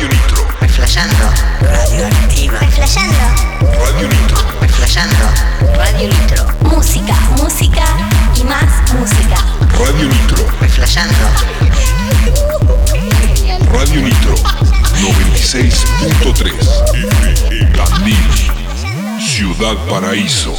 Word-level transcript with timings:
Radio 0.00 0.16
Nitro. 0.16 0.40
Reflejando. 0.62 1.28
Radioactiva. 1.60 2.58
Reflejando. 2.58 3.20
Radio 3.84 4.08
Nitro. 4.08 4.38
Reflejando. 4.62 5.28
Radio 5.76 6.08
Nitro. 6.08 6.46
Música, 6.62 7.14
música 7.36 7.84
y 8.34 8.42
más 8.44 8.64
música. 8.94 9.44
Radio 9.78 10.08
Nitro. 10.08 10.46
Reflejando. 10.58 11.14
Radio 13.74 14.00
Nitro. 14.00 14.36
96.3. 14.96 17.76
Tandil. 17.76 18.16
Ciudad 19.20 19.76
Paraíso. 19.86 20.56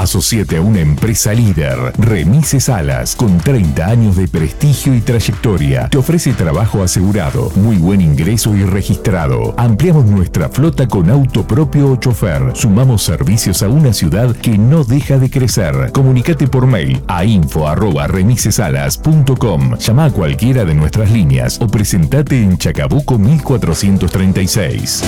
Asociate 0.01 0.57
a 0.57 0.61
una 0.61 0.79
empresa 0.79 1.31
líder, 1.31 1.77
Remises 1.99 2.69
Alas, 2.69 3.15
con 3.15 3.37
30 3.37 3.85
años 3.85 4.15
de 4.15 4.27
prestigio 4.27 4.95
y 4.95 5.01
trayectoria. 5.01 5.89
Te 5.89 5.99
ofrece 5.99 6.33
trabajo 6.33 6.81
asegurado, 6.81 7.51
muy 7.55 7.77
buen 7.77 8.01
ingreso 8.01 8.55
y 8.55 8.63
registrado. 8.63 9.53
Ampliamos 9.57 10.05
nuestra 10.05 10.49
flota 10.49 10.87
con 10.87 11.11
auto 11.11 11.45
propio 11.45 11.91
o 11.91 11.97
chofer. 11.97 12.41
Sumamos 12.55 13.03
servicios 13.03 13.61
a 13.61 13.67
una 13.67 13.93
ciudad 13.93 14.35
que 14.35 14.57
no 14.57 14.83
deja 14.83 15.19
de 15.19 15.29
crecer. 15.29 15.91
Comunicate 15.91 16.47
por 16.47 16.65
mail 16.65 17.03
a 17.07 17.23
info@remisesalas.com. 17.23 19.77
Llama 19.77 20.05
a 20.05 20.11
cualquiera 20.11 20.65
de 20.65 20.73
nuestras 20.73 21.11
líneas 21.11 21.59
o 21.61 21.67
presentate 21.67 22.41
en 22.41 22.57
Chacabuco 22.57 23.19
1436. 23.19 25.03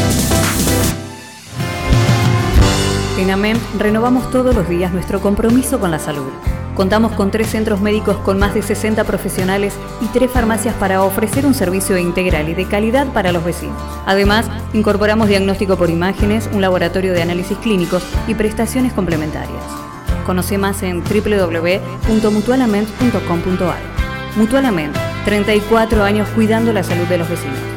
En 3.24 3.32
AMEM 3.32 3.58
renovamos 3.80 4.30
todos 4.32 4.54
los 4.54 4.68
días 4.68 4.92
nuestro 4.92 5.22
compromiso 5.22 5.80
con 5.80 5.92
la 5.92 6.00
salud. 6.00 6.28
Contamos 6.76 7.14
con 7.14 7.32
tres 7.32 7.48
centros 7.48 7.80
médicos 7.80 8.18
con 8.18 8.38
más 8.38 8.54
de 8.54 8.62
60 8.62 9.02
profesionales 9.06 9.76
y 10.02 10.08
tres 10.08 10.30
farmacias 10.30 10.76
para 10.76 11.02
ofrecer 11.02 11.46
un 11.46 11.54
servicio 11.54 11.98
integral 11.98 12.50
y 12.50 12.54
de 12.54 12.66
calidad 12.66 13.08
para 13.14 13.32
los 13.32 13.46
vecinos. 13.46 13.82
Además, 14.06 14.48
incorporamos 14.74 15.30
diagnóstico 15.30 15.78
por 15.78 15.90
imágenes, 15.90 16.50
un 16.52 16.60
laboratorio 16.60 17.14
de 17.14 17.22
análisis 17.22 17.58
clínicos 17.60 18.04
y 18.28 18.36
prestaciones 18.36 18.92
complementarias. 18.92 19.64
Conoce 20.26 20.58
más 20.58 20.84
en 20.84 21.02
www.mutualament.com.ar. 21.02 23.80
Mutualament, 24.36 24.98
34 25.24 26.04
años 26.04 26.28
cuidando 26.36 26.74
la 26.74 26.84
salud 26.84 27.06
de 27.06 27.20
los 27.20 27.30
vecinos. 27.30 27.73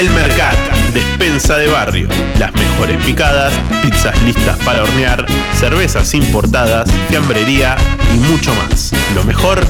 El 0.00 0.08
Mercat, 0.12 0.56
despensa 0.94 1.58
de 1.58 1.66
barrio. 1.66 2.08
Las 2.38 2.54
mejores 2.54 3.04
picadas, 3.04 3.52
pizzas 3.82 4.22
listas 4.22 4.58
para 4.64 4.82
hornear, 4.82 5.26
cervezas 5.52 6.14
importadas, 6.14 6.90
fiambrería 7.10 7.76
y 8.14 8.18
mucho 8.32 8.50
más. 8.54 8.92
Lo 9.14 9.22
mejor, 9.24 9.60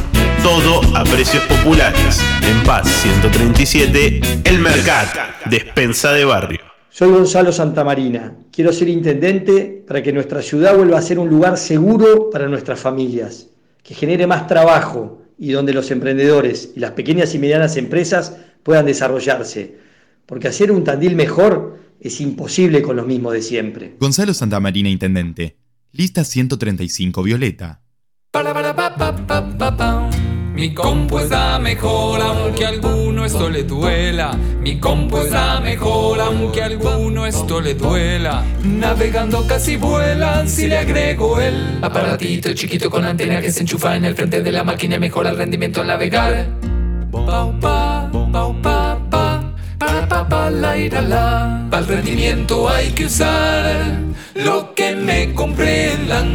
todo 0.44 0.82
a 0.96 1.02
precios 1.02 1.42
populares. 1.46 2.20
En 2.48 2.62
Paz 2.62 2.86
137, 3.02 4.20
El 4.44 4.60
Mercat, 4.60 5.08
despensa 5.46 6.12
de 6.12 6.24
barrio. 6.24 6.60
Soy 6.90 7.10
Gonzalo 7.10 7.50
Santamarina. 7.50 8.36
Quiero 8.52 8.72
ser 8.72 8.88
intendente 8.88 9.82
para 9.84 10.00
que 10.00 10.12
nuestra 10.12 10.42
ciudad 10.42 10.76
vuelva 10.76 10.98
a 10.98 11.02
ser 11.02 11.18
un 11.18 11.28
lugar 11.28 11.58
seguro 11.58 12.30
para 12.30 12.46
nuestras 12.46 12.78
familias, 12.78 13.48
que 13.82 13.96
genere 13.96 14.28
más 14.28 14.46
trabajo 14.46 15.22
y 15.36 15.50
donde 15.50 15.72
los 15.72 15.90
emprendedores 15.90 16.70
y 16.76 16.78
las 16.78 16.92
pequeñas 16.92 17.34
y 17.34 17.40
medianas 17.40 17.76
empresas 17.76 18.36
puedan 18.62 18.86
desarrollarse. 18.86 19.89
Porque 20.30 20.46
hacer 20.46 20.70
un 20.70 20.84
Tandil 20.84 21.16
mejor 21.16 21.76
es 22.00 22.20
imposible 22.20 22.82
con 22.82 22.94
los 22.94 23.04
mismos 23.04 23.32
de 23.32 23.42
siempre. 23.42 23.96
Gonzalo 23.98 24.32
Santamarina, 24.32 24.88
intendente. 24.88 25.56
Lista 25.90 26.22
135, 26.22 27.24
Violeta. 27.24 27.82
Mi 30.54 30.72
compu 30.72 31.18
está 31.18 31.58
mejor 31.58 32.20
aunque 32.20 32.64
a 32.64 32.68
alguno 32.68 33.24
esto 33.24 33.50
le 33.50 33.64
duela. 33.64 34.38
Mi 34.60 34.78
compu 34.78 35.18
está 35.18 35.60
mejor 35.60 36.20
aunque 36.20 36.62
a 36.62 36.66
alguno 36.66 37.26
esto 37.26 37.60
le 37.60 37.74
duela. 37.74 38.44
Navegando 38.62 39.44
casi 39.48 39.76
vuelan 39.76 40.48
si 40.48 40.68
le 40.68 40.78
agrego 40.78 41.40
el 41.40 41.82
aparatito 41.82 42.52
chiquito 42.54 42.88
con 42.88 43.04
antena 43.04 43.40
que 43.40 43.50
se 43.50 43.62
enchufa 43.62 43.96
en 43.96 44.04
el 44.04 44.14
frente 44.14 44.42
de 44.42 44.52
la 44.52 44.62
máquina 44.62 44.94
y 44.94 45.00
mejora 45.00 45.30
el 45.30 45.38
rendimiento 45.38 45.80
al 45.80 45.88
navegar. 45.88 46.46
Pau, 47.10 47.58
pa, 47.58 48.08
pau, 48.12 48.30
pa, 48.30 48.62
pa, 48.62 48.79
para, 49.80 50.06
pa, 50.06 50.28
pa, 50.28 50.50
la, 50.50 50.76
ira, 50.76 51.00
la. 51.00 51.66
Para 51.70 51.82
el 51.82 51.88
rendimiento 51.88 52.68
hay 52.68 52.90
que 52.90 53.06
usar 53.06 53.98
lo 54.34 54.74
que 54.74 54.94
me 54.94 55.32
comprendan. 55.34 56.28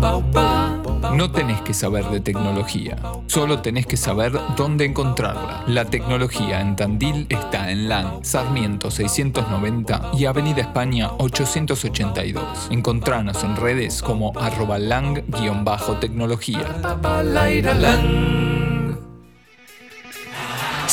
Pau, 0.00 0.22
pa, 0.30 0.80
no 1.12 1.30
tenés 1.30 1.60
que 1.60 1.74
saber 1.74 2.06
de 2.06 2.20
tecnología, 2.20 2.96
solo 3.26 3.60
tenés 3.60 3.86
que 3.86 3.96
saber 3.96 4.32
dónde 4.56 4.84
encontrarla. 4.84 5.62
La 5.66 5.84
tecnología 5.84 6.60
en 6.60 6.76
Tandil 6.76 7.26
está 7.28 7.70
en 7.70 7.88
LAN, 7.88 8.24
Sarmiento 8.24 8.90
690 8.90 10.10
y 10.14 10.26
Avenida 10.26 10.62
España 10.62 11.10
882. 11.18 12.68
Encontranos 12.70 13.44
en 13.44 13.56
redes 13.56 14.02
como 14.02 14.32
arroba 14.38 14.78
lang-tecnología. 14.78 16.66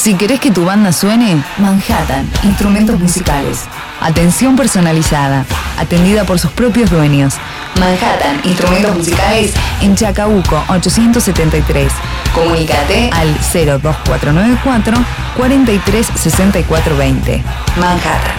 Si 0.02 0.16
querés 0.16 0.40
que 0.40 0.50
tu 0.50 0.66
banda 0.66 0.92
suene, 0.92 1.44
Manhattan, 1.60 2.28
instrumentos 2.42 3.00
musicales. 3.00 3.66
Atención 4.00 4.56
personalizada, 4.56 5.46
atendida 5.78 6.24
por 6.24 6.40
sus 6.40 6.50
propios 6.50 6.90
dueños. 6.90 7.36
Manhattan, 7.80 8.42
instrumentos 8.44 8.98
musicales 8.98 9.54
en 9.80 9.96
Chacabuco 9.96 10.64
873. 10.70 11.94
Comunícate 12.34 13.12
al 13.14 13.32
02494 13.54 14.98
436420. 15.38 17.44
Manhattan. 17.78 18.32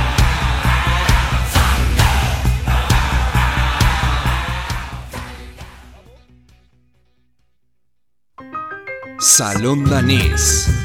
Salón 9.21 9.89
Danés. 9.89 10.82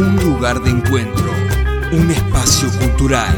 Un 0.00 0.16
lugar 0.16 0.62
de 0.62 0.70
encuentro. 0.70 1.30
Un 1.92 2.10
espacio 2.10 2.70
cultural. 2.78 3.36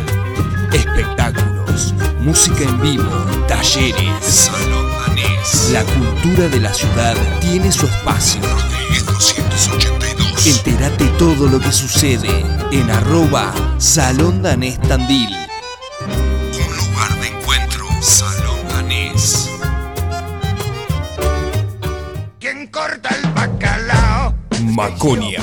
Espectáculos. 0.73 1.93
Música 2.21 2.63
en 2.63 2.81
vivo. 2.81 3.11
Talleres. 3.49 4.25
Salón 4.25 4.87
Danés. 5.05 5.71
La 5.73 5.83
cultura 5.83 6.47
de 6.47 6.61
la 6.61 6.73
ciudad 6.73 7.17
tiene 7.41 7.73
su 7.73 7.87
espacio. 7.87 8.41
Rodríguez 8.43 9.05
282. 9.05 10.47
Entérate 10.47 11.07
todo 11.19 11.49
lo 11.49 11.59
que 11.59 11.73
sucede 11.73 12.45
en 12.71 12.91
arroba 12.93 13.53
Salón 13.79 14.41
Danés 14.41 14.81
Tandil. 14.83 15.35
Un 16.01 16.77
lugar 16.77 17.21
de 17.21 17.27
encuentro. 17.27 17.87
Salón 18.01 18.69
Danés. 18.69 19.51
¿Quién 22.39 22.69
corta 22.69 23.09
el 23.09 23.31
bacalao? 23.33 24.33
Maconia 24.61 25.43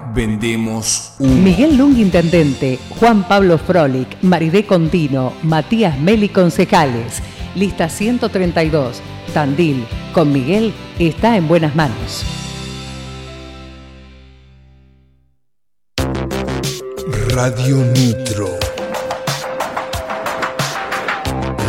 vendemos 0.13 1.13
un 1.19 1.43
Miguel 1.43 1.77
Lung, 1.77 1.97
intendente, 1.97 2.79
Juan 2.99 3.27
Pablo 3.27 3.57
Frolic, 3.57 4.07
Maridé 4.21 4.65
Contino, 4.65 5.33
Matías 5.43 5.99
Meli, 5.99 6.29
concejales. 6.29 7.21
Lista 7.55 7.89
132. 7.89 9.01
Tandil, 9.33 9.85
con 10.13 10.31
Miguel, 10.31 10.73
está 10.99 11.35
en 11.37 11.47
buenas 11.47 11.75
manos. 11.75 12.23
Radio 17.29 17.77
Nitro. 17.77 18.59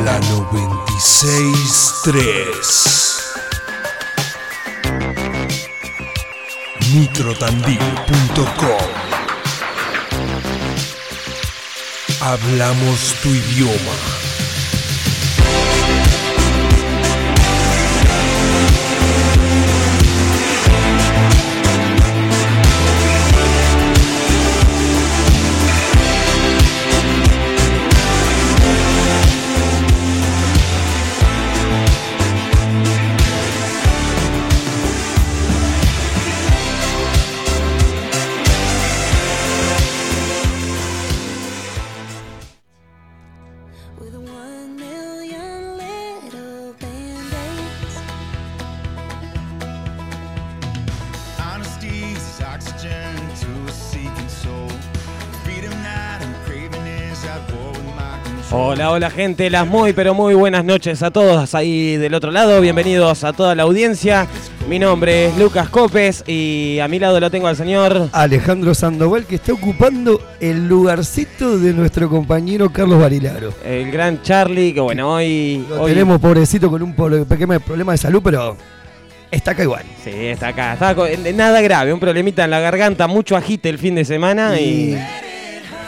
La 0.05 0.19
963. 0.19 3.12
Nitrotandil.com 6.93 8.77
Hablamos 12.21 13.15
tu 13.23 13.35
idioma. 13.35 14.22
Hola, 58.83 58.91
hola 58.91 59.11
gente, 59.11 59.49
las 59.49 59.65
muy 59.65 59.93
pero 59.93 60.13
muy 60.13 60.35
buenas 60.35 60.65
noches 60.65 61.05
a 61.05 61.13
todos 61.13 61.55
ahí 61.55 61.97
del 61.99 62.15
otro 62.15 62.33
lado, 62.33 62.61
bienvenidos 62.61 63.23
a 63.23 63.33
toda 63.33 63.55
la 63.55 63.63
audiencia. 63.63 64.27
Mi 64.69 64.81
nombre 64.81 65.27
es 65.27 65.39
Lucas 65.39 65.69
Copes 65.69 66.25
y 66.27 66.81
a 66.81 66.89
mi 66.89 66.99
lado 66.99 67.21
lo 67.21 67.31
tengo 67.31 67.47
al 67.47 67.55
señor 67.55 68.09
Alejandro 68.11 68.75
Sandoval 68.75 69.25
que 69.25 69.37
está 69.37 69.53
ocupando 69.53 70.21
el 70.41 70.67
lugarcito 70.67 71.61
de 71.61 71.73
nuestro 71.75 72.11
compañero 72.11 72.73
Carlos 72.73 72.99
Barilaro. 72.99 73.55
el 73.65 73.89
gran 73.93 74.21
Charlie, 74.23 74.75
que 74.75 74.81
bueno, 74.81 75.15
hoy... 75.15 75.65
Lo 75.69 75.83
hoy- 75.83 75.93
tenemos 75.93 76.21
pobrecito 76.21 76.69
con 76.69 76.83
un 76.83 76.93
pequeño 77.27 77.61
problema 77.61 77.93
de 77.93 77.99
salud, 77.99 78.21
pero 78.21 78.57
está 79.31 79.53
acá 79.53 79.63
igual. 79.63 79.85
Sí, 80.03 80.11
está 80.13 80.49
acá, 80.49 80.73
está 80.73 80.97
nada 81.37 81.61
grave, 81.61 81.93
un 81.93 82.01
problemita 82.01 82.43
en 82.43 82.51
la 82.51 82.59
garganta, 82.59 83.07
mucho 83.07 83.37
agite 83.37 83.69
el 83.69 83.79
fin 83.79 83.95
de 83.95 84.05
semana 84.05 84.59
y... 84.59 84.99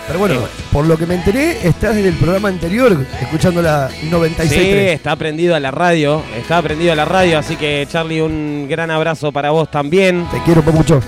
Pero 0.07 0.19
bueno, 0.19 0.41
por 0.71 0.85
lo 0.85 0.99
que 0.99 1.07
me 1.07 1.15
enteré, 1.15 1.67
estás 1.67 1.95
desde 1.95 2.11
el 2.11 2.17
programa 2.17 2.49
anterior 2.49 3.07
escuchando 3.23 3.63
la 3.63 3.89
96.3. 3.89 4.49
Sí, 4.49 4.59
está 4.61 5.17
prendido 5.17 5.55
a 5.55 5.61
la 5.61 5.71
radio, 5.71 6.23
está 6.37 6.61
prendido 6.61 6.93
a 6.93 6.97
la 6.97 7.07
radio, 7.07 7.39
así 7.39 7.57
que 7.57 7.87
Charlie, 7.91 8.21
un 8.21 8.67
gran 8.69 8.91
abrazo 8.91 9.33
para 9.33 9.51
vos 9.51 9.71
también. 9.71 10.27
Te 10.31 10.43
quiero 10.43 10.63
mucho. 10.63 11.01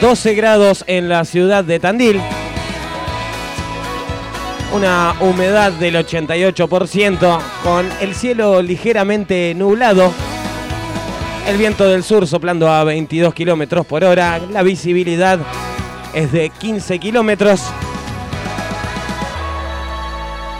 12 0.00 0.34
grados 0.34 0.84
en 0.86 1.08
la 1.08 1.24
ciudad 1.24 1.64
de 1.64 1.80
Tandil. 1.80 2.20
Una 4.74 5.14
humedad 5.20 5.72
del 5.72 5.94
88% 5.94 7.38
con 7.62 7.88
el 8.02 8.14
cielo 8.14 8.60
ligeramente 8.60 9.54
nublado. 9.54 10.12
El 11.48 11.56
viento 11.56 11.88
del 11.88 12.02
sur 12.02 12.26
soplando 12.26 12.70
a 12.70 12.84
22 12.84 13.32
kilómetros 13.32 13.86
por 13.86 14.04
hora. 14.04 14.38
La 14.50 14.62
visibilidad 14.62 15.38
es 16.16 16.32
de 16.32 16.48
15 16.50 16.98
kilómetros. 16.98 17.60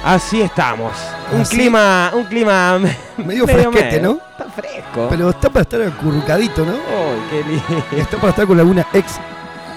Así 0.04 0.40
estamos. 0.40 0.92
Un 1.32 1.40
Así- 1.40 1.56
clima, 1.56 2.12
un 2.14 2.24
clima 2.24 2.78
Medio 3.16 3.46
fresquete, 3.46 4.00
¿no? 4.00 4.18
Está 4.30 4.44
fresco. 4.54 5.06
Pero 5.10 5.30
está 5.30 5.50
para 5.50 5.62
estar 5.62 5.82
acurrucadito, 5.82 6.64
¿no? 6.64 6.72
Uy, 6.74 7.20
qué 7.30 7.42
lindo. 7.48 7.84
Está 7.96 8.16
para 8.18 8.30
estar 8.30 8.46
con 8.46 8.58
alguna 8.60 8.86
ex. 8.92 9.14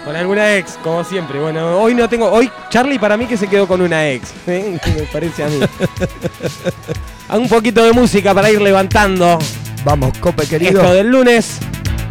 Con 0.06 0.16
alguna 0.16 0.56
ex, 0.56 0.78
como 0.84 1.04
siempre. 1.04 1.40
Bueno, 1.40 1.80
hoy 1.82 1.96
no 1.96 2.08
tengo. 2.08 2.30
Hoy 2.30 2.52
Charlie 2.70 3.00
para 3.00 3.18
mí 3.18 3.26
que 3.26 3.38
se 3.38 3.48
quedó 3.48 3.68
con 3.68 3.82
una 3.82 4.08
ex. 4.10 4.32
¿eh? 4.48 4.78
Me 4.96 5.04
parece 5.04 5.44
a 5.46 5.48
mí. 5.48 5.60
Un 7.40 7.48
poquito 7.48 7.84
de 7.84 7.94
música 7.94 8.34
para 8.34 8.50
ir 8.50 8.60
levantando 8.60 9.38
Vamos, 9.86 10.18
Cope 10.20 10.46
querido. 10.48 10.82
esto 10.82 10.94
del 10.94 11.08
lunes. 11.10 11.58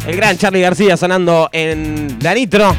El 0.07 0.15
gran 0.15 0.37
Charlie 0.37 0.61
García 0.61 0.97
sonando 0.97 1.49
en 1.53 2.17
la 2.21 2.33
Nitro. 2.33 2.75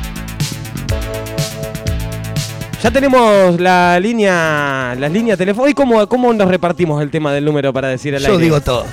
Ya 2.82 2.90
tenemos 2.90 3.60
la 3.60 4.00
línea, 4.00 4.94
las 4.98 5.12
líneas 5.12 5.36
telefónicas. 5.36 5.72
¿Y 5.72 5.74
cómo, 5.74 6.06
cómo 6.08 6.32
nos 6.32 6.48
repartimos 6.48 7.02
el 7.02 7.10
tema 7.10 7.32
del 7.32 7.44
número 7.44 7.72
para 7.72 7.88
decir 7.88 8.14
al 8.14 8.22
Yo 8.22 8.32
aire? 8.32 8.44
digo 8.44 8.60
todo. 8.62 8.86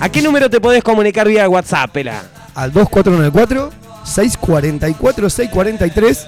¿A 0.00 0.08
qué 0.08 0.20
número 0.20 0.50
te 0.50 0.60
podés 0.60 0.82
comunicar 0.82 1.28
vía 1.28 1.48
WhatsApp, 1.48 1.90
Pela? 1.92 2.22
Al 2.54 2.72
2494 2.72 3.70
644 4.04 5.30
643. 5.30 6.26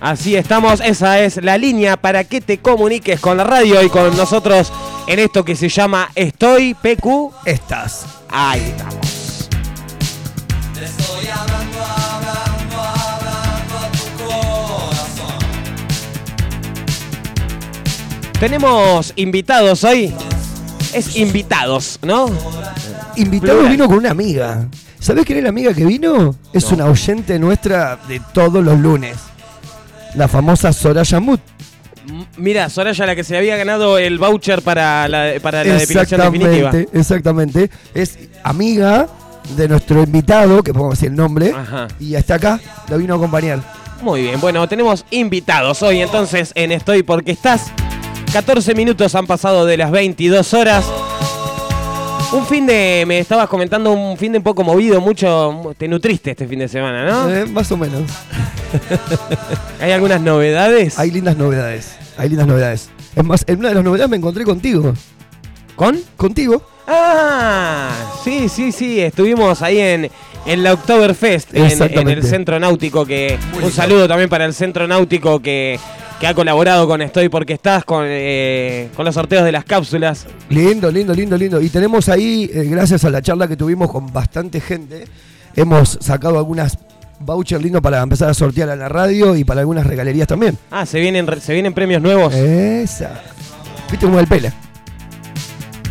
Así 0.00 0.34
estamos, 0.34 0.80
esa 0.80 1.20
es 1.20 1.40
la 1.44 1.56
línea 1.58 1.96
para 1.96 2.24
que 2.24 2.40
te 2.40 2.58
comuniques 2.58 3.20
con 3.20 3.36
la 3.36 3.44
radio 3.44 3.80
y 3.82 3.88
con 3.88 4.16
nosotros 4.16 4.72
en 5.06 5.18
esto 5.20 5.44
que 5.44 5.54
se 5.54 5.68
llama 5.68 6.08
Estoy 6.14 6.74
PQ. 6.74 7.30
Estás. 7.44 8.06
Ahí 8.28 8.60
estamos. 8.62 9.11
Tenemos 18.42 19.12
invitados 19.14 19.84
hoy. 19.84 20.12
Es 20.92 21.14
invitados, 21.16 22.00
¿no? 22.02 22.28
Invitado 23.14 23.52
Plural. 23.58 23.70
vino 23.70 23.86
con 23.86 23.98
una 23.98 24.10
amiga. 24.10 24.66
¿Sabés 24.98 25.24
quién 25.24 25.38
es 25.38 25.44
la 25.44 25.50
amiga 25.50 25.72
que 25.72 25.84
vino? 25.84 26.34
Es 26.52 26.64
una 26.72 26.86
oyente 26.86 27.38
nuestra 27.38 28.00
de 28.08 28.20
todos 28.34 28.64
los 28.64 28.76
lunes. 28.80 29.16
La 30.16 30.26
famosa 30.26 30.72
Soraya 30.72 31.20
Mut. 31.20 31.40
M- 32.08 32.26
Mira, 32.36 32.68
Soraya, 32.68 33.06
la 33.06 33.14
que 33.14 33.22
se 33.22 33.36
había 33.36 33.56
ganado 33.56 33.96
el 33.96 34.18
voucher 34.18 34.60
para 34.62 35.06
la, 35.06 35.34
para 35.40 35.62
la 35.62 35.74
depilación 35.74 36.20
definitiva. 36.22 36.70
Exactamente, 36.70 36.98
exactamente. 36.98 37.70
Es 37.94 38.18
amiga 38.42 39.06
de 39.56 39.68
nuestro 39.68 40.02
invitado, 40.02 40.64
que 40.64 40.72
podemos 40.72 40.98
decir 40.98 41.10
el 41.10 41.16
nombre. 41.16 41.52
Ajá. 41.56 41.86
Y 42.00 42.16
está 42.16 42.34
acá, 42.34 42.58
lo 42.88 42.98
vino 42.98 43.14
a 43.14 43.18
acompañar. 43.18 43.60
Muy 44.00 44.22
bien, 44.22 44.40
bueno, 44.40 44.66
tenemos 44.68 45.04
invitados 45.12 45.80
hoy 45.84 46.00
entonces 46.02 46.50
en 46.56 46.72
Estoy 46.72 47.04
porque 47.04 47.30
estás. 47.30 47.70
14 48.32 48.74
minutos 48.74 49.14
han 49.14 49.26
pasado 49.26 49.66
de 49.66 49.76
las 49.76 49.90
22 49.90 50.54
horas. 50.54 50.86
Un 52.32 52.46
fin 52.46 52.66
de, 52.66 53.04
me 53.06 53.18
estabas 53.18 53.46
comentando, 53.46 53.92
un 53.92 54.16
fin 54.16 54.32
de 54.32 54.38
un 54.38 54.44
poco 54.44 54.64
movido, 54.64 55.02
mucho, 55.02 55.74
te 55.76 55.86
nutriste 55.86 56.30
este 56.30 56.46
fin 56.48 56.60
de 56.60 56.68
semana, 56.68 57.04
¿no? 57.04 57.30
Eh, 57.30 57.44
más 57.44 57.70
o 57.72 57.76
menos. 57.76 58.04
¿Hay 59.82 59.92
algunas 59.92 60.22
novedades? 60.22 60.98
Hay 60.98 61.10
lindas 61.10 61.36
novedades. 61.36 61.94
Hay 62.16 62.30
lindas 62.30 62.46
novedades. 62.46 62.88
Es 63.14 63.22
más, 63.22 63.44
en 63.46 63.58
una 63.58 63.68
de 63.68 63.74
las 63.74 63.84
novedades 63.84 64.08
me 64.08 64.16
encontré 64.16 64.44
contigo. 64.44 64.94
¿Con? 65.76 66.00
Contigo. 66.16 66.62
Ah, 66.88 67.90
sí, 68.24 68.48
sí, 68.48 68.72
sí, 68.72 68.98
estuvimos 68.98 69.60
ahí 69.60 69.78
en, 69.78 70.10
en 70.46 70.62
la 70.62 70.72
Oktoberfest, 70.72 71.54
en, 71.54 71.82
en 71.82 72.08
el 72.08 72.22
Centro 72.22 72.58
Náutico, 72.58 73.04
que 73.04 73.38
un 73.62 73.70
saludo 73.70 74.08
también 74.08 74.30
para 74.30 74.46
el 74.46 74.54
Centro 74.54 74.88
Náutico 74.88 75.40
que, 75.40 75.78
que 76.22 76.28
ha 76.28 76.34
colaborado 76.34 76.86
con 76.86 77.02
Estoy 77.02 77.28
porque 77.28 77.54
estás, 77.54 77.84
con, 77.84 78.04
eh, 78.06 78.88
con 78.94 79.04
los 79.04 79.12
sorteos 79.12 79.44
de 79.44 79.50
las 79.50 79.64
cápsulas. 79.64 80.24
Lindo, 80.50 80.88
lindo, 80.88 81.12
lindo, 81.12 81.36
lindo. 81.36 81.60
Y 81.60 81.68
tenemos 81.68 82.08
ahí, 82.08 82.48
eh, 82.54 82.62
gracias 82.62 83.04
a 83.04 83.10
la 83.10 83.20
charla 83.20 83.48
que 83.48 83.56
tuvimos 83.56 83.90
con 83.90 84.12
bastante 84.12 84.60
gente, 84.60 85.08
hemos 85.56 85.98
sacado 86.00 86.38
algunas 86.38 86.78
vouchers 87.18 87.60
lindos 87.60 87.82
para 87.82 88.00
empezar 88.00 88.30
a 88.30 88.34
sortear 88.34 88.68
en 88.68 88.78
la 88.78 88.88
radio 88.88 89.34
y 89.34 89.42
para 89.42 89.62
algunas 89.62 89.84
regalerías 89.84 90.28
también. 90.28 90.56
Ah, 90.70 90.86
se 90.86 91.00
vienen, 91.00 91.26
se 91.40 91.54
vienen 91.54 91.74
premios 91.74 92.00
nuevos. 92.00 92.32
Esa. 92.32 93.20
¿Viste 93.90 94.06
cómo 94.06 94.20
es 94.20 94.22
el 94.22 94.28
pela? 94.28 94.52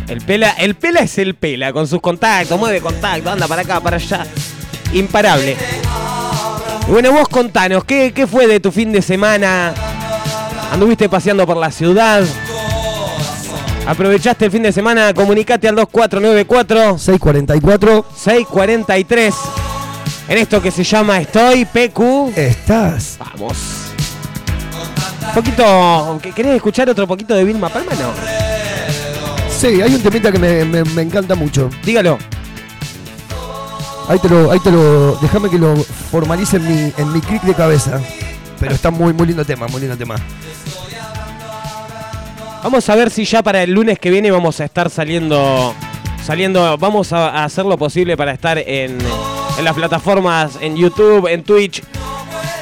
El 0.08 0.22
pela, 0.22 0.52
el 0.52 0.76
pela 0.76 1.00
es 1.00 1.18
el 1.18 1.34
pela, 1.34 1.74
con 1.74 1.86
sus 1.86 2.00
contactos, 2.00 2.58
mueve 2.58 2.80
contacto, 2.80 3.30
anda 3.30 3.46
para 3.46 3.60
acá, 3.60 3.80
para 3.80 3.96
allá. 3.96 4.26
Imparable. 4.94 5.58
Bueno, 6.88 7.12
vos 7.12 7.28
contanos, 7.28 7.84
¿qué, 7.84 8.12
qué 8.14 8.26
fue 8.26 8.46
de 8.46 8.60
tu 8.60 8.72
fin 8.72 8.92
de 8.92 9.02
semana? 9.02 9.74
¿Anduviste 10.72 11.08
paseando 11.08 11.46
por 11.46 11.56
la 11.56 11.70
ciudad? 11.70 12.24
¿Aprovechaste 13.86 14.46
el 14.46 14.50
fin 14.50 14.62
de 14.62 14.72
semana? 14.72 15.12
Comunicate 15.12 15.68
al 15.68 15.74
2494 15.76 16.98
644 16.98 18.04
643 18.16 19.34
en 20.28 20.38
esto 20.38 20.62
que 20.62 20.70
se 20.70 20.84
llama 20.84 21.18
Estoy 21.20 21.64
PQ. 21.66 22.32
Estás. 22.36 23.16
Vamos. 23.18 23.56
Un 25.28 25.34
poquito. 25.34 26.18
¿que- 26.22 26.32
¿Querés 26.32 26.56
escuchar 26.56 26.88
otro 26.88 27.06
poquito 27.06 27.34
de 27.34 27.44
Vilma 27.44 27.68
Palma? 27.68 27.92
No. 27.94 28.12
Sí, 29.50 29.80
hay 29.82 29.94
un 29.94 30.00
temita 30.02 30.32
que 30.32 30.38
me, 30.38 30.64
me- 30.64 30.84
me 30.84 31.02
encanta 31.02 31.34
mucho. 31.34 31.68
Dígalo. 31.84 32.18
Ahí 34.08 34.18
te 34.18 34.28
lo, 34.28 34.50
ahí 34.50 34.58
te 34.60 34.70
lo, 34.70 35.16
déjame 35.22 35.48
que 35.50 35.58
lo 35.58 35.76
formalice 36.10 36.56
en 36.56 36.66
mi, 36.86 36.92
en 36.96 37.12
mi 37.12 37.20
clic 37.20 37.42
de 37.42 37.54
cabeza. 37.54 38.00
Pero 38.62 38.76
está 38.76 38.92
muy, 38.92 39.12
muy 39.12 39.26
lindo 39.26 39.44
tema, 39.44 39.66
muy 39.66 39.80
lindo 39.80 39.96
tema. 39.96 40.14
Vamos 42.62 42.88
a 42.88 42.94
ver 42.94 43.10
si 43.10 43.24
ya 43.24 43.42
para 43.42 43.60
el 43.64 43.72
lunes 43.72 43.98
que 43.98 44.08
viene 44.08 44.30
vamos 44.30 44.60
a 44.60 44.64
estar 44.64 44.88
saliendo. 44.88 45.74
Saliendo. 46.24 46.78
Vamos 46.78 47.12
a 47.12 47.42
hacer 47.42 47.64
lo 47.64 47.76
posible 47.76 48.16
para 48.16 48.30
estar 48.30 48.56
en, 48.58 48.98
en 49.58 49.64
las 49.64 49.74
plataformas, 49.74 50.58
en 50.60 50.76
YouTube, 50.76 51.26
en 51.26 51.42
Twitch. 51.42 51.82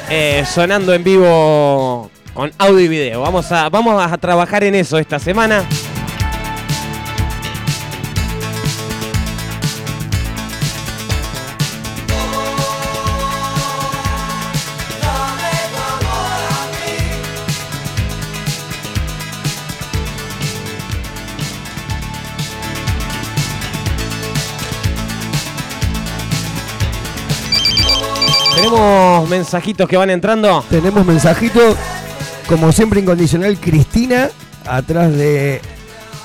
eh, 0.09 0.43
sonando 0.51 0.93
en 0.93 1.03
vivo 1.03 2.09
con 2.33 2.51
audio 2.57 2.79
y 2.79 2.87
video. 2.87 3.21
Vamos 3.21 3.51
a, 3.51 3.69
vamos 3.69 4.01
a 4.01 4.17
trabajar 4.17 4.63
en 4.63 4.73
eso 4.73 4.97
esta 4.97 5.19
semana. 5.19 5.63
Mensajitos 29.31 29.87
que 29.89 29.97
van 29.97 30.09
entrando. 30.11 30.63
Tenemos 30.69 31.05
mensajito, 31.05 31.75
como 32.47 32.71
siempre 32.71 32.99
incondicional, 32.99 33.57
Cristina, 33.57 34.29
atrás 34.67 35.11
de, 35.13 35.61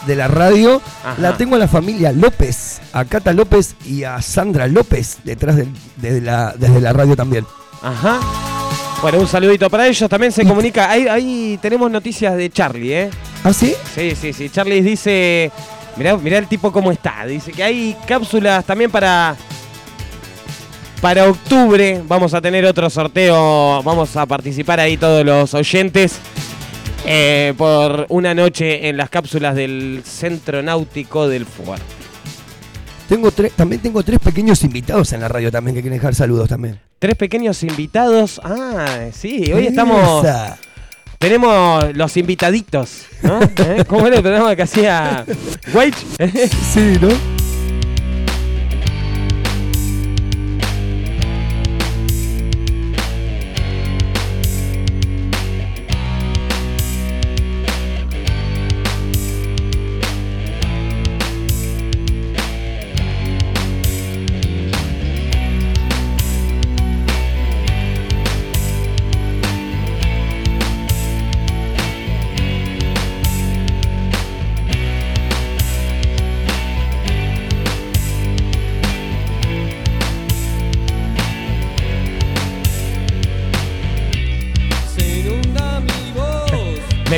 de 0.07 0.17
la 0.17 0.29
radio. 0.29 0.83
Ajá. 1.05 1.15
La 1.19 1.37
tengo 1.37 1.55
a 1.57 1.59
la 1.59 1.69
familia 1.69 2.13
López, 2.13 2.81
a 2.93 3.05
Cata 3.05 3.33
López 3.33 3.77
y 3.87 4.03
a 4.03 4.21
Sandra 4.21 4.67
López, 4.67 5.19
detrás 5.25 5.57
desde, 5.97 6.21
la, 6.21 6.53
desde 6.59 6.81
la 6.81 6.93
radio 6.93 7.17
también. 7.17 7.47
Ajá. 7.81 8.19
Bueno, 9.01 9.21
un 9.21 9.29
saludito 9.29 9.71
para 9.71 9.87
ellos. 9.87 10.11
También 10.11 10.33
se 10.33 10.45
comunica. 10.45 10.91
Ahí, 10.91 11.07
ahí 11.07 11.59
tenemos 11.63 11.91
noticias 11.91 12.37
de 12.37 12.51
Charlie, 12.51 12.93
¿eh? 12.93 13.11
¿Ah, 13.45 13.53
sí? 13.53 13.75
Sí, 13.95 14.15
sí, 14.21 14.33
sí. 14.33 14.51
Charlie 14.51 14.83
dice. 14.83 15.53
Mirá, 15.97 16.17
mirá 16.17 16.39
el 16.39 16.47
tipo 16.47 16.73
cómo 16.73 16.91
está. 16.91 17.25
Dice 17.25 17.53
que 17.53 17.63
hay 17.63 17.97
cápsulas 18.07 18.65
también 18.65 18.91
para. 18.91 19.37
Para 21.01 21.29
octubre 21.29 22.03
vamos 22.07 22.35
a 22.35 22.41
tener 22.41 22.65
otro 22.65 22.89
sorteo. 22.91 23.83
Vamos 23.83 24.17
a 24.17 24.27
participar 24.27 24.81
ahí 24.81 24.97
todos 24.97 25.25
los 25.25 25.55
oyentes. 25.55 26.19
eh, 27.09 27.55
por 27.57 28.07
una 28.09 28.35
noche 28.35 28.89
en 28.89 28.97
las 28.97 29.09
cápsulas 29.11 29.55
del 29.55 30.03
Centro 30.05 30.61
Náutico 30.63 31.29
del 31.29 31.47
Fuerte. 31.47 31.85
Tengo 33.09 33.31
tres, 33.31 33.53
también 33.53 33.81
tengo 33.81 34.03
tres 34.03 34.19
pequeños 34.19 34.65
invitados 34.65 35.13
en 35.13 35.21
la 35.21 35.29
radio 35.29 35.53
también 35.53 35.77
que 35.77 35.83
quieren 35.83 36.01
dejar 36.01 36.17
saludos 36.17 36.49
también. 36.49 36.81
Tres 36.99 37.15
pequeños 37.15 37.63
invitados. 37.63 38.41
Ah, 38.43 39.07
sí, 39.13 39.53
hoy 39.53 39.69
estamos. 39.69 40.25
Esa. 40.25 40.59
Tenemos 41.21 41.95
los 41.97 42.17
invitaditos, 42.17 43.03
¿no? 43.23 43.39
¿Eh? 43.59 43.85
¿Cómo 43.87 44.07
era 44.09 44.17
el 44.17 44.23
programa 44.23 44.57
que 44.57 44.63
hacía 44.63 45.25
Wage? 45.73 45.95
sí, 46.75 46.99
¿no? 47.01 47.36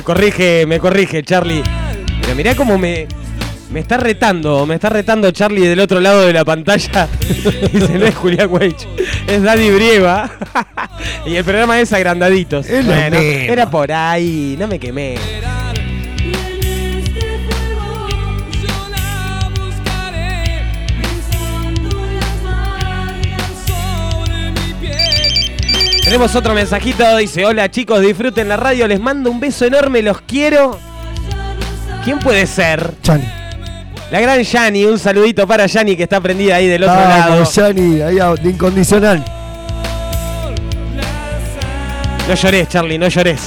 Corrige, 0.09 0.65
me 0.67 0.79
corrige, 0.81 1.23
Charlie. 1.23 1.63
Pero 2.23 2.35
mirá 2.35 2.55
cómo 2.55 2.79
me, 2.79 3.07
me 3.71 3.81
está 3.81 3.99
retando, 3.99 4.65
me 4.65 4.77
está 4.77 4.89
retando 4.89 5.31
Charlie 5.33 5.67
del 5.67 5.81
otro 5.81 6.01
lado 6.01 6.27
de 6.27 6.33
la 6.33 6.47
pantalla. 6.47 7.07
Dice, 7.73 7.99
no 7.99 8.07
es 8.07 8.15
Julián 8.15 8.51
Weich, 8.51 8.89
es 9.27 9.43
Dani 9.43 9.71
Brieva. 9.71 10.31
y 11.27 11.37
el 11.37 11.45
programa 11.45 11.79
es 11.79 11.93
Agrandaditos. 11.93 12.67
Es 12.71 12.87
Bueno, 12.87 13.19
era 13.19 13.69
por 13.71 13.93
ahí, 13.93 14.57
no 14.59 14.67
me 14.67 14.79
quemé. 14.79 15.17
Tenemos 26.09 26.35
otro 26.35 26.55
mensajito, 26.55 27.19
dice, 27.19 27.45
hola 27.45 27.71
chicos, 27.71 28.01
disfruten 28.01 28.49
la 28.49 28.57
radio, 28.57 28.89
les 28.89 28.99
mando 28.99 29.31
un 29.31 29.39
beso 29.39 29.67
enorme, 29.67 30.01
los 30.01 30.23
quiero. 30.23 30.79
¿Quién 32.03 32.19
puede 32.19 32.47
ser? 32.47 32.95
Chani. 33.03 33.29
La 34.11 34.19
gran 34.19 34.43
Yani, 34.43 34.87
un 34.87 34.99
saludito 34.99 35.47
para 35.47 35.67
Yani 35.67 35.97
que 35.99 36.05
está 36.05 36.19
prendida 36.19 36.57
ahí 36.57 36.67
del 36.67 36.85
otro 36.85 36.95
lado. 36.95 37.45
Yani, 37.45 38.01
ahí 38.01 38.19
a- 38.21 38.33
de 38.35 38.49
incondicional. 38.49 39.23
No 42.27 42.35
llores, 42.35 42.69
Charlie, 42.71 42.97
no 42.99 43.09
llores. 43.09 43.41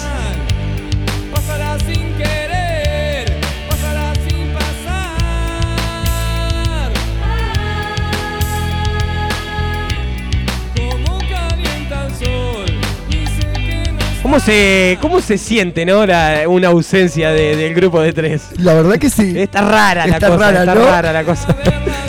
¿Cómo 14.31 14.39
se, 14.39 14.97
cómo 15.01 15.19
se 15.19 15.37
siente, 15.37 15.85
no? 15.85 16.05
La- 16.05 16.43
una 16.47 16.69
ausencia 16.69 17.31
de- 17.31 17.57
del 17.57 17.73
grupo 17.73 17.99
de 17.99 18.13
tres. 18.13 18.43
La 18.59 18.73
verdad 18.75 18.97
que 18.97 19.09
sí. 19.09 19.37
Está 19.37 19.59
rara 19.59 20.07
la 20.07 20.13
Está 20.15 20.29
cosa, 20.29 20.39
rara, 20.51 20.59
está 20.61 20.73
¿no? 20.73 20.85
rara 20.85 21.11
la 21.11 21.23
cosa. 21.25 21.47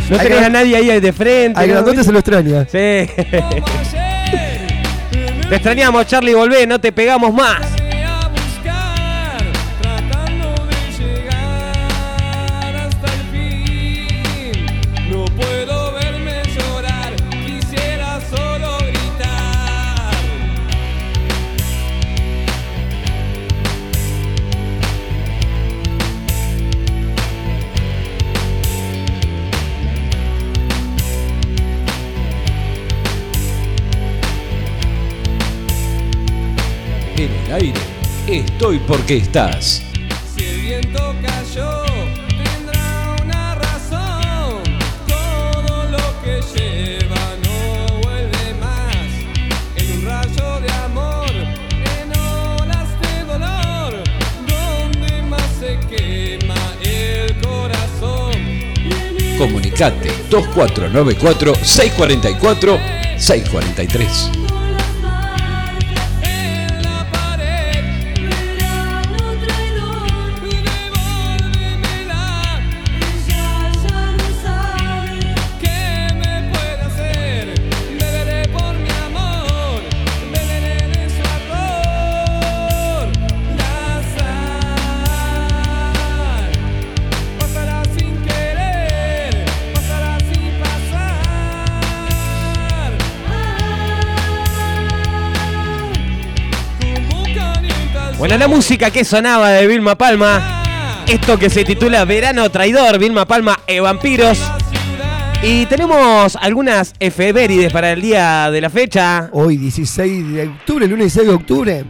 No 0.09 0.19
tenés 0.19 0.29
gran- 0.38 0.45
a 0.45 0.49
nadie 0.50 0.76
ahí 0.76 1.00
de 1.00 1.12
frente. 1.12 1.59
Al 1.59 1.67
¿no? 1.67 1.73
grandote 1.75 2.05
se 2.05 2.12
lo 2.12 2.21
extraña. 2.21 2.64
Sí. 2.71 2.79
Te 5.49 5.57
extrañamos, 5.57 6.07
Charlie, 6.07 6.35
volvé, 6.35 6.64
no 6.64 6.79
te 6.81 6.93
pegamos 6.93 7.35
más. 7.35 7.59
Aire, 37.53 37.79
estoy 38.27 38.79
porque 38.79 39.19
estás. 39.19 39.83
Si 40.35 40.43
el 40.43 40.61
viento 40.63 41.15
cayó, 41.21 41.85
tendrá 42.29 43.15
una 43.23 43.55
razón. 43.57 44.63
Todo 45.07 45.85
lo 45.91 46.23
que 46.23 46.41
lleva 46.55 47.37
no 47.45 48.01
vuelve 48.01 48.55
más. 48.59 49.07
En 49.77 49.99
un 49.99 50.07
rayo 50.07 50.61
de 50.61 50.73
amor, 50.73 51.31
en 51.31 52.19
olas 52.19 52.89
de 53.03 53.25
dolor, 53.27 54.03
donde 54.49 55.23
más 55.25 55.49
se 55.61 55.79
quema 55.91 56.55
el 56.83 57.37
corazón. 57.43 58.33
Comunicate 59.37 60.11
2494 60.31 61.55
644 61.57 62.81
643. 63.19 64.42
Bueno, 98.23 98.38
la 98.38 98.47
música 98.47 98.93
que 98.93 99.05
sonaba 99.05 99.50
de 99.50 99.67
Vilma 99.67 99.99
Palma, 99.99 100.62
esto 101.09 101.37
que 101.37 101.50
se 101.50 101.64
titula 101.64 102.05
Verano 102.05 102.49
Traidor, 102.52 103.00
Vilma 103.00 103.26
Palma 103.26 103.59
e 103.67 103.81
Vampiros. 103.81 104.38
Y 105.43 105.67
tenemos 105.67 106.37
algunas 106.37 106.95
efemérides 107.00 107.73
para 107.73 107.91
el 107.91 108.00
día 108.00 108.49
de 108.52 108.61
la 108.61 108.71
fecha. 108.71 109.29
Hoy, 109.33 109.57
16 109.57 110.35
de 110.35 110.47
octubre, 110.47 110.87
lunes 110.87 111.12
16 111.12 111.26
de 111.26 111.35
octubre, 111.35 111.85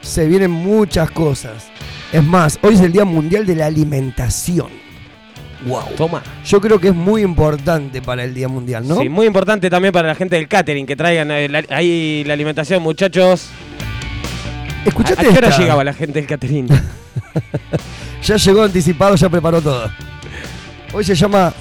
se 0.00 0.28
vienen 0.28 0.52
muchas 0.52 1.10
cosas. 1.10 1.66
Es 2.12 2.22
más, 2.22 2.60
hoy 2.62 2.74
es 2.74 2.80
el 2.80 2.92
Día 2.92 3.04
Mundial 3.04 3.44
de 3.44 3.56
la 3.56 3.66
Alimentación. 3.66 4.68
Wow. 5.66 5.96
Toma. 5.96 6.22
Yo 6.44 6.60
creo 6.60 6.78
que 6.78 6.88
es 6.88 6.94
muy 6.94 7.22
importante 7.22 8.00
para 8.00 8.22
el 8.22 8.34
Día 8.34 8.46
Mundial, 8.46 8.86
¿no? 8.86 9.00
Sí, 9.00 9.08
muy 9.08 9.26
importante 9.26 9.68
también 9.68 9.92
para 9.92 10.06
la 10.06 10.14
gente 10.14 10.36
del 10.36 10.46
catering 10.46 10.86
que 10.86 10.94
traigan 10.94 11.32
eh, 11.32 11.64
ahí 11.70 12.22
la 12.24 12.34
alimentación, 12.34 12.84
muchachos. 12.84 13.50
Escuchate 14.84 15.20
¿A, 15.20 15.30
qué 15.30 15.38
hora 15.38 15.48
esta. 15.48 15.60
llegaba 15.60 15.84
la 15.84 15.92
gente 15.94 16.14
del 16.20 16.26
catering? 16.26 16.68
Ya 18.22 18.36
llegó 18.36 18.62
anticipado, 18.62 19.16
ya 19.16 19.28
preparó 19.28 19.60
todo. 19.60 19.90
Hoy 20.92 21.02
se 21.04 21.14
llama 21.16 21.52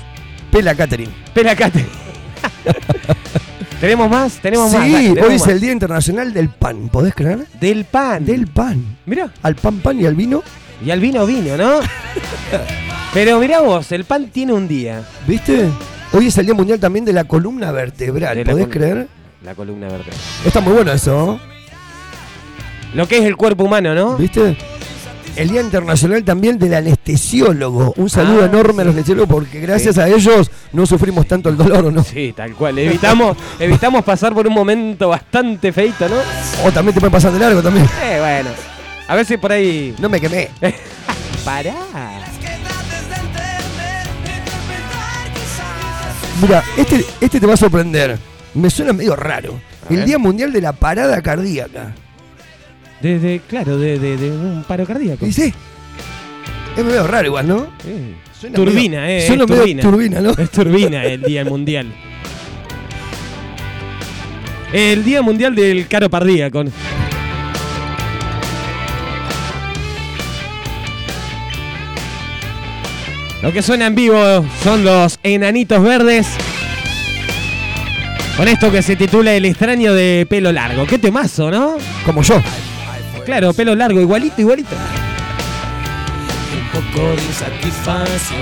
Pela 0.52 0.76
Catering. 0.76 1.10
Pela 1.34 1.56
catering. 1.56 1.88
¿Tenemos 3.82 4.08
más? 4.10 4.34
¿Tenemos 4.40 4.72
más? 4.72 4.86
Sí, 4.86 4.92
Dale, 4.94 5.08
tenemos 5.10 5.30
hoy 5.30 5.36
es 5.36 5.42
más. 5.42 5.50
el 5.50 5.60
Día 5.60 5.72
Internacional 5.72 6.34
del 6.34 6.50
Pan, 6.50 6.90
¿podés 6.90 7.16
creer? 7.16 7.48
Del 7.60 7.86
pan. 7.86 8.24
Del 8.26 8.46
pan. 8.46 8.98
Mira. 9.08 9.32
Al 9.42 9.56
pan 9.56 9.80
pan 9.80 10.00
y 10.00 10.06
al 10.06 10.14
vino. 10.14 10.44
Y 10.86 10.92
al 10.92 11.00
vino 11.00 11.26
vino, 11.26 11.58
¿no? 11.58 11.80
Pero 13.14 13.40
mirá 13.40 13.62
vos, 13.62 13.92
el 13.92 14.04
pan 14.06 14.28
tiene 14.28 14.54
un 14.54 14.68
día. 14.68 15.02
¿Viste? 15.28 15.68
Hoy 16.14 16.28
es 16.28 16.38
el 16.38 16.46
Día 16.46 16.54
Mundial 16.54 16.80
también 16.80 17.06
de 17.06 17.14
la 17.14 17.24
columna 17.24 17.72
vertebral, 17.72 18.36
De 18.38 18.46
la 18.46 18.52
¿podés 18.52 18.66
col- 18.68 18.74
creer? 18.74 19.08
La 19.44 19.56
columna 19.56 19.88
vertebral. 19.88 20.20
Está 20.46 20.60
muy 20.62 20.74
bueno 20.74 20.92
eso, 20.92 21.40
Lo 22.94 23.08
que 23.08 23.18
es 23.18 23.24
el 23.24 23.38
cuerpo 23.38 23.64
humano, 23.64 23.94
¿no? 23.96 24.18
¿viste? 24.18 24.58
El 25.38 25.50
Día 25.50 25.62
Internacional 25.62 26.24
también 26.26 26.60
del 26.60 26.74
Anestesiólogo. 26.74 27.94
Un 27.96 28.10
saludo 28.10 28.42
Ah, 28.44 28.46
enorme 28.48 28.82
a 28.82 28.86
los 28.86 28.94
anestesiólogos 28.94 29.30
porque 29.30 29.62
gracias 29.62 29.98
a 29.98 30.10
ellos 30.10 30.52
no 30.74 30.86
sufrimos 30.86 31.26
tanto 31.26 31.48
el 31.48 31.56
dolor, 31.56 31.86
¿o 31.86 31.92
no? 31.92 32.04
Sí, 32.04 32.34
tal 32.36 32.54
cual. 32.54 32.78
Evitamos, 32.78 33.38
evitamos 33.60 34.04
pasar 34.04 34.34
por 34.34 34.46
un 34.46 34.54
momento 34.54 35.08
bastante 35.08 35.72
feito, 35.72 36.10
¿no? 36.10 36.16
O 36.66 36.72
también 36.72 36.94
te 36.94 37.00
puede 37.00 37.12
pasar 37.12 37.32
de 37.32 37.40
largo 37.40 37.62
también. 37.62 37.86
Eh, 38.04 38.18
bueno. 38.20 38.50
A 39.08 39.16
ver 39.16 39.26
si 39.26 39.38
por 39.38 39.54
ahí. 39.54 39.96
No 40.00 40.10
me 40.10 40.20
quemé. 40.20 40.50
Pará. 41.46 41.74
Mira, 46.42 46.64
este, 46.78 47.06
este 47.22 47.40
te 47.40 47.46
va 47.46 47.54
a 47.54 47.58
sorprender. 47.58 48.18
Me 48.54 48.70
suena 48.70 48.94
medio 48.94 49.16
raro. 49.16 49.60
El. 49.90 50.06
Día 50.06 50.18
Mundial 50.18 50.52
de 50.52 50.62
la 50.62 50.74
Parada 50.74 51.22
Cardíaca. 51.22 51.94
De, 53.02 53.20
de- 53.20 53.42
claro, 53.48 53.78
de, 53.78 53.98
de- 54.00 54.18
de 54.18 54.32
un 54.32 54.64
paro 54.68 54.86
cardíaco. 54.86 55.26
¿Y 55.26 55.32
sí? 55.34 55.54
Es 56.78 56.84
medio 56.86 57.06
raro 57.08 57.28
igual, 57.28 57.48
¿no? 57.48 57.68
Suena 58.40 58.56
Turbina, 58.56 59.02
medio- 59.02 59.18
eh. 59.18 59.28
suena 59.28 59.44
es 59.44 59.50
medio 59.50 59.62
turbina. 59.64 59.82
turbina, 59.84 60.22
¿no? 60.22 60.32
Es 60.32 60.50
turbina 60.52 61.04
el 61.06 61.22
Día 61.28 61.44
Mundial. 61.46 61.88
El 64.74 65.04
Día 65.04 65.22
Mundial 65.22 65.54
del 65.56 65.88
Caro 65.88 66.10
Pardíaco. 66.10 66.64
Lo 73.42 73.52
que 73.52 73.62
suena 73.64 73.88
en 73.88 73.96
vivo 73.96 74.46
son 74.64 74.84
los 74.86 75.20
enanitos 75.24 75.82
verdes. 75.82 76.28
Con 78.38 78.48
esto 78.48 78.72
que 78.72 78.82
se 78.82 78.96
titula 78.96 79.34
El 79.34 79.46
extraño 79.46 79.94
de 79.94 80.26
pelo 80.30 80.52
largo. 80.52 80.86
Qué 80.86 81.00
temazo, 81.00 81.50
¿no? 81.50 81.78
Como 82.06 82.22
yo. 82.22 82.42
Claro, 83.26 83.54
pelo 83.54 83.76
largo, 83.76 84.00
igualito, 84.00 84.42
igualito. 84.42 84.76
Un 86.54 86.82
poco 86.82 87.08
de 87.16 87.24
insatisfacción. 87.24 88.42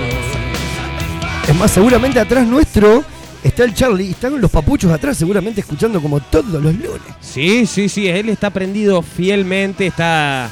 Es 1.48 1.56
más, 1.56 1.70
seguramente 1.70 2.20
atrás 2.20 2.46
nuestro 2.46 3.04
está 3.42 3.64
el 3.64 3.74
Charlie 3.74 4.06
y 4.06 4.10
están 4.10 4.40
los 4.40 4.50
papuchos 4.50 4.90
atrás, 4.92 5.16
seguramente 5.16 5.60
escuchando 5.60 6.00
como 6.00 6.20
todos 6.20 6.62
los 6.62 6.74
lunes. 6.74 7.00
Sí, 7.20 7.66
sí, 7.66 7.88
sí, 7.88 8.08
él 8.08 8.28
está 8.28 8.50
prendido 8.50 9.02
fielmente, 9.02 9.86
está 9.86 10.50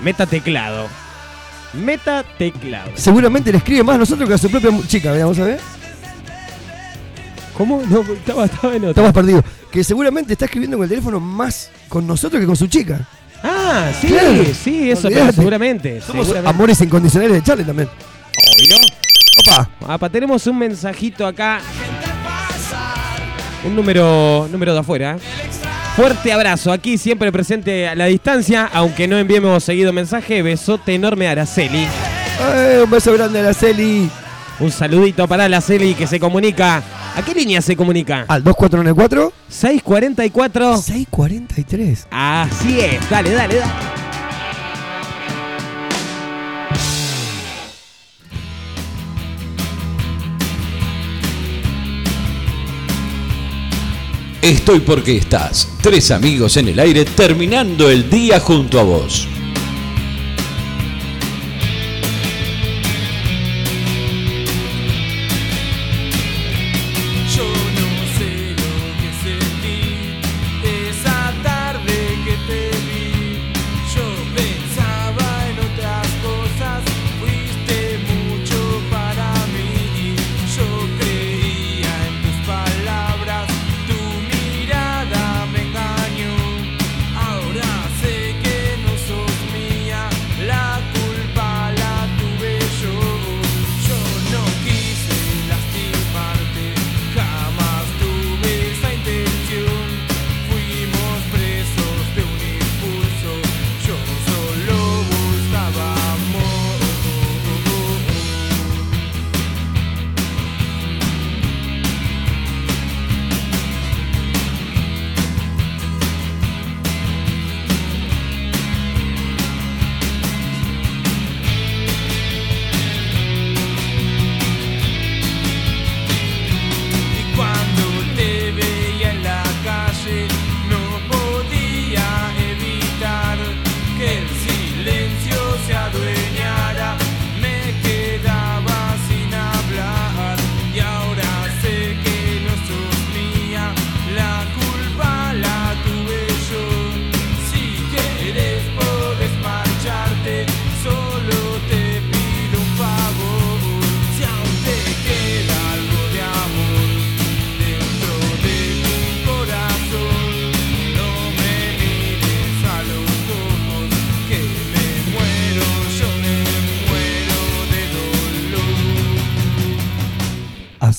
meta 0.00 0.26
teclado. 0.26 0.88
Meta 1.74 2.24
teclado. 2.38 2.92
Seguramente 2.94 3.50
le 3.50 3.58
escribe 3.58 3.82
más 3.82 3.96
a 3.96 3.98
nosotros 3.98 4.28
que 4.28 4.34
a 4.34 4.38
su 4.38 4.50
propia 4.50 4.70
chica, 4.86 5.10
¿verdad? 5.10 5.26
vamos 5.26 5.38
a 5.40 5.44
ver. 5.44 5.60
¿Cómo? 7.56 7.82
No, 7.88 8.02
estaba, 8.02 8.44
estaba 8.44 8.74
en 8.74 8.82
otra. 8.82 8.90
Estamos 8.90 9.12
perdidos. 9.12 9.44
Que 9.70 9.82
seguramente 9.82 10.32
está 10.34 10.44
escribiendo 10.44 10.76
con 10.76 10.84
el 10.84 10.90
teléfono 10.90 11.20
más 11.20 11.70
con 11.88 12.06
nosotros 12.06 12.40
que 12.40 12.46
con 12.46 12.56
su 12.56 12.66
chica. 12.66 13.06
Ah, 13.48 13.92
sí, 14.00 14.08
Claro. 14.08 14.44
sí, 14.64 14.90
eso, 14.90 15.08
pero 15.08 15.30
seguramente. 15.32 16.00
Somos 16.00 16.26
seguramente. 16.26 16.50
amores 16.50 16.80
incondicionales 16.80 17.34
de 17.36 17.42
Charlie 17.42 17.64
también. 17.64 17.88
Obvio. 17.88 18.76
Opa. 19.88 20.08
Tenemos 20.08 20.46
un 20.46 20.58
mensajito 20.58 21.26
acá. 21.26 21.60
Un 23.64 23.74
número, 23.76 24.48
número 24.50 24.72
de 24.74 24.80
afuera. 24.80 25.16
Fuerte 25.96 26.32
abrazo, 26.32 26.70
aquí 26.72 26.98
siempre 26.98 27.32
presente 27.32 27.88
a 27.88 27.94
la 27.94 28.04
distancia, 28.06 28.68
aunque 28.72 29.08
no 29.08 29.16
enviemos 29.18 29.64
seguido 29.64 29.92
mensaje. 29.92 30.42
Besote 30.42 30.94
enorme 30.94 31.26
a 31.28 31.32
Araceli. 31.32 31.86
Ay, 32.38 32.82
un 32.84 32.90
beso 32.90 33.12
grande 33.14 33.38
a 33.38 33.42
Araceli. 33.44 34.10
Un 34.60 34.70
saludito 34.70 35.26
para 35.26 35.44
Araceli 35.44 35.94
que 35.94 36.06
se 36.06 36.20
comunica. 36.20 36.82
¿A 37.16 37.24
qué 37.24 37.32
línea 37.32 37.62
se 37.62 37.74
comunica? 37.74 38.26
Al 38.28 38.44
2414 38.44 39.34
644 39.48 40.76
643. 40.76 42.08
Así 42.10 42.78
es, 42.78 43.08
dale, 43.08 43.30
dale, 43.30 43.56
dale. 43.56 43.72
Estoy 54.42 54.80
porque 54.80 55.16
estás. 55.16 55.70
Tres 55.80 56.10
amigos 56.10 56.58
en 56.58 56.68
el 56.68 56.78
aire 56.78 57.06
terminando 57.06 57.88
el 57.88 58.10
día 58.10 58.38
junto 58.40 58.78
a 58.78 58.82
vos. 58.82 59.26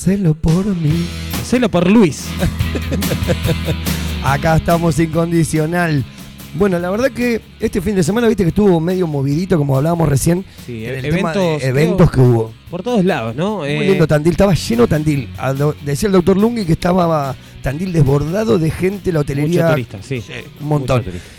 Hacelo 0.07 0.35
por 0.35 0.65
mí. 0.65 1.05
Hacelo 1.33 1.67
por 1.69 1.91
Luis. 1.91 2.27
Acá 4.23 4.55
estamos 4.55 4.97
incondicional. 4.99 6.05
Bueno, 6.53 6.79
la 6.79 6.89
verdad 6.89 7.11
que 7.11 7.41
este 7.59 7.81
fin 7.81 7.93
de 7.93 8.03
semana, 8.03 8.29
viste 8.29 8.43
que 8.43 8.49
estuvo 8.49 8.79
medio 8.79 9.05
movidito, 9.05 9.57
como 9.57 9.75
hablábamos 9.75 10.07
recién. 10.07 10.45
Sí, 10.65 10.85
en 10.85 10.95
el 10.95 11.05
eventos, 11.07 11.33
tema 11.33 11.57
de 11.57 11.65
eventos 11.67 12.09
que 12.09 12.21
hubo. 12.21 12.53
Por 12.71 12.83
todos 12.83 13.03
lados, 13.03 13.35
¿no? 13.35 13.57
Muy 13.57 13.67
Eh, 13.67 13.81
lindo 13.89 14.07
Tandil, 14.07 14.31
estaba 14.31 14.53
lleno 14.53 14.87
Tandil. 14.87 15.27
Decía 15.83 16.07
el 16.07 16.13
doctor 16.13 16.37
Lungi 16.37 16.63
que 16.63 16.71
estaba 16.71 17.35
Tandil 17.61 17.91
desbordado 17.91 18.57
de 18.57 18.71
gente, 18.71 19.11
la 19.11 19.19
hotelería. 19.19 19.63
mucho 19.63 19.71
turista, 19.73 19.97
sí. 20.01 20.23
un 20.61 20.67
montón. 20.69 20.99
Mucho 20.99 21.09
turista. 21.09 21.36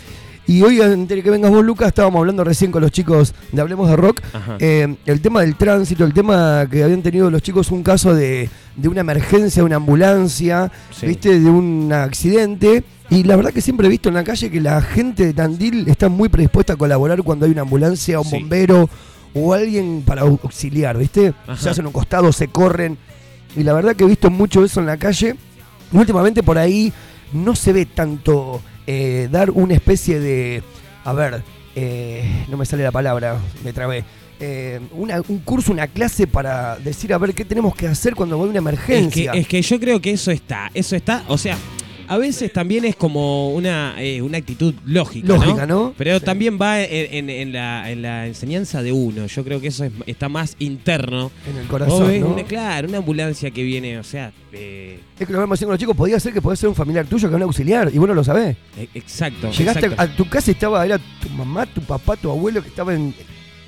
Y 0.49 0.63
hoy, 0.63 0.81
antes 0.81 1.15
de 1.15 1.21
que 1.21 1.29
vengas 1.29 1.51
vos, 1.51 1.63
Lucas, 1.63 1.89
estábamos 1.89 2.17
hablando 2.19 2.43
recién 2.43 2.71
con 2.71 2.81
los 2.81 2.89
chicos 2.91 3.35
de 3.51 3.61
Hablemos 3.61 3.87
de 3.87 3.95
Rock. 3.95 4.19
Eh, 4.57 4.95
el 5.05 5.21
tema 5.21 5.41
del 5.41 5.55
tránsito, 5.55 6.03
el 6.03 6.13
tema 6.13 6.65
que 6.71 6.83
habían 6.83 7.03
tenido 7.03 7.29
los 7.29 7.43
chicos, 7.43 7.69
un 7.69 7.83
caso 7.83 8.15
de, 8.15 8.49
de 8.75 8.87
una 8.87 9.01
emergencia, 9.01 9.63
una 9.63 9.75
ambulancia, 9.75 10.71
Sí. 10.89 11.05
¿viste? 11.05 11.39
De 11.39 11.47
un 11.47 11.93
accidente. 11.93 12.83
Y 13.11 13.25
la 13.25 13.35
verdad 13.35 13.51
que 13.53 13.61
siempre 13.61 13.85
he 13.85 13.91
visto 13.91 14.09
en 14.09 14.15
la 14.15 14.23
calle 14.23 14.49
que 14.49 14.59
la 14.59 14.81
gente 14.81 15.23
de 15.27 15.33
Tandil 15.33 15.87
está 15.87 16.09
muy 16.09 16.29
predispuesta 16.29 16.73
a 16.73 16.77
colaborar 16.77 17.21
cuando 17.21 17.45
hay 17.45 17.51
una 17.51 17.61
ambulancia, 17.61 18.19
un 18.19 18.25
Sí. 18.25 18.39
bombero 18.39 18.89
o 19.35 19.53
alguien 19.53 20.01
para 20.03 20.23
au- 20.23 20.39
auxiliar, 20.41 20.97
¿viste? 20.97 21.31
Ajá. 21.45 21.57
Se 21.61 21.69
hacen 21.69 21.85
un 21.85 21.91
costado, 21.93 22.31
se 22.33 22.47
corren. 22.47 22.97
Y 23.55 23.61
la 23.61 23.73
verdad 23.73 23.95
que 23.95 24.03
he 24.03 24.07
visto 24.07 24.31
mucho 24.31 24.65
eso 24.65 24.79
en 24.79 24.87
la 24.87 24.97
calle. 24.97 25.35
Últimamente 25.91 26.41
por 26.41 26.57
ahí 26.57 26.91
no 27.33 27.55
se 27.55 27.71
ve 27.71 27.85
tanto 27.85 28.61
eh, 28.91 29.27
dar 29.31 29.51
una 29.51 29.75
especie 29.75 30.19
de. 30.19 30.63
A 31.05 31.13
ver, 31.13 31.43
eh, 31.75 32.45
no 32.49 32.57
me 32.57 32.65
sale 32.65 32.81
la 32.83 32.91
palabra, 32.91 33.37
me 33.63 33.71
trabé. 33.71 34.03
Eh, 34.39 34.79
una- 34.93 35.21
un 35.27 35.39
curso, 35.39 35.71
una 35.71 35.85
clase 35.87 36.25
para 36.25 36.77
decir 36.77 37.13
a 37.13 37.17
ver 37.19 37.33
qué 37.35 37.45
tenemos 37.45 37.75
que 37.75 37.87
hacer 37.87 38.15
cuando 38.15 38.35
hay 38.41 38.49
una 38.49 38.49
Es 38.49 38.53
que, 38.53 38.59
emergencia. 38.97 39.31
es 39.33 39.47
que 39.47 39.61
yo 39.61 39.79
creo 39.79 40.01
que 40.01 40.11
eso 40.13 40.31
está. 40.31 40.71
Eso 40.73 40.95
está. 40.95 41.23
O 41.27 41.37
sea, 41.37 41.55
a 42.09 42.17
veces 42.17 42.51
también 42.51 42.83
es 42.85 42.95
como 42.95 43.51
una, 43.53 43.95
eh, 43.99 44.21
una 44.21 44.37
actitud 44.39 44.73
lógica. 44.85 45.27
Lógica, 45.27 45.65
¿no? 45.65 45.93
Pero 45.97 46.19
también 46.19 46.57
va 46.61 46.81
en, 46.81 47.13
en- 47.13 47.29
en 47.29 47.53
la, 47.53 47.89
en 47.91 48.01
la 48.01 48.27
enseñanza 48.27 48.81
de 48.83 48.91
uno. 48.91 49.27
Yo 49.27 49.43
creo 49.43 49.61
que 49.61 49.67
eso 49.67 49.85
es- 49.85 49.91
está 50.07 50.27
más 50.27 50.55
interno. 50.59 51.31
En 51.49 51.57
el 51.57 51.67
corazón. 51.67 52.07
ves 52.07 52.21
¿no? 52.21 52.29
una- 52.33 52.43
claro, 52.43 52.87
una 52.87 52.97
ambulancia 52.97 53.51
que 53.51 53.63
viene, 53.63 53.97
o 53.99 54.03
sea. 54.03 54.31
eh, 54.51 54.99
Es 55.19 55.27
que 55.27 55.33
lo 55.33 55.39
vemos 55.39 55.57
diciendo 55.57 55.71
los 55.73 55.79
chicos, 55.79 55.95
podía 55.95 56.19
ser 56.19 56.33
que 56.33 56.41
podía 56.41 56.55
ser 56.55 56.69
un 56.69 56.75
familiar 56.75 57.05
tuyo 57.05 57.29
que 57.29 57.35
un 57.35 57.43
auxiliar, 57.43 57.91
y 57.93 57.97
vos 57.97 58.07
no 58.07 58.13
lo 58.15 58.23
sabés. 58.23 58.57
e- 58.77 58.89
exacto. 58.95 59.51
Llegaste 59.51 59.85
exacto, 59.87 60.01
a 60.01 60.07
tu 60.15 60.27
casa 60.27 60.49
y 60.51 60.53
estaba, 60.53 60.85
era 60.85 60.97
tu 60.97 61.29
mamá, 61.29 61.65
tu 61.67 61.81
papá, 61.81 62.15
tu 62.15 62.29
abuelo 62.31 62.61
que 62.61 62.69
estaba 62.69 62.93
en. 62.93 63.13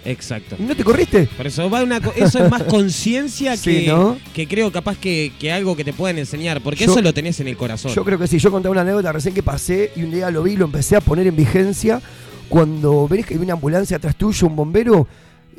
Exacto. 0.05 0.55
¿Y 0.59 0.63
no 0.63 0.75
te 0.75 0.83
corriste? 0.83 1.27
Por 1.37 1.47
eso 1.47 1.69
va 1.69 1.83
una 1.83 1.99
eso 2.15 2.43
es 2.43 2.49
más 2.49 2.63
conciencia 2.63 3.55
Sí, 3.57 3.81
que, 3.85 3.87
¿no? 3.87 4.17
que 4.33 4.47
creo 4.47 4.71
capaz 4.71 4.97
que, 4.97 5.31
que 5.39 5.51
algo 5.51 5.75
que 5.75 5.83
te 5.83 5.93
puedan 5.93 6.17
enseñar, 6.17 6.61
porque 6.61 6.85
Yo- 6.85 6.91
eso 6.91 7.01
lo 7.01 7.13
tenés 7.13 7.39
en 7.39 7.47
el 7.47 7.57
corazón. 7.57 7.93
Yo 7.93 8.03
creo 8.03 8.17
que 8.17 8.27
sí, 8.27 8.39
yo 8.39 8.51
conté 8.51 8.69
una 8.69 8.81
anécdota 8.81 9.11
recién 9.11 9.33
que 9.33 9.43
pasé 9.43 9.91
y 9.95 10.03
un 10.03 10.11
día 10.11 10.31
lo 10.31 10.43
vi 10.43 10.53
y 10.53 10.57
lo 10.57 10.65
empecé 10.65 10.95
a 10.95 11.01
poner 11.01 11.27
en 11.27 11.35
vigencia. 11.35 12.01
Cuando 12.49 13.07
ves 13.07 13.25
que 13.25 13.35
hay 13.35 13.39
una 13.39 13.53
ambulancia 13.53 13.97
atrás 13.97 14.15
tuyo, 14.15 14.47
un 14.47 14.55
bombero, 14.55 15.07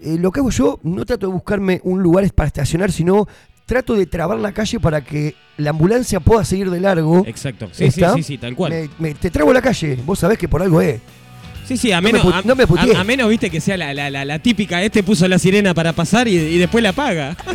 eh, 0.02 0.16
lo 0.18 0.31
que 0.31 0.40
hago 0.40 0.50
yo, 0.50 0.78
no 0.83 1.05
trato 1.07 1.26
de 1.26 1.33
buscarme 1.33 1.81
un 1.85 2.02
lugar 2.02 2.31
para 2.35 2.48
estacionar, 2.48 2.92
sino 2.92 3.26
trato 3.64 3.94
de 3.94 4.05
trabar 4.07 4.38
la 4.38 4.52
calle 4.52 4.78
para 4.78 5.02
que 5.02 5.35
la 5.57 5.70
ambulancia 5.70 6.20
pueda 6.20 6.44
seguir 6.44 6.68
de 6.70 6.81
largo. 6.81 7.24
Exacto. 7.26 7.68
Sí, 7.72 7.90
sí, 7.90 8.02
sí, 8.16 8.22
sí, 8.22 8.38
tal 8.38 8.55
cual. 8.55 8.72
Me- 8.72 8.90
me- 8.98 9.14
te 9.14 9.31
trabo 9.31 9.52
la 9.52 9.62
calle, 9.62 9.98
vos 10.05 10.18
sabés 10.18 10.37
que 10.37 10.48
por 10.48 10.61
algo 10.62 10.81
es. 10.83 11.00
Sí, 11.64 11.77
sí, 11.77 11.92
a 11.92 12.01
No 12.01 12.09
me 12.09 12.12
menos, 12.12 12.35
a, 12.35 12.42
no 12.42 12.57
me 12.57 12.66
puteé. 12.66 12.96
a- 12.96 13.01
a 13.01 13.05
menos 13.05 13.29
viste 13.29 13.51
que 13.51 13.61
sea 13.61 13.77
la, 13.77 13.94
la- 13.94 14.11
la- 14.11 14.25
la 14.25 14.38
típica, 14.38 14.83
este 14.83 15.03
puso 15.03 15.27
la 15.29 15.38
sirena 15.38 15.75
para 15.75 15.92
pasar 15.92 16.29
y, 16.29 16.37
y 16.37 16.59
después 16.59 16.83
la 16.83 16.90
apaga. 16.90 17.37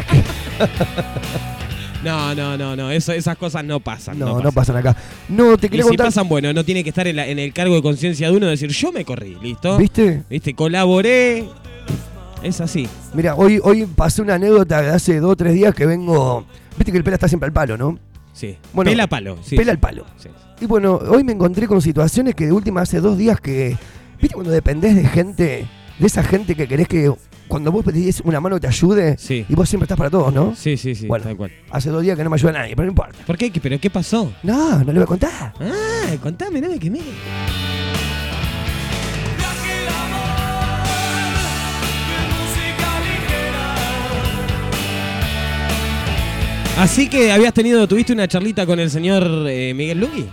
no, 2.04 2.34
no, 2.36 2.58
no, 2.58 2.76
no, 2.76 2.92
eso, 2.92 3.12
esas 3.12 3.38
cosas 3.38 3.64
no 3.66 3.80
pasan. 3.80 4.18
No, 4.20 4.40
no 4.40 4.52
pasan 4.52 4.78
acá. 4.78 4.96
No, 5.30 5.58
te 5.58 5.68
Y 5.68 5.70
quería 5.70 5.84
si 5.84 5.90
contar. 5.90 6.08
pasan, 6.08 6.30
bueno, 6.30 6.54
no 6.54 6.64
tiene 6.64 6.84
que 6.84 6.90
estar 6.90 7.08
en, 7.08 7.16
la- 7.18 7.28
en 7.28 7.40
el 7.40 7.54
cargo 7.54 7.76
de 7.76 7.82
conciencia 7.82 8.30
de 8.32 8.38
uno 8.38 8.48
decir, 8.48 8.70
yo 8.70 8.92
me 8.92 9.04
corrí, 9.04 9.38
¿listo? 9.42 9.78
¿Viste? 9.78 10.24
¿Viste? 10.30 10.54
Colaboré. 10.54 11.46
Es 12.44 12.62
así. 12.62 12.88
Mira, 13.14 13.36
hoy, 13.36 13.60
hoy 13.64 13.86
pasé 13.86 14.22
una 14.22 14.36
anécdota 14.36 14.82
de 14.82 14.90
hace 14.90 15.20
dos 15.20 15.32
o 15.32 15.36
tres 15.36 15.54
días 15.54 15.74
que 15.74 15.86
vengo. 15.86 16.46
Viste 16.78 16.92
que 16.92 16.98
el 17.00 17.04
pela 17.04 17.16
está 17.16 17.28
siempre 17.28 17.48
al 17.48 17.54
palo, 17.54 17.78
¿no? 17.78 17.98
Sí. 18.32 18.56
Bueno, 18.74 18.92
Pela 18.92 19.08
palo. 19.08 19.38
Sí, 19.44 19.56
pela 19.56 19.72
al 19.72 19.80
palo. 19.80 20.06
Sí. 20.18 20.30
Y 20.60 20.66
bueno, 20.66 20.96
hoy 20.96 21.24
me 21.24 21.34
encontré 21.34 21.68
con 21.68 21.82
situaciones 21.82 22.34
que 22.34 22.46
de 22.48 22.52
última 22.52 22.82
hace 22.82 23.00
dos 23.00 23.18
días 23.18 23.40
que. 23.40 23.78
¿Viste 24.20 24.34
cuando 24.34 24.52
dependés 24.52 24.96
de 24.96 25.06
gente? 25.06 25.68
De 26.00 26.08
esa 26.08 26.24
gente 26.24 26.56
que 26.56 26.68
querés 26.68 26.88
que. 26.88 27.14
Cuando 27.48 27.72
vos 27.72 27.86
pedís 27.86 28.22
una 28.26 28.42
mano 28.42 28.60
te 28.60 28.68
ayude. 28.68 29.18
Sí. 29.18 29.46
Y 29.48 29.56
vos 29.56 29.70
siempre 29.70 29.86
estás 29.86 29.98
para 29.98 30.10
todos, 30.10 30.34
¿no? 30.34 30.56
Sí, 30.56 30.76
sí, 30.76 30.96
sí, 30.96 31.08
Bueno, 31.08 31.26
tal 31.26 31.38
cual. 31.38 31.52
Hace 31.70 31.92
dos 31.92 32.02
días 32.02 32.18
que 32.18 32.24
no 32.24 32.30
me 32.30 32.36
ayuda 32.36 32.52
nadie, 32.54 32.76
pero 32.76 32.88
no 32.88 32.92
importa. 32.92 33.18
¿Por 33.26 33.38
qué? 33.38 33.52
¿Pero 33.62 33.80
qué 33.80 33.90
pasó? 33.90 34.34
No, 34.44 34.80
no 34.80 34.86
le 34.86 34.94
voy 34.94 35.04
a 35.04 35.06
contar. 35.06 35.54
Ah, 35.62 36.16
contame, 36.22 36.60
no 36.60 36.70
me 36.70 36.80
quemé. 36.80 37.02
Así 46.78 47.10
que 47.10 47.32
habías 47.32 47.54
tenido, 47.54 47.88
tuviste 47.88 48.14
una 48.14 48.28
charlita 48.28 48.66
con 48.66 48.80
el 48.80 48.92
señor 48.92 49.48
eh, 49.48 49.74
Miguel 49.74 50.00
Lugui. 50.00 50.28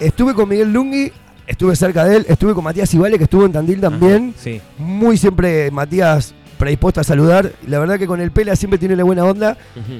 Estuve 0.00 0.34
con 0.34 0.48
Miguel 0.48 0.72
Lungui, 0.72 1.12
estuve 1.46 1.76
cerca 1.76 2.04
de 2.04 2.16
él, 2.16 2.26
estuve 2.28 2.54
con 2.54 2.64
Matías 2.64 2.92
Ibale, 2.94 3.18
que 3.18 3.24
estuvo 3.24 3.44
en 3.46 3.52
Tandil 3.52 3.80
también. 3.80 4.34
Sí. 4.36 4.60
Muy 4.78 5.16
siempre 5.16 5.70
Matías 5.70 6.34
predispuesto 6.58 7.00
a 7.00 7.04
saludar. 7.04 7.52
La 7.66 7.78
verdad 7.78 7.98
que 7.98 8.06
con 8.06 8.20
el 8.20 8.30
Pela 8.30 8.56
siempre 8.56 8.78
tiene 8.78 8.96
la 8.96 9.04
buena 9.04 9.24
onda. 9.24 9.56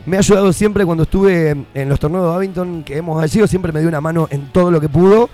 Me 0.07 0.16
ha 0.16 0.20
ayudado 0.20 0.52
siempre 0.52 0.85
cuando 0.85 1.04
estuve 1.04 1.57
en 1.74 1.88
los 1.88 2.00
torneos 2.00 2.24
de 2.24 2.30
Babington 2.30 2.85
que 2.85 2.96
hemos 2.96 3.30
sido, 3.30 3.46
siempre 3.46 3.72
me 3.72 3.80
dio 3.80 3.88
una 3.88 4.00
mano 4.00 4.28
en 4.30 4.50
todo 4.52 4.70
lo 4.70 4.80
que 4.80 4.88
pudo. 4.88 5.28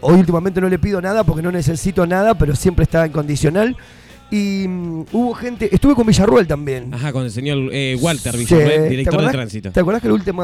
Hoy 0.00 0.18
últimamente 0.18 0.60
no 0.60 0.68
le 0.68 0.78
pido 0.78 1.00
nada 1.00 1.24
porque 1.24 1.42
no 1.42 1.52
necesito 1.52 2.06
nada, 2.06 2.34
pero 2.34 2.54
siempre 2.54 2.82
está 2.82 3.06
incondicional. 3.06 3.76
Y 4.30 4.66
mm, 4.66 5.04
hubo 5.12 5.34
gente, 5.34 5.68
estuve 5.72 5.94
con 5.94 6.04
Villarruel 6.06 6.46
también. 6.48 6.92
Ajá, 6.92 7.12
con 7.12 7.22
el 7.24 7.30
señor 7.30 7.58
eh, 7.72 7.96
Walter 8.00 8.36
Villarruel, 8.36 8.82
¿te 8.82 8.88
director 8.88 9.24
de 9.24 9.30
tránsito. 9.30 9.70
¿Te 9.70 9.78
acordás 9.80 10.00
que 10.02 10.08
el 10.08 10.14
último 10.14 10.42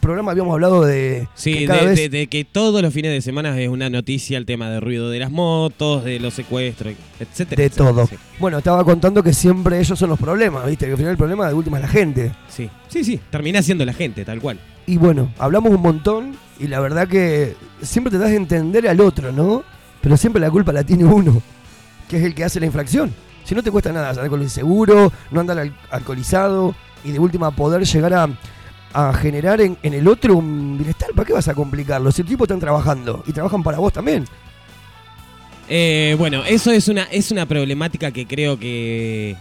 programa 0.00 0.32
habíamos 0.32 0.52
hablado 0.52 0.84
de 0.84 1.28
Sí, 1.34 1.54
que 1.66 1.68
de, 1.72 1.86
vez 1.86 1.96
de- 1.96 2.08
de 2.08 2.26
que 2.26 2.44
todos 2.44 2.82
los 2.82 2.92
fines 2.92 3.12
de 3.12 3.20
semana 3.20 3.58
es 3.60 3.68
una 3.68 3.88
noticia 3.88 4.36
el 4.36 4.46
tema 4.46 4.68
del 4.68 4.80
ruido 4.80 5.10
de 5.10 5.20
las 5.20 5.30
motos, 5.30 6.02
de 6.04 6.18
los 6.18 6.34
secuestros, 6.34 6.94
etcétera. 7.20 7.60
de 7.60 7.66
etcétera, 7.66 7.92
todo? 7.92 8.06
Sí, 8.08 8.16
Bueno, 8.40 8.58
estaba 8.58 8.82
contando 8.84 9.22
que 9.22 9.32
siempre 9.32 9.78
ellos 9.78 9.96
son 9.98 10.10
los 10.10 10.18
problemas, 10.18 10.66
¿viste? 10.66 10.86
Que 10.86 10.92
al 10.92 10.98
final 10.98 11.12
el 11.12 11.16
problema 11.18 11.46
de 11.46 11.54
última 11.54 11.76
es 11.78 11.82
la 11.82 11.88
gente. 11.88 12.32
sí, 12.48 12.68
sí, 12.88 13.04
sí, 13.04 13.20
termina 13.30 13.62
siendo 13.62 13.84
la 13.84 13.92
gente, 13.92 14.24
tal 14.24 14.40
cual. 14.40 14.58
Y 14.86 14.96
bueno, 14.96 15.32
hablamos 15.38 15.70
un 15.72 15.82
montón 15.82 16.32
y 16.58 16.66
la 16.66 16.80
verdad 16.80 17.06
que 17.06 17.54
siempre 17.80 18.10
te 18.10 18.18
das 18.18 18.30
de 18.30 18.36
entender 18.36 18.88
al 18.88 19.00
otro, 19.00 19.30
¿no? 19.30 19.62
Pero 20.00 20.16
siempre 20.16 20.40
la 20.40 20.50
culpa 20.50 20.72
la 20.72 20.82
tiene 20.82 21.04
uno, 21.04 21.40
que 22.10 22.16
es 22.18 22.24
el 22.24 22.34
que 22.34 22.44
hace 22.44 22.58
la 22.60 22.66
infracción. 22.66 23.14
Si 23.44 23.54
no 23.54 23.62
te 23.62 23.70
cuesta 23.70 23.92
nada 23.92 24.10
andar 24.10 24.28
con 24.28 24.42
el 24.42 24.50
seguro, 24.50 25.12
no 25.30 25.40
andar 25.40 25.58
al- 25.60 25.74
alcoholizado 25.90 26.74
y 27.04 27.12
de 27.12 27.18
última 27.18 27.50
poder 27.52 27.84
llegar 27.84 28.12
a, 28.12 28.28
generar 29.14 29.60
en, 29.60 29.78
en 29.84 29.94
el 29.94 30.08
otro 30.08 30.36
un 30.36 30.76
bienestar, 30.76 31.10
¿para 31.14 31.24
qué 31.24 31.32
vas 31.32 31.46
a 31.46 31.54
complicarlo? 31.54 32.10
Si 32.10 32.22
el 32.22 32.28
tipo 32.28 32.44
están 32.44 32.58
trabajando 32.58 33.22
y 33.26 33.32
trabajan 33.32 33.62
para 33.62 33.78
vos 33.78 33.92
también. 33.92 34.24
Eh, 35.68 36.16
bueno, 36.18 36.44
eso 36.44 36.72
es 36.72 36.88
una, 36.88 37.04
es 37.04 37.30
una 37.30 37.46
problemática 37.46 38.10
que 38.10 38.26
creo 38.26 38.58
que, 38.58 39.36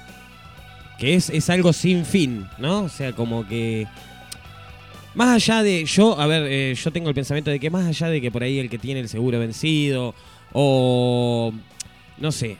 que 0.99 1.15
es, 1.15 1.31
es 1.31 1.49
algo 1.49 1.73
sin 1.73 2.05
fin, 2.05 2.47
¿no? 2.59 2.83
O 2.83 2.89
sea, 2.89 3.13
como 3.13 3.47
que... 3.47 3.87
Más 5.15 5.29
allá 5.29 5.63
de, 5.63 5.85
yo, 5.85 6.19
a 6.19 6.27
ver, 6.27 6.43
eh, 6.47 6.75
yo 6.75 6.91
tengo 6.91 7.09
el 7.09 7.15
pensamiento 7.15 7.49
de 7.49 7.59
que 7.59 7.71
más 7.71 7.87
allá 7.87 8.07
de 8.07 8.21
que 8.21 8.29
por 8.29 8.43
ahí 8.43 8.59
el 8.59 8.69
que 8.69 8.77
tiene 8.77 8.99
el 8.99 9.09
seguro 9.09 9.39
vencido 9.39 10.13
o, 10.53 11.51
no 12.19 12.31
sé, 12.31 12.57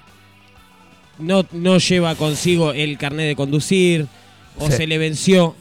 no, 1.18 1.46
no 1.52 1.78
lleva 1.78 2.16
consigo 2.16 2.72
el 2.74 2.98
carnet 2.98 3.28
de 3.28 3.36
conducir 3.36 4.08
o 4.58 4.68
Sí. 4.68 4.74
se 4.78 4.88
le 4.88 4.98
venció. 4.98 5.56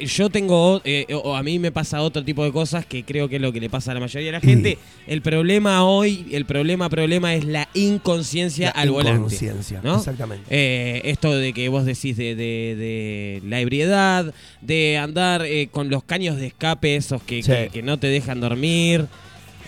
Yo 0.00 0.30
tengo, 0.30 0.80
eh, 0.86 1.04
o 1.12 1.36
a 1.36 1.42
mí 1.42 1.58
me 1.58 1.70
pasa 1.70 2.00
otro 2.00 2.24
tipo 2.24 2.42
de 2.42 2.50
cosas 2.52 2.86
que 2.86 3.04
creo 3.04 3.28
que 3.28 3.36
es 3.36 3.42
lo 3.42 3.52
que 3.52 3.60
le 3.60 3.68
pasa 3.68 3.90
a 3.90 3.94
la 3.94 4.00
mayoría 4.00 4.28
de 4.28 4.32
la 4.32 4.40
gente. 4.40 4.78
El 5.06 5.20
problema 5.20 5.84
hoy, 5.84 6.26
el 6.32 6.46
problema, 6.46 6.88
problema 6.88 7.34
es 7.34 7.44
la 7.44 7.68
inconsciencia 7.74 8.72
La 8.74 8.80
al 8.80 8.90
volante. 8.90 9.16
inconsciencia, 9.18 9.80
¿no? 9.84 9.96
exactamente. 9.98 10.46
Eh, 10.48 11.02
esto 11.04 11.34
de 11.36 11.52
que 11.52 11.68
vos 11.68 11.84
decís 11.84 12.16
de, 12.16 12.34
de- 12.34 12.74
de 12.76 13.42
la 13.46 13.60
ebriedad, 13.60 14.32
de 14.62 14.96
andar 14.96 15.44
eh, 15.44 15.68
con 15.70 15.90
los 15.90 16.02
caños 16.02 16.36
de 16.38 16.46
escape 16.46 16.96
esos 16.96 17.22
que, 17.22 17.42
Sí. 17.42 17.50
que- 17.52 17.68
que 17.70 17.82
no 17.82 17.98
te 17.98 18.06
dejan 18.06 18.40
dormir. 18.40 19.04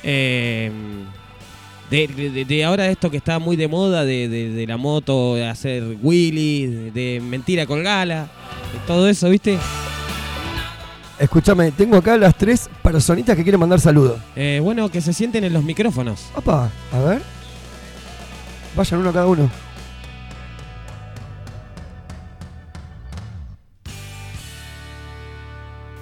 Eh, 0.03 0.71
de, 1.91 2.09
de- 2.09 2.45
de 2.45 2.65
ahora 2.65 2.89
esto 2.89 3.11
que 3.11 3.17
está 3.19 3.39
muy 3.39 3.57
de 3.57 3.69
moda 3.69 4.05
de, 4.05 4.29
de- 4.29 4.51
de 4.51 4.67
la 4.67 4.77
moto, 4.77 5.37
de 5.37 5.47
hacer 5.47 5.83
Willy, 6.03 6.67
de, 6.67 6.91
de 6.91 7.21
mentira 7.21 7.67
con 7.67 7.83
gala, 7.83 8.23
de 8.73 8.79
todo 8.87 9.09
eso, 9.09 9.29
¿viste? 9.31 9.59
Escúchame, 11.19 11.73
tengo 11.73 11.97
acá 11.97 12.17
las 12.19 12.37
tres 12.37 12.69
personitas 12.83 13.35
que 13.37 13.43
quieren 13.43 13.59
mandar 13.61 13.81
saludos. 13.81 14.21
Eh, 14.35 14.61
bueno, 14.63 14.91
que 14.91 15.01
se 15.01 15.13
sienten 15.15 15.45
en 15.45 15.53
los 15.55 15.65
micrófonos. 15.65 16.27
Opa, 16.35 16.71
a 16.93 16.99
ver. 17.01 17.23
Vayan 18.77 19.01
uno 19.01 19.13
cada 19.13 19.27
uno. 19.27 19.49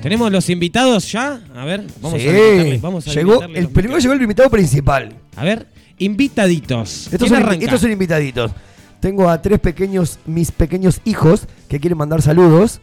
¿Tenemos 0.04 0.32
los 0.32 0.50
invitados 0.50 1.10
ya? 1.12 1.42
A 1.56 1.63
ver, 1.66 1.86
vamos 2.02 2.22
Sí, 2.22 2.28
a 2.28 2.32
invitarle- 2.32 2.82
vamos 2.82 3.08
a 3.08 3.12
llegó, 3.13 3.32
invitarle 3.36 3.60
el 3.60 3.70
primero 3.70 4.00
llegó 4.00 4.13
el 4.13 4.22
invitado 4.22 4.50
principal. 4.50 5.16
A 5.38 5.44
ver, 5.46 5.66
invitaditos. 5.98 7.06
Estos 7.08 7.20
¿Quién 7.20 7.30
son, 7.30 7.38
arranca? 7.44 7.63
estos 7.66 7.80
son 7.82 7.92
invitaditos. 7.92 8.52
Tengo 9.00 9.30
a 9.30 9.42
tres 9.42 9.60
pequeños, 9.60 10.20
mis 10.26 10.52
pequeños 10.52 11.00
hijos 11.06 11.48
que 11.70 11.80
quieren 11.80 11.98
mandar 11.98 12.22
saludos. 12.22 12.82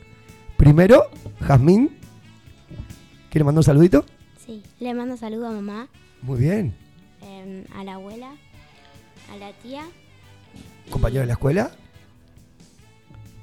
Primero, 0.56 1.04
Jazmín. 1.40 1.90
¿Quiere 3.30 3.44
mandar 3.44 3.58
un 3.60 3.64
saludito? 3.64 4.04
Sí, 4.46 4.62
le 4.80 4.94
mando 4.94 5.16
saludo 5.18 5.46
a 5.48 5.52
mamá, 5.52 5.88
Muy 6.22 6.40
bien. 6.40 6.74
em, 7.22 7.64
a 7.78 7.84
la 7.84 7.94
abuela, 7.94 8.30
a 9.32 9.36
la 9.36 9.52
tía. 9.62 9.82
¿Compañero 10.90 11.20
de 11.20 11.26
la 11.26 11.34
escuela? 11.34 11.70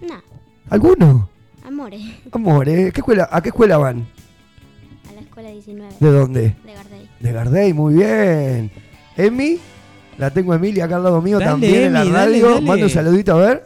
No, 0.02 0.22
¿Alguno? 0.70 1.30
Amores, 1.68 2.02
Amores, 2.32 2.94
¿qué 2.94 3.00
escuela, 3.02 3.28
¿a 3.32 3.42
qué 3.42 3.50
escuela 3.50 3.78
van? 3.78 4.08
a 5.10 5.14
la 5.14 5.22
escuela 5.22 5.50
19. 5.52 5.94
¿De 6.00 6.12
dónde? 6.12 6.42
De 6.66 6.74
Gardey. 6.74 7.10
De 7.20 7.32
Gardey, 7.32 7.74
muy 7.74 7.94
bien. 7.96 8.72
Emi, 9.16 9.58
la 10.18 10.32
tengo 10.32 10.54
a 10.54 10.56
Emilia 10.58 10.86
acá 10.86 10.98
al 10.98 11.04
lado 11.04 11.22
mío 11.22 11.40
Dale, 11.40 11.52
también 11.52 11.84
en 11.86 11.94
la 11.94 12.00
dale, 12.06 12.12
radio. 12.42 12.50
dale. 12.56 12.62
Mando 12.66 12.86
un 12.86 12.92
saludito 12.92 13.34
a 13.34 13.38
ver. 13.38 13.64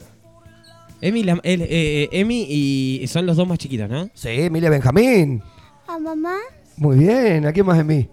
Emi, 1.02 1.24
la- 1.24 1.40
el- 1.44 1.62
eh, 1.64 1.68
eh, 1.70 2.10
Emi 2.12 2.46
y 2.50 3.08
son 3.08 3.26
los 3.26 3.36
dos 3.38 3.48
más 3.48 3.58
chiquitos, 3.58 3.90
¿no? 3.90 4.10
Sí, 4.14 4.30
Emilia 4.30 4.70
Benjamín. 4.70 5.42
A 5.88 5.98
mamá, 6.00 6.36
Muy 6.78 7.00
bien. 7.00 7.46
¿A 7.46 7.52
quién 7.52 7.66
más, 7.66 7.80
Emi? 7.80 8.08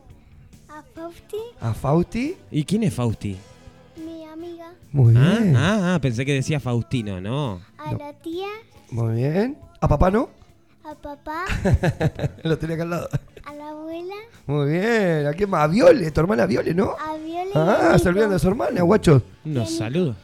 a 0.69 0.83
Fausti, 0.95 1.37
A 1.61 1.75
Fausti. 1.75 2.35
¿Y 2.51 2.65
quién 2.65 2.83
es 2.85 2.95
Fausti? 2.95 3.37
mi 4.05 4.25
amiga, 4.25 4.73
Muy 4.93 5.15
Ah, 5.17 5.37
bien. 5.41 5.57
ah, 5.57 5.95
ah, 5.95 5.99
pensé 6.01 6.25
que 6.25 6.33
decía 6.35 6.59
Faustino, 6.61 7.21
no. 7.21 7.61
a 7.79 7.93
la 7.93 8.13
tía, 8.15 8.49
Muy 8.91 9.15
bien. 9.17 9.57
¿A 9.81 9.89
papá 9.89 10.11
no? 10.11 10.29
a 10.85 10.95
papá, 10.95 11.45
Lo 12.45 12.57
tenía 12.57 12.75
acá 12.77 12.85
al 12.85 12.91
lado. 12.91 13.09
a 13.45 13.53
la 13.55 13.69
abuela, 13.69 14.15
Muy 14.47 14.71
bien. 14.73 15.27
¿A 15.27 15.33
quién 15.35 15.51
más? 15.51 15.65
A 15.65 15.67
Viole, 15.67 16.11
tu 16.11 16.21
hermana 16.21 16.47
Viole, 16.47 16.73
¿no? 16.75 16.93
a 16.99 17.15
Viola 17.19 17.45
y 17.45 17.53
Ah, 17.55 17.91
a 17.95 17.99
se 17.99 18.09
olvidan 18.09 18.31
de 18.31 18.39
su 18.39 18.49
hermana, 18.49 18.81
guachos. 18.83 19.23
Unos 19.45 19.71
saludos. 19.71 20.17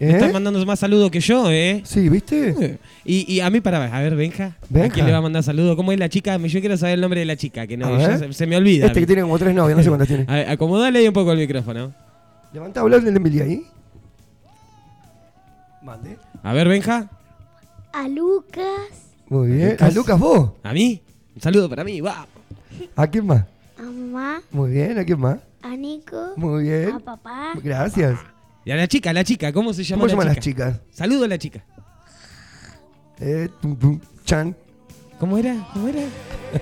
¿Eh? 0.00 0.10
Estás 0.12 0.32
mandando 0.32 0.64
más 0.64 0.78
saludos 0.80 1.10
que 1.10 1.20
yo, 1.20 1.48
¿eh? 1.50 1.82
Sí, 1.84 2.08
¿viste? 2.08 2.78
Y, 3.04 3.30
y 3.34 3.40
a 3.40 3.50
mí, 3.50 3.60
para 3.60 3.84
a 3.84 4.00
ver, 4.00 4.16
Benja. 4.16 4.56
Benja. 4.70 4.88
¿A 4.88 4.90
quién 4.90 5.04
le 5.06 5.12
va 5.12 5.18
a 5.18 5.22
mandar 5.22 5.42
saludos? 5.44 5.76
¿Cómo 5.76 5.92
es 5.92 5.98
la 5.98 6.08
chica? 6.08 6.38
Yo 6.38 6.60
quiero 6.60 6.76
saber 6.78 6.94
el 6.94 7.00
nombre 7.02 7.20
de 7.20 7.26
la 7.26 7.36
chica, 7.36 7.66
que 7.66 7.76
no, 7.76 7.96
ya 7.98 8.18
se, 8.18 8.32
se 8.32 8.46
me 8.46 8.56
olvida. 8.56 8.86
Este 8.86 8.98
que 9.00 9.06
tiene 9.06 9.22
como 9.22 9.38
tres 9.38 9.54
novias, 9.54 9.76
no 9.76 9.82
sé 9.84 9.88
cuántas 9.90 10.08
tiene. 10.08 10.24
A 10.26 10.34
ver, 10.36 10.48
acomodale 10.50 10.98
ahí 10.98 11.06
un 11.06 11.14
poco 11.14 11.30
el 11.32 11.38
micrófono. 11.38 11.92
Levanta 12.52 12.80
a 12.80 12.82
hablar 12.82 13.02
de 13.02 13.10
Emilia 13.10 13.44
ahí. 13.44 13.64
Mande. 15.82 16.16
A 16.42 16.52
ver, 16.52 16.68
Benja. 16.68 17.08
A 17.92 18.08
Lucas, 18.08 18.90
Muy 19.28 19.48
bien. 19.48 19.70
Lucas. 19.72 19.90
¿A 19.90 19.94
Lucas 19.94 20.18
vos? 20.18 20.50
¿A 20.62 20.72
mí? 20.72 21.02
Un 21.34 21.40
saludo 21.42 21.68
para 21.68 21.84
mí, 21.84 22.00
va. 22.00 22.26
¿A 22.96 23.06
quién 23.06 23.26
más? 23.26 23.44
a 23.78 23.82
mamá, 23.82 24.42
Muy 24.50 24.70
bien. 24.72 24.98
¿A 24.98 25.04
quién 25.04 25.20
más? 25.20 25.38
a 25.62 25.76
Nico, 25.76 26.32
Muy 26.36 26.64
bien. 26.64 26.90
a 26.92 26.98
papá, 26.98 27.52
Gracias. 27.62 28.18
Y 28.64 28.70
a 28.70 28.76
la 28.76 28.86
chica, 28.88 29.10
a 29.10 29.12
la 29.12 29.24
chica, 29.24 29.52
¿cómo 29.52 29.72
se 29.72 29.82
llama 29.84 30.02
¿Cómo 30.02 30.06
la 30.06 30.10
se 30.10 30.16
llaman 30.16 30.42
chica? 30.42 30.64
las 30.66 30.74
chicas? 30.78 30.96
Saludo 30.96 31.24
a 31.24 31.28
la 31.28 31.38
chica. 31.38 31.64
Eh, 33.20 33.48
tum, 33.60 33.76
tum, 33.76 34.00
chan. 34.24 34.56
¿Cómo 35.18 35.38
era? 35.38 35.54
¿Cómo 35.72 35.88
era? 35.88 36.02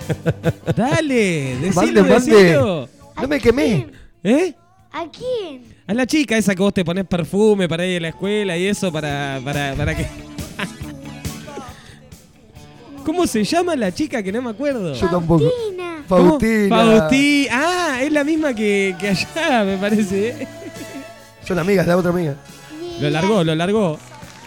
Dale, 0.77 1.57
decilo, 1.61 1.75
Mande, 1.75 2.03
mande. 2.03 2.35
decilo. 2.35 2.89
No 3.21 3.29
me 3.29 3.41
quemé. 3.41 3.87
¿Eh? 4.23 4.55
¿a 4.93 5.07
quién? 5.11 5.65
A 5.87 5.95
la 5.95 6.07
chica 6.07 6.37
esa 6.37 6.55
que 6.55 6.63
vos 6.63 6.75
te 6.75 6.85
pones 6.85 7.07
perfume 7.07 7.69
para 7.69 7.87
ir 7.87 7.99
a 7.99 8.01
la 8.03 8.09
escuela 8.09 8.57
y 8.57 8.67
eso 8.67 8.93
para, 8.93 9.41
para, 9.45 9.75
para 9.75 9.97
que... 9.97 10.07
¿Cómo 13.05 13.27
se 13.27 13.45
llama 13.45 13.75
la 13.77 13.93
chica 13.93 14.23
que 14.23 14.31
no 14.33 14.43
me 14.43 14.51
acuerdo? 14.51 14.95
Yo 14.95 15.09
tampoco. 15.09 15.45
Faustina. 16.09 16.77
Fausti- 17.09 17.49
Ah, 17.51 17.99
es 18.03 18.13
la 18.13 18.25
misma 18.25 18.53
que, 18.55 18.95
que 18.99 19.09
allá, 19.09 19.65
me 19.65 19.77
parece. 19.77 20.29
¿eh? 20.31 20.49
Son 21.47 21.59
amigas, 21.59 21.87
la 21.87 21.97
otra 21.97 22.11
amiga. 22.11 22.35
y, 22.99 23.03
Lo 23.03 23.11
largó, 23.11 23.43
lo 23.45 23.55
largó. 23.55 23.99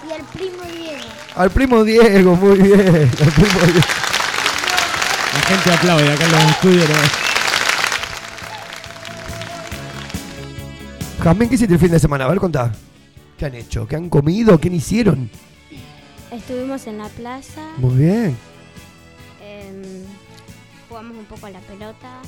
y 0.07 0.13
el 0.13 0.23
primo 0.25 0.63
Diego. 0.63 1.03
Al 1.35 1.49
primo 1.51 1.83
Diego, 1.83 2.35
muy 2.35 2.57
bien. 2.59 2.79
Al 2.81 3.31
primo 3.31 3.59
Diego. 3.65 3.79
La 5.33 5.39
gente 5.47 5.71
aplaude 5.73 6.11
acá 6.11 6.25
en 6.25 6.31
los 6.31 6.43
estudios. 6.51 6.89
¿no? 6.89 6.95
Jazmín, 11.23 11.49
¿qué 11.49 11.55
hiciste 11.55 11.73
el 11.73 11.79
fin 11.79 11.91
de 11.91 11.99
semana? 11.99 12.25
A 12.25 12.27
ver, 12.29 12.37
contá. 12.39 12.71
¿Qué 13.37 13.45
han 13.45 13.55
hecho? 13.55 13.87
¿Qué 13.87 13.95
han 13.95 14.09
comido? 14.09 14.59
¿Qué 14.59 14.67
hicieron? 14.69 15.29
Estuvimos 16.33 16.87
en 16.87 16.97
la 16.97 17.09
plaza, 17.09 17.61
Muy 17.77 17.95
bien. 17.95 18.37
em, 19.41 19.83
jugamos 20.89 21.17
un 21.17 21.25
poco 21.25 21.45
a 21.45 21.51
la 21.51 21.59
pelota, 21.59 22.21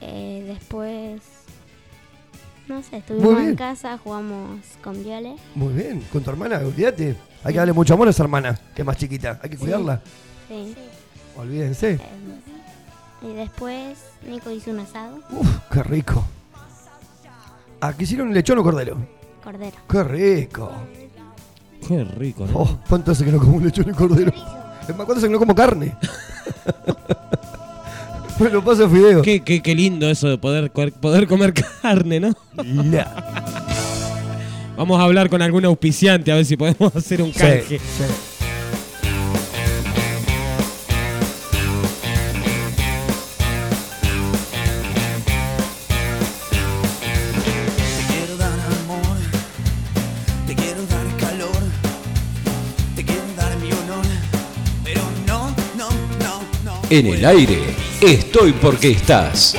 eh, 0.00 0.44
después, 0.46 1.20
no 2.66 2.82
sé, 2.82 2.96
estuvimos 2.98 3.40
en 3.40 3.54
casa, 3.54 3.96
jugamos 3.98 4.60
con 4.82 5.02
Viole. 5.04 5.36
Muy 5.54 5.72
bien. 5.72 6.00
Con 6.12 6.22
tu 6.24 6.30
hermana, 6.30 6.58
olvídate. 6.58 7.16
Hay 7.44 7.52
que 7.52 7.58
darle 7.58 7.72
mucho 7.72 7.94
amor 7.94 8.08
a 8.08 8.10
esa 8.10 8.24
hermana, 8.24 8.58
que 8.74 8.82
es 8.82 8.86
más 8.86 8.96
chiquita. 8.96 9.38
Hay 9.42 9.50
que 9.50 9.56
cuidarla. 9.56 10.00
Sí. 10.48 10.74
Olvídense. 11.36 11.92
Em, 11.92 13.30
y 13.30 13.34
después 13.34 13.98
Nico 14.26 14.50
hizo 14.50 14.70
un 14.72 14.80
asado, 14.80 15.20
Uf, 15.30 15.48
qué 15.70 15.82
rico. 15.84 16.24
¿A 17.80 17.92
qué 17.92 18.02
hicieron 18.04 18.32
lechón 18.34 18.58
o 18.58 18.62
cordero? 18.64 18.96
cordero. 19.44 19.76
Qué 19.88 20.04
rico. 20.04 20.70
Qué 21.86 22.04
rico, 22.04 22.46
¿no? 22.46 22.58
Oh, 22.60 22.78
¿cuánto 22.88 23.10
hace 23.12 23.24
que 23.24 23.32
no 23.32 23.38
como 23.38 23.60
lechón 23.60 23.88
y 23.88 23.92
cordero? 23.92 24.32
Es 24.82 24.88
más, 24.96 25.06
¿cuánto 25.06 25.14
hace 25.14 25.26
que 25.26 25.32
no 25.32 25.38
como 25.38 25.54
carne? 25.54 25.94
Lo 28.52 28.64
paso 28.64 28.88
fideo. 28.88 29.20
Qué, 29.22 29.40
qué, 29.42 29.60
qué 29.60 29.74
lindo 29.74 30.08
eso 30.08 30.28
de 30.28 30.38
poder, 30.38 30.70
poder 30.72 31.26
comer 31.26 31.52
carne, 31.82 32.20
¿no? 32.20 32.32
No. 32.64 33.04
Vamos 34.78 34.98
a 34.98 35.04
hablar 35.04 35.28
con 35.28 35.42
algún 35.42 35.66
auspiciante 35.66 36.32
a 36.32 36.36
ver 36.36 36.46
si 36.46 36.56
podemos 36.56 36.94
hacer 36.96 37.20
un 37.20 37.32
Sí, 37.34 37.38
canje. 37.38 37.78
sí. 37.78 37.84
Te 37.98 38.29
En 56.90 57.06
el 57.06 57.24
aire, 57.24 57.62
estoy 58.00 58.52
porque 58.52 58.90
estás. 58.90 59.54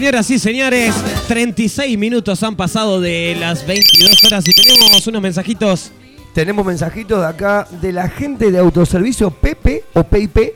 Señoras 0.00 0.30
y 0.30 0.38
señores, 0.38 0.94
36 1.28 1.98
minutos 1.98 2.42
han 2.42 2.56
pasado 2.56 3.02
de 3.02 3.36
las 3.38 3.66
22 3.66 4.24
horas 4.24 4.44
y 4.48 4.52
tenemos 4.52 5.06
unos 5.06 5.20
mensajitos. 5.20 5.92
Tenemos 6.32 6.64
mensajitos 6.64 7.20
de 7.20 7.26
acá 7.26 7.68
de 7.82 7.92
la 7.92 8.08
gente 8.08 8.50
de 8.50 8.58
autoservicio 8.58 9.30
Pepe 9.30 9.84
o 9.92 10.02
PIP 10.04 10.54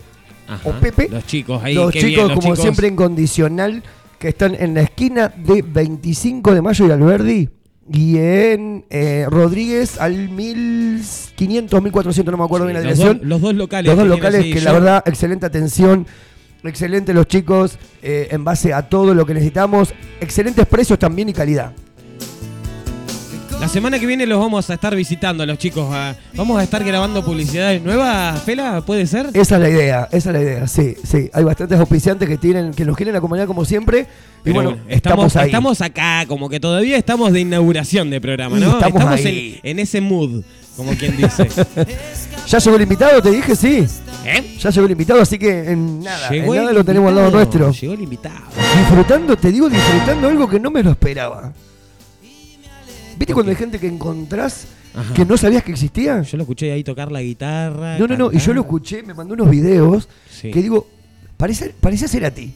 Ajá, 0.49 0.61
o 0.69 0.73
Pepe. 0.73 1.09
Los 1.11 1.27
chicos 1.27 1.63
ahí, 1.63 1.75
Los 1.75 1.93
chicos, 1.93 2.07
bien, 2.09 2.21
los 2.21 2.29
como 2.31 2.41
chicos. 2.43 2.61
siempre, 2.61 2.89
en 2.89 2.97
condicional, 2.97 3.83
que 4.19 4.29
están 4.29 4.55
en 4.55 4.73
la 4.75 4.81
esquina 4.81 5.29
de 5.37 5.61
25 5.61 6.55
de 6.55 6.63
mayo 6.63 6.87
y 6.87 6.91
Alberdi. 6.91 7.49
Y 7.93 8.17
en 8.17 8.87
eh, 8.89 9.27
Rodríguez 9.29 10.01
al 10.01 10.31
1500, 10.31 11.83
1400, 11.83 12.33
no 12.33 12.39
me 12.39 12.45
acuerdo 12.45 12.65
Sí, 12.67 12.73
bien 12.73 12.75
la 12.77 12.81
dirección. 12.81 13.19
dos- 13.19 13.27
los 13.27 13.41
dos 13.43 13.55
locales 13.55 13.87
Los 13.91 13.97
dos 13.97 14.05
que 14.05 14.09
locales 14.09 14.43
que 14.45 14.55
yo- 14.55 14.65
la 14.65 14.73
verdad, 14.73 15.03
excelente 15.05 15.45
atención. 15.45 16.07
Excelente 16.65 17.13
los 17.13 17.27
chicos, 17.27 17.79
eh, 18.03 18.29
en 18.31 18.43
base 18.45 18.73
a 18.73 18.83
todo 18.89 19.15
lo 19.15 19.27
que 19.27 19.35
necesitamos. 19.35 19.93
Excelentes 20.21 20.67
precios 20.67 20.99
también 20.99 21.29
y 21.29 21.33
calidad. 21.33 21.73
La 23.61 23.69
semana 23.69 23.99
que 23.99 24.05
viene 24.07 24.27
los 24.27 24.39
vamos 24.41 24.69
a 24.69 24.75
estar 24.75 24.95
visitando 24.95 25.43
a 25.43 25.47
los 25.47 25.57
chicos. 25.57 25.89
ah, 25.91 26.15
Vamos 26.35 26.59
a 26.59 26.65
estar 26.65 26.85
grabando 26.85 27.25
publicidades 27.25 27.81
nuevas, 27.83 28.43
Fela, 28.43 28.83
¿puede 28.85 29.07
ser? 29.07 29.29
Esa 29.33 29.55
es 29.57 29.61
la 29.63 29.71
idea, 29.71 30.09
esa 30.13 30.31
es 30.31 30.35
la 30.37 30.43
idea, 30.43 30.67
sí, 30.69 30.95
sí. 31.03 31.31
Hay 31.33 31.45
bastantes 31.45 31.79
auspiciantes 31.79 32.29
que 32.29 32.37
tienen, 32.37 32.73
que 32.75 32.85
nos 32.85 32.95
quieren 32.97 33.17
acompañar 33.17 33.47
como 33.47 33.65
siempre. 33.65 34.01
Y 34.01 34.07
Pero 34.45 34.55
bueno, 34.57 34.71
estamos, 34.89 35.27
estamos, 35.29 35.37
ahí. 35.37 35.47
estamos 35.47 35.81
acá, 35.81 36.25
como 36.27 36.51
que 36.51 36.61
todavía 36.61 36.99
estamos 36.99 37.33
de 37.33 37.41
inauguración 37.41 38.11
de 38.11 38.21
programa, 38.21 38.59
Y 38.59 38.61
¿no? 38.61 38.73
estamos 38.79 39.03
en, 39.21 39.27
ahí. 39.27 39.61
en 39.63 39.79
ese 39.79 40.01
mood, 40.03 40.43
como 40.77 40.93
quien 40.97 41.17
dice. 41.17 41.49
¿Ya 42.49 42.59
llegó 42.59 42.77
el 42.77 42.83
invitado? 42.83 43.23
Te 43.23 43.31
dije, 43.31 43.57
sí. 43.57 43.87
¿Eh? 44.25 44.57
Ya 44.59 44.71
llegó 44.71 44.87
el 44.87 44.93
invitado, 44.93 45.21
así 45.21 45.39
que 45.39 45.71
en 45.71 46.01
nada, 46.01 46.31
Llegó 46.31 46.55
en 46.55 46.61
nada 46.61 46.71
el 46.71 46.77
lo 46.77 46.85
tenemos 46.85 47.09
al 47.11 47.17
lado 47.17 47.31
nuestro. 47.31 47.71
Llegó 47.73 47.93
el 47.93 48.01
invitado. 48.03 48.41
Disfrutando, 48.79 49.37
te 49.37 49.53
digo, 49.53 49.69
disfrutando 49.69 50.29
algo 50.29 50.49
que 50.49 50.59
no 50.59 50.71
me 50.71 50.83
lo 50.83 50.91
esperaba. 50.93 51.53
¿Viste 53.17 53.33
cuando 53.33 53.51
hay 53.51 53.57
gente 53.57 53.79
que 53.79 53.87
encontrás 53.87 54.67
Ajá. 54.95 55.15
que 55.15 55.25
no 55.25 55.37
sabías 55.37 55.63
que 55.63 55.73
existía? 55.73 56.23
Yo 56.23 56.37
lo 56.37 56.43
escuché 56.43 56.73
ahí 56.73 56.83
tocar 56.83 57.13
la 57.13 57.23
guitarra. 57.23 57.99
No, 57.99 58.07
no, 58.09 58.17
no, 58.17 58.33
y 58.33 58.39
yo 58.39 58.53
lo 58.53 58.63
escuché, 58.63 59.03
me 59.03 59.15
mandó 59.15 59.35
unos 59.35 59.51
videos 59.51 60.09
Sí. 60.31 60.51
que 60.51 60.61
digo, 60.63 60.89
parece, 61.37 61.75
parecía 61.81 62.09
ser 62.09 62.25
a 62.25 62.31
ti. 62.33 62.53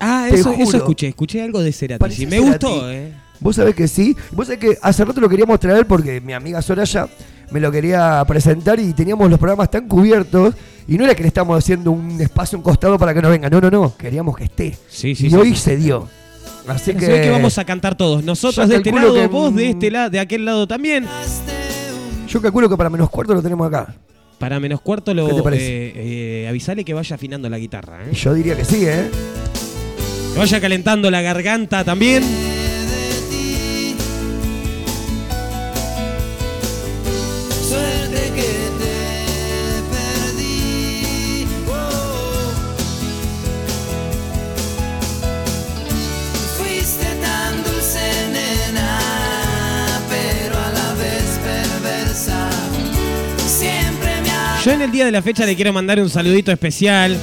Ah, 0.00 0.28
eso, 0.30 0.52
eso 0.52 0.76
escuché, 0.76 1.08
escuché 1.08 1.40
algo 1.42 1.60
de 1.62 1.72
Cerati. 1.72 2.10
Sí, 2.10 2.26
me 2.26 2.40
gustó, 2.40 2.90
eh. 2.90 3.12
Vos 3.40 3.56
sabés 3.56 3.74
que 3.74 3.86
sí. 3.88 4.16
Vos 4.32 4.46
sabés 4.46 4.60
que 4.60 4.78
hace 4.82 5.04
rato 5.04 5.20
lo 5.20 5.28
queríamos 5.28 5.58
traer 5.60 5.86
porque 5.86 6.20
mi 6.20 6.32
amiga 6.32 6.60
Soraya 6.62 7.08
me 7.54 7.60
lo 7.60 7.70
quería 7.70 8.24
presentar 8.26 8.80
y 8.80 8.92
teníamos 8.92 9.30
los 9.30 9.38
programas 9.38 9.70
tan 9.70 9.86
cubiertos. 9.86 10.54
Y 10.88 10.98
no 10.98 11.04
era 11.04 11.14
que 11.14 11.22
le 11.22 11.28
estábamos 11.28 11.56
haciendo 11.56 11.92
un 11.92 12.20
espacio, 12.20 12.58
un 12.58 12.64
costado 12.64 12.98
para 12.98 13.14
que 13.14 13.22
no 13.22 13.30
venga. 13.30 13.48
No, 13.48 13.60
no, 13.60 13.70
no. 13.70 13.96
Queríamos 13.96 14.36
que 14.36 14.44
esté. 14.44 14.76
Sí, 14.88 15.14
sí, 15.14 15.28
y 15.28 15.30
sí, 15.30 15.36
hoy 15.36 15.54
se 15.54 15.76
dio. 15.76 16.08
Así 16.66 16.86
Se 16.86 16.96
que. 16.96 17.06
ve 17.06 17.22
que 17.22 17.30
vamos 17.30 17.56
a 17.56 17.64
cantar 17.64 17.94
todos. 17.94 18.24
Nosotros 18.24 18.68
de 18.68 18.76
este 18.76 18.90
lado, 18.90 19.14
que, 19.14 19.28
vos 19.28 19.54
de 19.54 19.70
este 19.70 19.88
lado, 19.92 20.10
de 20.10 20.18
aquel 20.18 20.44
lado 20.44 20.66
también. 20.66 21.06
Yo 22.28 22.42
calculo 22.42 22.68
que 22.68 22.76
para 22.76 22.90
menos 22.90 23.08
cuarto 23.08 23.34
lo 23.34 23.40
tenemos 23.42 23.68
acá. 23.68 23.94
Para 24.38 24.58
menos 24.58 24.80
cuarto 24.80 25.14
lo 25.14 25.28
¿Qué 25.28 25.34
te 25.34 25.42
parece? 25.42 25.64
eh, 25.66 25.92
eh, 25.94 26.46
avisale 26.48 26.84
que 26.84 26.92
vaya 26.92 27.14
afinando 27.14 27.48
la 27.48 27.56
guitarra, 27.56 28.00
¿eh? 28.04 28.12
Yo 28.14 28.34
diría 28.34 28.56
que 28.56 28.64
sí, 28.64 28.84
¿eh? 28.84 29.08
Que 30.32 30.38
vaya 30.40 30.60
calentando 30.60 31.08
la 31.08 31.22
garganta 31.22 31.84
también. 31.84 32.24
Yo 54.64 54.72
en 54.72 54.80
el 54.80 54.90
día 54.90 55.04
de 55.04 55.12
la 55.12 55.20
fecha 55.20 55.44
le 55.44 55.56
quiero 55.56 55.74
mandar 55.74 56.00
un 56.00 56.08
saludito 56.08 56.50
especial 56.50 57.18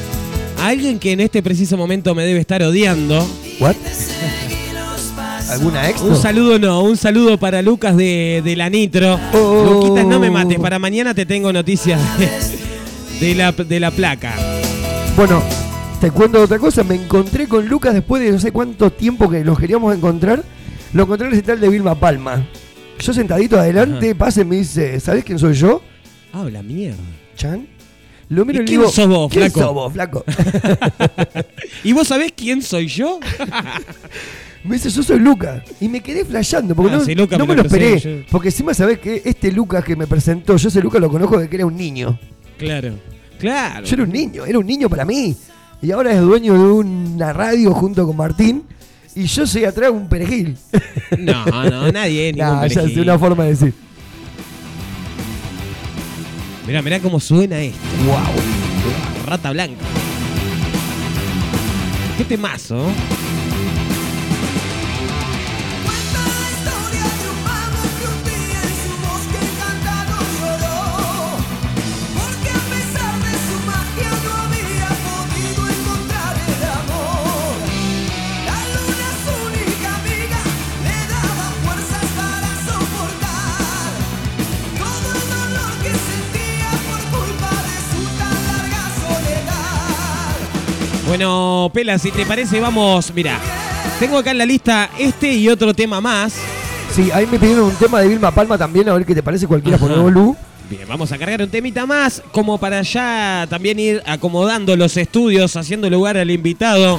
a 0.60 0.68
alguien 0.68 1.00
que 1.00 1.12
en 1.12 1.22
este 1.22 1.42
preciso 1.42 1.76
momento 1.76 2.14
me 2.14 2.24
debe 2.24 2.40
estar 2.40 2.62
odiando. 2.62 3.28
¿What? 3.60 3.76
¿Alguna 5.50 5.90
ex? 5.90 6.02
Un 6.02 6.16
saludo 6.16 6.60
no, 6.60 6.84
un 6.84 6.98
saludo 6.98 7.40
para 7.40 7.64
Lucas 7.64 7.98
de, 7.98 8.44
de 8.46 8.56
la 8.56 8.70
Nitro. 8.70 9.20
Luquitas, 9.34 10.06
no 10.06 10.20
me 10.20 10.30
mates, 10.30 10.60
para 10.60 10.78
mañana 10.78 11.16
te 11.16 11.26
tengo 11.26 11.52
noticias 11.52 12.00
de, 12.20 12.30
de 13.26 13.34
la, 13.34 13.52
de 13.52 13.80
la 13.80 13.90
placa. 13.90 14.36
Bueno, 15.18 15.42
te 16.00 16.12
cuento 16.12 16.44
otra 16.44 16.60
cosa. 16.60 16.84
Me 16.84 16.94
encontré 16.94 17.48
con 17.48 17.68
Lucas 17.68 17.96
después 17.96 18.22
de 18.22 18.32
no 18.32 18.40
sé 18.40 18.52
cuánto 18.52 18.92
tiempo 18.92 19.28
que 19.32 19.44
nos 19.44 19.58
queríamos 19.58 19.96
encontrar. 19.96 20.44
Lo 20.94 21.04
encontré 21.04 21.26
en 21.26 21.34
el 21.34 21.38
recital 21.40 21.60
de 21.60 21.70
Vilma 21.70 21.96
Palma. 21.96 22.46
Yo 23.00 23.14
sentadito 23.14 23.60
adelante, 23.60 24.14
pasa 24.14 24.42
y 24.42 24.46
me 24.46 24.58
dice, 24.58 25.00
¿sabés 25.00 25.24
quién 25.24 25.40
soy 25.40 25.56
yo? 25.56 25.82
Ah, 26.34 26.46
la 26.52 26.62
mierda. 26.62 27.00
Chan. 27.36 27.68
Lo 28.30 28.46
miro 28.46 28.60
¿Y 28.60 28.62
y 28.62 28.66
le 28.66 28.68
quién 28.70 28.80
digo, 28.80 28.92
sos 28.92 29.08
vos, 29.08 29.32
¿quién 29.32 29.44
flaco? 29.52 29.60
sos 29.60 29.74
vos, 29.74 29.94
flaco? 29.94 30.24
¿Y 31.84 31.92
vos 31.94 32.08
sabés 32.08 32.32
quién 32.36 32.62
soy 32.62 32.88
yo? 32.88 33.20
me 34.64 34.76
dice, 34.76 34.90
yo 34.90 35.04
soy 35.04 35.20
Lucas. 35.20 35.64
Y 35.82 35.90
me 35.90 36.02
quedé 36.02 36.24
flasheando, 36.24 36.76
porque 36.76 36.94
Ah, 36.94 36.98
no, 36.98 37.04
sí, 37.06 37.16
no 37.16 37.28
me 37.28 37.38
me 37.40 37.46
lo 37.48 37.56
lo 37.56 37.62
esperé. 37.64 38.00
yo. 38.00 38.10
Porque 38.32 38.48
encima 38.50 38.74
sabés 38.74 39.00
que 39.00 39.22
este 39.26 39.52
Lucas 39.52 39.84
que 39.84 39.96
me 39.96 40.08
presentó, 40.08 40.56
yo 40.56 40.68
ese 40.70 40.82
Lucas 40.82 41.02
lo 41.02 41.10
conozco 41.10 41.38
desde 41.38 41.50
que 41.50 41.56
era 41.58 41.66
un 41.66 41.76
niño. 41.76 42.18
Claro, 42.58 42.94
claro. 43.40 43.86
Yo 43.86 43.96
era 43.96 44.04
un 44.04 44.12
niño, 44.12 44.46
era 44.46 44.60
un 44.60 44.66
niño 44.66 44.88
para 44.90 45.04
mí. 45.04 45.36
Y 45.82 45.92
ahora 45.92 46.14
es 46.14 46.22
dueño 46.22 46.54
de 46.54 46.60
una 46.72 47.34
radio 47.34 47.74
junto 47.74 48.06
con 48.06 48.16
Martín. 48.16 48.64
Y 49.14 49.26
yo 49.26 49.46
soy 49.46 49.66
atrás 49.66 49.90
un 49.92 50.08
perejil. 50.08 50.56
No, 51.18 51.44
no, 51.70 51.92
nadie, 51.92 52.32
ningún 52.34 52.38
Nah, 52.54 52.68
ya 52.68 52.76
perejil. 52.76 53.00
es 53.00 53.04
una 53.04 53.20
forma 53.20 53.44
de 53.44 53.50
decir. 53.50 53.74
Mirá, 56.66 56.82
mirá 56.82 57.00
cómo 57.00 57.20
suena 57.20 57.60
esto. 57.62 57.80
Wow. 58.06 59.26
Rata 59.26 59.52
blanca. 59.52 59.84
Qué 62.18 62.26
temazo. 62.26 62.86
Bueno, 91.12 91.70
Pela, 91.74 91.98
si 92.00 92.10
te 92.10 92.26
parece, 92.26 92.62
vamos. 92.62 93.12
Mira, 93.14 93.38
tengo 94.00 94.18
acá 94.18 94.32
en 94.32 94.38
la 94.38 94.46
lista 94.46 94.90
este 94.98 95.34
y 95.34 95.50
otro 95.50 95.74
tema 95.74 96.00
más. 96.00 96.34
Sí, 96.96 97.12
ahí 97.14 97.28
me 97.30 97.38
pidieron 97.38 97.66
un 97.66 97.76
tema 97.76 98.00
de 98.00 98.08
Vilma 98.08 98.32
Palma 98.32 98.58
también, 98.58 98.88
a 98.88 98.94
ver 98.94 99.06
qué 99.06 99.14
te 99.14 99.22
parece 99.22 99.46
cualquiera 99.46 99.78
por 99.78 99.92
Lu. 99.92 100.38
Bien, 100.70 100.84
vamos 100.88 101.12
a 101.12 101.18
cargar 101.18 101.42
un 101.42 101.50
temita 101.50 101.86
más, 101.86 102.24
como 102.32 102.58
para 102.58 102.82
ya 102.82 103.46
también 103.50 103.78
ir 103.78 104.02
acomodando 104.06 104.74
los 104.78 104.96
estudios, 104.96 105.58
haciendo 105.58 105.90
lugar 105.90 106.16
al 106.16 106.32
invitado. 106.32 106.98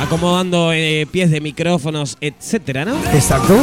Acomodando 0.00 0.72
eh, 0.72 1.08
pies 1.10 1.32
de 1.32 1.40
micrófonos, 1.40 2.16
etcétera, 2.20 2.84
¿no? 2.84 2.94
Exacto. 3.12 3.58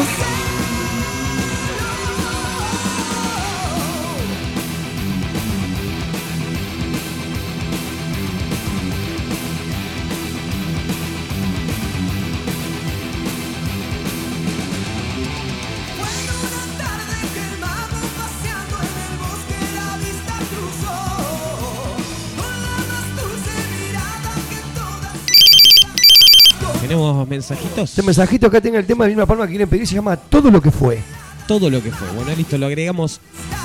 Mensajitos. 27.32 27.90
Este 27.90 28.04
mensajito 28.04 28.48
acá 28.48 28.62
tiene 28.62 28.78
el 28.78 28.86
tema 28.86 29.06
de 29.06 29.10
Vilma 29.10 29.26
Palma 29.26 29.46
que 29.46 29.52
quieren 29.52 29.70
pedir, 29.70 29.88
se 29.88 29.96
llama 29.96 30.18
Todo 30.18 30.52
lo 30.52 30.62
que 30.62 30.70
fue. 30.70 31.00
Todo 31.48 31.70
lo 31.70 31.82
que 31.82 31.92
fue. 31.92 32.08
Bueno, 32.10 32.34
listo, 32.36 32.58
lo 32.58 32.68
agregamos 32.68 33.20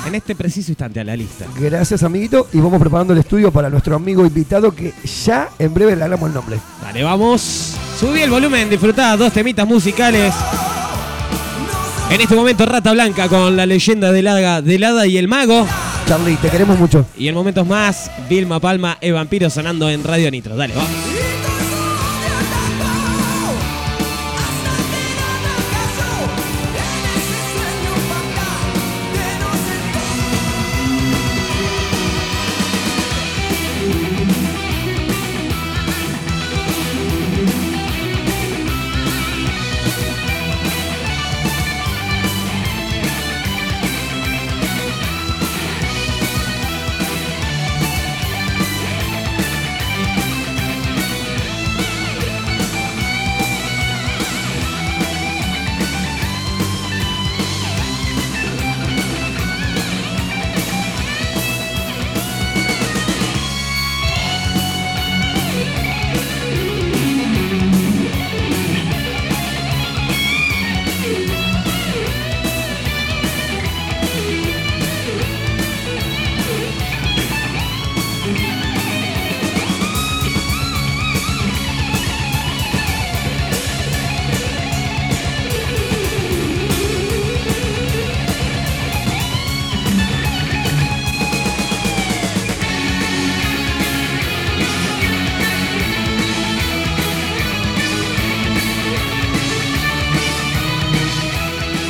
en 0.07 0.15
este 0.15 0.35
preciso 0.35 0.71
instante 0.71 0.99
a 0.99 1.03
la 1.03 1.15
lista. 1.15 1.45
Gracias, 1.59 2.01
amiguito. 2.03 2.47
Y 2.53 2.59
vamos 2.59 2.79
preparando 2.79 3.13
el 3.13 3.19
estudio 3.19 3.51
para 3.51 3.69
nuestro 3.69 3.95
amigo 3.95 4.25
invitado 4.25 4.73
que 4.73 4.93
ya 5.25 5.49
en 5.59 5.73
breve 5.73 5.95
le 5.95 6.03
hablamos 6.03 6.27
el 6.29 6.33
nombre. 6.33 6.57
Dale, 6.81 7.03
vamos. 7.03 7.75
Subí 7.99 8.21
el 8.21 8.29
volumen, 8.29 8.69
disfrutá 8.69 9.15
dos 9.15 9.31
temitas 9.31 9.67
musicales. 9.67 10.33
En 12.09 12.21
este 12.21 12.35
momento, 12.35 12.65
Rata 12.65 12.93
Blanca 12.93 13.27
con 13.27 13.55
la 13.55 13.65
leyenda 13.65 14.11
del 14.11 14.27
hada, 14.27 14.61
del 14.61 14.83
hada 14.83 15.05
y 15.05 15.17
el 15.17 15.27
mago. 15.27 15.67
Charlie, 16.07 16.37
te 16.37 16.49
queremos 16.49 16.79
mucho. 16.79 17.05
Y 17.17 17.27
en 17.27 17.35
momentos 17.35 17.67
más, 17.67 18.09
Vilma 18.29 18.61
Palma 18.61 18.97
e 19.01 19.11
Vampiro 19.11 19.49
sonando 19.49 19.89
en 19.89 20.03
Radio 20.03 20.31
Nitro. 20.31 20.55
Dale, 20.55 20.73
vamos. 20.73 21.16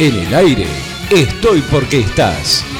En 0.07 0.15
el 0.15 0.33
aire, 0.33 0.67
estoy 1.11 1.61
porque 1.69 1.99
estás. 1.99 2.76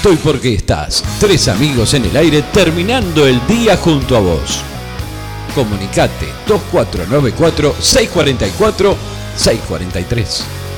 estoy 0.00 0.16
porque 0.16 0.54
estás. 0.54 1.04
Tres 1.20 1.46
amigos 1.48 1.92
en 1.92 2.06
el 2.06 2.16
aire 2.16 2.40
terminando 2.54 3.26
el 3.26 3.46
día 3.46 3.76
junto 3.76 4.16
a 4.16 4.20
vos. 4.20 4.62
Comunicate 5.54 6.26
2494 6.46 7.74
644 7.78 8.96
643. 9.36 10.69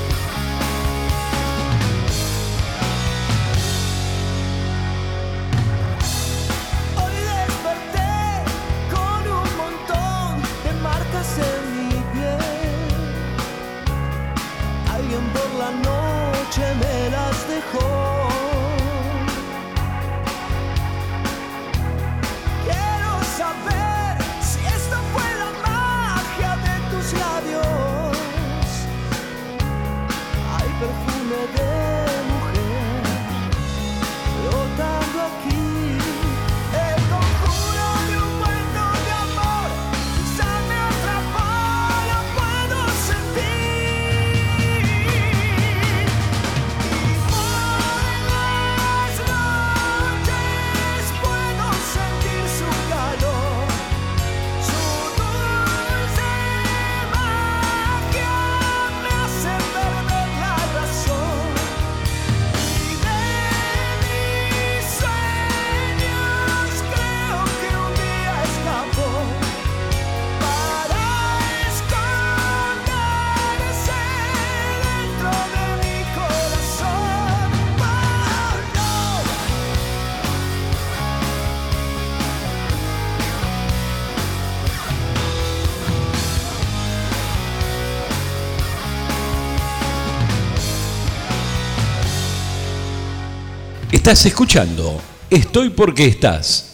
Estás 94.03 94.27
escuchando 94.27 95.01
Estoy 95.31 95.71
porque 95.71 96.07
estás. 96.07 96.72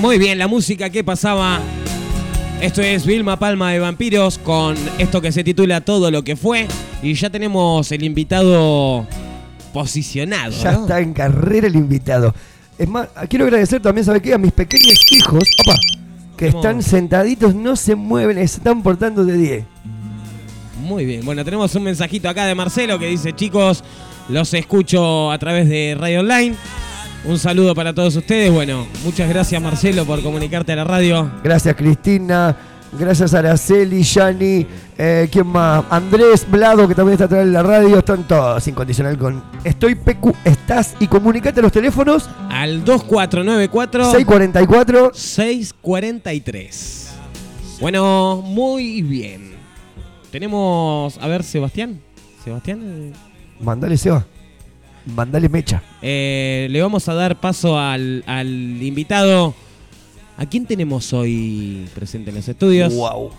Bueno, 0.00 0.16
muy 0.16 0.18
bien, 0.18 0.38
la 0.38 0.48
música 0.48 0.88
que 0.88 1.04
pasaba. 1.04 1.60
Esto 2.62 2.80
es 2.80 3.04
Vilma 3.04 3.38
Palma 3.38 3.70
de 3.72 3.80
Vampiros 3.80 4.38
con 4.38 4.74
esto 4.96 5.20
que 5.20 5.30
se 5.30 5.44
titula 5.44 5.82
Todo 5.82 6.10
lo 6.10 6.24
que 6.24 6.36
fue. 6.36 6.66
Y 7.02 7.12
ya 7.12 7.28
tenemos 7.28 7.92
el 7.92 8.02
invitado 8.02 9.06
posicionado. 9.74 10.52
Ya 10.52 10.72
¿no? 10.72 10.80
está 10.82 11.00
en 11.00 11.12
carrera 11.12 11.66
el 11.66 11.76
invitado. 11.76 12.34
Es 12.78 12.88
más, 12.88 13.08
quiero 13.28 13.44
agradecer 13.44 13.82
también, 13.82 14.06
¿sabe 14.06 14.22
qué? 14.22 14.32
A 14.32 14.38
mis 14.38 14.52
pequeños 14.52 14.98
hijos, 15.12 15.44
opa, 15.66 15.76
que 16.34 16.48
están 16.48 16.82
sentaditos, 16.82 17.54
no 17.54 17.76
se 17.76 17.94
mueven, 17.94 18.36
se 18.38 18.56
están 18.56 18.82
portando 18.82 19.22
de 19.26 19.36
10. 19.36 19.64
Muy 20.82 21.04
bien, 21.04 21.26
bueno, 21.26 21.44
tenemos 21.44 21.74
un 21.74 21.82
mensajito 21.82 22.26
acá 22.30 22.46
de 22.46 22.54
Marcelo 22.54 22.98
que 22.98 23.06
dice, 23.06 23.34
chicos, 23.34 23.84
los 24.30 24.54
escucho 24.54 25.30
a 25.30 25.38
través 25.38 25.68
de 25.68 25.94
Radio 25.98 26.20
Online. 26.20 26.56
Un 27.24 27.38
saludo 27.38 27.74
para 27.74 27.92
todos 27.94 28.16
ustedes. 28.16 28.50
Bueno, 28.52 28.86
muchas 29.04 29.28
gracias 29.28 29.60
Marcelo 29.60 30.04
por 30.06 30.22
comunicarte 30.22 30.72
a 30.72 30.76
la 30.76 30.84
radio. 30.84 31.30
Gracias 31.44 31.76
Cristina, 31.76 32.56
gracias 32.98 33.34
Araceli, 33.34 34.02
Yani, 34.02 34.66
eh, 34.96 35.28
¿quién 35.30 35.46
más? 35.46 35.84
Andrés 35.90 36.46
Blado, 36.50 36.88
que 36.88 36.94
también 36.94 37.14
está 37.14 37.26
atrás 37.26 37.44
de 37.44 37.52
la 37.52 37.62
radio, 37.62 37.98
están 37.98 38.26
todos 38.26 38.66
incondicional 38.68 39.18
con 39.18 39.42
Estoy 39.64 39.96
PQ, 39.96 40.32
estás 40.44 40.96
y 40.98 41.06
comunicate 41.06 41.60
a 41.60 41.62
los 41.62 41.72
teléfonos 41.72 42.28
Al 42.48 42.84
2494 42.84 44.04
644 44.12 45.10
643. 45.12 47.10
Bueno, 47.80 48.42
muy 48.44 49.02
bien. 49.02 49.50
Tenemos, 50.30 51.18
a 51.18 51.26
ver, 51.26 51.42
Sebastián. 51.42 52.00
Sebastián. 52.44 52.80
eh, 52.82 53.12
Mandale 53.60 53.96
Seba, 53.98 54.24
mandale 55.14 55.48
mecha. 55.48 55.82
eh, 56.02 56.68
le 56.70 56.80
vamos 56.82 57.08
a 57.08 57.14
dar 57.14 57.38
paso 57.40 57.78
al, 57.78 58.22
al 58.26 58.48
invitado. 58.82 59.54
¿A 60.36 60.46
quién 60.46 60.64
tenemos 60.66 61.12
hoy 61.12 61.86
presente 61.94 62.30
en 62.30 62.36
los 62.36 62.48
estudios? 62.48 62.94
Wow. 62.94 63.30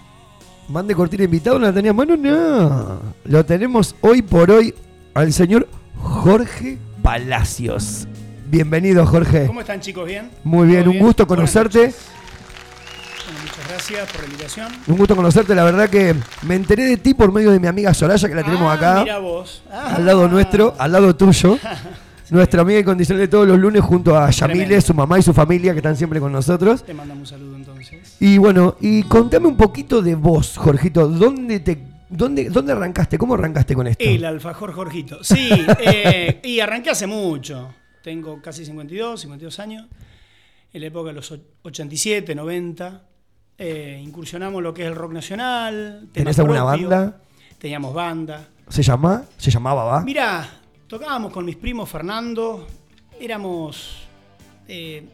Mande 0.70 0.94
cortina 0.96 1.24
invitado, 1.24 1.58
no 1.60 1.66
la 1.66 1.74
tenía 1.74 1.92
mano, 1.94 2.16
no. 2.16 3.02
Lo 3.26 3.44
tenemos 3.46 3.96
hoy 4.02 4.22
por 4.22 4.52
hoy 4.52 4.74
al 5.14 5.34
señor 5.34 5.68
Jorge 5.98 6.78
Palacios. 7.02 8.08
Bienvenido, 8.50 9.06
Jorge. 9.06 9.48
¿Cómo 9.48 9.62
están 9.62 9.80
chicos? 9.82 10.06
¿Bien? 10.06 10.30
Muy 10.44 10.68
bien, 10.68 10.84
¿Todo 10.84 10.92
un 10.94 11.00
gusto 11.00 11.26
conocerte. 11.26 11.94
Gracias 13.72 14.12
por 14.12 14.20
la 14.22 14.26
invitación. 14.28 14.68
Un 14.88 14.98
gusto 14.98 15.16
conocerte, 15.16 15.56
la 15.56 15.64
verdad 15.64 15.90
que 15.90 16.14
me 16.42 16.56
enteré 16.56 16.84
de 16.84 16.98
ti 16.98 17.14
por 17.14 17.32
medio 17.32 17.52
de 17.52 17.60
mi 17.60 17.68
amiga 17.68 17.94
Soraya, 17.94 18.28
que 18.28 18.36
la 18.36 18.44
tenemos 18.44 18.70
Ah, 18.70 18.74
acá. 18.74 19.00
Mira 19.04 19.18
vos. 19.20 19.64
Ah. 19.72 19.96
Al 19.96 20.06
lado 20.06 20.28
nuestro, 20.28 20.76
al 20.78 20.92
lado 20.92 21.16
tuyo. 21.16 21.58
Nuestra 22.32 22.62
amiga 22.62 22.80
incondicional 22.80 23.20
de 23.22 23.28
todos 23.30 23.46
los 23.48 23.58
lunes 23.60 23.82
junto 23.82 24.18
a 24.18 24.30
Yamile, 24.30 24.80
su 24.82 24.94
mamá 24.94 25.20
y 25.20 25.22
su 25.22 25.34
familia 25.34 25.72
que 25.74 25.80
están 25.80 25.96
siempre 25.98 26.20
con 26.20 26.32
nosotros. 26.32 26.84
Te 26.84 26.94
mandamos 26.94 27.22
un 27.32 27.38
saludo 27.38 27.56
entonces. 27.58 28.16
Y 28.22 28.38
bueno, 28.38 28.76
y 28.82 29.04
contame 29.04 29.48
un 29.48 29.58
poquito 29.58 30.02
de 30.02 30.16
vos, 30.16 30.58
Jorgito. 30.58 31.08
¿Dónde 31.10 31.60
te 31.62 31.82
dónde, 32.10 32.50
dónde 32.50 32.72
arrancaste? 32.74 33.18
¿Cómo 33.18 33.34
arrancaste 33.34 33.74
con 33.76 33.88
esto? 33.88 34.04
El 34.04 34.24
alfajor 34.26 34.72
Jorgito. 34.74 35.22
Sí, 35.24 35.50
eh, 35.80 36.40
y 36.44 36.60
arranqué 36.62 36.90
hace 36.92 37.06
mucho. 37.08 37.74
Tengo 38.02 38.42
casi 38.42 38.66
52, 38.66 39.20
52 39.22 39.60
años. 39.60 39.88
En 40.74 40.82
la 40.82 40.88
época 40.88 41.10
de 41.10 41.14
los 41.16 41.32
och- 41.34 41.42
87, 41.64 42.34
90. 42.36 43.02
Eh, 43.64 44.02
incursionamos 44.04 44.64
lo 44.64 44.74
que 44.74 44.82
es 44.82 44.88
el 44.88 44.96
rock 44.96 45.12
nacional. 45.14 46.08
¿Tenés 46.12 46.40
alguna 46.40 46.66
propio. 46.66 46.90
banda? 46.90 47.22
Teníamos 47.60 47.94
banda. 47.94 48.48
¿Se 48.68 48.82
llama? 48.82 49.24
¿Se 49.38 49.52
llamaba, 49.52 49.84
va? 49.84 50.02
Mirá, 50.02 50.50
tocábamos 50.88 51.32
con 51.32 51.46
mis 51.46 51.58
primos 51.58 51.88
Fernando. 51.88 52.66
Éramos 53.20 54.08
eh, 54.68 55.08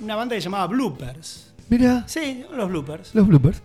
una 0.00 0.16
banda 0.16 0.34
que 0.34 0.40
se 0.40 0.46
llamaba 0.46 0.66
Bloopers. 0.66 1.52
Mira, 1.68 2.04
Sí, 2.08 2.42
los 2.56 2.68
Bloopers. 2.68 3.14
los 3.14 3.26
bloopers. 3.28 3.62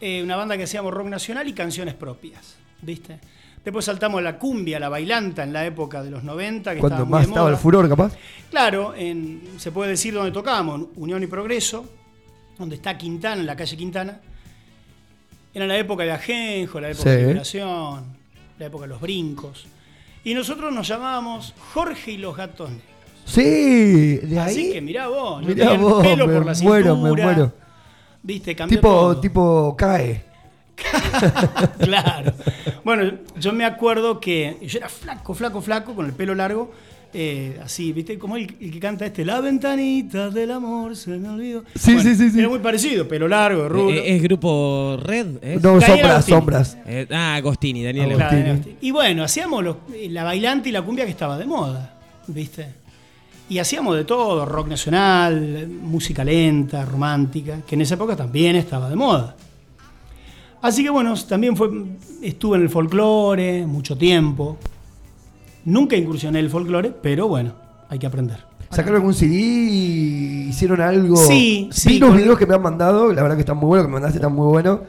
Eh, 0.00 0.22
una 0.22 0.36
banda 0.36 0.56
que 0.56 0.62
hacíamos 0.64 0.94
rock 0.94 1.08
nacional 1.08 1.48
y 1.48 1.52
canciones 1.52 1.94
propias, 1.94 2.56
¿viste? 2.82 3.18
Después 3.64 3.84
saltamos 3.86 4.18
a 4.18 4.22
la 4.22 4.38
cumbia, 4.38 4.78
la 4.78 4.88
bailanta 4.90 5.42
en 5.42 5.52
la 5.52 5.64
época 5.66 6.02
de 6.02 6.10
los 6.10 6.22
90, 6.22 6.74
que 6.74 6.80
Cuando 6.80 6.96
estaba 6.96 7.04
muy 7.06 7.10
más 7.12 7.20
de 7.22 7.26
estaba 7.28 7.44
moda. 7.46 7.54
el 7.56 7.60
furor, 7.60 7.88
capaz. 7.88 8.12
Claro, 8.50 8.94
en- 8.94 9.42
se 9.58 9.72
puede 9.72 9.90
decir 9.90 10.12
donde 10.14 10.30
tocábamos, 10.32 10.82
Unión 10.96 11.22
y 11.22 11.26
Progreso, 11.26 11.86
donde 12.58 12.76
está 12.76 12.96
Quintana, 12.96 13.40
en 13.40 13.46
la 13.46 13.56
calle 13.56 13.76
Quintana. 13.76 14.20
Era 15.52 15.66
la 15.66 15.76
época 15.76 16.02
de 16.04 16.12
Ajenjo, 16.12 16.80
la 16.80 16.90
época 16.90 17.10
Sí. 17.10 17.16
de 17.16 17.22
Liberación, 17.22 18.04
la 18.58 18.66
época 18.66 18.82
de 18.82 18.88
los 18.88 19.00
brincos. 19.00 19.66
Y 20.24 20.34
nosotros 20.34 20.72
nos 20.72 20.88
llamábamos 20.88 21.54
Jorge 21.74 22.12
y 22.12 22.16
los 22.16 22.36
gatos 22.36 22.70
negros. 22.70 22.88
Sí, 23.26 24.16
de 24.18 24.38
ahí. 24.40 24.52
Así 24.52 24.72
que 24.72 24.80
mirá 24.80 25.08
vos, 25.08 25.42
yo 25.42 25.48
Mirá 25.48 25.64
tenía 25.70 25.74
el 25.74 25.80
vos, 25.80 26.02
pelo 26.02 26.26
me 26.26 26.34
por 26.34 26.46
la 26.46 26.54
muero, 26.62 26.96
me 26.96 27.02
cintura, 27.10 27.24
muero. 27.26 27.52
Viste, 28.22 28.54
cambió 28.56 28.78
Tipo, 28.78 28.88
todo. 28.88 29.20
tipo 29.20 29.74
cae. 29.76 30.24
claro. 31.78 32.32
Bueno, 32.84 33.18
yo 33.38 33.52
me 33.52 33.64
acuerdo 33.64 34.20
que 34.20 34.58
yo 34.62 34.78
era 34.78 34.88
flaco, 34.88 35.34
flaco, 35.34 35.60
flaco, 35.60 35.94
con 35.94 36.06
el 36.06 36.12
pelo 36.12 36.34
largo, 36.34 36.72
eh, 37.14 37.60
así, 37.64 37.92
¿viste? 37.92 38.18
Como 38.18 38.36
el, 38.36 38.54
el 38.60 38.70
que 38.72 38.80
canta 38.80 39.06
este, 39.06 39.24
La 39.24 39.40
ventanita 39.40 40.30
del 40.30 40.50
amor 40.50 40.96
se 40.96 41.10
me 41.16 41.28
olvidó. 41.28 41.62
Sí, 41.74 41.98
sí, 42.00 42.14
sí, 42.16 42.30
sí. 42.30 42.38
Era 42.40 42.48
muy 42.48 42.58
parecido, 42.58 43.06
pelo 43.08 43.28
largo, 43.28 43.68
rubio. 43.68 44.00
Eh, 44.00 44.16
¿Es 44.16 44.22
grupo 44.22 44.98
Red? 45.00 45.26
¿Es? 45.42 45.62
No, 45.62 45.78
Daniel 45.78 45.82
sombras, 45.86 46.10
Agostini. 46.10 46.36
sombras. 46.38 46.78
Eh, 46.86 47.06
ah, 47.10 47.34
Agostini, 47.36 47.84
Daniel 47.84 48.10
Agostini. 48.10 48.30
Daniel 48.30 48.50
Agostini. 48.56 48.76
Y 48.80 48.90
bueno, 48.90 49.22
hacíamos 49.24 49.64
los- 49.64 49.76
la 50.10 50.24
bailante 50.24 50.68
y 50.68 50.72
la 50.72 50.82
cumbia 50.82 51.04
que 51.04 51.12
estaba 51.12 51.38
de 51.38 51.46
moda, 51.46 51.98
¿viste? 52.26 52.66
Y 53.48 53.58
hacíamos 53.58 53.94
de 53.96 54.04
todo, 54.04 54.44
rock 54.46 54.68
nacional, 54.68 55.68
música 55.68 56.24
lenta, 56.24 56.84
romántica, 56.84 57.58
que 57.66 57.74
en 57.74 57.82
esa 57.82 57.94
época 57.94 58.16
también 58.16 58.56
estaba 58.56 58.88
de 58.88 58.96
moda. 58.96 59.36
Así 60.62 60.82
que 60.82 60.88
bueno, 60.88 61.14
también 61.28 61.54
fue, 61.56 61.68
estuve 62.22 62.56
en 62.56 62.62
el 62.62 62.70
folclore 62.70 63.66
mucho 63.66 63.98
tiempo. 63.98 64.56
Nunca 65.64 65.96
incursioné 65.96 66.38
en 66.38 66.44
el 66.46 66.50
folclore, 66.50 66.90
pero 66.90 67.28
bueno, 67.28 67.54
hay 67.88 67.98
que 67.98 68.06
aprender. 68.06 68.44
¿Sacaron 68.70 68.96
algún 68.96 69.14
CD? 69.14 69.34
¿Hicieron 70.48 70.80
algo? 70.80 71.16
Sí, 71.16 71.68
sí, 71.72 71.90
Vi 71.90 71.98
los 71.98 72.10
con- 72.10 72.18
videos 72.18 72.38
que 72.38 72.46
me 72.46 72.54
han 72.54 72.62
mandado, 72.62 73.12
la 73.12 73.22
verdad 73.22 73.36
que 73.36 73.40
están 73.42 73.56
muy 73.56 73.68
buenos, 73.68 73.86
que 73.86 73.88
me 73.88 73.94
mandaste 73.94 74.18
están 74.18 74.34
muy 74.34 74.46
buenos. 74.48 74.80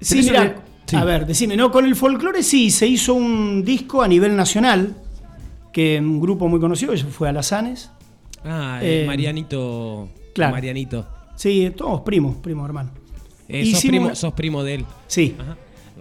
Sí, 0.00 0.16
¿Tenés 0.16 0.26
mira, 0.30 0.56
sí. 0.86 0.96
a 0.96 1.04
ver, 1.04 1.26
decime, 1.26 1.56
no, 1.56 1.70
con 1.70 1.84
el 1.84 1.94
folclore 1.94 2.42
sí, 2.42 2.70
se 2.70 2.86
hizo 2.86 3.14
un 3.14 3.62
disco 3.64 4.02
a 4.02 4.08
nivel 4.08 4.34
nacional, 4.34 4.94
que 5.72 5.98
un 6.00 6.20
grupo 6.20 6.48
muy 6.48 6.58
conocido, 6.58 6.92
que 6.92 6.98
fue 7.04 7.28
Alazanes. 7.28 7.90
Ah, 8.44 8.78
eh, 8.82 9.04
Marianito. 9.06 10.08
claro. 10.34 10.52
Marianito. 10.52 11.06
Sí, 11.36 11.72
todos 11.76 12.00
primos, 12.00 12.36
primos 12.36 12.64
hermanos. 12.66 12.92
Eh, 13.48 13.66
sos, 13.70 13.82
primo, 13.82 14.14
sos 14.14 14.32
primo 14.32 14.64
de 14.64 14.74
él. 14.76 14.84
Sí. 15.06 15.36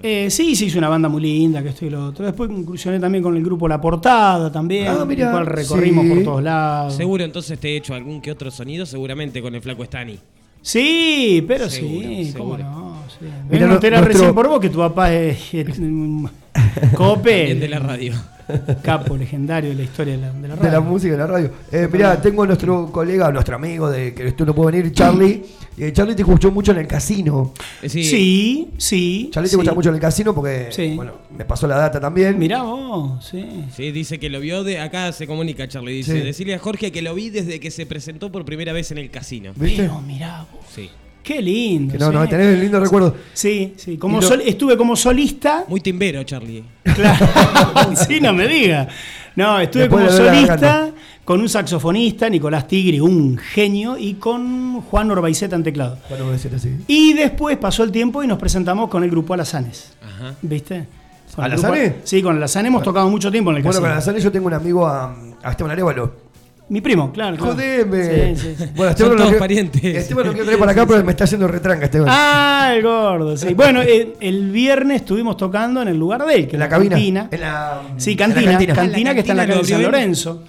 Eh, 0.03 0.29
sí, 0.29 0.55
se 0.55 0.65
hizo 0.65 0.77
una 0.77 0.89
banda 0.89 1.07
muy 1.09 1.21
linda, 1.21 1.61
que 1.61 1.69
esto 1.69 1.85
y 1.85 1.89
lo 1.89 2.05
otro. 2.07 2.25
Después 2.25 2.49
incursioné 2.51 2.99
también 2.99 3.23
con 3.23 3.35
el 3.37 3.43
grupo 3.43 3.67
La 3.67 3.79
Portada 3.79 4.51
también, 4.51 4.87
Ah, 4.87 5.05
mirá, 5.05 5.27
el 5.27 5.31
cual 5.31 5.45
recorrimos 5.45 6.05
sí. 6.05 6.09
por 6.13 6.23
todos 6.23 6.43
lados. 6.43 6.95
Seguro 6.95 7.23
entonces 7.23 7.59
te 7.59 7.69
he 7.69 7.77
hecho 7.77 7.93
algún 7.93 8.21
que 8.21 8.31
otro 8.31 8.49
sonido, 8.51 8.85
seguramente 8.85 9.41
con 9.41 9.53
el 9.55 9.61
flaco 9.61 9.83
Stani. 9.85 10.17
Sí, 10.63 11.43
pero 11.47 11.69
Seguro, 11.69 12.07
sí, 12.07 12.33
cómo 12.37 12.55
seguro. 12.57 12.63
no. 12.63 12.91
Sí. 13.19 13.25
No, 13.59 13.67
nuestro- 13.67 14.01
recién 14.01 14.33
por 14.35 14.47
vos 14.47 14.59
que 14.59 14.69
tu 14.69 14.77
papá 14.77 15.13
es, 15.13 15.53
es 15.53 15.79
un 15.79 16.29
cope. 16.95 17.55
De 17.55 17.67
la 17.67 17.79
radio. 17.79 18.13
Capo 18.83 19.17
legendario 19.17 19.69
de 19.71 19.75
la 19.75 19.83
historia 19.83 20.15
de 20.15 20.21
la, 20.21 20.31
de 20.33 20.47
la 20.47 20.55
De 20.55 20.63
la 20.63 20.69
radio. 20.69 20.81
música 20.81 21.11
de 21.13 21.17
la 21.17 21.27
radio. 21.27 21.51
Eh, 21.71 21.87
mirá, 21.91 22.21
tengo 22.21 22.43
a 22.43 22.47
nuestro 22.47 22.91
colega, 22.91 23.31
nuestro 23.31 23.55
amigo 23.55 23.89
de 23.89 24.13
que 24.13 24.31
tú 24.33 24.45
no 24.45 24.53
puedo 24.55 24.71
venir, 24.71 24.91
Charlie. 24.91 25.43
Eh, 25.77 25.91
Charlie 25.93 26.15
te 26.15 26.21
escuchó 26.21 26.51
mucho 26.51 26.71
en 26.73 26.79
el 26.79 26.87
casino. 26.87 27.53
Eh, 27.81 27.89
sí. 27.89 28.03
Sí, 28.03 28.69
sí. 28.77 29.29
Charlie 29.31 29.49
te 29.49 29.55
gusta 29.55 29.73
mucho 29.73 29.89
en 29.89 29.95
el 29.95 30.01
casino 30.01 30.35
porque, 30.35 30.67
Sí. 30.71 30.93
bueno, 30.95 31.13
me 31.35 31.45
pasó 31.45 31.65
la 31.67 31.77
data 31.77 31.99
también. 31.99 32.37
Mirá 32.37 32.63
vos, 32.63 33.25
sí. 33.25 33.65
Sí, 33.75 33.91
dice 33.91 34.19
que 34.19 34.29
lo 34.29 34.39
vio 34.39 34.63
de. 34.63 34.79
Acá 34.79 35.11
se 35.13 35.25
comunica, 35.27 35.67
Charlie. 35.67 35.93
Dice: 35.93 36.13
Sí. 36.19 36.25
Decirle 36.25 36.55
a 36.55 36.59
Jorge 36.59 36.91
que 36.91 37.01
lo 37.01 37.15
vi 37.15 37.29
desde 37.29 37.59
que 37.59 37.71
se 37.71 37.85
presentó 37.85 38.31
por 38.31 38.43
primera 38.45 38.73
vez 38.73 38.91
en 38.91 38.97
el 38.97 39.09
casino. 39.09 39.53
¿Viste? 39.55 39.83
Pero 39.83 40.01
mirá 40.01 40.45
vos. 40.51 40.65
Sí. 40.73 40.89
Qué 41.23 41.41
lindo. 41.41 41.93
Que 41.93 41.99
no, 41.99 42.11
no, 42.11 42.23
sí. 42.23 42.29
tenés 42.29 42.47
el 42.47 42.59
lindo 42.61 42.79
recuerdo. 42.79 43.15
Sí, 43.33 43.73
sí. 43.77 43.97
Como 43.97 44.17
Y 44.17 44.21
lo- 44.21 44.27
sol- 44.27 44.41
estuve 44.45 44.75
como 44.77 44.95
solista. 44.95 45.65
Muy 45.67 45.79
timbero, 45.81 46.23
Charlie. 46.23 46.63
Claro. 46.83 47.27
sí, 48.07 48.19
no 48.19 48.33
me 48.33 48.47
diga. 48.47 48.87
No, 49.35 49.59
estuve 49.59 49.83
Después 49.83 50.07
como 50.09 50.17
solista 50.17 50.91
con 51.23 51.39
un 51.39 51.47
saxofonista, 51.47 52.27
Nicolás 52.29 52.67
Tigre, 52.67 52.99
un 53.01 53.37
genio, 53.37 53.97
y 53.97 54.15
con 54.15 54.81
Juan 54.81 55.09
Orbaiceta 55.11 55.55
en 55.55 55.63
teclado. 55.63 55.97
Bueno, 56.09 56.25
voy 56.25 56.33
a 56.33 56.37
decir 56.37 56.51
así. 56.53 56.75
Y 56.87 57.13
después 57.13 57.55
pasó 57.57 57.83
el 57.83 57.91
tiempo 57.91 58.21
y 58.23 58.27
nos 58.27 58.37
presentamos 58.39 58.89
con 58.89 59.03
el 59.03 59.09
grupo 59.11 59.33
Alazanes. 59.33 59.93
Ajá. 60.03 60.33
¿Viste? 60.41 60.87
Con 61.35 61.45
¿Alazanes? 61.45 61.91
grupo- 61.91 62.01
Sí, 62.03 62.21
con 62.21 62.35
Alazanes 62.35 62.67
hemos 62.69 62.83
tocado 62.83 63.09
mucho 63.09 63.31
tiempo 63.31 63.51
en 63.51 63.57
el 63.57 63.63
Bueno, 63.63 63.71
casino. 63.73 63.83
con 63.87 63.91
Alazane 63.91 64.19
yo 64.19 64.31
tengo 64.31 64.47
un 64.47 64.53
amigo 64.53 64.85
a, 64.85 65.15
a 65.43 65.51
Esteban 65.51 65.71
Arevalo. 65.71 66.30
Mi 66.71 66.79
primo, 66.79 67.11
claro. 67.11 67.35
claro. 67.35 67.51
Jodeme. 67.53 68.35
Sí, 68.35 68.41
sí, 68.41 68.55
sí. 68.57 68.63
Bueno, 68.75 68.77
Son 68.77 68.89
Esteban 68.91 69.11
lo 69.11 69.15
todos 69.17 69.27
quiero- 69.29 69.39
parientes. 69.39 69.83
Esteban 69.83 70.25
lo 70.25 70.31
quiero 70.31 70.45
traer 70.45 70.59
para 70.59 70.71
acá, 70.71 70.87
pero 70.87 71.03
me 71.03 71.11
está 71.11 71.25
haciendo 71.25 71.47
retranca, 71.47 71.85
Esteban. 71.85 72.07
Ah, 72.09 72.71
el 72.75 72.81
gordo, 72.81 73.35
sí. 73.35 73.53
Bueno, 73.53 73.81
eh, 73.81 74.15
el 74.21 74.51
viernes 74.51 75.01
estuvimos 75.01 75.35
tocando 75.35 75.81
en 75.81 75.89
el 75.89 75.97
lugar 75.97 76.25
de 76.25 76.33
él, 76.35 76.47
que 76.47 76.55
en 76.55 76.59
la 76.61 76.65
es 76.67 76.71
cabina. 76.71 76.95
cantina. 76.95 77.27
En 77.29 77.41
la, 77.41 77.81
Sí, 77.97 78.11
en 78.11 78.17
la 78.17 78.25
cantina, 78.25 78.51
cantina. 78.51 78.73
cantina, 78.75 79.09
la 79.09 79.13
que 79.13 79.19
está 79.19 79.31
en 79.33 79.37
la 79.37 79.43
cantina 79.47 79.61
calle 79.61 79.73
San. 79.73 79.81
Lorenzo. 79.83 80.43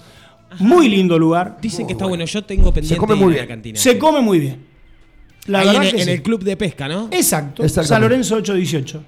Muy 0.59 0.87
lindo 0.87 1.19
lugar. 1.19 1.57
Dicen 1.61 1.87
que 1.87 1.93
está 1.93 2.05
bueno. 2.05 2.23
Yo 2.25 2.43
tengo 2.43 2.73
pendiente 2.73 2.97
come 2.97 3.15
ir 3.15 3.19
muy 3.21 3.33
bien. 3.33 3.43
la 3.43 3.47
cantina. 3.47 3.79
Se 3.79 3.97
come 3.97 4.21
muy 4.21 4.39
bien. 4.39 4.65
La 5.47 5.59
Ahí 5.59 5.65
verdad 5.67 5.81
en, 5.81 5.87
el- 5.89 5.95
que 5.95 6.01
en 6.03 6.05
sí. 6.07 6.11
el 6.13 6.21
club 6.23 6.43
de 6.43 6.55
pesca, 6.55 6.87
¿no? 6.87 7.09
Exacto. 7.11 7.67
San 7.67 8.01
Lorenzo 8.01 8.35
818. 8.35 9.03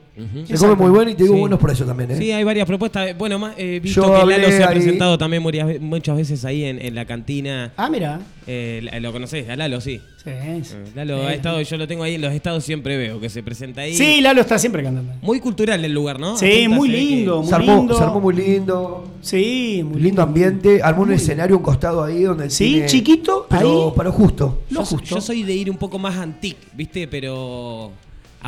Se 0.45 0.57
come 0.57 0.75
muy 0.75 0.89
bueno 0.91 1.11
y 1.11 1.15
te 1.15 1.23
digo 1.23 1.35
Sí. 1.35 1.39
buenos 1.41 1.59
precios 1.59 1.87
también, 1.87 2.11
¿eh? 2.11 2.17
Sí, 2.17 2.31
hay 2.31 2.43
varias 2.43 2.65
propuestas. 2.65 3.17
Bueno, 3.17 3.37
más, 3.37 3.53
eh, 3.57 3.79
visto 3.83 4.01
Yo 4.01 4.13
que 4.25 4.25
Lalo 4.31 4.47
se 4.49 4.63
ha 4.63 4.69
ahí- 4.69 4.75
presentado 4.75 5.17
también 5.17 5.43
muchas 5.43 5.67
ve- 5.67 5.79
muchas 5.79 6.15
veces 6.15 6.45
ahí 6.45 6.63
en, 6.63 6.81
en 6.81 6.95
la 6.95 7.05
cantina. 7.05 7.73
Ah, 7.75 7.89
mira. 7.89 8.21
Eh, 8.47 8.87
¿Lo 9.01 9.11
conocés? 9.11 9.49
A 9.49 9.55
Lalo, 9.55 9.81
sí. 9.81 9.99
Sí, 10.23 10.31
sí. 10.63 10.75
Eh, 10.75 10.85
Lalo 10.95 11.19
Sí. 11.21 11.25
ha 11.27 11.33
estado, 11.33 11.61
yo 11.61 11.77
lo 11.77 11.87
tengo 11.87 12.03
ahí 12.03 12.15
en 12.15 12.21
los 12.21 12.31
estados, 12.33 12.63
siempre 12.63 12.95
veo 12.97 13.19
que 13.19 13.27
se 13.29 13.43
presenta 13.43 13.81
ahí. 13.81 13.93
Sí, 13.93 14.21
Lalo 14.21 14.41
está 14.41 14.57
siempre 14.57 14.83
cantando. 14.83 15.13
Muy 15.21 15.39
cultural 15.39 15.83
el 15.83 15.91
lugar, 15.93 16.19
¿no? 16.19 16.37
Sí, 16.37 16.61
Apunta, 16.63 16.75
muy 16.77 16.89
lindo, 16.89 17.37
muy 17.41 17.47
Se 17.49 17.55
armó, 17.55 17.75
lindo. 17.75 17.97
se 17.97 18.03
armó 18.03 18.21
muy 18.21 18.35
lindo. 18.35 19.11
Sí, 19.21 19.83
muy 19.83 19.99
lindo 20.01 20.21
ambiente. 20.21 20.81
Armó 20.81 21.03
un 21.03 21.11
escenario, 21.11 21.57
un 21.57 21.63
costado 21.63 22.03
ahí 22.03 22.23
donde. 22.23 22.49
Sí, 22.49 22.73
tiene- 22.73 22.85
chiquito, 22.87 23.47
Pero, 23.49 23.87
ahí. 23.87 23.93
pero 23.97 24.11
justo. 24.11 24.61
Yo, 24.69 24.83
yo 25.03 25.19
soy 25.19 25.43
de 25.43 25.53
ir 25.55 25.69
un 25.69 25.77
poco 25.77 25.99
más 25.99 26.15
antique, 26.15 26.67
¿viste? 26.73 27.07
Pero. 27.07 27.91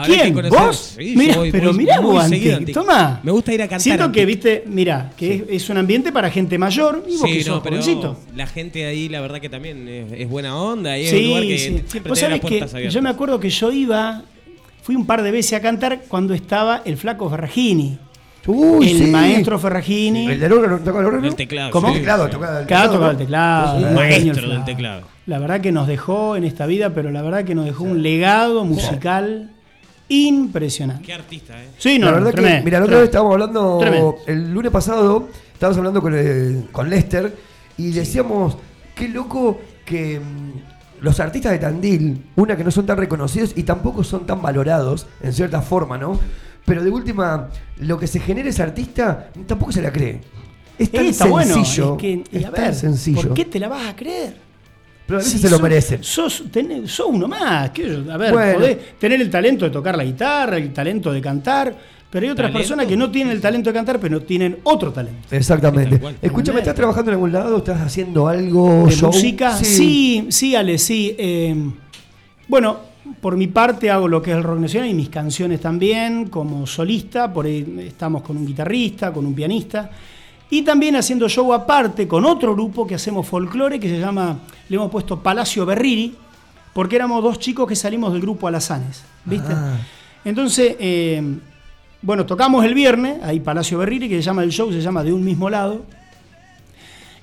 ¿Quién? 0.05 0.33
¿Vos? 0.49 0.95
Sí, 0.97 1.13
Mira, 1.15 1.37
voy 1.37 1.51
pero 1.51 1.73
muy 1.73 1.85
vos, 1.85 2.25
seguido 2.25 2.55
Antic, 2.55 2.55
Antic. 2.59 2.73
Toma. 2.75 3.19
Me 3.23 3.31
gusta 3.31 3.53
ir 3.53 3.61
a 3.61 3.65
cantar. 3.65 3.81
Siento 3.81 4.11
que, 4.11 4.25
viste, 4.25 4.63
mira, 4.67 5.11
que 5.17 5.35
es, 5.35 5.43
es 5.63 5.69
un 5.69 5.77
ambiente 5.77 6.11
para 6.11 6.29
gente 6.29 6.57
mayor 6.57 7.03
y 7.07 7.17
vos 7.17 7.29
Sí, 7.29 7.37
que 7.37 7.43
no, 7.45 7.53
sos 7.55 7.63
pero 7.63 7.75
jovencito. 7.81 8.17
la 8.35 8.47
gente 8.47 8.85
ahí, 8.85 9.09
la 9.09 9.21
verdad 9.21 9.39
que 9.39 9.49
también 9.49 9.87
es, 9.87 10.11
es 10.13 10.29
buena 10.29 10.55
onda 10.55 10.97
y 10.97 11.03
es 11.05 11.09
Sí, 11.09 11.17
un 11.17 11.27
lugar 11.29 11.43
que 11.43 11.57
sí. 11.57 11.83
siempre 11.87 12.09
Vos 12.09 12.19
sabés 12.19 12.41
que 12.41 12.47
abiertas. 12.63 12.93
yo 12.93 13.01
me 13.01 13.09
acuerdo 13.09 13.39
que 13.39 13.49
yo 13.49 13.71
iba, 13.71 14.23
fui 14.83 14.95
un 14.95 15.05
par 15.05 15.23
de 15.23 15.31
veces 15.31 15.53
a 15.53 15.61
cantar 15.61 16.01
cuando 16.07 16.33
estaba 16.33 16.81
el 16.85 16.97
flaco 16.97 17.29
Ferragini. 17.29 17.97
Uy, 18.49 18.89
el 18.91 18.97
sí. 18.99 19.05
maestro 19.07 19.59
Ferragini. 19.59 20.27
El 20.27 20.39
del 20.39 20.53
órgano, 20.53 20.79
¿toca 20.79 20.99
el 20.99 21.05
órgano? 21.05 21.27
El 21.27 21.35
teclado. 21.35 21.69
¿Cómo? 21.71 21.89
sí, 21.89 21.95
teclado, 21.95 22.25
sí. 22.27 22.31
tocaba 22.31 22.59
el 22.61 22.65
Claro, 22.65 22.91
teclado, 22.91 22.93
tocaba 22.93 23.05
¿no? 23.05 23.11
el 23.11 23.17
teclado. 23.17 23.77
Un 23.89 23.93
maestro 23.95 24.49
del 24.49 24.63
teclado. 24.65 25.01
La 25.25 25.39
verdad 25.39 25.59
que 25.59 25.73
nos 25.73 25.85
dejó 25.87 26.37
en 26.37 26.45
esta 26.45 26.65
vida, 26.65 26.91
pero 26.93 27.11
la 27.11 27.21
verdad 27.21 27.43
que 27.43 27.55
nos 27.55 27.65
dejó 27.65 27.83
un 27.83 28.01
legado 28.01 28.63
musical 28.63 29.51
impresionante. 30.09 31.03
Qué 31.05 31.13
artista, 31.13 31.61
¿eh? 31.61 31.67
Sí, 31.77 31.99
no, 31.99 32.07
la 32.07 32.13
verdad 32.13 32.31
tremendo, 32.31 32.57
que, 32.59 32.65
mira, 32.65 32.79
la 32.79 32.85
otra 32.85 32.99
vez 32.99 33.09
tremendo. 33.11 33.29
estábamos 33.29 33.33
hablando, 33.33 33.77
Tremendo. 33.79 34.15
el 34.27 34.53
lunes 34.53 34.71
pasado, 34.71 35.27
estábamos 35.53 35.77
hablando 35.77 36.01
con, 36.01 36.13
el- 36.15 36.67
con 36.71 36.89
Lester 36.89 37.35
y 37.77 37.91
decíamos, 37.91 38.57
qué 38.95 39.07
loco 39.09 39.59
que 39.85 40.19
mm, 40.19 41.03
los 41.03 41.19
artistas 41.19 41.51
de 41.51 41.59
Tandil, 41.59 42.25
una 42.35 42.55
que 42.57 42.63
no 42.63 42.71
son 42.71 42.85
tan 42.85 42.97
reconocidos 42.97 43.53
y 43.55 43.63
tampoco 43.63 44.03
son 44.03 44.25
tan 44.25 44.41
valorados, 44.41 45.07
en 45.21 45.33
cierta 45.33 45.61
forma, 45.61 45.97
¿no? 45.97 46.19
Pero 46.65 46.83
de 46.83 46.89
última, 46.89 47.49
lo 47.77 47.97
que 47.99 48.07
se 48.07 48.19
genera 48.19 48.49
ese 48.49 48.61
artista, 48.63 49.29
tampoco 49.45 49.71
se 49.71 49.81
la 49.81 49.91
cree. 49.91 50.19
Es 50.77 50.91
tan 50.91 51.05
Eh, 51.05 51.09
está 51.09 51.25
bueno, 51.25 51.55
sencillo. 51.55 51.93
es 51.95 52.01
que- 52.01 52.23
y 52.31 52.37
es 52.37 52.45
a 52.45 52.51
tan 52.51 52.75
sencillo. 52.75 53.21
¿Por 53.21 53.33
qué 53.33 53.45
te 53.45 53.59
la 53.59 53.67
vas 53.67 53.87
a 53.87 53.95
creer? 53.95 54.46
Pero 55.07 55.19
a 55.19 55.23
veces 55.23 55.39
se 55.41 55.49
lo 55.49 55.55
sos- 55.55 55.61
merecen. 55.63 56.03
Sos, 56.03 56.43
tenés- 56.51 56.87
sos 56.87 57.07
uno 57.09 57.27
más. 57.27 57.69
que 57.71 57.87
yo- 57.87 58.11
a 58.11 58.17
ver, 58.17 58.33
Bueno. 58.33 58.53
podés 58.59 58.77
tener 58.99 59.19
el 59.21 59.29
talento 59.29 59.65
de 59.65 59.71
tocar 59.71 59.95
la 59.97 60.03
guitarra, 60.03 60.57
el 60.57 60.71
talento 60.73 61.11
de 61.13 61.21
cantar, 61.21 61.73
pero 62.09 62.25
hay 62.25 62.29
otras 62.31 62.47
¿Talento? 62.51 62.59
personas 62.59 62.85
que 62.87 62.97
no 62.97 63.09
tienen 63.09 63.33
el 63.33 63.41
talento 63.41 63.69
de 63.69 63.73
cantar, 63.73 63.99
pero 63.99 64.21
tienen 64.21 64.57
otro 64.63 64.91
talento. 64.91 65.27
Exactamente. 65.35 65.99
Escúchame, 66.21 66.59
¿estás 66.59 66.75
trabajando 66.75 67.11
en 67.11 67.15
algún 67.15 67.31
lado? 67.31 67.57
¿Estás 67.57 67.79
haciendo 67.81 68.27
algo? 68.27 68.85
¿De 68.85 68.91
show? 68.91 69.11
música? 69.11 69.55
Sí, 69.57 70.27
sí, 70.29 70.55
Ale, 70.55 70.77
sí. 70.77 71.15
Eh, 71.17 71.55
bueno, 72.47 72.77
por 73.21 73.37
mi 73.37 73.47
parte 73.47 73.89
hago 73.89 74.07
lo 74.07 74.21
que 74.21 74.31
es 74.31 74.37
el 74.37 74.43
rock 74.43 74.59
nacional 74.59 74.89
y 74.89 74.93
mis 74.93 75.09
canciones 75.09 75.61
también, 75.61 76.27
como 76.27 76.67
solista, 76.67 77.31
por 77.31 77.45
ahí 77.45 77.85
estamos 77.87 78.21
con 78.21 78.35
un 78.37 78.45
guitarrista, 78.45 79.11
con 79.13 79.25
un 79.25 79.33
pianista, 79.33 79.89
y 80.49 80.61
también 80.61 80.95
haciendo 80.95 81.27
show 81.27 81.53
aparte 81.53 82.07
con 82.07 82.25
otro 82.25 82.53
grupo 82.53 82.87
que 82.87 82.95
hacemos 82.95 83.27
folclore 83.27 83.79
que 83.79 83.89
se 83.89 83.99
llama, 83.99 84.39
le 84.69 84.75
hemos 84.75 84.89
puesto 84.89 85.19
Palacio 85.19 85.65
Berriri, 85.65 86.15
porque 86.73 86.95
éramos 86.95 87.21
dos 87.23 87.39
chicos 87.39 87.67
que 87.67 87.75
salimos 87.75 88.13
del 88.13 88.21
grupo 88.21 88.47
Alazanes, 88.47 89.03
¿viste? 89.25 89.51
Ah. 89.51 89.77
Entonces, 90.23 90.75
eh, 90.79 91.21
bueno, 92.01 92.25
tocamos 92.25 92.63
el 92.63 92.73
viernes, 92.73 93.21
ahí 93.23 93.39
Palacio 93.39 93.77
Berriri, 93.79 94.07
que 94.07 94.15
se 94.15 94.21
llama 94.21 94.43
el 94.43 94.51
show, 94.51 94.71
se 94.71 94.81
llama 94.81 95.03
De 95.03 95.11
un 95.11 95.23
mismo 95.23 95.49
lado. 95.49 95.81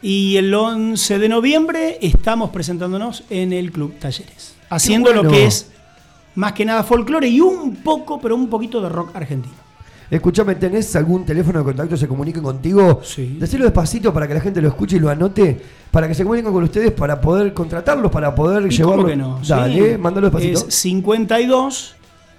Y 0.03 0.37
el 0.37 0.53
11 0.53 1.19
de 1.19 1.29
noviembre 1.31 1.99
estamos 2.03 2.51
presentándonos 2.51 3.25
en 3.31 3.55
el 3.55 3.73
Club 3.73 3.99
Talleres, 3.99 4.55
haciendo 4.69 5.15
lo 5.15 5.31
que 5.31 5.47
es 5.47 5.71
más 6.35 6.53
que 6.53 6.67
nada 6.67 6.83
folclore 6.83 7.29
y 7.29 7.41
un 7.41 7.77
poco, 7.77 8.21
pero 8.21 8.35
un 8.35 8.49
poquito 8.49 8.83
de 8.83 8.91
rock 8.91 9.17
argentino. 9.17 9.64
Escúchame, 10.11 10.55
¿tenés 10.57 10.95
algún 10.97 11.25
teléfono 11.25 11.59
de 11.61 11.65
contacto 11.65 11.97
se 11.97 12.07
comuniquen 12.07 12.43
contigo? 12.43 13.01
Sí. 13.03 13.37
Decirlo 13.41 13.65
despacito 13.65 14.13
para 14.13 14.29
que 14.29 14.35
la 14.35 14.41
gente 14.41 14.61
lo 14.61 14.69
escuche 14.69 14.97
y 14.97 15.01
lo 15.01 15.09
anote, 15.11 15.61
para 15.91 16.07
que 16.07 16.15
se 16.15 16.23
comuniquen 16.25 16.53
con 16.53 16.63
ustedes, 16.63 16.93
para 16.93 17.21
poder 17.21 17.53
contratarlos, 17.55 18.13
para 18.13 18.35
poder 18.35 18.67
¿Y 18.67 18.71
llevarlo. 18.77 19.07
que 19.07 19.17
no? 19.17 19.41
Dale, 19.47 19.93
Sí. 19.95 19.99
mándalo 19.99 20.31
despacito. 20.31 20.69
Es 20.69 20.75
52 20.75 21.95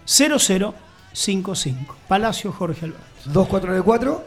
0055, 0.05 1.95
Palacio 2.07 2.51
Jorge 2.51 2.86
Alberto. 2.86 3.03
2494 3.26 4.24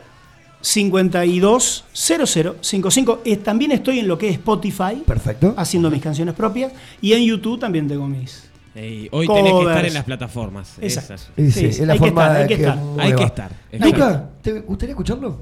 52 0.61 1.85
0055. 1.93 3.21
Eh, 3.25 3.37
también 3.37 3.71
estoy 3.73 4.01
en 4.01 4.09
lo 4.09 4.19
que 4.19 4.29
es 4.29 4.35
Spotify, 4.35 5.03
Perfecto. 5.07 5.55
haciendo 5.57 5.91
mis 5.91 6.03
canciones 6.03 6.35
propias, 6.35 6.73
y 7.01 7.13
en 7.13 7.23
YouTube 7.23 7.61
también 7.61 7.87
tengo 7.87 8.07
mis. 8.09 8.48
Ey, 8.75 9.09
hoy 9.11 9.27
tenés 9.27 9.43
que 9.43 9.49
estar 9.49 9.65
Covers. 9.65 9.89
en 9.89 9.95
las 9.95 10.05
plataformas. 10.05 10.75
Exacto. 10.81 11.15
esas. 11.15 11.31
Y 11.37 11.51
sí, 11.51 11.61
Sí, 11.61 11.67
es 11.67 11.81
la 11.81 11.93
hay 11.95 11.99
que 11.99 12.05
forma 12.07 12.23
estar, 12.23 12.37
hay 12.37 12.43
de 12.43 12.49
que 12.49 12.57
que 12.57 12.63
estar. 12.69 12.79
Hay 12.99 13.13
que 13.15 13.25
estar. 13.25 13.51
Luca, 13.81 14.31
¿te 14.43 14.61
gustaría 14.61 14.93
escucharlo? 14.93 15.39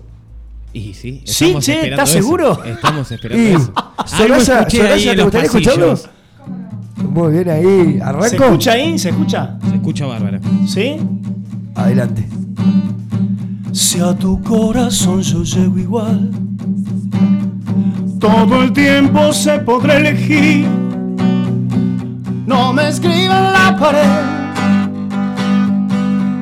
Y 0.72 0.94
sí, 0.94 1.22
Sí, 1.24 1.54
che, 1.60 1.90
¿estás 1.90 2.10
seguro? 2.10 2.62
Estamos 2.64 3.10
esperando 3.10 3.42
Y, 3.42 3.54
eso. 3.54 3.72
Soraya, 4.06 4.68
Soraya, 4.68 5.16
¿te 5.16 5.22
gustaría 5.22 5.46
escucharlo? 5.46 5.98
Muy 6.96 7.32
bien 7.32 7.48
ahí, 7.50 7.98
¿arranco? 8.02 8.28
¿Se 8.28 8.36
escucha 8.36 8.72
ahí? 8.72 8.98
¿Se 8.98 9.08
escucha? 9.10 9.58
Se 9.68 9.74
escucha 9.76 10.06
bárbaro. 10.06 10.38
¿Sí? 10.66 10.96
Adelante. 11.74 12.26
Si 13.72 14.00
a 14.00 14.14
tu 14.14 14.42
corazón 14.42 15.20
yo 15.22 15.42
llego 15.42 15.78
igual, 15.78 16.30
todo 18.18 18.62
el 18.62 18.72
tiempo 18.72 19.32
se 19.32 19.58
podrá 19.60 19.96
elegir. 19.98 20.66
No 22.46 22.72
me 22.72 22.88
escriba 22.88 23.38
en 23.38 23.52
la 23.52 23.76
pared, 23.76 24.06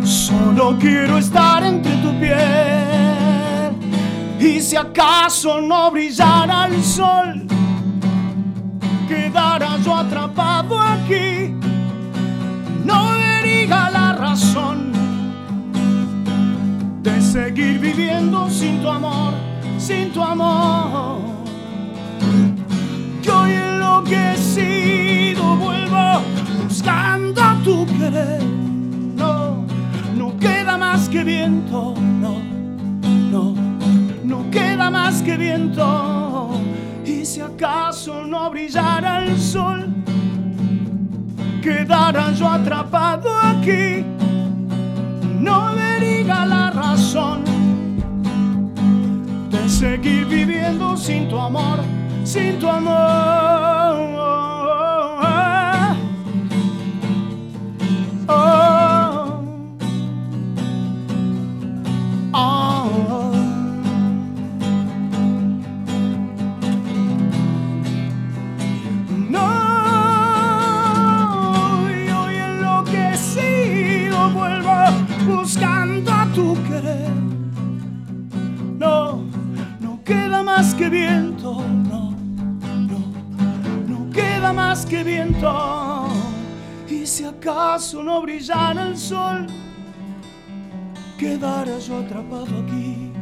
solo 0.04 0.76
quiero 0.78 1.16
estar 1.16 1.64
entre 1.64 1.96
tu 1.96 2.12
piel. 2.20 3.72
Y 4.38 4.60
si 4.60 4.76
acaso 4.76 5.62
no 5.62 5.90
brillara 5.90 6.66
el 6.66 6.84
sol, 6.84 7.46
quedara 9.08 9.78
yo 9.78 9.96
atrapado 9.96 10.78
aquí. 10.78 11.54
No 12.84 13.12
vería 13.12 13.88
la 13.90 14.12
razón 14.12 14.92
de 17.02 17.18
seguir 17.22 17.78
viviendo 17.78 18.50
sin 18.50 18.82
tu 18.82 18.90
amor, 18.90 19.32
sin 19.78 20.12
tu 20.12 20.22
amor. 20.22 21.34
Vuelvo 25.56 26.22
buscando 26.62 27.42
tu 27.64 27.86
querer. 27.98 28.42
No, 29.16 29.64
no 30.16 30.36
queda 30.38 30.76
más 30.76 31.08
que 31.08 31.24
viento, 31.24 31.94
no, 32.20 32.36
no, 33.30 33.54
no 34.24 34.50
queda 34.50 34.90
más 34.90 35.22
que 35.22 35.36
viento. 35.36 36.50
Y 37.04 37.24
si 37.24 37.40
acaso 37.40 38.24
no 38.26 38.50
brillara 38.50 39.24
el 39.24 39.38
sol, 39.38 39.92
quedara 41.62 42.32
yo 42.32 42.48
atrapado 42.48 43.30
aquí 43.40 44.04
no 45.44 45.74
vería 45.74 46.46
la 46.46 46.70
razón 46.70 47.44
de 49.50 49.68
seguir 49.68 50.24
viviendo 50.26 50.96
sin 50.96 51.28
tu 51.28 51.38
amor, 51.38 51.80
sin 52.24 52.58
tu 52.58 52.68
amor. 52.68 54.04
Que 80.72 80.88
viento, 80.88 81.62
no, 81.88 82.10
no, 82.88 82.98
no 83.86 84.10
queda 84.10 84.52
más 84.52 84.84
que 84.84 85.04
viento. 85.04 86.03
Si 87.04 87.22
acaso 87.22 88.02
no 88.02 88.22
brillara 88.22 88.88
el 88.88 88.96
sol, 88.96 89.46
quedara 91.18 91.78
yo 91.78 91.98
atrapado 91.98 92.46
aquí. 92.64 93.12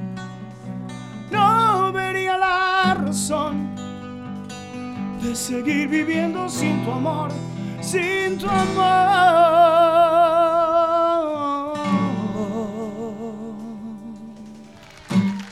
No 1.30 1.92
vería 1.92 2.38
la 2.38 2.94
razón 2.94 3.74
de 5.20 5.34
seguir 5.34 5.88
viviendo 5.88 6.48
sin 6.48 6.84
tu 6.84 6.92
amor, 6.92 7.30
sin 7.80 8.38
tu 8.38 8.48
amor. 8.48 9.42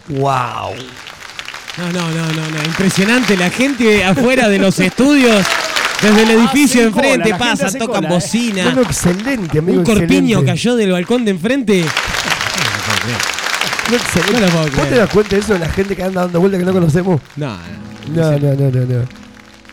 ¡Wow! 0.08 0.74
No, 1.78 1.92
no, 1.92 2.10
no, 2.10 2.26
no, 2.32 2.50
no. 2.50 2.64
Impresionante. 2.64 3.36
La 3.36 3.50
gente 3.50 4.04
afuera 4.04 4.48
de 4.48 4.58
los 4.58 4.78
estudios, 4.78 5.46
desde 6.02 6.22
el 6.22 6.30
edificio 6.30 6.80
de 6.82 6.86
enfrente, 6.88 7.34
pasan, 7.34 7.72
tocan 7.74 8.02
cola, 8.04 8.08
¿eh? 8.08 8.12
bocina. 8.14 8.64
Bueno, 8.64 8.82
excelente, 8.82 9.58
amigo. 9.58 9.78
Un 9.80 9.84
corpiño 9.84 10.38
excelente. 10.38 10.46
cayó 10.46 10.76
del 10.76 10.92
balcón 10.92 11.24
de 11.24 11.30
enfrente. 11.32 11.84
No, 13.90 13.96
excelente. 13.96 14.32
No 14.40 14.46
lo 14.46 14.52
puedo 14.52 14.76
¿Vos 14.76 14.88
te 14.88 14.94
das 14.96 15.10
cuenta 15.10 15.36
de 15.36 15.42
eso 15.42 15.52
de 15.54 15.58
la 15.58 15.68
gente 15.68 15.96
que 15.96 16.02
anda 16.02 16.22
dando 16.22 16.40
vueltas 16.40 16.60
que 16.60 16.66
no 16.66 16.72
conocemos? 16.72 17.20
No, 17.36 17.56
No, 18.14 18.30
no, 18.32 18.54
no, 18.54 18.70
no. 18.70 18.80
no. 18.86 19.04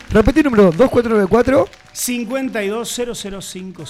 Repetí 0.10 0.40
el 0.40 0.46
número 0.46 0.64
2494. 0.72 1.68
520055. 1.94 3.84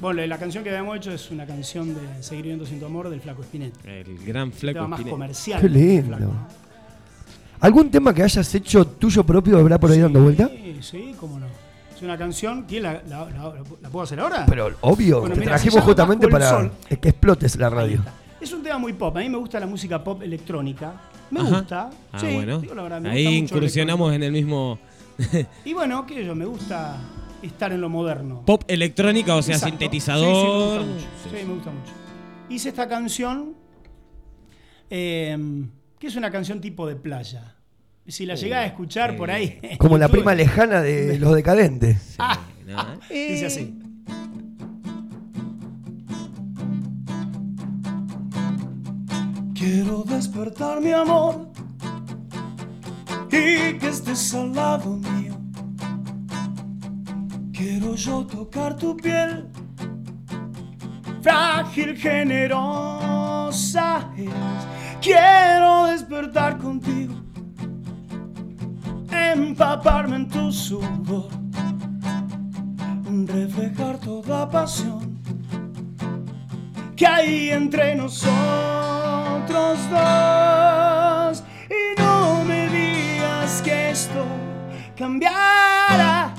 Bueno, 0.00 0.24
la 0.26 0.38
canción 0.38 0.62
que 0.62 0.70
habíamos 0.70 0.96
hecho 0.98 1.12
es 1.12 1.30
una 1.30 1.44
canción 1.46 1.94
de 1.94 2.22
Seguir 2.22 2.42
viviendo 2.44 2.64
sin 2.66 2.78
tu 2.78 2.86
amor 2.86 3.08
del 3.10 3.20
Flaco 3.20 3.42
Spinetta. 3.42 3.78
El 3.90 4.18
gran 4.24 4.52
flaco 4.52 4.74
tema 4.76 4.88
más 4.88 5.00
Spinetta. 5.00 5.14
comercial. 5.14 5.60
Qué 5.60 5.68
lindo. 5.68 6.16
¿Algún 7.60 7.90
tema 7.90 8.14
que 8.14 8.22
hayas 8.22 8.54
hecho 8.54 8.86
tuyo 8.86 9.24
propio 9.24 9.58
habrá 9.58 9.78
por 9.78 9.90
ahí 9.90 9.98
dando 10.00 10.22
vuelta? 10.22 10.48
Sí, 10.48 10.76
sí, 10.80 11.14
cómo 11.18 11.38
no. 11.38 11.46
Es 11.94 12.02
una 12.02 12.16
canción. 12.16 12.64
¿Quién 12.68 12.84
la, 12.84 13.02
la, 13.08 13.24
la- 13.30 13.54
la 13.82 13.88
puedo 13.90 14.04
hacer 14.04 14.20
ahora? 14.20 14.46
Pero 14.48 14.70
obvio, 14.82 15.20
Bueno, 15.20 15.34
te 15.34 15.40
mira, 15.40 15.52
trajimos 15.52 15.82
justamente 15.84 16.28
para 16.28 16.48
Sol. 16.50 16.70
que 16.88 17.08
explotes 17.08 17.56
la 17.56 17.68
radio. 17.70 18.04
Es 18.40 18.52
un 18.52 18.62
tema 18.62 18.78
muy 18.78 18.92
pop. 18.92 19.16
A 19.16 19.20
mí 19.20 19.28
me 19.28 19.38
gusta 19.38 19.58
la 19.58 19.66
música 19.66 20.02
pop 20.04 20.22
electrónica. 20.22 20.92
Me 21.32 21.40
Ajá. 21.40 21.58
gusta. 21.58 21.90
Ah, 22.12 22.18
sí, 22.20 22.32
bueno. 22.34 22.60
digo 22.60 22.74
la 22.76 22.82
verdad, 22.84 23.00
me 23.00 23.10
Ahí 23.10 23.24
gusta 23.24 23.40
mucho 23.42 23.54
incursionamos 23.56 24.14
en 24.14 24.22
el 24.22 24.32
mismo. 24.32 24.78
Y 25.64 25.74
bueno, 25.74 26.06
que 26.06 26.24
yo 26.24 26.36
me 26.36 26.44
gusta 26.44 26.96
estar 27.42 27.72
en 27.72 27.80
lo 27.80 27.88
moderno. 27.88 28.42
pop 28.46 28.62
electrónica, 28.68 29.34
o 29.34 29.42
sea, 29.42 29.56
Exacto. 29.56 29.70
sintetizador. 29.76 30.82
Sí, 30.82 30.86
sí, 30.86 30.86
me 30.86 30.94
gusta 30.94 30.94
mucho. 30.94 31.06
Sí, 31.24 31.46
me 31.48 31.54
gusta 31.54 31.70
mucho. 31.70 31.92
Hice 32.48 32.68
esta 32.68 32.88
canción, 32.88 33.54
eh, 34.90 35.36
que 35.98 36.06
es 36.06 36.16
una 36.16 36.30
canción 36.30 36.60
tipo 36.60 36.86
de 36.86 36.96
playa. 36.96 37.56
Si 38.06 38.24
la 38.24 38.36
llegás 38.36 38.64
a 38.64 38.66
escuchar 38.66 39.16
por 39.16 39.30
ahí. 39.30 39.60
Como 39.78 39.98
la 39.98 40.08
prima 40.08 40.34
lejana 40.36 40.80
de 40.80 41.18
los 41.18 41.34
decadentes. 41.34 42.14
Ah, 42.18 42.38
dice 43.10 43.46
así. 43.46 43.78
Quiero 49.54 50.04
despertar 50.04 50.80
mi 50.80 50.92
amor 50.92 51.50
y 53.26 53.76
que 53.78 53.88
estés 53.88 54.32
al 54.34 54.54
lado 54.54 54.96
mío. 54.96 55.34
Quiero 57.52 57.94
yo 57.96 58.24
tocar 58.24 58.76
tu 58.76 58.96
piel, 58.96 59.48
frágil, 61.20 61.96
generosa 61.96 62.70
es. 64.16 64.77
Quiero 65.00 65.86
despertar 65.86 66.58
contigo, 66.58 67.14
empaparme 69.10 70.16
en 70.16 70.28
tu 70.28 70.52
sudor, 70.52 71.28
reflejar 73.26 73.98
toda 73.98 74.48
pasión 74.50 75.18
que 76.96 77.06
hay 77.06 77.50
entre 77.50 77.94
nosotros 77.94 78.26
dos. 79.88 81.44
Y 81.70 82.00
no 82.00 82.42
me 82.44 82.68
digas 82.68 83.62
que 83.62 83.90
esto 83.90 84.26
cambiará. 84.96 86.34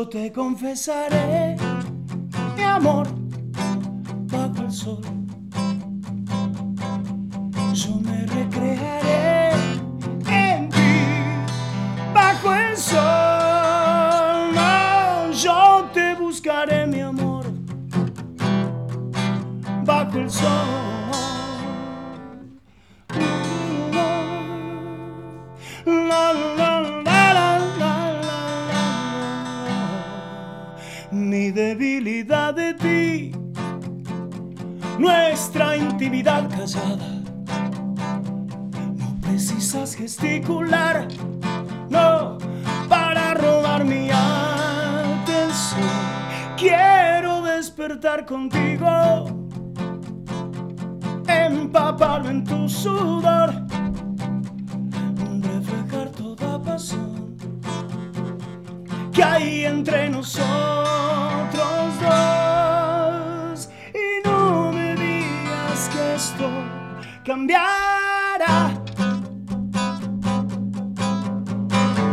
Yo 0.00 0.08
te 0.08 0.32
confesaré 0.32 1.58
mi 2.56 2.62
amor 2.62 3.06
bajo 4.32 4.62
el 4.62 4.72
sol. 4.72 5.02
Yo 7.74 7.96
me 7.96 8.24
recrearé 8.24 9.52
en 10.26 10.70
ti 10.70 10.92
bajo 12.14 12.54
el 12.54 12.76
sol. 12.78 14.54
No, 14.54 15.32
yo 15.32 15.90
te 15.92 16.14
buscaré, 16.14 16.86
mi 16.86 17.00
amor, 17.00 17.44
bajo 19.84 20.16
el 20.16 20.30
sol. 20.30 20.89
Mi 31.50 31.56
debilidad 31.56 32.54
de 32.54 32.74
ti, 32.74 33.32
nuestra 35.00 35.76
intimidad 35.76 36.48
callada. 36.48 37.08
No 38.96 39.16
precisas 39.20 39.96
gesticular, 39.96 41.08
no, 41.88 42.38
para 42.88 43.34
robar 43.34 43.84
mi 43.84 44.10
atención. 44.12 45.88
Quiero 46.56 47.42
despertar 47.42 48.24
contigo, 48.26 49.26
empaparme 51.26 52.30
en 52.30 52.44
tu 52.44 52.68
sudor, 52.68 53.52
reflejar 55.42 56.10
toda 56.10 56.62
pasión 56.62 57.36
que 59.12 59.24
hay 59.24 59.64
entre 59.64 60.08
nosotros 60.10 61.09
cambiará. 67.30 68.72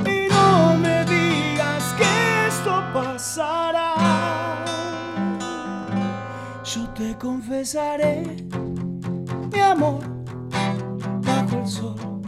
Y 0.06 0.30
no 0.30 0.78
me 0.78 1.06
digas 1.06 1.84
que 1.98 2.48
esto 2.48 2.84
pasará. 2.94 3.96
Yo 6.64 6.88
te 6.90 7.18
confesaré 7.18 8.46
mi 9.52 9.60
amor 9.60 10.02
bajo 11.26 11.54
el 11.62 11.68
sol. 11.68 12.22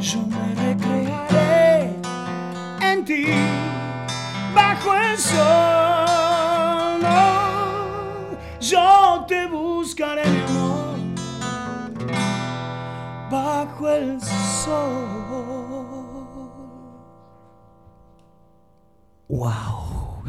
Yo 0.00 0.18
me 0.34 0.46
recrearé 0.64 1.94
en 2.80 3.04
ti 3.04 3.26
bajo 4.52 4.96
el 4.96 5.16
sol. 5.16 5.99
Yo 8.70 9.24
te 9.26 9.46
buscaré 9.46 10.22
mi 10.30 10.40
amor 10.42 10.94
bajo 13.28 13.88
el 13.88 14.20
sol. 14.20 15.08
¡Wow! 19.28 20.22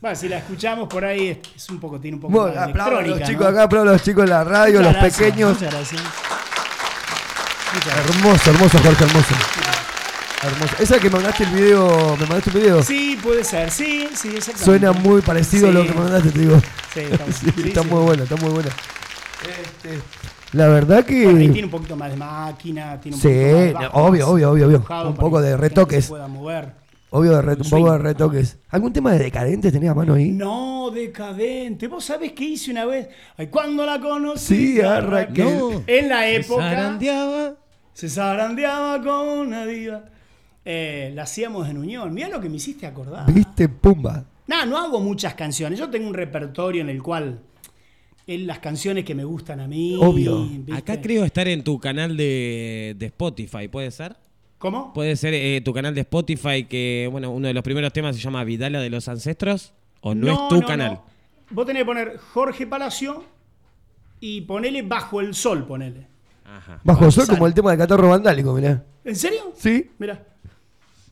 Bueno, 0.00 0.16
si 0.16 0.28
la 0.28 0.38
escuchamos 0.38 0.88
por 0.88 1.04
ahí 1.04 1.40
es, 1.56 1.68
un 1.68 1.80
poco, 1.80 1.98
tiene 1.98 2.16
un 2.16 2.20
poco 2.20 2.32
Bueno, 2.32 2.52
de 2.52 2.58
aplaudan 2.60 3.04
a 3.04 3.08
los 3.08 3.22
chicos 3.22 3.42
¿no? 3.42 3.48
acá, 3.48 3.62
aplaudan 3.64 3.88
a 3.88 3.92
los 3.94 4.02
chicos 4.02 4.24
de 4.24 4.30
la 4.30 4.44
radio, 4.44 4.78
Muchas 4.78 4.92
los 4.92 5.02
gracias, 5.02 5.18
pequeños. 5.18 5.52
Muchas 5.54 5.74
gracias. 5.74 6.02
Muchas 7.74 7.86
gracias. 7.86 8.16
Hermoso, 8.16 8.50
hermoso, 8.50 8.78
Jorge, 8.78 9.04
hermoso. 9.04 9.63
Hermoso. 10.46 10.74
Esa 10.82 10.98
que 10.98 11.08
me 11.08 11.16
mandaste 11.16 11.44
el 11.44 11.50
video, 11.50 12.16
¿me 12.18 12.26
mandaste 12.26 12.50
un 12.50 12.56
video? 12.56 12.82
Sí, 12.82 13.18
puede 13.22 13.44
ser, 13.44 13.70
sí, 13.70 14.08
sí, 14.14 14.28
exactamente. 14.28 14.64
Suena 14.64 14.92
muy 14.92 15.22
parecido 15.22 15.68
a 15.68 15.72
lo 15.72 15.82
que 15.84 15.90
me 15.94 16.00
mandaste, 16.00 16.30
te 16.30 16.38
digo. 16.40 16.60
Sí, 16.92 17.00
está, 17.00 17.24
Sí, 17.32 17.46
sí, 17.56 17.68
está 17.68 17.82
sí. 17.82 17.88
muy 17.88 18.02
buena, 18.04 18.22
está 18.24 18.36
muy 18.36 18.50
buena. 18.50 18.70
Este, 19.42 20.00
la 20.52 20.68
verdad 20.68 21.04
que... 21.04 21.24
Bueno, 21.24 21.38
ahí 21.40 21.48
tiene 21.50 21.64
un 21.66 21.70
poquito 21.70 21.96
más 21.96 22.10
de 22.10 22.16
máquina, 22.16 23.00
tiene 23.00 23.16
un 23.16 23.22
Sí, 23.22 23.28
poquito 23.28 23.54
más 23.54 23.64
de 23.64 23.72
bajo, 23.72 24.04
obvio, 24.04 24.28
obvio, 24.28 24.50
obvio, 24.52 24.66
obvio. 24.66 24.86
Un 25.08 25.14
poco 25.16 25.40
de 25.40 25.56
retoques. 25.56 26.04
se 26.04 26.10
pueda 26.10 26.28
mover. 26.28 26.72
Obvio, 27.10 27.32
de 27.36 27.42
re- 27.42 27.52
un 27.54 27.70
poco 27.70 27.92
de 27.92 27.98
retoques. 27.98 28.56
¿Algún 28.70 28.92
tema 28.92 29.12
de 29.12 29.20
decadentes 29.20 29.72
tenía 29.72 29.92
a 29.92 29.94
mano 29.94 30.14
ahí? 30.14 30.30
No, 30.32 30.90
decadente. 30.92 31.86
¿Vos 31.86 32.04
sabés 32.04 32.32
qué 32.32 32.44
hice 32.44 32.70
una 32.72 32.86
vez? 32.86 33.08
Ay, 33.36 33.46
cuando 33.46 33.86
la 33.86 34.00
conocí. 34.00 34.74
Sí, 34.74 34.80
a 34.80 35.00
Raquel. 35.00 35.44
No. 35.58 35.82
En 35.86 36.08
la 36.08 36.20
Se 36.22 36.36
época. 36.36 36.62
zarandeaba. 36.62 37.52
Se 37.92 38.08
zarandeaba 38.08 39.00
como 39.00 39.34
una 39.42 39.64
diva. 39.64 40.02
Eh, 40.64 41.12
la 41.14 41.22
hacíamos 41.24 41.68
en 41.68 41.78
Unión. 41.78 42.12
Mira 42.14 42.28
lo 42.28 42.40
que 42.40 42.48
me 42.48 42.56
hiciste 42.56 42.86
acordar. 42.86 43.30
¿Viste? 43.32 43.68
Pumba. 43.68 44.24
Nada, 44.46 44.66
no 44.66 44.78
hago 44.78 45.00
muchas 45.00 45.34
canciones. 45.34 45.78
Yo 45.78 45.90
tengo 45.90 46.08
un 46.08 46.14
repertorio 46.14 46.82
en 46.82 46.88
el 46.88 47.02
cual. 47.02 47.40
En 48.26 48.46
las 48.46 48.58
canciones 48.60 49.04
que 49.04 49.14
me 49.14 49.24
gustan 49.24 49.60
a 49.60 49.68
mí. 49.68 49.98
¿viste? 50.14 50.72
Acá 50.72 51.00
creo 51.00 51.24
estar 51.24 51.46
en 51.46 51.62
tu 51.62 51.78
canal 51.78 52.16
de, 52.16 52.94
de 52.98 53.06
Spotify, 53.06 53.68
¿puede 53.68 53.90
ser? 53.90 54.16
¿Cómo? 54.58 54.94
Puede 54.94 55.16
ser 55.16 55.34
eh, 55.34 55.60
tu 55.62 55.74
canal 55.74 55.94
de 55.94 56.00
Spotify 56.00 56.64
que, 56.64 57.06
bueno, 57.12 57.30
uno 57.30 57.48
de 57.48 57.52
los 57.52 57.62
primeros 57.62 57.92
temas 57.92 58.16
se 58.16 58.22
llama 58.22 58.42
Vidala 58.44 58.80
de 58.80 58.88
los 58.88 59.08
Ancestros. 59.08 59.74
¿O 60.00 60.14
no, 60.14 60.32
es 60.32 60.48
tu 60.48 60.66
canal? 60.66 61.00
Vos 61.50 61.66
tenés 61.66 61.82
que 61.82 61.86
poner 61.86 62.16
Jorge 62.18 62.66
Palacio 62.66 63.24
y 64.20 64.40
ponele 64.42 64.80
Bajo 64.82 65.20
el 65.20 65.34
Sol, 65.34 65.66
ponele. 65.66 66.06
Bajo 66.82 67.04
el 67.04 67.12
sol 67.12 67.24
Sale. 67.24 67.36
como 67.36 67.46
el 67.46 67.54
tema 67.54 67.70
del 67.70 67.78
catarro 67.78 68.08
vandálico, 68.08 68.54
mirá. 68.54 68.84
¿En 69.04 69.16
serio? 69.16 69.52
Sí. 69.54 69.90
Mira. 69.98 70.26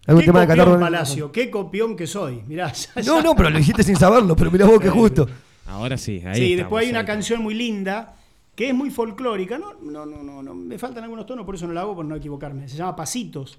¿Algún 0.06 0.22
¿Qué 0.22 0.26
tema 0.26 0.40
de 0.40 0.46
copión, 0.46 0.64
catarro 0.66 0.80
Palacio? 0.80 1.32
¿Qué 1.32 1.50
copión 1.50 1.96
que 1.96 2.06
soy? 2.06 2.42
Mirá. 2.46 2.72
ya- 2.72 2.90
No, 3.02 3.16
ya. 3.18 3.22
no, 3.22 3.36
pero 3.36 3.50
lo 3.50 3.58
dijiste 3.58 3.82
sin 3.82 3.96
saberlo, 3.96 4.34
pero 4.34 4.50
mirá 4.50 4.66
vos 4.66 4.80
qué 4.80 4.90
justo. 4.90 5.28
Ahora 5.66 5.96
sí, 5.96 6.14
ahí 6.26 6.34
sí, 6.34 6.42
estamos, 6.42 6.56
después 6.56 6.84
hay 6.84 6.90
una 6.90 7.00
ahí. 7.00 7.06
canción 7.06 7.40
muy 7.42 7.54
linda 7.54 8.16
que 8.54 8.68
es 8.68 8.74
muy 8.74 8.90
folclórica. 8.90 9.58
No, 9.58 9.74
no, 9.80 10.04
no, 10.04 10.22
no, 10.22 10.42
no, 10.42 10.54
me 10.54 10.76
faltan 10.78 11.04
algunos 11.04 11.24
tonos, 11.26 11.46
por 11.46 11.54
eso 11.54 11.66
no 11.66 11.72
la 11.72 11.82
hago, 11.82 11.94
por 11.94 12.04
no 12.04 12.16
equivocarme. 12.16 12.68
Se 12.68 12.76
llama 12.76 12.96
Pasitos. 12.96 13.58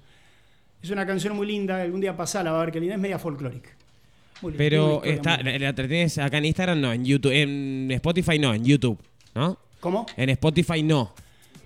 Es 0.82 0.90
una 0.90 1.06
canción 1.06 1.34
muy 1.34 1.46
linda, 1.46 1.80
algún 1.80 2.00
día 2.00 2.14
pasala, 2.14 2.52
va 2.52 2.60
a 2.60 2.64
ver 2.66 2.72
qué 2.72 2.78
linda, 2.80 2.94
es 2.96 3.00
media 3.00 3.18
folclórica. 3.18 3.70
Muy 4.42 4.52
Pero 4.52 5.02
está, 5.02 5.36
muy- 5.38 5.44
la, 5.52 5.58
la 5.58 5.74
tenés 5.74 6.18
acá 6.18 6.36
en 6.38 6.44
Instagram, 6.44 6.78
no, 6.80 6.92
en 6.92 7.04
YouTube, 7.06 7.32
en 7.32 7.90
Spotify 7.92 8.38
no, 8.38 8.52
en 8.52 8.64
YouTube, 8.64 8.98
¿no? 9.34 9.56
¿Cómo? 9.80 10.04
En 10.16 10.28
Spotify 10.28 10.82
no. 10.82 11.14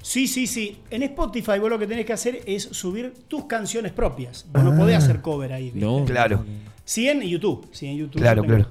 Sí, 0.03 0.26
sí, 0.26 0.46
sí. 0.46 0.78
En 0.90 1.03
Spotify 1.03 1.59
vos 1.59 1.70
lo 1.70 1.78
que 1.78 1.86
tenés 1.86 2.07
que 2.07 2.12
hacer 2.12 2.40
es 2.46 2.62
subir 2.62 3.12
tus 3.28 3.44
canciones 3.44 3.92
propias. 3.92 4.46
Vos 4.53 4.62
no 4.64 4.76
podés 4.76 4.94
Ah. 4.96 4.99
hacer 4.99 5.20
cover 5.20 5.53
ahí. 5.53 5.64
¿viste? 5.70 5.80
No. 5.80 6.05
Claro. 6.05 6.44
Sí 6.84 7.09
en 7.09 7.20
YouTube. 7.22 7.68
Sí 7.72 7.86
en 7.86 7.96
YouTube. 7.99 8.20
Claro, 8.20 8.42
claro. 8.44 8.66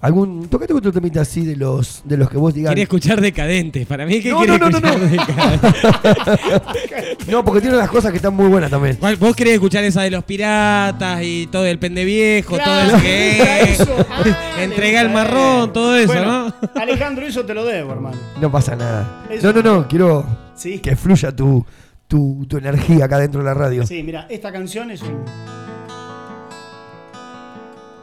¿Algún, 0.00 0.46
tocate 0.48 0.74
otro 0.74 0.92
temita 0.92 1.22
así 1.22 1.44
de 1.44 1.56
los, 1.56 2.02
de 2.04 2.16
los 2.18 2.28
que 2.28 2.36
vos 2.36 2.52
digas. 2.52 2.68
Quiere 2.70 2.82
escuchar 2.82 3.20
decadentes. 3.20 3.86
Para 3.86 4.04
mí 4.04 4.20
que 4.20 4.30
No, 4.30 4.44
no, 4.44 4.58
no, 4.58 4.68
no, 4.68 4.78
escuchar 4.78 5.60
no. 7.26 7.32
No, 7.32 7.44
porque 7.44 7.60
tiene 7.62 7.76
unas 7.76 7.88
cosas 7.90 8.10
que 8.10 8.16
están 8.18 8.34
muy 8.34 8.46
buenas 8.48 8.70
también. 8.70 8.96
¿Cuál- 8.96 9.16
¿Vos 9.16 9.34
querés 9.34 9.54
escuchar 9.54 9.82
esa 9.84 10.02
de 10.02 10.10
los 10.10 10.22
piratas 10.24 11.20
y 11.22 11.46
todo 11.46 11.64
el 11.64 11.78
pendeviejo, 11.78 12.56
todo 12.56 12.64
Claro, 12.64 12.96
eso 12.96 13.00
que. 13.02 13.76
Ah, 14.58 14.62
Entrega 14.62 15.00
el 15.00 15.10
marrón, 15.10 15.72
todo 15.72 15.96
eso, 15.96 16.08
Bueno, 16.12 16.48
¿no? 16.48 16.80
Alejandro, 16.80 17.26
eso 17.26 17.44
te 17.44 17.54
lo 17.54 17.64
debo, 17.64 17.92
hermano. 17.92 18.16
No 18.40 18.50
pasa 18.50 18.74
nada. 18.76 19.24
Eso. 19.30 19.52
No, 19.52 19.62
no, 19.62 19.74
no, 19.80 19.88
quiero 19.88 20.24
Sí. 20.54 20.78
que 20.78 20.94
fluya 20.96 21.34
tu, 21.34 21.64
tu, 22.08 22.46
tu 22.48 22.56
energía 22.58 23.04
acá 23.06 23.18
dentro 23.18 23.40
de 23.40 23.46
la 23.46 23.54
radio. 23.54 23.86
Sí, 23.86 24.02
mira, 24.02 24.26
esta 24.30 24.52
canción 24.52 24.90
es 24.90 25.02
un. 25.02 25.24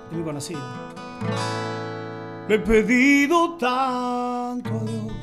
Es 0.09 0.13
muy 0.15 0.23
conocida. 0.23 0.59
He 2.49 2.59
pedido 2.59 3.57
tanto 3.57 4.69
a 4.69 4.83
Dios 4.83 5.13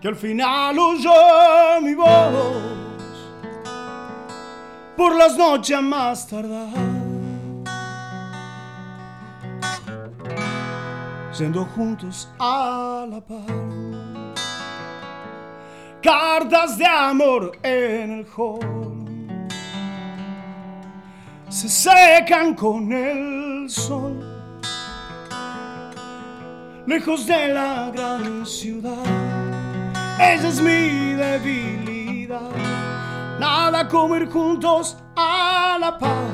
que 0.00 0.08
al 0.08 0.16
final 0.16 0.78
oye 0.78 1.80
mi 1.82 1.94
voz 1.94 2.78
por 4.96 5.14
las 5.16 5.36
noches 5.36 5.80
más 5.80 6.26
tardar. 6.26 6.68
Siendo 11.30 11.64
juntos 11.66 12.28
a 12.40 13.06
la 13.08 13.20
par. 13.20 13.44
Cartas 16.02 16.76
de 16.78 16.86
amor 16.86 17.52
en 17.62 18.10
el 18.10 18.26
hall 18.36 18.98
se 21.48 21.68
secan 21.68 22.54
con 22.54 22.92
el 22.92 23.70
sol. 23.70 24.27
Lejos 26.88 27.26
de 27.26 27.48
la 27.48 27.90
gran 27.90 28.46
ciudad, 28.46 29.04
esa 30.18 30.48
es 30.48 30.58
mi 30.58 31.12
debilidad. 31.12 32.50
Nada 33.38 33.86
como 33.86 34.16
ir 34.16 34.26
juntos 34.30 34.96
a 35.14 35.76
la 35.78 35.98
paz. 35.98 36.24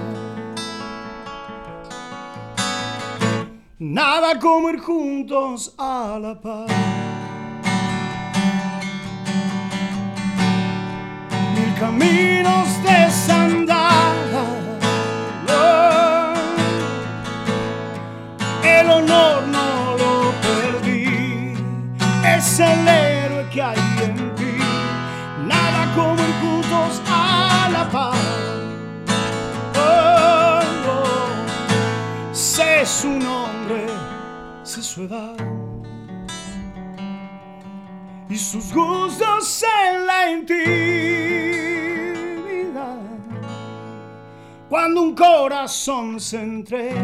Nada 3.81 4.39
como 4.39 4.71
ir 4.71 4.79
juntos 4.79 5.75
a 5.77 6.21
la 6.23 6.41
paz. 6.41 6.71
Mil 11.57 11.75
caminos 11.81 12.69
desandar. 12.85 13.94
Es 22.47 22.61
el 22.61 22.87
héroe 22.87 23.49
que 23.51 23.63
hay 23.63 23.79
en 24.03 24.35
ti. 24.35 24.59
Nada 25.47 25.95
como 25.95 26.13
ir 26.13 26.35
juntos 26.43 27.01
a 27.09 27.71
la 27.73 27.89
paz. 27.89 28.19
Oh, 29.75 30.61
oh. 30.91 32.35
Sé 32.35 32.85
su 32.85 33.09
nombre, 33.09 33.87
sé 34.63 34.83
su 34.83 35.05
edad 35.05 35.37
y 38.29 38.37
sus 38.37 38.75
gustos 38.75 39.65
en 39.87 40.07
la 40.07 40.31
intimidad. 40.31 40.69
Cuando 44.69 45.01
un 45.01 45.15
corazón 45.15 46.21
se 46.21 46.43
entrega, 46.43 47.01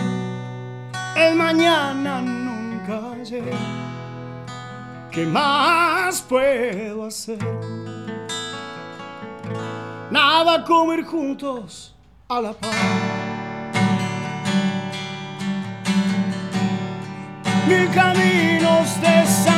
el 1.17 1.35
mañana 1.35 2.21
nunca 2.21 3.17
llega. 3.25 3.90
¿Qué 5.11 5.27
más 5.27 6.23
puedo 6.23 7.05
hacer? 7.05 7.39
Nada 10.09 10.65
como 10.65 10.93
ir 10.95 11.05
juntos 11.05 11.97
a 12.29 12.41
la 12.41 12.53
paz. 12.53 12.77
Mil 17.67 17.91
caminos 17.91 19.01
desandar. 19.01 19.50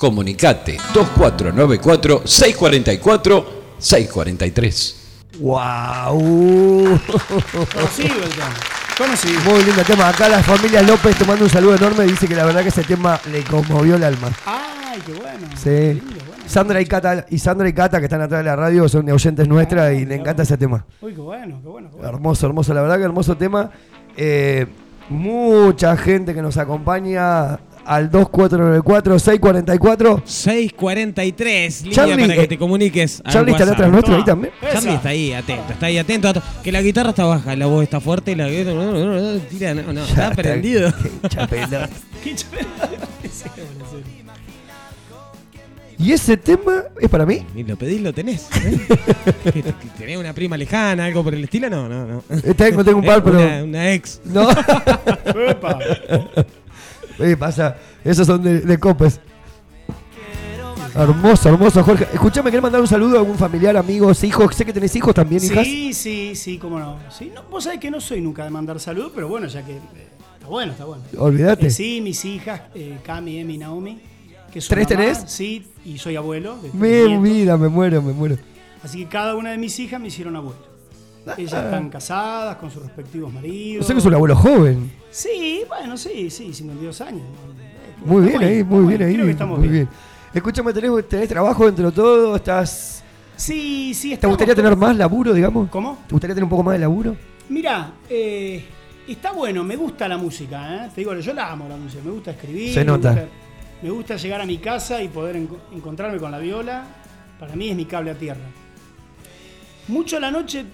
Comunicate 0.00 0.78
2494 0.94 2.22
644 2.24 3.46
643. 3.76 4.96
¡Wow! 5.40 6.18
Conocido 7.70 8.14
el 8.24 8.30
tema. 8.30 8.54
Conocido. 8.96 9.40
Muy 9.42 9.62
lindo 9.62 9.82
tema. 9.82 10.08
Acá 10.08 10.30
la 10.30 10.42
familia 10.42 10.80
López 10.80 11.18
te 11.18 11.26
manda 11.26 11.44
un 11.44 11.50
saludo 11.50 11.76
enorme. 11.76 12.04
Dice 12.04 12.26
que 12.26 12.34
la 12.34 12.46
verdad 12.46 12.62
que 12.62 12.70
ese 12.70 12.82
tema 12.82 13.20
le 13.30 13.44
conmovió 13.44 13.96
el 13.96 14.04
alma. 14.04 14.30
Ay, 14.46 15.02
qué 15.04 15.12
bueno. 15.12 15.46
Sí. 15.62 16.02
Sandra 16.46 16.80
y 16.80 16.86
Cata, 16.86 17.26
y 17.28 17.38
Sandra 17.38 17.68
y 17.68 17.74
Cata, 17.74 17.98
que 17.98 18.06
están 18.06 18.22
atrás 18.22 18.40
de 18.40 18.44
la 18.44 18.56
radio, 18.56 18.88
son 18.88 19.06
oyentes 19.10 19.46
nuestras 19.46 19.92
y 19.92 20.06
le 20.06 20.14
encanta 20.14 20.44
ese 20.44 20.56
tema. 20.56 20.82
Uy, 21.02 21.12
qué 21.12 21.20
bueno, 21.20 21.60
qué 21.60 21.68
bueno. 21.68 21.90
qué 21.90 21.96
bueno. 21.96 22.08
Hermoso, 22.08 22.46
hermoso, 22.46 22.72
la 22.72 22.80
verdad 22.80 22.96
que 22.96 23.04
hermoso 23.04 23.36
tema. 23.36 23.70
Eh, 24.16 24.66
mucha 25.10 25.94
gente 25.98 26.32
que 26.32 26.40
nos 26.40 26.56
acompaña 26.56 27.58
al 27.84 28.10
2494-644. 28.10 30.22
643, 30.24 31.82
línea 31.82 31.94
Charlie, 31.96 32.22
para 32.26 32.34
que 32.34 32.42
eh, 32.42 32.48
te 32.48 32.58
comuniques. 32.58 33.22
al 33.24 33.32
Charlie 33.32 33.52
está 33.52 33.64
WhatsApp. 33.64 33.74
atrás 33.78 33.92
nuestro 33.92 34.16
ahí 34.16 34.24
también. 34.24 34.52
Charlie 34.72 34.94
está 34.94 35.08
ahí, 35.10 35.32
atento, 35.32 35.72
está 35.72 35.86
ahí 35.86 35.98
atento. 35.98 36.32
Que 36.62 36.72
la 36.72 36.82
guitarra 36.82 37.10
está 37.10 37.24
baja, 37.24 37.56
la 37.56 37.66
voz 37.66 37.82
está 37.82 38.00
fuerte, 38.00 38.34
la 38.36 38.48
tira, 38.48 38.72
no, 39.74 39.92
no, 39.92 40.04
está 40.04 40.30
prendido. 40.32 40.92
Qué 41.22 41.28
chapelota. 41.28 41.88
Sí, 42.22 42.34
bueno, 42.52 42.68
sí. 43.90 43.96
Y 46.02 46.12
ese 46.12 46.38
tema 46.38 46.84
es 46.98 47.10
para 47.10 47.26
mí. 47.26 47.44
Y 47.54 47.62
lo 47.62 47.76
pedís, 47.76 48.00
lo 48.00 48.10
tenés. 48.14 48.48
¿eh? 48.64 48.80
¿Que- 49.44 49.52
que 49.62 49.72
¿Tenés 49.98 50.16
una 50.16 50.32
prima 50.32 50.56
lejana, 50.56 51.04
algo 51.04 51.22
por 51.22 51.34
el 51.34 51.44
estilo? 51.44 51.68
No, 51.68 51.90
no, 51.90 52.06
no. 52.06 52.22
Tengo, 52.54 52.82
tengo 52.82 53.00
un 53.00 53.04
par, 53.04 53.22
pero. 53.22 53.38
Una, 53.38 53.62
una 53.64 53.92
ex. 53.92 54.18
No. 54.24 54.48
Eh, 57.20 57.36
pasa, 57.36 57.76
esos 58.04 58.26
son 58.26 58.42
de, 58.42 58.60
de 58.60 58.78
copes. 58.78 59.20
Hermoso, 60.94 61.48
hermoso, 61.48 61.84
Jorge. 61.84 62.08
Escúchame, 62.12 62.50
¿querés 62.50 62.62
mandar 62.62 62.80
un 62.80 62.86
saludo 62.86 63.16
a 63.16 63.20
algún 63.20 63.36
familiar, 63.36 63.76
amigos, 63.76 64.24
hijos? 64.24 64.54
Sé 64.56 64.64
que 64.64 64.72
tenés 64.72 64.94
hijos 64.96 65.14
también, 65.14 65.42
hijas. 65.42 65.64
Sí, 65.64 65.92
sí, 65.94 66.34
sí, 66.34 66.58
cómo 66.58 66.80
no. 66.80 66.98
Sí, 67.16 67.30
no, 67.32 67.44
Vos 67.44 67.64
sabés 67.64 67.78
que 67.78 67.90
no 67.90 68.00
soy 68.00 68.20
nunca 68.20 68.42
de 68.44 68.50
mandar 68.50 68.80
saludos, 68.80 69.12
pero 69.14 69.28
bueno, 69.28 69.46
ya 69.46 69.64
que. 69.64 69.72
eh, 69.76 69.80
está 70.34 70.48
bueno, 70.48 70.72
está 70.72 70.84
bueno. 70.86 71.02
Olvídate. 71.18 71.68
Eh, 71.68 71.70
sí, 71.70 72.00
mis 72.02 72.24
hijas, 72.24 72.62
eh, 72.74 72.98
Cami, 73.04 73.38
Emi, 73.38 73.56
Naomi. 73.58 74.00
Que 74.52 74.60
son 74.60 74.74
¿Tres 74.74 74.90
mamá, 74.90 75.00
tenés? 75.02 75.24
Sí, 75.30 75.64
y 75.84 75.96
soy 75.98 76.16
abuelo. 76.16 76.56
nietos. 76.72 77.20
mira, 77.20 77.56
me 77.56 77.68
muero, 77.68 78.02
me 78.02 78.12
muero. 78.12 78.36
Así 78.82 79.04
que 79.04 79.08
cada 79.08 79.36
una 79.36 79.52
de 79.52 79.58
mis 79.58 79.78
hijas 79.78 80.00
me 80.00 80.08
hicieron 80.08 80.34
abuelo. 80.34 80.69
Ellas 81.38 81.64
están 81.64 81.88
casadas 81.90 82.56
con 82.56 82.70
sus 82.70 82.82
respectivos 82.82 83.32
maridos. 83.32 83.84
O 83.84 83.86
sea 83.86 83.94
que 83.94 84.00
es 84.00 84.06
un 84.06 84.14
abuelo 84.14 84.36
joven. 84.36 84.92
Sí, 85.10 85.62
bueno, 85.68 85.96
sí, 85.96 86.30
sí, 86.30 86.52
52 86.52 87.00
años. 87.00 87.22
Muy 88.04 88.22
bien 88.28 88.42
ahí, 88.42 88.64
muy 88.64 88.86
bien 88.86 89.02
ahí. 89.02 89.14
Creo 89.14 89.26
que 89.26 89.32
estamos 89.32 89.58
muy 89.58 89.68
bien. 89.68 89.84
bien. 89.86 89.98
Escúchame, 90.32 90.72
¿tenés, 90.72 91.08
tenés 91.08 91.28
trabajo 91.28 91.66
dentro 91.66 91.86
de 91.90 91.92
todo? 91.92 92.36
¿Estás. 92.36 93.02
Sí, 93.36 93.92
sí, 93.94 94.16
¿Te 94.16 94.26
gustaría 94.26 94.54
tener 94.54 94.76
más 94.76 94.96
laburo, 94.96 95.32
digamos? 95.32 95.68
¿Cómo? 95.70 95.98
¿Te 96.06 96.12
gustaría 96.12 96.34
tener 96.34 96.44
un 96.44 96.50
poco 96.50 96.62
más 96.62 96.74
de 96.74 96.78
laburo? 96.80 97.16
Mira, 97.48 97.92
eh, 98.08 98.64
está 99.08 99.32
bueno, 99.32 99.64
me 99.64 99.76
gusta 99.76 100.06
la 100.06 100.16
música, 100.18 100.86
¿eh? 100.86 100.90
Te 100.94 101.00
digo, 101.00 101.14
yo 101.18 101.32
la 101.32 101.50
amo 101.50 101.66
la 101.68 101.76
música, 101.76 102.02
me 102.04 102.10
gusta 102.10 102.30
escribir. 102.32 102.72
Se 102.74 102.80
me 102.80 102.84
nota. 102.86 103.10
gusta- 103.12 103.28
Me 103.82 103.90
gusta, 103.90 104.16
llegar 104.16 104.40
a 104.42 104.46
mi 104.46 104.58
casa 104.58 105.02
y 105.02 105.08
poder 105.08 105.36
enco- 105.36 105.56
encontrarme 105.72 106.18
con 106.18 106.30
la 106.30 106.38
viola. 106.38 106.84
Para 107.38 107.56
mí 107.56 107.70
es 107.70 107.76
mi 107.76 107.86
cable 107.86 108.10
a 108.10 108.14
tierra. 108.14 108.44
Mucho 109.88 110.18
a 110.18 110.20
la 110.20 110.30
noche, 110.30 110.64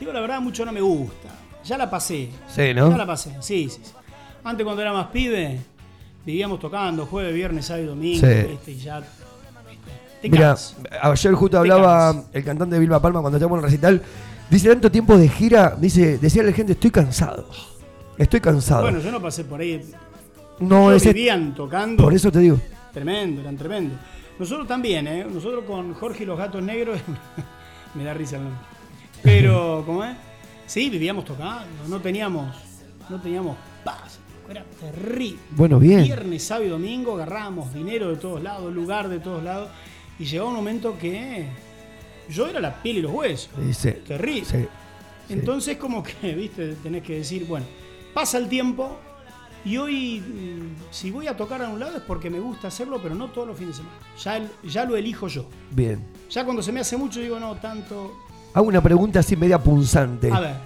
digo 0.00 0.12
la 0.12 0.20
verdad, 0.20 0.40
mucho 0.40 0.64
no 0.64 0.72
me 0.72 0.80
gusta. 0.80 1.28
Ya 1.64 1.78
la 1.78 1.88
pasé. 1.90 2.28
Sí, 2.48 2.74
¿no? 2.74 2.90
Ya 2.90 2.96
la 2.96 3.06
pasé, 3.06 3.30
sí, 3.40 3.68
sí. 3.70 3.80
sí. 3.82 3.92
Antes 4.44 4.64
cuando 4.64 4.82
era 4.82 4.92
más 4.92 5.06
pibe, 5.08 5.58
vivíamos 6.26 6.60
tocando 6.60 7.06
jueves, 7.06 7.34
viernes, 7.34 7.64
sábado 7.66 7.84
y 7.84 7.88
domingo. 7.88 8.26
Sí. 8.26 8.34
¿viste? 8.50 8.70
Y 8.72 8.76
ya... 8.76 9.02
Te 10.20 10.28
Mira, 10.30 10.48
cansas. 10.48 10.76
ayer 11.02 11.34
justo 11.34 11.58
hablaba 11.58 12.24
el 12.32 12.44
cantante 12.44 12.74
de 12.76 12.80
Vilma 12.80 13.00
Palma 13.00 13.20
cuando 13.20 13.36
estábamos 13.36 13.58
en 13.58 13.64
el 13.64 13.70
recital. 13.70 14.02
Dice, 14.50 14.68
tanto 14.70 14.90
tiempo 14.90 15.16
de 15.18 15.28
gira, 15.28 15.76
dice, 15.78 16.16
decía 16.18 16.42
a 16.42 16.46
la 16.46 16.52
gente, 16.52 16.72
estoy 16.72 16.90
cansado. 16.90 17.46
Estoy 18.16 18.40
cansado. 18.40 18.82
Bueno, 18.82 19.00
yo 19.00 19.10
no 19.10 19.20
pasé 19.20 19.44
por 19.44 19.60
ahí. 19.60 19.82
no, 20.60 20.92
ese- 20.92 21.12
vivían 21.12 21.54
tocando. 21.54 22.02
Por 22.02 22.14
eso 22.14 22.30
te 22.32 22.38
digo. 22.38 22.58
Tremendo, 22.92 23.40
eran 23.42 23.56
tremendo. 23.56 23.96
Nosotros 24.38 24.66
también, 24.68 25.06
¿eh? 25.08 25.26
Nosotros 25.30 25.64
con 25.66 25.92
Jorge 25.94 26.22
y 26.22 26.26
los 26.26 26.38
gatos 26.38 26.62
negros, 26.62 27.00
me 27.94 28.04
da 28.04 28.14
risa 28.14 28.36
el 28.36 28.44
nombre. 28.44 28.60
Pero, 29.24 29.82
¿cómo 29.86 30.04
es? 30.04 30.16
Sí, 30.66 30.88
vivíamos 30.88 31.24
tocando, 31.24 31.66
no 31.88 32.00
teníamos, 32.00 32.54
no 33.10 33.20
teníamos 33.20 33.56
paz. 33.82 34.20
Era 34.48 34.64
terrible. 34.80 35.38
Bueno, 35.50 35.78
bien. 35.78 36.04
Viernes, 36.04 36.44
sábado 36.44 36.66
y 36.66 36.68
domingo 36.68 37.14
agarrábamos 37.14 37.72
dinero 37.74 38.10
de 38.10 38.16
todos 38.16 38.42
lados, 38.42 38.72
lugar 38.72 39.08
de 39.08 39.18
todos 39.18 39.42
lados. 39.42 39.70
Y 40.18 40.24
llegaba 40.26 40.50
un 40.50 40.56
momento 40.56 40.96
que 40.98 41.46
yo 42.28 42.46
era 42.46 42.60
la 42.60 42.82
piel 42.82 42.98
y 42.98 43.02
los 43.02 43.12
huesos. 43.12 43.50
Sí, 43.72 43.92
Terrible. 44.06 44.44
sí, 44.44 44.58
sí. 44.58 44.68
Entonces, 45.30 45.78
como 45.78 46.02
que, 46.02 46.34
viste, 46.36 46.74
tenés 46.74 47.02
que 47.02 47.16
decir, 47.16 47.46
bueno, 47.46 47.66
pasa 48.12 48.38
el 48.38 48.48
tiempo 48.48 48.98
y 49.64 49.78
hoy, 49.78 50.20
mm, 50.20 50.92
si 50.92 51.10
voy 51.10 51.26
a 51.26 51.36
tocar 51.36 51.62
a 51.62 51.70
un 51.70 51.80
lado 51.80 51.96
es 51.96 52.02
porque 52.02 52.28
me 52.28 52.38
gusta 52.38 52.68
hacerlo, 52.68 53.00
pero 53.02 53.14
no 53.14 53.28
todos 53.28 53.48
los 53.48 53.56
fines 53.56 53.78
de 53.78 53.82
semana. 53.82 53.98
Ya, 54.22 54.68
ya 54.68 54.84
lo 54.84 54.96
elijo 54.96 55.26
yo. 55.28 55.46
Bien. 55.70 56.04
Ya 56.30 56.44
cuando 56.44 56.62
se 56.62 56.70
me 56.70 56.80
hace 56.80 56.96
mucho, 56.98 57.20
digo, 57.20 57.40
no, 57.40 57.54
tanto. 57.56 58.12
Hago 58.54 58.66
una 58.68 58.82
pregunta 58.82 59.20
así 59.20 59.36
media 59.36 59.58
punzante. 59.58 60.30
A 60.32 60.40
ver. 60.40 60.56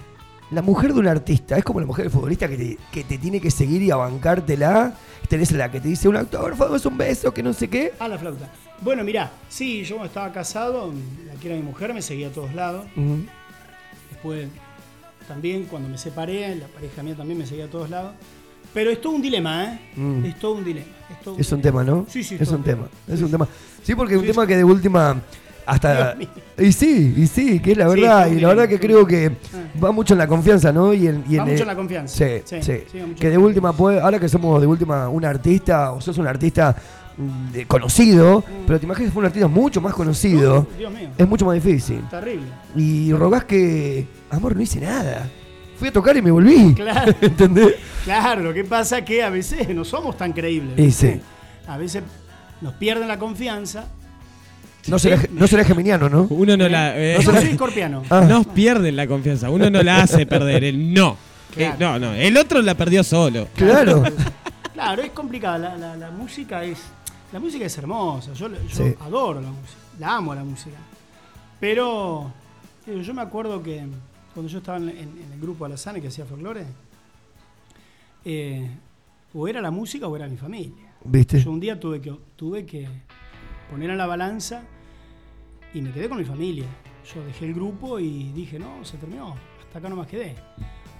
La 0.51 0.61
mujer 0.63 0.93
de 0.93 0.99
un 0.99 1.07
artista 1.07 1.57
es 1.57 1.63
como 1.63 1.79
la 1.79 1.85
mujer 1.85 2.05
del 2.05 2.11
futbolista 2.11 2.47
que 2.47 2.57
te, 2.57 2.77
que 2.91 3.03
te 3.03 3.17
tiene 3.19 3.39
que 3.39 3.51
seguir 3.51 3.81
y 3.83 3.91
abancártela. 3.91 4.93
Tenés 5.27 5.51
la 5.51 5.69
que 5.69 5.79
te 5.79 5.87
dice 5.89 6.07
un 6.09 6.15
autógrafo, 6.17 6.75
es 6.75 6.85
un 6.87 6.97
beso, 6.97 7.31
que 7.33 7.43
no 7.43 7.53
sé 7.53 7.67
qué. 7.67 7.93
A 7.99 8.07
la 8.07 8.17
flauta. 8.17 8.49
Bueno, 8.81 9.03
mirá, 9.03 9.31
sí, 9.47 9.83
yo 9.83 10.03
estaba 10.03 10.31
casado, 10.31 10.91
la 11.27 11.33
que 11.39 11.47
era 11.49 11.55
mi 11.57 11.61
mujer 11.63 11.93
me 11.93 12.01
seguía 12.01 12.29
a 12.29 12.31
todos 12.31 12.53
lados. 12.55 12.85
Después, 14.11 14.47
también 15.27 15.65
cuando 15.65 15.87
me 15.89 15.97
separé, 15.99 16.55
la 16.55 16.67
pareja 16.67 17.03
mía 17.03 17.15
también 17.15 17.37
me 17.37 17.45
seguía 17.45 17.65
a 17.65 17.69
todos 17.69 17.89
lados. 17.89 18.13
Pero 18.73 18.89
es 18.91 19.01
todo 19.01 19.13
un 19.13 19.21
dilema, 19.21 19.65
¿eh? 19.65 19.79
Mm. 19.95 20.25
Es 20.25 20.39
todo 20.39 20.53
un 20.53 20.63
dilema. 20.63 20.85
Es, 21.11 21.21
todo 21.21 21.33
un 21.35 21.41
Es 21.41 21.51
un 21.51 21.61
dilema. 21.61 21.81
tema, 21.83 21.95
¿no? 21.97 22.05
Sí, 22.09 22.23
sí, 22.23 22.37
Es 22.39 22.47
todo 22.47 22.57
un 22.57 22.63
tema. 22.63 22.87
tema. 22.87 23.13
Es 23.13 23.19
Sí, 23.19 23.25
un 23.25 23.31
tema. 23.31 23.47
Sí, 23.83 23.95
porque 23.95 24.13
es 24.15 24.19
un 24.19 24.25
Sí, 24.25 24.31
tema 24.31 24.47
que 24.47 24.57
de 24.57 24.63
última. 24.63 25.21
Hasta. 25.69 26.15
Y 26.57 26.71
sí, 26.73 27.13
y 27.17 27.27
sí, 27.27 27.59
que 27.59 27.71
es 27.73 27.77
la 27.77 27.87
verdad. 27.87 28.27
y 28.31 28.39
la 28.39 28.49
verdad 28.49 28.67
que 28.67 28.79
creo 28.79 29.05
que 29.07 29.31
va 29.81 29.91
mucho 29.91 30.13
en 30.13 30.17
la 30.17 30.27
confianza, 30.27 30.71
¿no? 30.73 30.93
Y 30.93 31.07
en, 31.07 31.23
y 31.29 31.37
Va 31.37 31.43
en 31.43 31.49
mucho 31.49 31.53
el- 31.55 31.61
en 31.61 31.67
la 31.67 31.75
confianza. 31.75 32.15
Sí, 32.17 32.41
Sí, 32.45 32.55
sí. 32.61 32.73
sí, 32.91 32.99
va 32.99 33.07
mucho 33.07 33.19
que 33.21 33.29
de 33.29 33.37
última 33.37 33.73
puede. 33.73 33.99
Ahora 34.01 34.19
que 34.19 34.27
somos 34.27 34.59
de 34.59 34.67
última 34.67 35.07
un 35.09 35.23
artista, 35.25 35.91
o 35.93 36.01
sos 36.01 36.17
un 36.17 36.27
artista 36.27 36.75
mm, 37.17 37.51
de- 37.51 37.65
conocido, 37.65 38.43
pero 38.67 38.79
te 38.79 38.85
imaginas 38.85 39.07
que 39.09 39.13
fue 39.13 39.21
un 39.21 39.25
artista 39.27 39.47
mucho 39.47 39.79
más 39.79 39.93
conocido. 39.93 40.67
No, 40.71 40.77
Dios 40.77 40.91
mío. 40.93 41.09
Es 41.17 41.27
mucho 41.27 41.45
más 41.45 41.55
difícil. 41.55 42.01
Terrible. 42.09 42.47
Y 42.75 43.13
rogás 43.13 43.45
que. 43.45 44.05
Amor, 44.29 44.55
no 44.55 44.61
hice 44.61 44.81
nada. 44.81 45.29
Fui 45.77 45.87
a 45.87 45.93
tocar 45.93 46.17
y 46.17 46.21
me 46.21 46.31
volví. 46.31 46.73
Claro. 46.75 47.13
¿Entendés? 47.21 47.75
Claro, 48.03 48.41
lo 48.41 48.53
que 48.53 48.65
pasa 48.65 48.97
es 48.97 49.05
que 49.05 49.23
a 49.23 49.29
veces 49.29 49.69
no 49.69 49.85
somos 49.85 50.17
tan 50.17 50.33
creíbles. 50.33 50.77
Y 50.77 50.91
sí. 50.91 51.21
A 51.67 51.77
veces 51.77 52.03
nos 52.59 52.73
pierden 52.73 53.07
la 53.07 53.17
confianza. 53.17 53.85
No 54.87 54.97
será, 54.97 55.21
no 55.31 55.45
será 55.47 55.63
geminiano, 55.63 56.09
¿no? 56.09 56.23
Uno 56.29 56.55
no 56.57 56.67
la. 56.69 56.97
eh, 56.97 57.17
Yo 57.21 57.31
soy 57.31 57.49
escorpiano. 57.51 58.03
Ah. 58.09 58.21
Nos 58.27 58.47
pierden 58.47 58.95
la 58.95 59.05
confianza. 59.07 59.49
Uno 59.49 59.69
no 59.69 59.83
la 59.83 60.01
hace 60.03 60.25
perder. 60.25 60.63
El 60.63 60.93
no. 60.93 61.17
Claro. 61.53 61.73
Eh, 61.73 61.77
no, 61.79 61.99
no. 61.99 62.13
El 62.13 62.37
otro 62.37 62.61
la 62.61 62.75
perdió 62.75 63.03
solo. 63.03 63.47
Claro. 63.55 64.03
Claro, 64.73 65.01
es 65.01 65.11
complicada. 65.11 65.57
La, 65.57 65.75
la- 65.77 65.97
la 65.97 66.09
música 66.09 66.63
es. 66.63 66.79
La 67.33 67.39
música 67.41 67.65
es 67.65 67.77
hermosa. 67.77 68.31
Yo, 68.33 68.47
yo 68.47 68.55
Sí. 68.69 68.95
adoro 69.01 69.41
la 69.41 69.49
música. 69.49 69.77
La 69.99 70.15
amo 70.15 70.33
la 70.33 70.43
música. 70.45 70.77
Pero 71.59 72.31
yo 72.87 73.13
me 73.13 73.21
acuerdo 73.21 73.61
que 73.61 73.85
cuando 74.33 74.49
yo 74.49 74.59
estaba 74.59 74.77
en, 74.77 74.87
en- 74.87 74.97
en 74.97 75.33
el 75.33 75.39
grupo 75.41 75.65
Alazane 75.65 75.99
que 76.01 76.07
hacía 76.07 76.23
folclore, 76.23 76.63
eh, 78.25 78.69
o 79.33 79.47
era 79.47 79.61
la 79.61 79.69
música 79.71 80.07
o 80.07 80.15
era 80.15 80.27
mi 80.27 80.37
familia. 80.37 80.93
¿Viste? 81.03 81.41
Yo 81.41 81.51
un 81.51 81.59
día 81.59 81.77
tuve 81.79 81.99
que, 82.01 82.13
tuve 82.37 82.65
que 82.65 82.87
poner 83.69 83.91
a 83.91 83.95
la 83.95 84.05
balanza 84.05 84.63
y 85.73 85.81
me 85.81 85.91
quedé 85.91 86.09
con 86.09 86.17
mi 86.17 86.25
familia. 86.25 86.65
Yo 87.13 87.23
dejé 87.23 87.45
el 87.45 87.53
grupo 87.53 87.99
y 87.99 88.31
dije, 88.33 88.59
no, 88.59 88.83
se 88.83 88.97
terminó, 88.97 89.35
hasta 89.59 89.79
acá 89.79 89.89
no 89.89 89.95
más 89.95 90.07
quedé. 90.07 90.35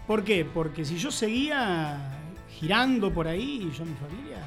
¿Por 0.07 0.23
qué? 0.23 0.45
Porque 0.45 0.83
si 0.85 0.97
yo 0.97 1.11
seguía 1.11 1.97
girando 2.59 3.11
por 3.13 3.27
ahí, 3.27 3.71
yo 3.77 3.85
mi 3.85 3.93
familia, 3.95 4.37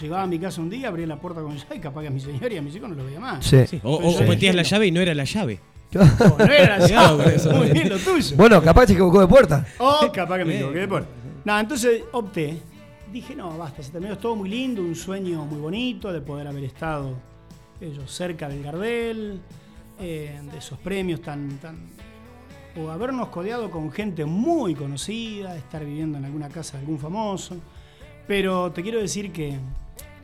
llegaba 0.00 0.22
a 0.22 0.26
mi 0.26 0.38
casa 0.38 0.60
un 0.60 0.70
día, 0.70 0.88
abría 0.88 1.06
la 1.06 1.16
puerta 1.20 1.40
con 1.42 1.56
llave 1.56 1.76
y 1.76 1.80
capaz 1.80 2.00
que 2.02 2.08
a 2.08 2.10
mi 2.10 2.20
señora 2.20 2.52
y 2.52 2.56
a 2.56 2.62
mis 2.62 2.74
hijos 2.74 2.88
no 2.88 2.94
lo 2.96 3.04
veía 3.04 3.20
más. 3.20 3.44
Sí. 3.44 3.64
Sí, 3.66 3.80
O, 3.84 3.94
o 3.96 4.22
metías 4.24 4.54
la 4.54 4.62
llave 4.62 4.86
y 4.88 4.90
no 4.90 5.00
era 5.00 5.14
la 5.14 5.24
llave. 5.24 5.60
no 5.92 6.44
era 6.44 6.78
la 6.78 6.86
llave, 6.88 7.36
muy 7.54 7.70
bien 7.70 7.88
lo 7.88 7.98
tuyo. 7.98 8.36
Bueno, 8.36 8.60
capaz 8.62 8.86
se 8.86 8.92
equivocó 8.94 9.20
de 9.20 9.28
puerta. 9.28 9.64
Oh, 9.78 10.10
capaz 10.12 10.38
que 10.38 10.44
me 10.44 10.54
equivoqué 10.56 10.78
de 10.80 10.88
puerta. 10.88 11.08
No, 11.44 11.60
entonces 11.60 12.02
opté. 12.12 12.58
Dije, 13.14 13.36
no, 13.36 13.56
basta, 13.56 13.80
se 13.80 13.92
terminó, 13.92 14.14
es 14.14 14.18
todo 14.18 14.34
muy 14.34 14.48
lindo, 14.48 14.82
un 14.82 14.96
sueño 14.96 15.44
muy 15.44 15.60
bonito 15.60 16.12
de 16.12 16.20
poder 16.20 16.48
haber 16.48 16.64
estado 16.64 17.12
ellos 17.80 18.10
cerca 18.10 18.48
del 18.48 18.60
Gardel, 18.64 19.40
eh, 20.00 20.40
de 20.50 20.58
esos 20.58 20.76
premios 20.80 21.22
tan, 21.22 21.48
tan. 21.58 21.76
o 22.76 22.90
habernos 22.90 23.28
codeado 23.28 23.70
con 23.70 23.92
gente 23.92 24.24
muy 24.24 24.74
conocida, 24.74 25.56
estar 25.56 25.84
viviendo 25.84 26.18
en 26.18 26.24
alguna 26.24 26.48
casa 26.48 26.72
de 26.76 26.80
algún 26.80 26.98
famoso. 26.98 27.54
Pero 28.26 28.72
te 28.72 28.82
quiero 28.82 28.98
decir 29.00 29.30
que 29.30 29.54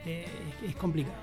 eh, 0.05 0.27
es 0.67 0.75
complicado. 0.75 1.15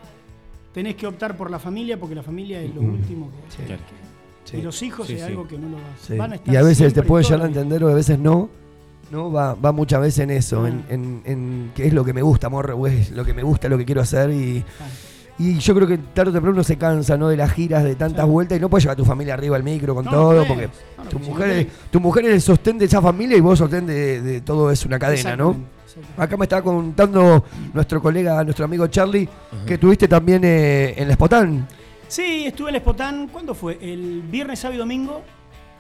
Tenés 0.74 0.96
que 0.96 1.06
optar 1.06 1.36
por 1.36 1.52
la 1.52 1.60
familia 1.60 2.00
porque 2.00 2.16
la 2.16 2.24
familia 2.24 2.62
es 2.62 2.74
lo 2.74 2.80
último 2.82 3.30
que. 3.58 3.66
Claro. 3.66 3.82
que- 3.84 4.08
Sí. 4.52 4.56
Y 4.56 4.62
los 4.62 4.82
hijos 4.82 5.06
Sí, 5.08 5.14
es 5.16 5.20
sí. 5.20 5.26
algo 5.28 5.46
que 5.46 5.58
no 5.58 5.68
lo 5.68 5.78
Sí. 6.02 6.16
van 6.16 6.32
a 6.32 6.36
estar. 6.36 6.54
Y 6.54 6.56
a 6.56 6.62
veces 6.62 6.78
te 6.78 6.84
siempre 6.92 7.04
puede 7.04 7.24
y 7.24 7.28
toda 7.28 7.36
llegar 7.40 7.46
a 7.46 7.50
entender 7.50 7.84
o 7.84 7.90
a 7.90 7.94
veces 7.94 8.18
no. 8.18 8.50
No, 9.12 9.32
va, 9.32 9.54
va 9.56 9.72
muchas 9.72 10.02
veces 10.02 10.20
en 10.20 10.32
eso, 10.32 10.64
Ah. 10.64 10.68
en, 10.70 10.84
en, 10.90 11.22
en 11.26 11.72
qué 11.76 11.88
es 11.88 11.94
lo 11.94 12.04
que 12.04 12.14
me 12.14 12.22
gusta, 12.22 12.48
amor, 12.48 12.72
o 12.78 12.88
es 12.88 13.12
lo 13.12 13.24
que 13.24 13.34
me 13.34 13.44
gusta, 13.44 13.70
lo 13.70 13.78
que 13.78 13.86
quiero 13.86 14.02
hacer 14.02 14.32
y, 14.32 14.64
Y 15.40 15.60
yo 15.60 15.76
creo 15.76 15.88
que 15.88 16.00
tarde 16.00 16.32
o 16.32 16.34
temprano 16.34 16.56
uno 16.56 16.64
se 16.64 16.78
cansa, 16.78 17.16
¿no? 17.16 17.28
De 17.30 17.38
las 17.38 17.52
giras, 17.52 17.84
de 17.84 17.94
tantas 17.96 18.26
vueltas 18.26 18.58
y 18.58 18.62
no 18.62 18.70
puedes 18.70 18.84
llevar 18.86 18.94
a 18.96 18.98
tu 18.98 19.06
familia 19.06 19.36
arriba 19.36 19.56
al 19.56 19.62
micro 19.64 19.94
con 19.94 20.04
No, 20.06 20.10
todo, 20.12 20.48
porque 20.48 20.68
No, 20.98 21.04
tu, 21.10 21.20
mujer 21.20 21.50
es, 21.52 21.68
tu 21.92 22.00
mujer 22.00 22.26
es 22.26 22.32
el 22.34 22.42
sostén 22.42 22.78
de 22.80 22.86
esa 22.86 23.02
familia 23.04 23.38
y 23.38 23.40
vos 23.40 23.60
sostén 23.60 23.86
de, 23.86 24.20
de 24.22 24.42
todo 24.42 24.72
es 24.72 24.84
una 24.86 24.98
cadena, 24.98 25.36
¿no? 25.36 25.56
Acá 26.18 26.38
me 26.38 26.46
estaba 26.46 26.64
contando 26.64 27.44
nuestro 27.74 28.02
colega, 28.02 28.44
nuestro 28.44 28.66
amigo 28.66 28.88
Charlie, 28.88 29.30
que 29.66 29.78
tuviste 29.78 30.08
también 30.08 30.42
eh, 30.44 30.96
en 30.98 31.08
la 31.08 31.14
Spotán. 31.14 31.68
Sí, 32.08 32.46
estuve 32.48 32.70
en 32.70 32.76
el 32.76 32.82
Spotán. 32.82 33.28
¿Cuándo 33.32 33.54
fue? 33.54 33.78
¿El 33.82 34.24
viernes, 34.24 34.58
sábado 34.60 34.76
y 34.76 34.80
domingo? 34.80 35.22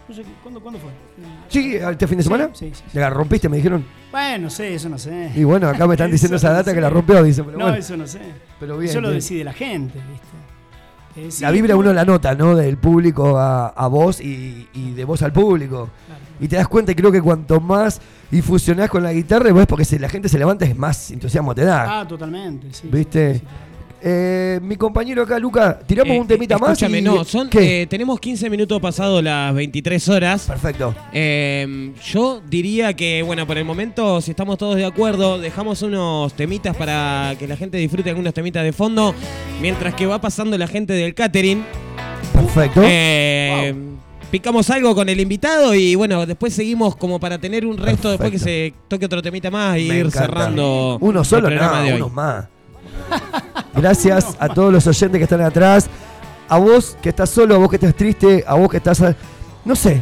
No 0.07 0.15
sé, 0.15 0.23
¿cuándo, 0.41 0.61
¿cuándo 0.61 0.79
fue? 0.79 0.89
Sí, 1.49 1.75
este 1.75 2.07
fin 2.07 2.17
de 2.17 2.23
semana. 2.23 2.49
Sí, 2.53 2.71
sí, 2.73 2.83
La 2.93 3.09
rompiste, 3.09 3.49
me 3.49 3.57
dijeron. 3.57 3.83
Bueno, 4.11 4.45
no 4.45 4.49
sé, 4.49 4.73
eso 4.75 4.87
no 4.87 4.97
sé. 4.97 5.31
Y 5.35 5.43
bueno, 5.43 5.67
acá 5.67 5.85
me 5.85 5.95
están 5.95 6.09
diciendo 6.11 6.37
esa 6.37 6.51
data 6.51 6.73
que 6.73 6.79
la 6.79 6.89
rompió, 6.89 7.21
dice, 7.23 7.43
pero 7.43 7.57
no, 7.57 7.65
bueno. 7.65 7.77
eso 7.77 7.97
no 7.97 8.07
sé. 8.07 8.21
Pero 8.59 8.77
bien, 8.77 8.89
Eso 8.89 9.01
lo 9.01 9.09
bien. 9.09 9.19
decide 9.19 9.43
la 9.43 9.53
gente, 9.53 9.99
¿viste? 10.09 10.27
Eh, 11.39 11.41
La 11.41 11.51
vibra 11.51 11.75
uno 11.75 11.91
la 11.93 12.05
nota, 12.05 12.35
¿no? 12.35 12.55
Del 12.55 12.77
público 12.77 13.37
a, 13.37 13.67
a 13.69 13.87
vos 13.87 14.21
y, 14.21 14.67
y 14.73 14.91
de 14.91 15.03
vos 15.03 15.21
al 15.23 15.33
público. 15.33 15.89
Y 16.39 16.47
te 16.47 16.55
das 16.55 16.67
cuenta 16.67 16.91
y 16.91 16.95
creo 16.95 17.11
que 17.11 17.21
cuanto 17.21 17.59
más 17.59 17.99
infusionás 18.31 18.89
con 18.89 19.01
la 19.03 19.11
guitarra, 19.11 19.51
vos 19.51 19.65
porque 19.65 19.83
si 19.83 19.97
la 19.97 20.07
gente 20.09 20.29
se 20.29 20.37
levanta 20.37 20.65
es 20.65 20.77
más 20.77 21.09
entusiasmo 21.11 21.55
te 21.55 21.65
da. 21.65 22.01
Ah, 22.01 22.07
totalmente, 22.07 22.67
sí. 22.71 22.87
¿Viste? 22.91 23.41
Eh, 24.01 24.59
mi 24.61 24.75
compañero 24.75 25.23
acá, 25.23 25.39
Luca, 25.39 25.79
tiramos 25.85 26.15
Eh, 26.15 26.19
un 26.19 26.27
temita 26.27 26.57
más. 26.57 26.71
Escúchame, 26.73 26.99
y- 26.99 27.01
no, 27.01 27.23
son, 27.23 27.49
eh, 27.53 27.87
tenemos 27.89 28.19
15 28.19 28.49
minutos 28.49 28.79
pasado 28.79 29.21
las 29.21 29.53
23 29.55 30.07
horas. 30.09 30.45
Perfecto. 30.45 30.93
Eh, 31.11 31.91
yo 32.05 32.41
diría 32.47 32.93
que, 32.93 33.23
bueno, 33.23 33.47
por 33.47 33.57
el 33.57 33.65
momento, 33.65 34.21
si 34.21 34.31
estamos 34.31 34.57
todos 34.59 34.75
de 34.75 34.85
acuerdo, 34.85 35.39
dejamos 35.39 35.81
unos 35.81 36.33
temitas 36.33 36.75
para 36.75 37.33
que 37.39 37.47
la 37.47 37.57
gente 37.57 37.77
disfrute 37.77 38.09
algunos 38.11 38.33
temitas 38.33 38.63
de 38.63 38.71
fondo, 38.71 39.15
mientras 39.61 39.95
que 39.95 40.05
va 40.05 40.21
pasando 40.21 40.57
la 40.57 40.67
gente 40.67 40.93
del 40.93 41.15
catering. 41.15 41.63
Perfecto. 42.33 42.81
Eh, 42.83 43.73
Picamos 44.29 44.69
algo 44.71 44.93
con 44.93 45.07
el 45.07 45.21
invitado 45.21 45.73
y 45.73 45.95
bueno, 45.95 46.25
después 46.25 46.53
seguimos 46.53 46.97
como 46.97 47.17
para 47.17 47.37
tener 47.37 47.65
un 47.65 47.77
resto 47.77 48.09
después 48.09 48.29
que 48.29 48.37
se 48.39 48.73
toque 48.89 49.05
otro 49.05 49.21
temita 49.21 49.49
más 49.49 49.77
y 49.79 49.87
Me 49.87 49.95
ir 49.99 50.05
encanta. 50.07 50.19
cerrando 50.19 50.97
Uno 50.99 51.23
solo, 51.23 51.47
el 51.47 51.53
programa 51.55 51.79
no, 51.79 51.85
de 51.85 51.93
hoy. 51.93 52.01
uno 52.01 52.09
más. 52.09 52.45
Gracias 53.73 54.35
a 54.39 54.49
todos 54.49 54.73
los 54.73 54.87
oyentes 54.87 55.19
que 55.19 55.23
están 55.23 55.41
atrás. 55.41 55.87
A 56.49 56.57
vos 56.57 56.97
que 57.01 57.09
estás 57.09 57.29
solo, 57.29 57.55
a 57.55 57.57
vos 57.57 57.69
que 57.69 57.75
estás 57.75 57.93
triste, 57.95 58.43
a 58.47 58.55
vos 58.55 58.69
que 58.69 58.77
estás, 58.77 59.03
no 59.65 59.75
sé, 59.75 60.01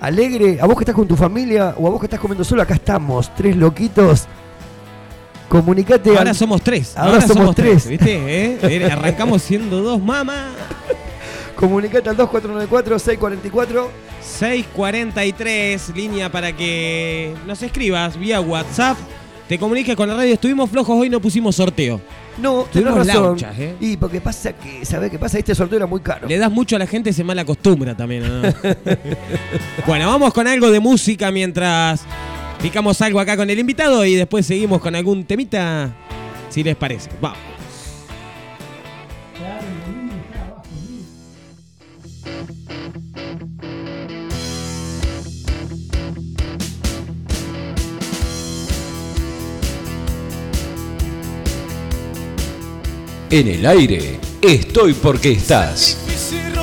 alegre, 0.00 0.58
a 0.60 0.66
vos 0.66 0.76
que 0.76 0.82
estás 0.82 0.94
con 0.94 1.06
tu 1.06 1.16
familia 1.16 1.74
o 1.78 1.86
a 1.86 1.90
vos 1.90 2.00
que 2.00 2.06
estás 2.06 2.20
comiendo 2.20 2.44
solo. 2.44 2.62
Acá 2.62 2.74
estamos, 2.74 3.34
tres 3.34 3.56
loquitos. 3.56 4.26
Comunicate. 5.48 6.16
Ahora 6.16 6.34
somos 6.34 6.62
tres. 6.62 6.96
Ahora, 6.96 7.20
somos, 7.20 7.54
tres. 7.54 7.86
¿Viste? 7.86 8.14
¿Eh? 8.14 8.58
Eh, 8.62 8.88
Arrancamos 8.90 9.42
siendo 9.42 9.82
dos, 9.82 10.02
mamá. 10.02 10.48
Comunicate 11.56 12.08
al 12.08 12.16
2494-644. 12.16 13.86
643, 14.24 15.92
línea 15.94 16.32
para 16.32 16.56
que 16.56 17.34
nos 17.46 17.62
escribas 17.62 18.18
vía 18.18 18.40
WhatsApp. 18.40 18.96
Te 19.48 19.58
comuniques 19.58 19.94
con 19.94 20.08
la 20.08 20.16
radio. 20.16 20.34
Estuvimos 20.34 20.70
flojos 20.70 20.98
hoy, 20.98 21.10
no 21.10 21.20
pusimos 21.20 21.56
sorteo. 21.56 22.00
No, 22.38 22.64
Tuvimos 22.72 23.06
razón. 23.06 23.22
lauchas, 23.22 23.58
¿eh? 23.58 23.76
Y 23.80 23.96
porque 23.96 24.20
pasa 24.20 24.52
que, 24.52 24.84
¿sabés 24.84 25.10
qué 25.10 25.18
pasa? 25.18 25.38
Este 25.38 25.54
sorteo 25.54 25.76
era 25.76 25.86
muy 25.86 26.00
caro. 26.00 26.26
Le 26.28 26.36
das 26.38 26.50
mucho 26.50 26.76
a 26.76 26.78
la 26.78 26.86
gente, 26.86 27.12
se 27.12 27.22
mal 27.24 27.38
acostumbra 27.38 27.96
también. 27.96 28.24
¿o 28.24 28.42
no? 28.42 28.52
bueno, 29.86 30.08
vamos 30.08 30.32
con 30.34 30.46
algo 30.48 30.70
de 30.70 30.80
música 30.80 31.30
mientras 31.30 32.04
picamos 32.60 33.00
algo 33.02 33.20
acá 33.20 33.36
con 33.36 33.48
el 33.50 33.58
invitado 33.58 34.04
y 34.04 34.14
después 34.14 34.46
seguimos 34.46 34.80
con 34.80 34.94
algún 34.94 35.24
temita, 35.24 35.92
si 36.50 36.62
les 36.64 36.76
parece. 36.76 37.10
Vamos. 37.20 37.53
En 53.34 53.48
el 53.48 53.66
aire, 53.66 54.20
estoy 54.40 54.92
porque 54.92 55.32
estás. 55.32 55.98
Difícil 56.06 56.54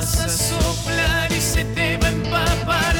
vas 0.00 0.20
a 0.20 0.28
soplar 0.28 1.30
y 1.30 1.40
se 1.40 1.64
te 1.64 1.98
va 1.98 2.06
a 2.06 2.10
empapar. 2.10 2.96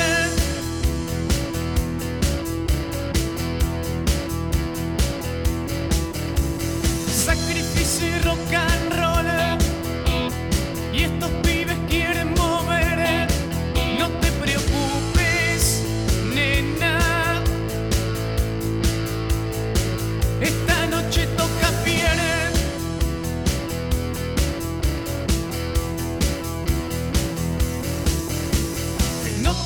Sacrificio 7.27 8.07
y 8.07 8.19
rock. 8.21 9.10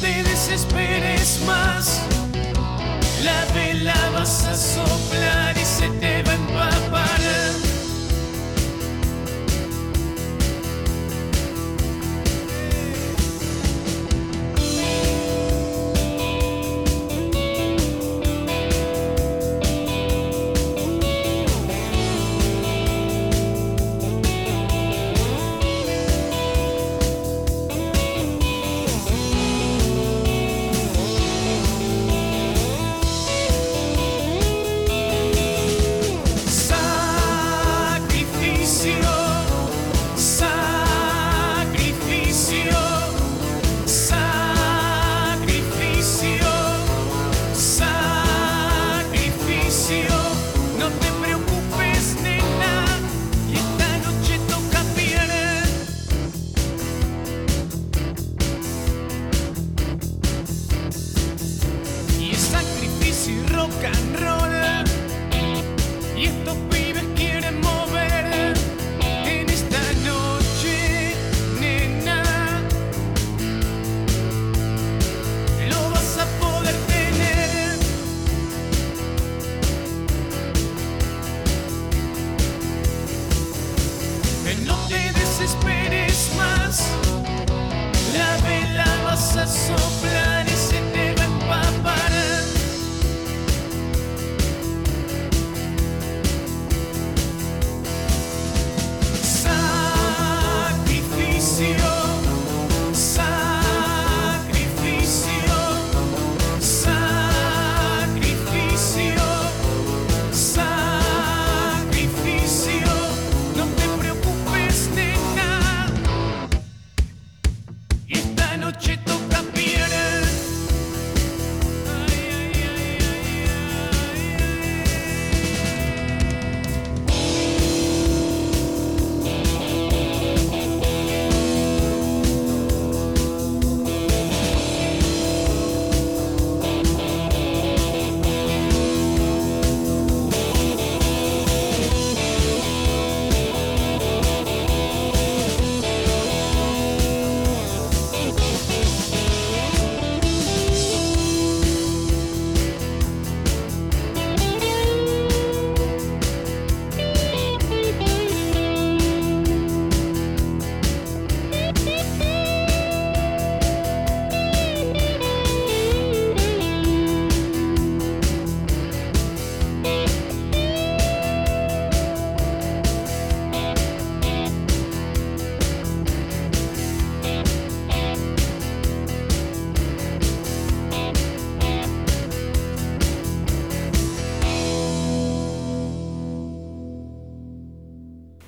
te 0.04 0.22
desesperes 0.22 1.40
más. 1.46 2.02
La 3.24 3.44
vela 3.54 3.96
vas 4.12 4.44
a 4.44 4.54
soplar 4.54 5.56
y 5.56 5.64
se 5.64 5.88
te 6.00 6.22
va 6.22 6.32
a 6.32 6.34
empapar. 6.34 7.63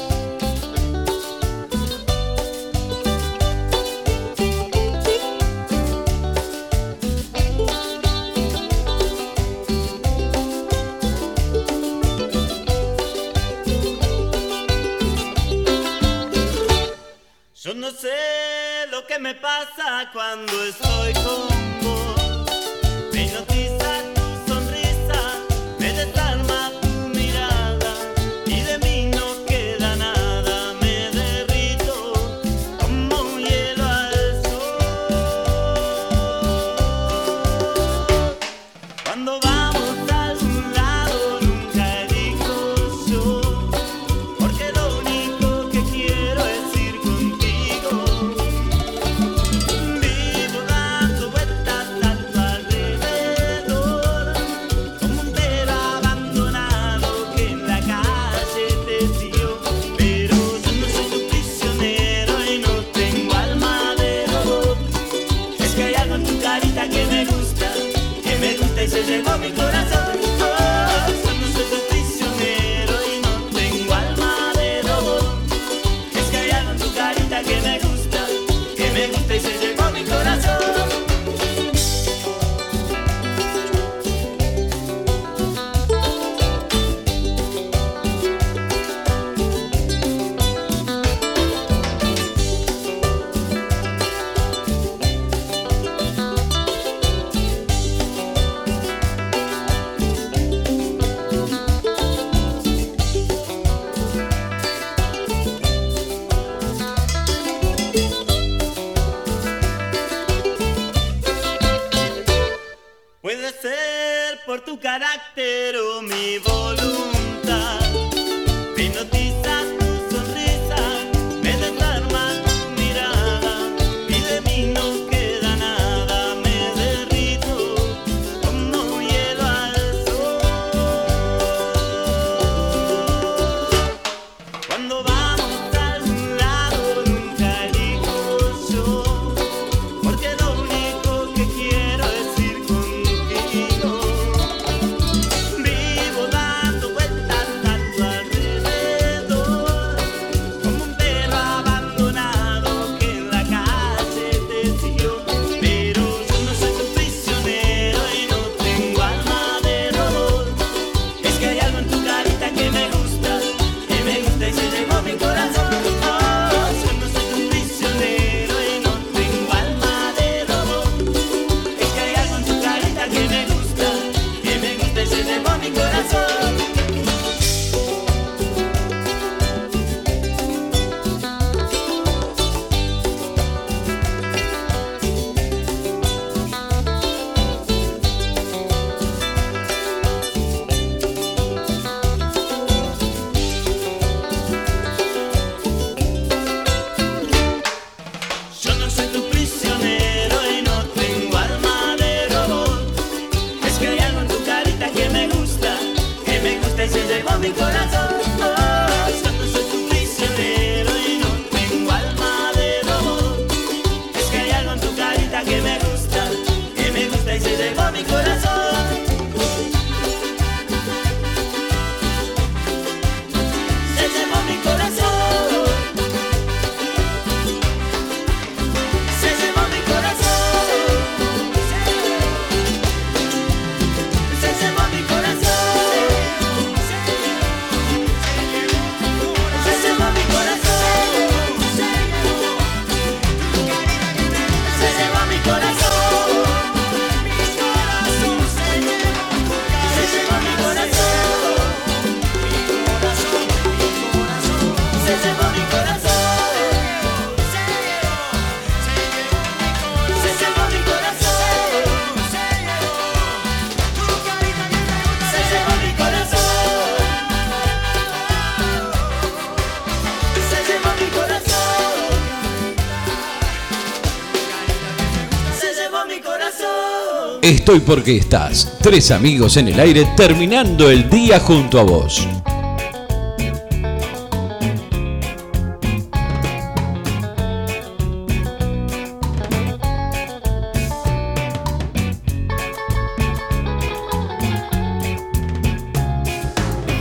estoy 277.72 277.88
porque 277.88 278.18
estás. 278.18 278.78
Tres 278.82 279.12
amigos 279.12 279.56
en 279.56 279.70
el 279.70 279.80
aire 279.80 280.06
terminando 280.18 280.90
el 280.90 281.10
día 281.10 281.40
junto 281.40 281.80
a 281.80 281.84
vos. 281.84 282.28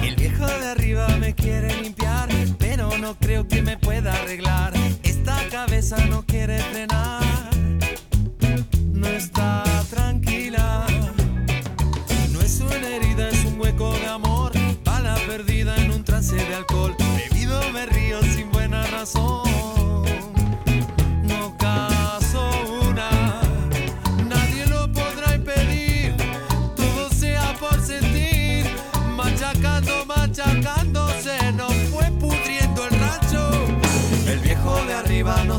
El 0.05 0.15
viejo 0.15 0.47
de 0.47 0.69
arriba 0.69 1.09
me 1.19 1.35
quiere 1.35 1.75
limpiar, 1.83 2.29
pero 2.59 2.97
no 2.99 3.17
creo 3.17 3.49
que 3.49 3.61
me 3.61 3.77
pueda 3.77 4.13
arreglar. 4.13 4.73
Esta 5.03 5.37
cabeza 5.51 5.97
no 6.07 6.25
quiere 6.25 6.61
frenar. 6.61 7.30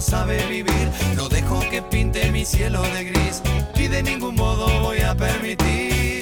sabe 0.01 0.43
vivir. 0.47 0.89
No 1.15 1.29
dejo 1.29 1.59
que 1.69 1.81
pinte 1.81 2.31
mi 2.31 2.43
cielo 2.43 2.81
de 2.81 3.03
gris 3.05 3.41
y 3.75 3.87
de 3.87 4.03
ningún 4.03 4.35
modo 4.35 4.67
voy 4.81 4.99
a 4.99 5.15
permitir. 5.15 6.20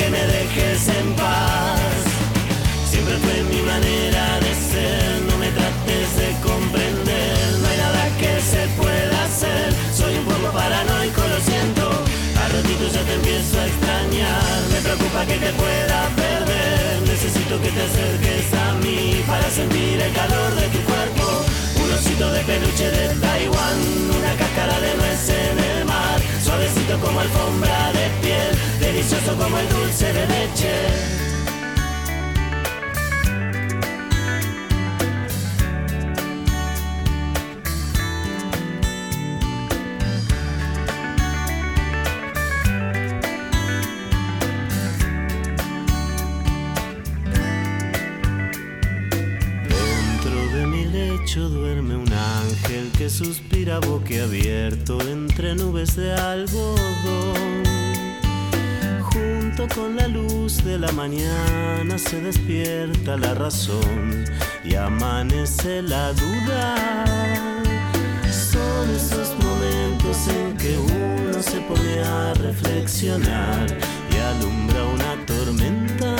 Que 0.00 0.08
me 0.08 0.24
dejes 0.36 0.88
en 0.88 1.12
paz. 1.12 2.00
Siempre 2.90 3.16
fue 3.22 3.36
mi 3.52 3.60
manera 3.72 4.24
de 4.44 4.52
ser, 4.70 5.20
no 5.28 5.36
me 5.36 5.48
trates 5.58 6.08
de 6.20 6.28
comprender. 6.48 7.36
No 7.60 7.66
hay 7.68 7.78
nada 7.86 8.04
que 8.20 8.32
se 8.52 8.62
pueda 8.80 9.16
hacer, 9.28 9.66
soy 10.00 10.14
un 10.22 10.24
poco 10.24 10.48
paranoico, 10.56 11.20
lo 11.34 11.38
siento. 11.50 11.84
A 12.40 12.44
ratitos 12.54 12.90
ya 12.96 13.02
te 13.08 13.14
empiezo 13.20 13.54
a 13.60 13.66
extrañar, 13.72 14.58
me 14.72 14.80
preocupa 14.86 15.20
que 15.28 15.36
te 15.44 15.52
pueda 15.62 15.98
perder. 16.24 16.92
Necesito 17.12 17.54
que 17.62 17.70
te 17.76 17.82
acerques 17.88 18.46
a 18.64 18.66
mí 18.82 19.22
para 19.26 19.46
sentir 19.50 20.00
el 20.00 20.12
calor 20.20 20.50
de 20.60 20.66
tu 20.74 20.80
cuerpo. 20.90 21.26
Un 21.82 21.88
osito 21.92 22.26
de 22.32 22.40
peluche 22.48 22.88
de 22.96 23.04
Taiwán, 23.20 23.78
una 24.18 24.32
cáscara 24.40 24.76
de 24.80 24.92
nuez 24.96 25.28
en 25.28 25.56
el 25.72 25.84
mar. 25.84 26.19
Suavecito 26.70 26.98
como 27.04 27.18
alfombra 27.20 27.92
de 27.92 28.08
piel, 28.22 28.56
delicioso 28.78 29.36
como 29.36 29.58
el 29.58 29.68
dulce 29.68 30.12
de 30.12 30.26
leche. 30.28 30.70
Dentro 49.68 50.56
de 50.56 50.66
mi 50.66 50.84
lecho 50.84 51.48
duerme 51.48 51.96
un 51.96 52.12
ángel 52.12 52.92
que 52.96 53.10
suspira 53.10 53.80
boquiabierto 53.80 54.99
mañana 60.92 61.98
se 61.98 62.20
despierta 62.20 63.16
la 63.16 63.34
razón 63.34 64.24
y 64.64 64.74
amanece 64.74 65.82
la 65.82 66.12
duda. 66.12 66.74
Son 68.30 68.90
esos 68.94 69.36
momentos 69.44 70.28
en 70.28 70.56
que 70.56 70.76
uno 70.78 71.42
se 71.42 71.60
pone 71.60 72.00
a 72.02 72.34
reflexionar 72.34 73.66
y 74.12 74.16
alumbra 74.16 74.84
una 74.84 75.26
tormenta. 75.26 76.16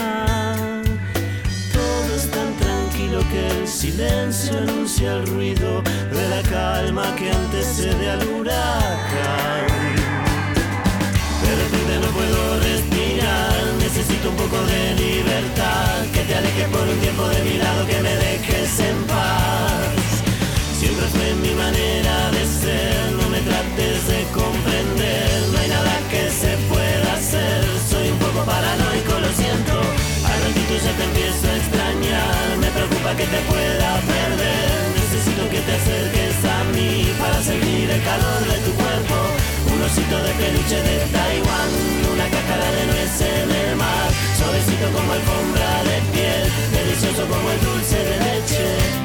Todo 1.73 2.15
es 2.15 2.31
tan 2.31 2.55
tranquilo 2.57 3.21
que 3.31 3.49
el 3.49 3.69
silencio 3.69 4.59
anuncia 4.59 5.15
el 5.15 5.27
ruido 5.27 5.83
de 6.13 6.29
la 6.29 6.43
calma 6.49 7.15
que 7.17 7.31
antecede 7.31 8.11
al 8.11 8.27
huracán. 8.29 9.67
De 11.43 11.57
repente 11.57 11.99
no 12.01 12.13
puedo 12.13 12.61
respirar, 12.61 13.50
un 14.29 14.37
poco 14.37 14.59
de 14.67 14.95
libertad. 14.95 16.05
Que 16.13 16.21
te 16.21 16.35
alejes 16.35 16.69
por 16.69 16.87
un 16.87 16.99
tiempo 17.01 17.29
de 17.29 17.43
mi 17.43 17.57
lado, 17.59 17.87
que 17.87 18.01
me 18.03 18.15
dejes 18.17 18.81
en 18.81 18.97
paz. 19.05 20.09
Siempre 20.79 21.07
fue 21.07 21.35
mi 21.45 21.53
manera 21.55 22.31
de 22.31 22.45
ser, 22.45 23.13
no 23.13 23.29
me 23.29 23.41
trates 23.41 23.99
de 24.09 24.21
comprender. 24.33 25.49
No 25.53 25.59
hay 25.59 25.69
nada 25.69 25.95
que 26.11 26.31
se 26.31 26.57
pueda 26.69 27.13
hacer, 27.15 27.65
soy 27.89 28.09
un 28.11 28.19
poco 28.19 28.45
paranoico, 28.45 29.13
lo 29.21 29.31
siento. 29.33 29.75
Al 30.31 30.39
ratito 30.45 30.75
ya 30.85 30.93
te 30.99 31.05
empiezo 31.05 31.45
a 31.49 31.57
extrañar, 31.57 32.47
me 32.61 32.71
preocupa 32.77 33.11
que 33.17 33.25
te 33.25 33.41
pueda 33.49 33.91
perder. 34.15 34.75
Necesito 35.01 35.43
que 35.49 35.61
te 35.61 35.73
acerques 35.81 36.37
a 36.45 36.59
mí 36.75 37.09
para 37.19 37.43
sentir 37.43 37.91
el 37.91 38.03
calor 38.03 38.41
de 38.53 38.59
tu 38.65 38.73
cuerpo. 38.75 39.40
Un 39.81 39.87
osito 39.87 40.23
de 40.23 40.33
peluche 40.35 40.83
de 40.83 40.99
Taiwán, 41.07 41.71
una 42.13 42.29
cáscara 42.29 42.71
de 42.71 42.87
nuez 42.87 43.21
en 43.23 43.51
el 43.51 43.77
mar. 43.77 44.11
Suavecito 44.37 44.93
como 44.93 45.11
alfombra 45.11 45.85
de 45.85 46.03
piel, 46.13 46.53
delicioso 46.71 47.27
como 47.27 47.51
el 47.51 47.61
dulce 47.63 47.97
de 47.97 48.17
leche. 48.19 49.00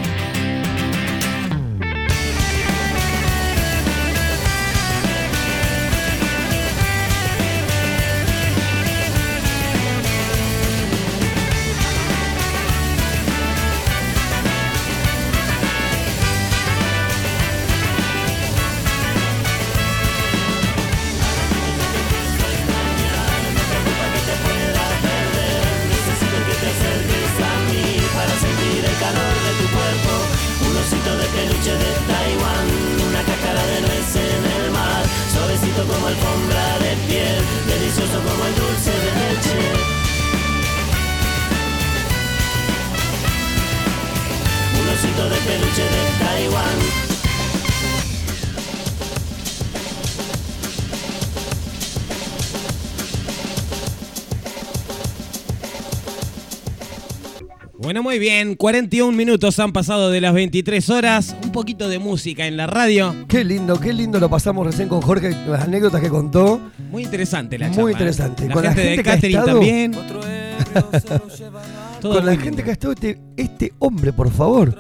Bueno, 57.86 58.02
muy 58.02 58.18
bien. 58.18 58.56
41 58.56 59.16
minutos 59.16 59.60
han 59.60 59.72
pasado 59.72 60.10
de 60.10 60.20
las 60.20 60.34
23 60.34 60.90
horas. 60.90 61.36
Un 61.44 61.52
poquito 61.52 61.88
de 61.88 61.99
música 61.99 62.48
en 62.48 62.57
la 62.57 62.66
radio. 62.66 63.14
Qué 63.28 63.44
lindo, 63.44 63.80
qué 63.80 63.94
lindo 63.94 64.20
lo 64.20 64.28
pasamos 64.28 64.66
recién 64.66 64.90
con 64.90 65.02
Jorge, 65.02 65.30
las 65.48 65.66
anécdotas 65.66 66.02
que 66.02 66.10
contó. 66.10 66.60
Muy 66.90 67.03
interesante 67.03 67.60
la 67.60 67.68
Muy 67.68 67.76
charla, 67.76 67.90
¿eh? 67.90 67.94
interesante. 67.94 68.48
La 68.48 68.53
Con 68.56 68.64
la 68.64 68.74
gente, 68.74 68.84
gente 68.84 68.98
de 68.98 69.03
que 69.03 69.10
ha 69.10 69.14
catering 69.16 69.38
estado- 69.38 69.60
también. 69.60 69.91
Todo 72.02 72.16
Con 72.16 72.26
la 72.26 72.32
muy 72.34 72.44
gente 72.44 72.49
lindo. 72.49 72.64
que 72.64 72.70
ha 72.72 72.74
estado 72.74 72.94
este, 72.94 73.20
este 73.38 73.74
hombre, 73.78 74.12
por 74.14 74.32
favor. 74.32 74.76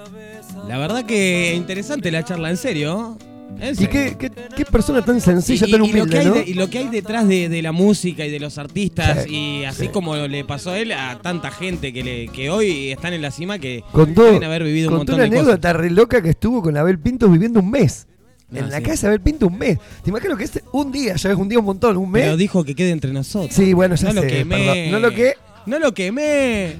La 0.67 0.79
verdad 0.79 1.05
que 1.05 1.53
interesante 1.55 2.09
la 2.09 2.25
charla, 2.25 2.49
en 2.49 2.57
serio. 2.57 3.19
En 3.59 3.73
Y 3.73 3.87
qué, 3.87 4.15
qué, 4.19 4.31
qué 4.55 4.65
persona 4.65 5.03
tan 5.03 5.21
sencilla, 5.21 5.65
Y- 5.67 5.71
tan 5.71 5.83
y- 5.85 5.87
y 5.89 5.93
lo 5.93 5.93
que 5.93 6.01
humilde, 6.01 6.19
hay 6.19 6.25
¿no? 6.25 6.33
de- 6.35 6.43
y 6.49 6.53
lo 6.55 6.69
que 6.69 6.77
hay 6.79 6.87
detrás 6.89 7.27
de, 7.27 7.47
de 7.49 7.61
la 7.61 7.71
música 7.71 8.25
y 8.25 8.29
de 8.31 8.39
los 8.39 8.57
artistas, 8.57 9.23
Sí, 9.23 9.59
y 9.61 9.63
así 9.65 9.83
sí. 9.83 9.87
como 9.89 10.15
le 10.15 10.43
pasó 10.43 10.71
a 10.71 10.77
él, 10.79 10.91
a 10.91 11.19
tanta 11.21 11.51
gente 11.51 11.93
que, 11.93 12.03
le, 12.03 12.27
que 12.27 12.49
hoy 12.49 12.91
están 12.91 13.13
en 13.13 13.21
la 13.21 13.31
cima 13.31 13.57
que 13.57 13.83
Contó, 13.91 14.23
deben 14.25 14.43
haber 14.43 14.63
vivido 14.63 14.89
un 14.89 14.97
montón 14.97 15.15
una 15.15 15.23
de 15.23 15.29
cosas. 15.29 15.43
anécdota 15.43 15.73
re 15.73 15.89
loca 15.89 16.21
que 16.21 16.29
estuvo 16.31 16.61
con 16.61 16.75
Abel 16.77 16.99
Pintos 16.99 17.31
viviendo 17.31 17.59
un 17.61 17.71
mes. 17.71 18.07
No, 18.49 18.59
en 18.59 18.69
la 18.69 18.77
sí. 18.77 18.83
casa 18.83 19.07
de 19.07 19.13
Abel 19.13 19.21
Pintos 19.21 19.49
un 19.51 19.57
mes. 19.57 19.79
Te 20.03 20.09
imagino 20.11 20.35
que 20.37 20.43
es 20.43 20.61
un 20.73 20.91
día, 20.91 21.15
ya 21.15 21.31
es 21.31 21.35
un 21.37 21.47
día 21.49 21.57
un 21.59 21.65
montón, 21.65 21.97
un 21.97 22.11
mes. 22.11 22.23
Pero 22.23 22.37
dijo 22.37 22.63
que 22.63 22.75
quede 22.75 22.91
entre 22.91 23.11
nosotros. 23.13 23.53
Sí, 23.55 23.73
bueno, 23.73 23.95
ya 23.95 24.09
no 24.13 24.21
lo 24.21 24.27
quemé. 24.27 24.55
perdón. 24.57 24.91
No 24.91 24.99
lo 24.99 25.11
que, 25.11 25.33
No 25.65 25.79
lo 25.79 25.93
quemé. 25.93 26.75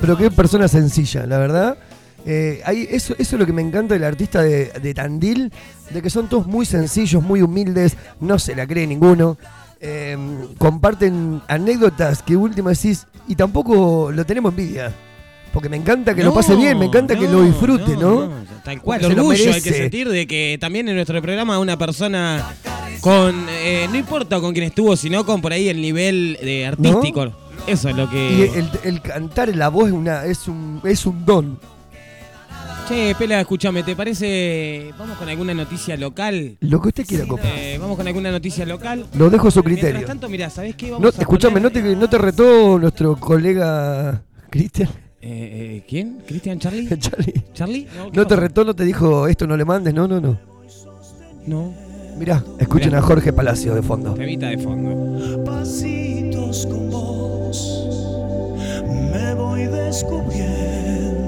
pero 0.00 0.16
qué 0.16 0.30
persona 0.30 0.68
sencilla, 0.68 1.26
la 1.26 1.38
verdad. 1.38 1.78
Eh, 2.24 2.62
eso, 2.90 3.14
eso 3.18 3.36
es 3.36 3.40
lo 3.40 3.46
que 3.46 3.52
me 3.52 3.62
encanta 3.62 3.94
del 3.94 4.04
artista 4.04 4.42
de, 4.42 4.66
de 4.66 4.94
Tandil, 4.94 5.52
de 5.90 6.02
que 6.02 6.10
son 6.10 6.28
todos 6.28 6.46
muy 6.46 6.64
sencillos, 6.64 7.22
muy 7.22 7.42
humildes, 7.42 7.96
no 8.20 8.38
se 8.38 8.54
la 8.54 8.66
cree 8.66 8.86
ninguno. 8.86 9.36
Eh, 9.80 10.16
comparten 10.58 11.42
anécdotas 11.48 12.22
que 12.22 12.36
última 12.36 12.70
decís, 12.70 13.06
y 13.26 13.34
tampoco 13.34 14.12
lo 14.12 14.24
tenemos 14.24 14.52
envidia. 14.52 14.94
Porque 15.52 15.68
me 15.68 15.76
encanta 15.76 16.14
que 16.14 16.22
lo 16.22 16.32
pase 16.32 16.54
bien, 16.54 16.78
me 16.78 16.86
encanta 16.86 17.14
que 17.14 17.28
lo 17.28 17.42
disfrute, 17.42 17.96
¿no? 17.96 18.30
Tal 18.64 18.80
cual, 18.80 19.02
lo 19.02 19.08
orgullo 19.08 19.52
hay 19.52 19.60
que 19.60 19.72
sentir 19.72 20.08
de 20.08 20.26
que 20.26 20.56
también 20.58 20.88
en 20.88 20.94
nuestro 20.94 21.20
programa 21.20 21.58
una 21.58 21.76
persona 21.76 22.54
Con, 23.02 23.46
eh, 23.50 23.86
no 23.90 23.98
importa 23.98 24.40
con 24.40 24.52
quién 24.52 24.64
estuvo, 24.64 24.96
sino 24.96 25.26
con 25.26 25.42
por 25.42 25.52
ahí 25.52 25.68
el 25.68 25.82
nivel 25.82 26.38
de 26.40 26.66
artístico. 26.66 27.32
Eso 27.66 27.88
es 27.88 27.96
lo 27.96 28.04
Y 28.04 28.08
que... 28.08 28.44
el, 28.58 28.70
el 28.84 29.02
cantar 29.02 29.54
la 29.54 29.68
voz 29.68 29.88
es, 29.88 29.92
una, 29.92 30.24
es, 30.24 30.48
un, 30.48 30.80
es 30.84 31.04
un 31.04 31.24
don. 31.26 31.58
Che, 32.88 33.14
Pela, 33.16 33.40
escúchame, 33.40 33.82
¿te 33.84 33.94
parece... 33.96 34.90
Vamos 34.98 35.16
con 35.16 35.28
alguna 35.28 35.54
noticia 35.54 35.96
local? 35.96 36.56
Lo 36.60 36.80
que 36.80 36.88
usted 36.88 37.06
quiera, 37.06 37.24
copa. 37.26 37.44
Eh, 37.44 37.78
vamos 37.80 37.96
con 37.96 38.06
alguna 38.06 38.30
noticia 38.30 38.66
local. 38.66 39.06
Lo 39.14 39.30
dejo 39.30 39.48
a 39.48 39.50
su 39.50 39.62
Mientras 39.62 39.84
criterio. 39.86 40.06
tanto, 40.06 40.28
mirá, 40.28 40.50
¿sabés 40.50 40.74
qué? 40.74 40.88
No, 40.88 40.98
Vamos 40.98 41.16
a 41.18 41.22
escuchame, 41.22 41.60
poner- 41.60 41.62
¿no 41.62 41.70
te, 41.90 41.96
¿no 41.96 42.08
te 42.10 42.18
retó 42.18 42.78
nuestro 42.78 43.16
colega 43.16 44.22
Cristian? 44.50 44.88
Eh, 45.20 45.78
eh, 45.78 45.84
¿Quién? 45.88 46.18
¿Cristian 46.26 46.58
Charlie? 46.58 46.88
Charlie. 46.98 47.44
¿Charlie? 47.54 47.86
No, 47.96 48.10
¿qué 48.10 48.18
te 48.20 48.24
pasó? 48.24 48.36
retó, 48.40 48.64
no 48.64 48.74
te 48.74 48.84
dijo 48.84 49.28
esto 49.28 49.46
no 49.46 49.56
le 49.56 49.64
mandes, 49.64 49.94
no, 49.94 50.08
no, 50.08 50.20
no. 50.20 50.38
No. 51.46 51.72
Mirá, 52.18 52.44
escuchen 52.58 52.88
Mirá. 52.88 52.98
a 52.98 53.02
Jorge 53.02 53.32
Palacio 53.32 53.74
de 53.74 53.82
fondo. 53.82 54.12
Temita 54.14 54.48
de 54.48 54.58
fondo. 54.58 55.44
Pasitos 55.44 56.66
con 56.66 56.90
vos 56.90 57.86
me 59.12 59.34
voy 59.34 59.64
descubriendo 59.64 61.21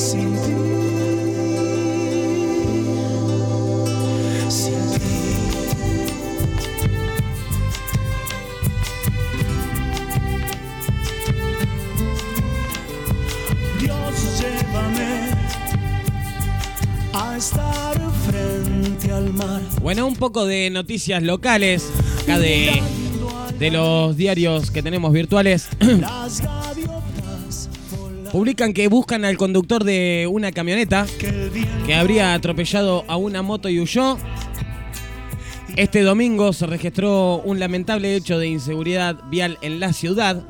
sin 0.00 0.32
ti. 0.32 0.54
Sin 4.48 4.80
ti. 4.94 5.10
Dios 13.80 14.40
llévame 14.40 15.30
a 17.12 17.36
estar 17.36 18.00
frente 18.26 19.12
al 19.12 19.34
mar. 19.34 19.60
Bueno, 19.82 20.06
un 20.06 20.16
poco 20.16 20.46
de 20.46 20.70
noticias 20.70 21.22
locales, 21.22 21.90
acá 22.22 22.38
de, 22.38 22.80
de 23.58 23.70
los 23.70 24.16
diarios 24.16 24.70
que 24.70 24.82
tenemos 24.82 25.12
virtuales. 25.12 25.68
Publican 28.32 28.72
que 28.72 28.86
buscan 28.86 29.24
al 29.24 29.36
conductor 29.36 29.82
de 29.82 30.28
una 30.30 30.52
camioneta 30.52 31.04
que 31.86 31.94
habría 31.94 32.32
atropellado 32.32 33.04
a 33.08 33.16
una 33.16 33.42
moto 33.42 33.68
y 33.68 33.80
huyó. 33.80 34.18
Este 35.76 36.02
domingo 36.02 36.52
se 36.52 36.66
registró 36.66 37.38
un 37.38 37.58
lamentable 37.58 38.14
hecho 38.14 38.38
de 38.38 38.46
inseguridad 38.46 39.16
vial 39.30 39.58
en 39.62 39.80
la 39.80 39.92
ciudad. 39.92 40.44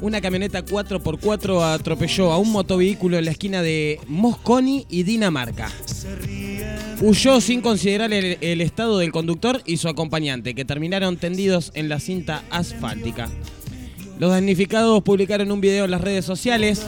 Una 0.00 0.20
camioneta 0.22 0.64
4x4 0.64 1.74
atropelló 1.74 2.32
a 2.32 2.38
un 2.38 2.52
motovehículo 2.52 3.18
en 3.18 3.26
la 3.26 3.30
esquina 3.32 3.60
de 3.60 4.00
Mosconi 4.06 4.86
y 4.88 5.02
Dinamarca. 5.02 5.70
Huyó 7.02 7.42
sin 7.42 7.60
considerar 7.60 8.14
el 8.14 8.60
estado 8.62 8.98
del 8.98 9.12
conductor 9.12 9.62
y 9.66 9.76
su 9.76 9.88
acompañante, 9.88 10.54
que 10.54 10.64
terminaron 10.64 11.18
tendidos 11.18 11.70
en 11.74 11.90
la 11.90 12.00
cinta 12.00 12.44
asfáltica. 12.50 13.28
Los 14.18 14.30
damnificados 14.30 15.02
publicaron 15.02 15.52
un 15.52 15.60
video 15.60 15.84
en 15.84 15.90
las 15.90 16.00
redes 16.00 16.24
sociales 16.24 16.82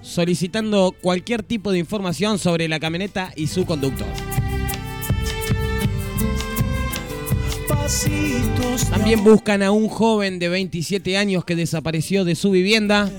solicitando 0.00 0.94
cualquier 1.00 1.42
tipo 1.42 1.72
de 1.72 1.78
información 1.78 2.38
sobre 2.38 2.68
la 2.68 2.80
camioneta 2.80 3.32
y 3.36 3.48
su 3.48 3.66
conductor. 3.66 4.06
También 8.90 9.24
buscan 9.24 9.62
a 9.62 9.70
un 9.70 9.88
joven 9.88 10.38
de 10.38 10.48
27 10.48 11.16
años 11.16 11.44
que 11.44 11.56
desapareció 11.56 12.24
de 12.24 12.34
su 12.34 12.50
vivienda. 12.50 13.10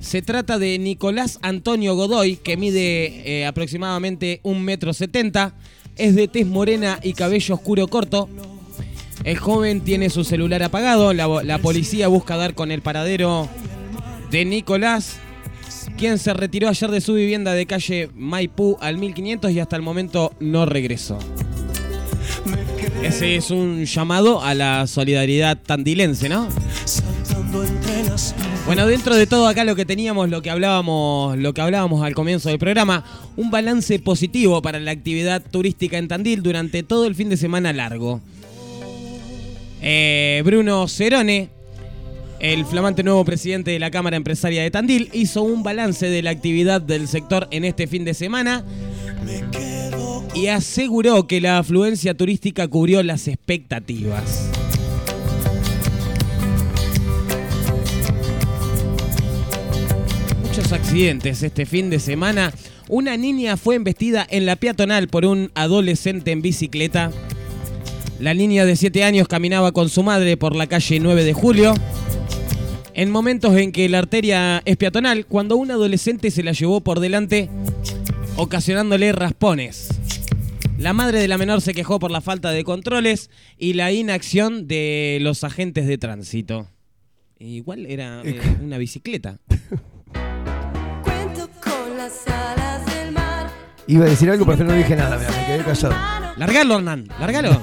Se 0.00 0.22
trata 0.22 0.58
de 0.58 0.78
Nicolás 0.78 1.38
Antonio 1.42 1.94
Godoy, 1.94 2.36
que 2.36 2.56
mide 2.56 3.40
eh, 3.40 3.46
aproximadamente 3.46 4.40
1,70 4.44 4.60
metro. 4.60 4.92
Es 5.96 6.14
de 6.14 6.28
tez 6.28 6.46
morena 6.46 6.98
y 7.02 7.14
cabello 7.14 7.54
oscuro 7.54 7.88
corto. 7.88 8.28
El 9.24 9.36
joven 9.36 9.82
tiene 9.82 10.08
su 10.10 10.24
celular 10.24 10.62
apagado. 10.62 11.12
La, 11.12 11.58
policía 11.58 12.08
busca 12.08 12.36
dar 12.36 12.54
con 12.54 12.70
el 12.70 12.80
paradero 12.80 13.48
de 14.30 14.44
Nicolás, 14.44 15.18
quien 15.98 16.18
se 16.18 16.32
retiró 16.32 16.68
ayer 16.68 16.90
de 16.90 17.00
su 17.00 17.14
vivienda 17.14 17.52
de 17.52 17.66
calle 17.66 18.10
Maipú 18.14 18.78
al 18.80 18.96
1500 18.96 19.50
y 19.50 19.60
hasta 19.60 19.76
el 19.76 19.82
momento 19.82 20.32
no 20.40 20.64
regresó. 20.64 21.18
Ese 23.02 23.36
es 23.36 23.50
un 23.50 23.84
llamado 23.84 24.42
a 24.42 24.54
la 24.54 24.86
solidaridad 24.86 25.58
tandilense, 25.58 26.28
¿no? 26.28 26.48
Bueno, 28.66 28.86
dentro 28.86 29.16
de 29.16 29.26
todo 29.26 29.48
acá 29.48 29.64
lo 29.64 29.74
que 29.74 29.84
teníamos, 29.84 30.28
lo 30.28 30.42
que 30.42 30.50
hablábamos, 30.50 31.36
lo 31.36 31.52
que 31.52 31.60
hablábamos 31.60 32.04
al 32.04 32.14
comienzo 32.14 32.50
del 32.50 32.58
programa, 32.58 33.04
un 33.36 33.50
balance 33.50 33.98
positivo 33.98 34.62
para 34.62 34.78
la 34.78 34.92
actividad 34.92 35.42
turística 35.42 35.98
en 35.98 36.08
Tandil 36.08 36.42
durante 36.42 36.82
todo 36.82 37.06
el 37.06 37.14
fin 37.14 37.28
de 37.28 37.36
semana 37.36 37.72
largo. 37.72 38.20
Eh, 39.82 40.42
Bruno 40.44 40.86
Cerone, 40.88 41.48
el 42.38 42.64
flamante 42.66 43.02
nuevo 43.02 43.24
presidente 43.24 43.70
de 43.70 43.78
la 43.78 43.90
Cámara 43.90 44.16
Empresaria 44.16 44.62
de 44.62 44.70
Tandil, 44.70 45.08
hizo 45.12 45.42
un 45.42 45.62
balance 45.62 46.08
de 46.08 46.22
la 46.22 46.30
actividad 46.30 46.80
del 46.80 47.08
sector 47.08 47.48
en 47.50 47.64
este 47.64 47.86
fin 47.86 48.04
de 48.04 48.14
semana 48.14 48.64
y 50.34 50.46
aseguró 50.48 51.26
que 51.26 51.40
la 51.40 51.58
afluencia 51.58 52.14
turística 52.14 52.68
cubrió 52.68 53.02
las 53.02 53.28
expectativas. 53.28 54.50
Muchos 60.42 60.72
accidentes 60.72 61.42
este 61.42 61.66
fin 61.66 61.90
de 61.90 61.98
semana. 61.98 62.52
Una 62.88 63.16
niña 63.16 63.56
fue 63.56 63.76
embestida 63.76 64.26
en 64.28 64.46
la 64.46 64.56
peatonal 64.56 65.08
por 65.08 65.24
un 65.24 65.50
adolescente 65.54 66.32
en 66.32 66.42
bicicleta. 66.42 67.12
La 68.20 68.34
niña 68.34 68.66
de 68.66 68.76
7 68.76 69.02
años 69.02 69.28
caminaba 69.28 69.72
con 69.72 69.88
su 69.88 70.02
madre 70.02 70.36
por 70.36 70.54
la 70.54 70.66
calle 70.66 71.00
9 71.00 71.24
de 71.24 71.32
julio. 71.32 71.72
En 72.92 73.10
momentos 73.10 73.56
en 73.56 73.72
que 73.72 73.88
la 73.88 73.98
arteria 73.98 74.60
es 74.66 74.76
peatonal, 74.76 75.24
cuando 75.24 75.56
un 75.56 75.70
adolescente 75.70 76.30
se 76.30 76.42
la 76.42 76.52
llevó 76.52 76.82
por 76.82 77.00
delante, 77.00 77.48
ocasionándole 78.36 79.12
raspones. 79.12 79.88
La 80.76 80.92
madre 80.92 81.18
de 81.20 81.28
la 81.28 81.38
menor 81.38 81.62
se 81.62 81.72
quejó 81.72 81.98
por 81.98 82.10
la 82.10 82.20
falta 82.20 82.50
de 82.50 82.62
controles 82.62 83.30
y 83.56 83.72
la 83.72 83.90
inacción 83.90 84.68
de 84.68 85.16
los 85.22 85.42
agentes 85.42 85.86
de 85.86 85.96
tránsito. 85.96 86.66
Igual 87.38 87.86
era 87.86 88.20
eh, 88.22 88.38
una 88.60 88.76
bicicleta. 88.76 89.38
Cuento 91.02 91.48
con 91.64 91.96
las 91.96 92.26
alas 92.26 92.84
del 92.84 93.12
mar. 93.12 93.50
Iba 93.86 94.04
a 94.04 94.08
decir 94.10 94.28
algo, 94.28 94.44
pero 94.44 94.62
no 94.62 94.74
dije 94.74 94.94
nada, 94.94 95.16
mira, 95.16 95.30
me 95.30 95.46
quedé 95.46 95.64
callado. 95.64 96.19
Largalo, 96.40 96.76
Hernán, 96.78 97.06
largalo. 97.20 97.50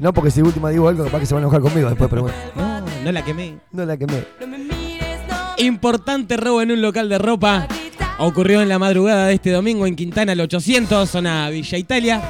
No, 0.00 0.12
porque 0.12 0.32
si 0.32 0.42
última 0.42 0.70
digo 0.70 0.88
algo, 0.88 1.04
capaz 1.04 1.20
que 1.20 1.26
se 1.26 1.34
van 1.34 1.44
a 1.44 1.46
enojar 1.46 1.60
conmigo 1.60 1.88
después, 1.88 2.10
pero 2.10 2.22
bueno. 2.22 2.36
No, 2.56 2.80
no 3.04 3.12
la 3.12 3.24
quemé. 3.24 3.58
No 3.70 3.86
la 3.86 3.96
quemé. 3.96 4.24
Importante 5.58 6.36
robo 6.36 6.60
en 6.62 6.72
un 6.72 6.82
local 6.82 7.08
de 7.08 7.16
ropa. 7.16 7.68
Ocurrió 8.18 8.60
en 8.60 8.68
la 8.68 8.80
madrugada 8.80 9.28
de 9.28 9.34
este 9.34 9.50
domingo 9.50 9.86
en 9.86 9.94
Quintana 9.94 10.32
el 10.32 10.40
800, 10.40 11.08
zona 11.08 11.48
Villa 11.48 11.78
Italia. 11.78 12.20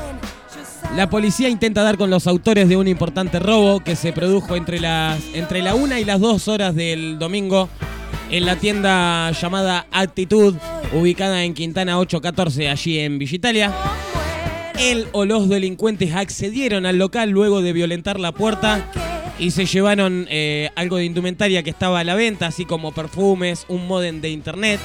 La 0.94 1.08
policía 1.08 1.48
intenta 1.48 1.82
dar 1.82 1.96
con 1.96 2.10
los 2.10 2.26
autores 2.26 2.68
de 2.68 2.76
un 2.76 2.86
importante 2.86 3.38
robo 3.38 3.80
que 3.80 3.96
se 3.96 4.12
produjo 4.12 4.56
entre 4.56 4.78
las 4.78 5.24
entre 5.32 5.62
la 5.62 5.74
1 5.74 5.98
y 5.98 6.04
las 6.04 6.20
2 6.20 6.48
horas 6.48 6.74
del 6.74 7.18
domingo 7.18 7.70
en 8.30 8.44
la 8.44 8.56
tienda 8.56 9.30
llamada 9.30 9.86
Actitud, 9.90 10.54
ubicada 10.92 11.44
en 11.44 11.54
Quintana 11.54 11.98
814, 11.98 12.68
allí 12.68 12.98
en 12.98 13.18
Villa 13.18 13.36
Italia. 13.36 13.72
Él 14.78 15.06
o 15.12 15.24
los 15.24 15.48
delincuentes 15.48 16.12
accedieron 16.14 16.84
al 16.86 16.98
local 16.98 17.30
luego 17.30 17.62
de 17.62 17.72
violentar 17.72 18.18
la 18.20 18.32
puerta 18.32 18.90
y 19.38 19.50
se 19.52 19.66
llevaron 19.66 20.26
eh, 20.30 20.70
algo 20.76 20.96
de 20.96 21.04
indumentaria 21.04 21.62
que 21.62 21.70
estaba 21.70 22.00
a 22.00 22.04
la 22.04 22.14
venta, 22.14 22.46
así 22.46 22.64
como 22.64 22.92
perfumes, 22.92 23.64
un 23.68 23.86
modem 23.86 24.20
de 24.20 24.30
internet 24.30 24.80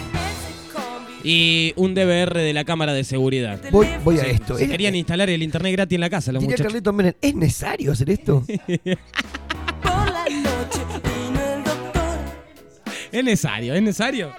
y 1.24 1.74
un 1.76 1.94
DVR 1.95 2.38
de 2.40 2.53
la 2.53 2.64
cámara 2.64 2.94
de 2.94 3.03
seguridad. 3.03 3.60
Voy, 3.72 3.88
voy 4.03 4.20
a 4.20 4.24
Sí, 4.24 4.30
esto. 4.32 4.57
se 4.57 4.66
¿Es- 4.66 4.70
querían 4.72 4.95
instalar 4.95 5.30
el 5.30 5.44
internet 5.44 5.74
gratis 5.74 5.95
en 5.95 6.02
la 6.02 6.10
casa 6.10 6.32
los 6.32 6.41
Diría 6.41 6.53
muchachos. 6.53 6.72
Carlito 6.72 6.94
Menem, 6.94 7.14
¿es 7.22 7.36
necesario 7.36 7.91
hacer 7.91 8.10
esto? 8.11 8.45
Es 13.11 13.24
necesario, 13.24 13.74
es 13.74 13.82
necesario. 13.82 14.32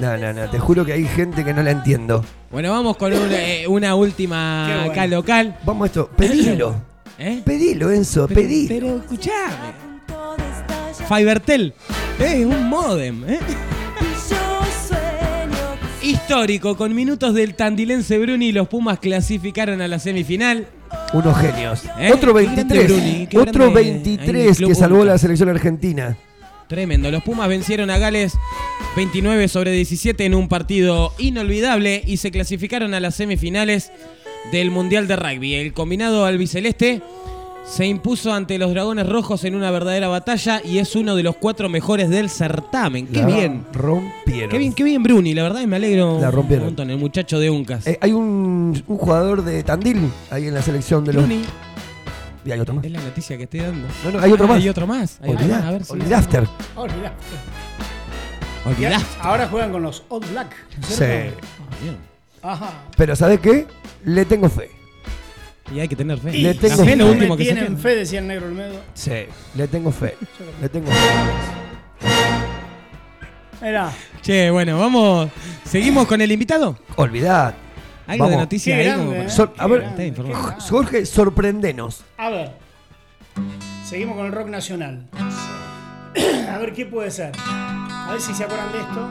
No, 0.00 0.16
no, 0.16 0.32
no, 0.32 0.48
te 0.50 0.58
juro 0.58 0.84
que 0.84 0.92
hay 0.92 1.04
gente 1.06 1.44
que 1.44 1.52
no 1.52 1.62
la 1.62 1.70
entiendo. 1.70 2.24
Bueno, 2.50 2.70
vamos 2.70 2.96
con 2.96 3.12
una, 3.12 3.36
eh, 3.36 3.66
una 3.68 3.94
última 3.94 4.66
bueno. 4.76 4.92
acá 4.92 5.06
local. 5.06 5.56
Vamos 5.64 5.84
a 5.84 5.86
esto, 5.86 6.10
pedilo. 6.16 6.74
¿Eh? 7.18 7.40
Pedilo, 7.44 7.90
Enzo, 7.90 8.26
Pero- 8.26 8.40
pedilo. 8.40 8.68
Pero 8.68 8.96
escuchame. 8.96 9.92
Fibertel. 11.08 11.74
Es 12.18 12.44
un 12.46 12.68
modem, 12.68 13.24
¿eh? 13.28 13.38
Histórico, 16.02 16.76
con 16.76 16.94
minutos 16.94 17.32
del 17.34 17.54
tandilense 17.54 18.18
Bruni, 18.18 18.50
los 18.50 18.66
Pumas 18.68 18.98
clasificaron 18.98 19.80
a 19.80 19.88
la 19.88 19.98
semifinal. 19.98 20.66
Unos 21.12 21.38
genios. 21.38 21.84
¿Eh? 21.98 22.10
Otro 22.12 22.34
Qué 22.34 22.42
grande 22.44 22.64
23. 22.74 22.86
Bruni, 22.86 23.26
qué 23.28 23.38
otro 23.38 23.64
grande 23.72 23.80
ahí 23.80 23.88
en 23.88 23.96
el 23.96 24.02
23 24.02 24.56
Club 24.56 24.68
que 24.68 24.74
salvó 24.74 25.04
la 25.04 25.16
selección 25.18 25.48
argentina. 25.48 26.16
Tremendo. 26.72 27.10
Los 27.10 27.22
Pumas 27.22 27.50
vencieron 27.50 27.90
a 27.90 27.98
Gales 27.98 28.32
29 28.96 29.46
sobre 29.48 29.72
17 29.72 30.24
en 30.24 30.34
un 30.34 30.48
partido 30.48 31.12
inolvidable 31.18 32.02
y 32.06 32.16
se 32.16 32.30
clasificaron 32.30 32.94
a 32.94 33.00
las 33.00 33.14
semifinales 33.14 33.92
del 34.52 34.70
Mundial 34.70 35.06
de 35.06 35.16
Rugby. 35.16 35.54
El 35.56 35.74
combinado 35.74 36.24
albiceleste 36.24 37.02
se 37.66 37.86
impuso 37.86 38.32
ante 38.32 38.56
los 38.56 38.70
Dragones 38.70 39.06
Rojos 39.06 39.44
en 39.44 39.54
una 39.54 39.70
verdadera 39.70 40.08
batalla 40.08 40.62
y 40.64 40.78
es 40.78 40.96
uno 40.96 41.14
de 41.14 41.22
los 41.22 41.36
cuatro 41.36 41.68
mejores 41.68 42.08
del 42.08 42.30
certamen. 42.30 43.06
¡Qué 43.06 43.20
La 43.20 43.26
bien! 43.26 43.66
Rompieron. 43.74 44.48
Qué 44.48 44.56
bien, 44.56 44.72
qué 44.72 44.82
bien 44.82 45.02
Bruni, 45.02 45.34
la 45.34 45.42
verdad 45.42 45.60
y 45.60 45.66
me 45.66 45.76
alegro 45.76 46.18
La 46.22 46.30
rompieron. 46.30 46.62
un 46.64 46.68
montón, 46.70 46.88
el 46.90 46.96
muchacho 46.96 47.38
de 47.38 47.50
Uncas. 47.50 47.86
Eh, 47.86 47.98
hay 48.00 48.12
un, 48.12 48.82
un 48.86 48.96
jugador 48.96 49.44
de 49.44 49.62
Tandil 49.62 50.10
ahí 50.30 50.46
en 50.48 50.54
la 50.54 50.62
selección 50.62 51.04
de 51.04 51.12
los. 51.12 51.26
Bruni. 51.26 51.42
Y 52.44 52.50
hay 52.50 52.60
otro 52.60 52.74
más. 52.74 52.84
Es 52.84 52.90
la 52.90 53.00
noticia 53.00 53.36
que 53.36 53.44
estoy 53.44 53.60
dando. 53.60 53.88
No, 54.04 54.10
no, 54.12 54.18
hay 54.20 54.32
otro 54.32 54.44
Ah, 54.44 54.48
más. 54.48 54.56
Hay 54.58 54.68
otro 54.68 54.86
más. 54.86 55.18
Hay 55.22 55.30
otro 55.30 55.46
más. 55.46 55.62
A 55.64 55.70
ver 55.70 55.84
si-. 55.84 55.92
Ahora 59.20 59.48
juegan 59.48 59.72
con 59.72 59.82
los 59.82 60.04
All 60.08 60.24
Black. 60.30 60.54
¿no 60.76 60.82
es 60.82 60.86
Sí. 60.88 60.94
cierto? 60.96 61.38
Bien. 61.82 61.96
Ajá. 62.42 62.70
Pero 62.96 63.16
¿sabes 63.16 63.40
qué? 63.40 63.66
Le 64.04 64.24
tengo 64.24 64.48
fe. 64.48 64.70
Y 65.72 65.80
hay 65.80 65.88
que 65.88 65.96
tener 65.96 66.18
fe. 66.18 66.32
Le 66.32 66.54
tengo 66.54 66.84
fe 66.84 66.96
lo 66.96 67.10
último 67.10 67.36
que 67.36 67.44
Tienen 67.44 67.78
fe, 67.78 67.94
decía 67.96 68.18
el 68.18 68.26
negro 68.26 68.46
Olmedo. 68.46 68.80
Sí. 68.94 69.24
Le 69.54 69.68
tengo 69.68 69.90
fe. 69.90 70.16
Le 70.60 70.68
tengo 70.68 70.90
fe. 70.90 70.96
Mirá. 73.62 73.92
Che, 74.22 74.50
bueno, 74.50 74.78
vamos. 74.78 75.30
¿Seguimos 75.64 76.06
con 76.06 76.20
el 76.20 76.30
invitado? 76.32 76.76
Olvidad. 76.96 77.54
Algo 78.12 78.24
de 78.26 78.30
Vamos. 78.30 78.42
noticia 78.44 78.74
Qué 78.74 78.80
ahí 78.80 78.86
grande, 78.86 79.04
como 79.04 79.16
para- 79.16 79.26
¿eh? 79.26 79.30
Sor- 79.30 79.52
a 79.56 79.64
Qué 79.66 79.70
ver, 79.72 79.80
grande, 79.82 80.14
Jorge, 80.70 81.06
sorprendenos. 81.06 82.04
A 82.18 82.28
ver. 82.30 82.50
Seguimos 83.86 84.16
con 84.16 84.26
el 84.26 84.32
rock 84.32 84.48
nacional. 84.48 85.06
A 86.50 86.58
ver 86.58 86.72
qué 86.74 86.84
puede 86.86 87.10
ser. 87.10 87.32
A 87.48 88.08
ver 88.12 88.20
si 88.20 88.34
se 88.34 88.44
acuerdan 88.44 88.70
de 88.72 88.78
esto. 88.80 89.08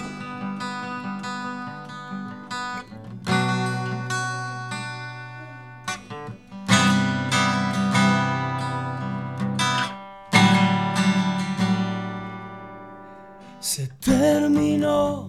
Se 13.59 13.87
terminó. 14.03 15.27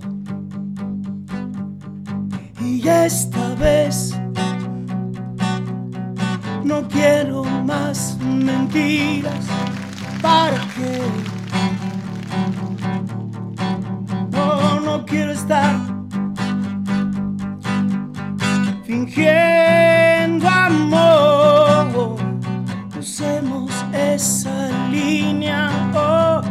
Esta 2.85 3.55
vez 3.55 4.13
no 6.65 6.87
quiero 6.89 7.45
más 7.45 8.19
mentiras. 8.21 9.47
¿Para 10.21 10.59
qué? 10.75 11.01
No, 14.31 14.81
no 14.81 15.07
quiero 15.07 15.31
estar 15.31 15.77
fingiendo 18.85 20.49
amor. 20.49 22.17
Usemos 22.99 23.71
esa 23.93 24.69
línea. 24.91 25.71
Oh, 25.95 26.43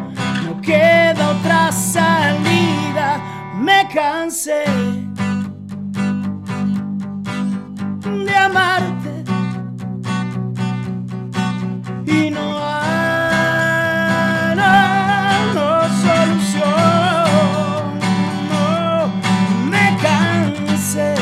no 0.45 0.61
queda 0.61 1.31
otra 1.31 1.71
salida. 1.73 3.19
Me 3.59 3.85
cansé 3.93 5.10
y 12.05 12.29
no 12.31 12.59
hay 12.67 14.55
no, 14.55 14.73
no 15.53 15.69
solución. 16.03 16.65
No, 18.49 19.07
me 19.69 19.85
cansé 20.01 21.15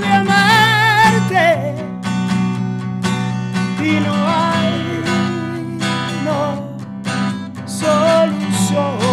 de 0.00 0.08
amarte 0.12 1.46
y 3.82 4.00
no 4.00 4.14
hay 4.28 4.76
no 6.24 6.40
solución. 7.66 9.03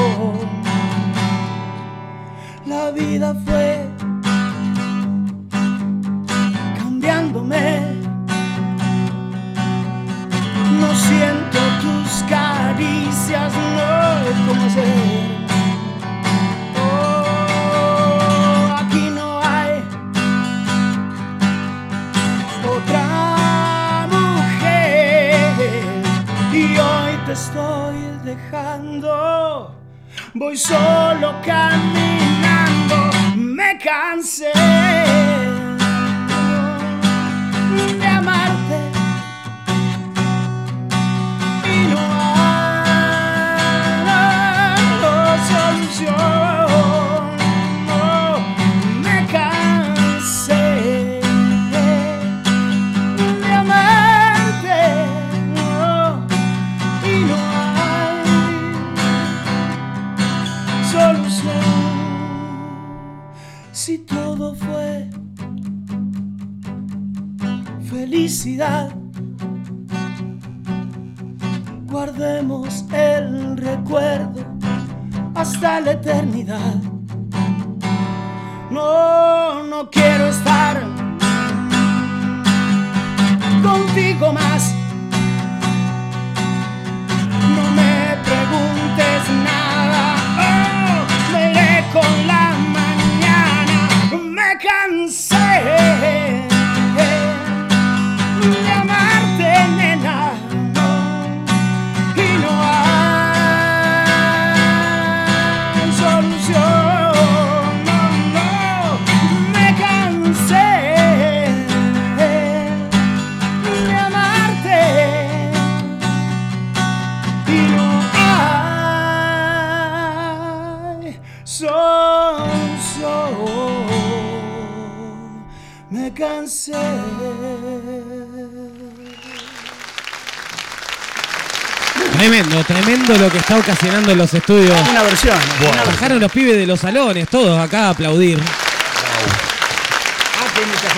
Los 134.08 134.34
estudios. 134.34 134.76
Una 134.90 135.04
versión. 135.04 135.38
una 135.62 135.84
Bajaron 135.86 136.20
los 136.20 136.32
pibes 136.32 136.58
de 136.58 136.66
los 136.68 136.80
salones, 136.80 137.28
todos 137.30 137.58
acá 137.60 137.88
a 137.88 137.90
aplaudir. 137.92 138.40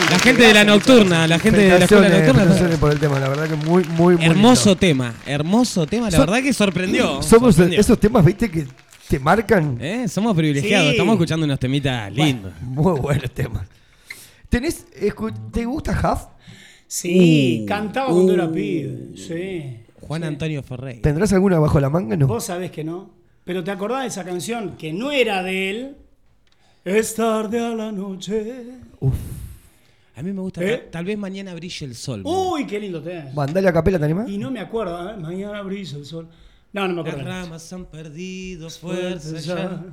La 0.10 0.20
gente 0.20 0.44
de 0.44 0.54
la 0.54 0.64
nocturna, 0.64 1.28
la 1.28 1.40
gente 1.40 1.60
de 1.62 1.70
la 1.80 1.86
escuela 1.86 2.10
nocturna. 2.10 2.34
felicitaciones 2.42 2.78
por 2.80 2.92
el 2.92 3.00
tema, 3.00 3.20
la 3.20 3.30
verdad 3.30 3.48
que 3.50 3.56
muy, 3.56 3.84
muy, 3.86 4.16
muy 4.18 4.26
Hermoso 4.26 4.76
tema, 4.76 5.14
hermoso 5.26 5.86
tema, 5.88 6.10
la 6.10 6.20
verdad 6.20 6.42
que 6.42 6.54
sorprendió. 6.54 7.22
Somos 7.22 7.56
sorprendió. 7.56 7.80
esos 7.80 8.00
temas, 8.00 8.26
viste, 8.26 8.50
que 8.50 8.66
te 9.08 9.20
marcan. 9.20 9.78
Eh, 9.80 10.08
Somos 10.08 10.36
privilegiados, 10.36 10.88
Sí. 10.88 10.92
estamos 10.94 11.14
escuchando 11.14 11.46
unos 11.46 11.60
temitas 11.60 12.12
lindos. 12.12 12.52
Muy 12.62 13.00
buenos 13.00 13.32
temas. 13.32 13.64
¿Tenés, 14.50 14.86
escu- 15.02 15.34
¿Te 15.52 15.66
gusta 15.66 15.92
Huff? 15.92 16.22
Sí, 16.88 17.62
Uh, 17.64 17.66
cantaba 17.66 18.08
cuando 18.10 18.34
uh. 18.34 18.36
era 18.36 18.52
pibe. 18.52 18.98
Sí. 19.16 19.83
Juan 20.20 20.24
Antonio 20.34 20.64
Ferrey. 20.64 21.02
¿Tendrás 21.02 21.34
alguna 21.34 21.60
bajo 21.60 21.80
la 21.80 21.90
manga? 21.90 22.16
No. 22.16 22.28
Vos 22.28 22.46
sabés 22.46 22.72
que 22.72 22.84
no. 22.84 23.12
Pero 23.46 23.64
te 23.64 23.72
acordás 23.72 24.02
de 24.02 24.08
esa 24.08 24.24
canción 24.24 24.78
que 24.78 24.94
no 24.94 25.12
era 25.12 25.44
de 25.44 25.70
él. 25.70 25.98
Es 26.86 27.16
tarde 27.16 27.60
a 27.60 27.70
la 27.76 27.92
noche. 27.92 28.66
A 30.16 30.22
mí 30.22 30.32
me 30.32 30.42
gusta. 30.42 30.64
¿Eh? 30.64 30.90
tal- 30.92 31.06
vez 31.06 31.18
mañana 31.18 31.54
brille 31.56 31.86
el 31.86 31.96
sol. 31.96 32.22
Uy, 32.26 32.66
qué 32.68 32.80
lindo 32.80 33.02
tenés. 33.02 33.34
Mandale 33.34 33.68
a 33.68 33.74
capela, 33.74 33.98
¿te 33.98 34.06
animás? 34.06 34.30
Y 34.30 34.38
no 34.38 34.52
me 34.52 34.60
acuerdo, 34.60 34.96
a 34.96 35.06
ver, 35.06 35.18
mañana 35.18 35.62
brilla 35.62 35.98
el 35.98 36.06
sol. 36.06 36.28
No, 36.72 36.88
no 36.88 37.04
me 37.04 37.04
Las 37.04 37.20
acuerdo. 37.20 37.30
ramas 37.32 37.74
han 37.74 37.86
perdido 37.86 38.70
Fuerza 38.70 39.30
fuerza 39.30 39.40
ya, 39.40 39.56
ya. 39.56 39.84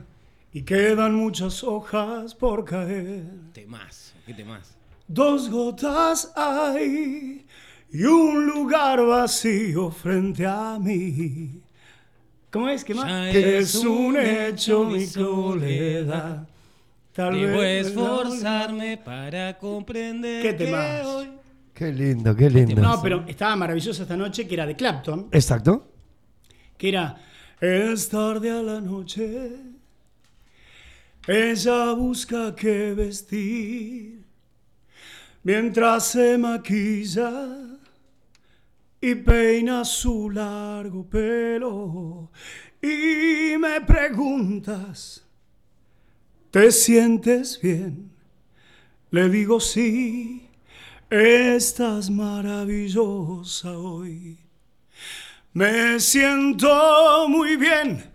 Y 0.52 0.62
quedan 0.62 1.14
muchas 1.14 1.62
hojas 1.64 2.34
por 2.34 2.64
caer. 2.64 3.24
Temás, 3.52 4.14
qué 4.26 4.34
temás. 4.34 4.74
Dos 5.06 5.48
gotas 5.50 6.32
hay 6.36 7.46
y 7.92 8.04
un 8.04 8.46
lugar 8.46 9.04
vacío 9.04 9.90
frente 9.90 10.46
a 10.46 10.78
mí. 10.78 11.60
¿Cómo 12.50 12.68
es? 12.68 12.84
¿Qué 12.84 12.94
más? 12.94 13.06
Ya 13.06 13.38
es 13.38 13.74
un 13.76 14.16
hecho 14.16 14.84
mi 14.84 15.06
soledad. 15.06 16.46
Tal 17.12 17.34
Debo 17.34 17.58
vez 17.58 17.88
esforzarme 17.88 18.96
para 18.98 19.58
comprender 19.58 20.42
¿Qué 20.42 20.56
que 20.56 20.74
hoy... 21.04 21.30
Qué 21.74 21.92
lindo, 21.92 22.36
qué 22.36 22.50
lindo. 22.50 22.80
No, 22.80 23.00
pero 23.02 23.24
estaba 23.26 23.56
maravillosa 23.56 24.02
esta 24.02 24.16
noche 24.16 24.46
que 24.46 24.54
era 24.54 24.66
de 24.66 24.76
Clapton, 24.76 25.28
Exacto. 25.32 25.88
que 26.76 26.90
era 26.90 27.16
Es 27.60 28.08
tarde 28.08 28.50
a 28.50 28.62
la 28.62 28.80
noche. 28.80 29.52
Ella 31.26 31.92
busca 31.92 32.54
qué 32.54 32.94
vestir 32.94 34.24
mientras 35.42 36.06
se 36.06 36.36
maquilla 36.38 37.69
y 39.00 39.14
peina 39.14 39.84
su 39.84 40.30
largo 40.30 41.08
pelo. 41.08 42.30
Y 42.82 43.56
me 43.58 43.80
preguntas, 43.82 45.24
¿te 46.50 46.70
sientes 46.70 47.60
bien? 47.60 48.10
Le 49.10 49.28
digo 49.28 49.58
sí, 49.60 50.48
estás 51.08 52.10
maravillosa 52.10 53.76
hoy. 53.76 54.38
Me 55.52 55.98
siento 55.98 57.26
muy 57.28 57.56
bien, 57.56 58.08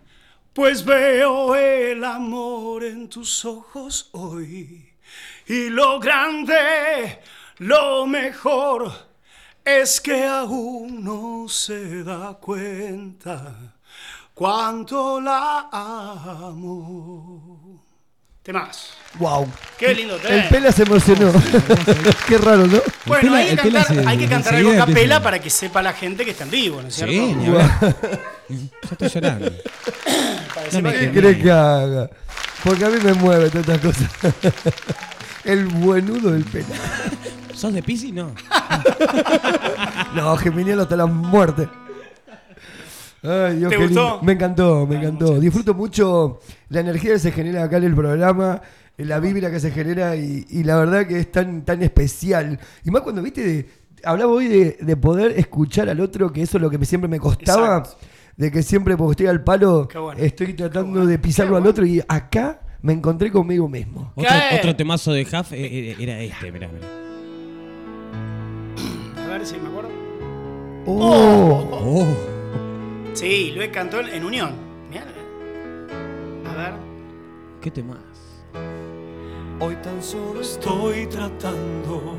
pues 0.54 0.84
veo 0.84 1.54
el 1.54 2.02
amor 2.02 2.82
en 2.82 3.08
tus 3.08 3.44
ojos 3.44 4.08
hoy. 4.12 4.88
Y 5.46 5.68
lo 5.68 6.00
grande, 6.00 7.20
lo 7.58 8.06
mejor, 8.06 8.90
es 9.66 10.00
que 10.00 10.24
aún 10.24 11.02
no 11.02 11.48
se 11.48 12.04
da 12.04 12.34
cuenta 12.40 13.74
cuánto 14.32 15.20
la 15.20 15.68
amo. 15.72 17.82
Temas. 18.44 18.90
Wow. 19.18 19.48
Qué 19.76 19.92
lindo 19.92 20.16
tema. 20.18 20.36
El 20.36 20.48
pela 20.48 20.70
se 20.70 20.84
emocionó. 20.84 21.32
qué 22.28 22.38
raro, 22.38 22.64
¿no? 22.68 22.78
Bueno, 23.06 23.34
hay 23.34 23.48
que 23.48 23.56
cantar, 23.56 23.86
se- 23.88 24.06
hay 24.06 24.18
que 24.18 24.28
cantar 24.28 24.54
algo 24.54 24.70
a 24.70 24.76
capela 24.86 25.20
para 25.20 25.40
que 25.40 25.50
sepa 25.50 25.82
la 25.82 25.92
gente 25.92 26.24
que 26.24 26.30
está 26.30 26.44
en 26.44 26.50
vivo, 26.50 26.80
¿no 26.80 26.86
es 26.86 26.94
cierto? 26.94 27.12
Sí, 27.12 27.32
hablar. 27.46 27.80
Yo 28.48 28.58
estoy 28.92 29.08
llorando. 29.08 29.50
No 30.72 30.80
me 30.82 30.92
¿Qué 30.92 31.10
querés 31.10 31.42
que 31.42 31.50
haga? 31.50 32.08
Porque 32.62 32.84
a 32.84 32.88
mí 32.90 32.98
me 33.02 33.14
mueve 33.14 33.50
todas 33.50 33.68
estas 33.68 33.80
cosas. 33.80 34.08
El 35.44 35.66
buenudo 35.66 36.30
del 36.30 36.44
pela. 36.44 36.66
¿Sos 37.56 37.72
de 37.72 37.82
Pisi? 37.82 38.12
No. 38.12 38.32
No, 40.14 40.36
Geminiano 40.36 40.82
hasta 40.82 40.96
la 40.96 41.06
muerte. 41.06 41.68
Ay, 43.22 43.56
Dios, 43.58 43.70
¿Te 43.70 43.76
gustó? 43.76 44.20
Me 44.22 44.32
encantó, 44.32 44.86
me 44.86 44.96
encantó. 44.96 45.38
Disfruto 45.38 45.74
mucho 45.74 46.40
la 46.70 46.80
energía 46.80 47.12
que 47.14 47.18
se 47.18 47.32
genera 47.32 47.64
acá 47.64 47.76
en 47.78 47.84
el 47.84 47.94
programa, 47.94 48.62
la 48.96 49.18
vibra 49.20 49.50
que 49.50 49.60
se 49.60 49.70
genera 49.72 50.16
y, 50.16 50.46
y 50.48 50.62
la 50.64 50.76
verdad 50.78 51.06
que 51.06 51.18
es 51.18 51.30
tan, 51.32 51.64
tan 51.64 51.82
especial. 51.82 52.58
Y 52.84 52.90
más 52.90 53.02
cuando, 53.02 53.20
viste, 53.22 53.42
de- 53.46 53.68
hablaba 54.04 54.32
hoy 54.32 54.48
de, 54.48 54.78
de 54.80 54.96
poder 54.96 55.32
escuchar 55.38 55.88
al 55.90 56.00
otro, 56.00 56.32
que 56.32 56.42
eso 56.42 56.56
es 56.56 56.62
lo 56.62 56.70
que 56.70 56.78
me- 56.78 56.86
siempre 56.86 57.08
me 57.08 57.18
costaba, 57.20 57.82
de 58.36 58.50
que 58.50 58.62
siempre 58.62 58.96
porque 58.96 59.12
estoy 59.12 59.26
al 59.26 59.44
palo, 59.44 59.86
bueno. 59.92 60.18
estoy 60.22 60.54
tratando 60.54 61.04
de 61.04 61.18
pisarlo 61.18 61.56
al 61.58 61.66
otro 61.66 61.84
y 61.84 62.02
acá 62.08 62.60
me 62.80 62.92
encontré 62.94 63.30
conmigo 63.30 63.68
mismo. 63.68 64.12
Otro, 64.14 64.30
otro 64.58 64.76
temazo 64.76 65.12
de 65.12 65.22
Huff 65.22 65.52
eh, 65.52 65.90
eh, 65.90 65.96
era 65.98 66.20
este, 66.20 66.50
mirá, 66.52 66.68
mirá. 66.68 66.86
Ver 69.36 69.46
si 69.46 69.58
me 69.58 69.68
acuerdo. 69.68 69.90
Oh. 70.86 71.68
Oh. 71.70 72.06
Sí, 73.12 73.52
lo 73.54 73.60
he 73.60 73.70
cantado 73.70 74.08
en 74.08 74.24
Unión. 74.24 74.54
Mirá. 74.88 75.04
A 76.48 76.56
ver. 76.56 76.72
¿Qué 77.60 77.70
temas? 77.70 77.98
Hoy 79.60 79.76
tan 79.82 80.02
solo 80.02 80.40
estoy 80.40 81.06
tratando 81.08 82.14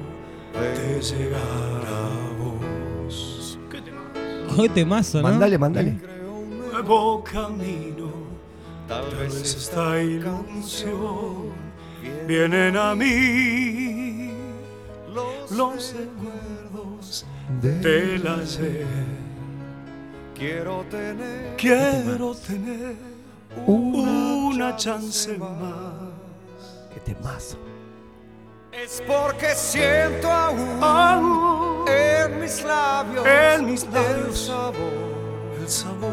de 0.54 1.02
llegar 1.02 1.82
a 1.88 2.10
vos. 2.38 3.58
¿Qué 3.72 3.82
tema? 3.82 4.02
Qué 4.56 4.70
temazo, 4.70 5.18
¿no? 5.18 5.24
Mandale, 5.24 5.58
mandale. 5.58 6.00
Nuevo 6.72 7.24
camino. 7.24 8.12
Tal 8.88 9.06
vez 9.16 9.34
esta 9.44 10.00
ilusión 10.04 11.50
vienen 12.28 12.78
a 12.78 12.94
mí 12.94 14.28
los 15.58 15.96
recuerdos 15.96 16.67
del 17.62 18.28
ayer. 18.28 18.86
Quiero 20.36 20.84
tener 20.92 21.56
Quiero 21.58 22.36
tener 22.36 22.96
una 23.66 24.76
chance 24.76 25.38
más. 25.38 26.12
Qué 26.94 27.00
temazo. 27.00 27.58
Es 28.72 29.02
porque 29.08 29.56
siento 29.56 30.30
aún 30.32 31.86
en 31.88 32.40
mis 32.40 32.64
labios, 32.64 33.26
En 33.26 33.66
mis 33.66 33.84
el 33.84 33.94
labios. 33.94 34.40
sabor 34.40 34.76
El 35.60 35.68
sabor 35.68 36.12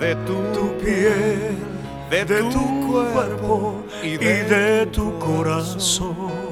de 0.00 0.14
tu, 0.26 0.34
tu 0.52 0.76
piel, 0.78 1.56
de, 2.10 2.24
de 2.24 2.42
tu, 2.42 2.50
tu 2.50 2.88
cuerpo 2.90 3.84
y 4.02 4.16
de 4.16 4.86
tu 4.86 5.16
corazón. 5.18 6.49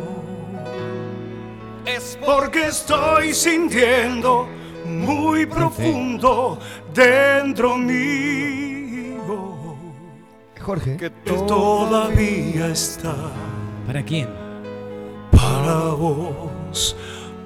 Es 1.96 2.18
Porque 2.24 2.66
estoy 2.66 3.32
sintiendo 3.34 4.46
muy 4.84 5.46
profundo 5.46 6.58
dentro 6.94 7.76
mío 7.76 9.24
Jorge. 10.60 10.96
que 10.98 11.10
todavía 11.10 12.68
está 12.68 13.14
¿Para 13.86 14.02
quién? 14.02 14.28
para 15.30 15.90
vos 15.90 16.94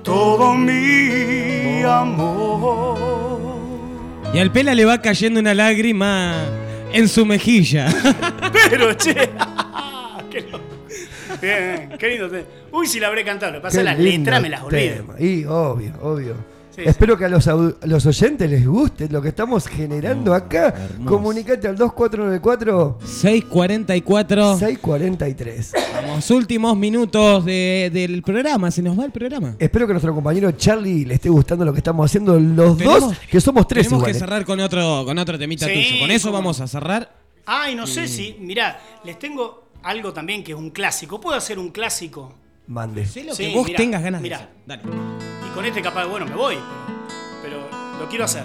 todo 0.03 0.55
mi 0.55 1.83
amor. 1.85 2.99
Y 4.35 4.39
al 4.39 4.51
Pela 4.51 4.75
le 4.75 4.85
va 4.85 5.01
cayendo 5.01 5.39
una 5.39 5.55
lágrima 5.55 6.45
en 6.93 7.07
su 7.07 7.25
mejilla. 7.25 7.87
Pero 8.71 8.97
che, 8.97 9.15
qué. 10.31 10.47
Bien, 11.41 11.97
qué 11.99 12.09
lindo. 12.09 12.29
Uy, 12.73 12.87
si 12.87 12.99
la 13.01 13.09
habré 13.09 13.25
cantado. 13.25 13.53
Lo 13.53 13.59
que 13.59 13.63
pasa 13.63 13.79
Qué 13.79 13.85
las 13.85 13.99
letras 13.99 14.41
me 14.43 14.49
las 14.49 14.63
olvido. 14.63 14.95
tema. 14.97 15.15
Y 15.21 15.45
obvio, 15.45 15.93
obvio. 16.03 16.53
Sí, 16.75 16.81
Espero 16.87 17.19
que 17.19 17.27
a 17.27 17.29
los, 17.29 17.47
au- 17.49 17.77
a 17.83 17.87
los 17.87 18.07
oyentes 18.07 18.49
les 18.51 18.67
guste 18.67 19.07
lo 19.11 19.21
que 19.21 19.29
estamos 19.29 19.67
generando 19.69 20.33
acá. 20.33 20.69
hermoso. 20.69 21.05
Comunicate 21.17 21.69
al 21.69 21.77
2494 21.77 22.99
644. 23.05 24.59
643. 24.59 25.73
Vamos, 25.95 26.31
últimos 26.31 26.75
minutos 26.77 27.45
de- 27.45 27.91
del 27.93 28.23
programa. 28.23 28.71
Se 28.71 28.81
nos 28.83 28.99
va 28.99 29.05
el 29.05 29.11
programa. 29.13 29.55
Espero 29.59 29.87
que 29.87 29.93
a 29.93 29.95
nuestro 29.95 30.15
compañero 30.15 30.51
Charlie 30.53 31.05
le 31.05 31.15
esté 31.15 31.29
gustando 31.29 31.65
lo 31.67 31.73
que 31.73 31.79
estamos 31.81 32.07
haciendo 32.11 32.39
los 32.41 32.79
dos, 32.79 33.19
que 33.31 33.41
somos 33.41 33.69
tres 33.69 33.87
Tenemos 33.89 34.07
que 34.07 34.15
cerrar 34.15 34.45
con 34.47 34.59
otro, 34.61 35.05
con 35.05 35.19
otro 35.19 35.39
temita 35.39 35.67
Sí, 35.67 35.73
tuyo. 35.75 36.01
Con 36.01 36.11
eso 36.11 36.29
cómo 36.29 36.39
vamos 36.39 36.61
a 36.61 36.67
cerrar. 36.67 37.13
Ay, 37.45 37.75
no 37.75 37.87
sé 37.87 38.09
si. 38.09 38.37
Mirá, 38.41 38.81
les 39.05 39.19
tengo 39.19 39.65
algo 39.83 40.13
también 40.13 40.43
que 40.43 40.53
es 40.53 40.59
un 40.59 40.71
clásico. 40.71 41.21
¿Puedo 41.21 41.37
hacer 41.37 41.59
un 41.59 41.71
clásico? 41.71 42.33
Mande. 42.73 43.05
Sé 43.07 43.25
lo 43.25 43.35
Sí, 43.35 43.49
que 43.49 43.55
vos 43.55 43.67
mirá, 43.67 43.77
tengas 43.77 44.03
ganas 44.03 44.23
mirá. 44.23 44.39
de 44.39 44.45
hacer. 44.45 44.57
Dale. 44.67 44.83
Y 45.47 45.55
con 45.55 45.65
este 45.67 45.83
capaz, 45.83 46.07
bueno, 46.07 46.25
me 46.27 46.35
voy. 46.35 46.57
Pero, 47.43 47.69
pero 47.69 47.99
lo 48.01 48.09
quiero 48.09 48.25
hacer. 48.25 48.45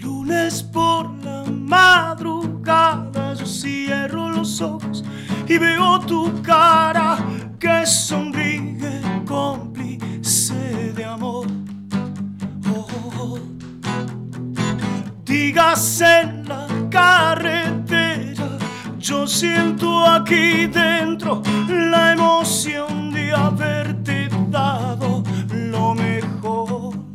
Lunes 0.00 0.62
por 0.62 1.10
la 1.24 1.44
madrugada 1.50 3.34
yo 3.34 3.44
cierro 3.46 4.28
los 4.30 4.60
ojos 4.60 5.04
y 5.48 5.58
veo 5.58 5.98
tu 6.00 6.40
cara 6.42 7.18
que 7.58 7.84
sonríe 7.86 9.00
cómplice 9.26 10.92
de 10.94 11.04
amor. 11.04 11.46
Oh, 12.72 12.86
oh, 12.94 13.12
oh. 13.18 13.38
Digas 15.24 16.00
en 16.02 16.48
la 16.48 16.66
carretera, 16.90 17.79
yo 19.00 19.26
siento 19.26 20.06
aquí 20.06 20.66
dentro 20.66 21.42
la 21.68 22.12
emoción 22.12 23.10
de 23.12 23.32
haberte 23.32 24.28
dado 24.50 25.22
lo 25.50 25.94
mejor. 25.94 27.09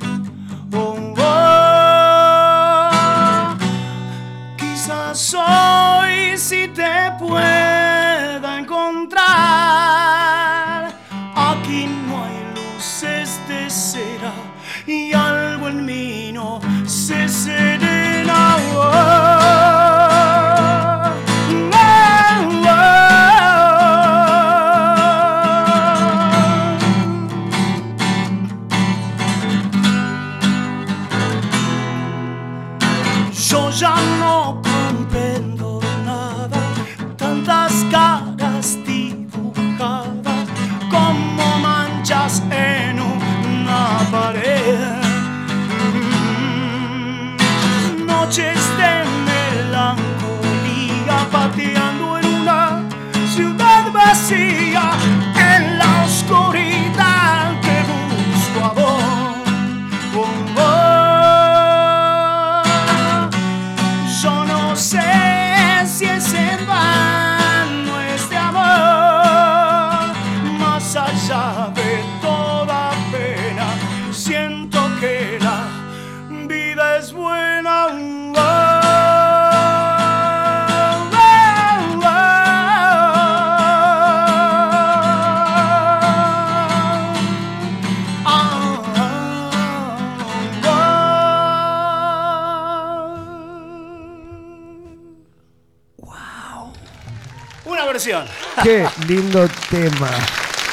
Tema. 99.76 100.10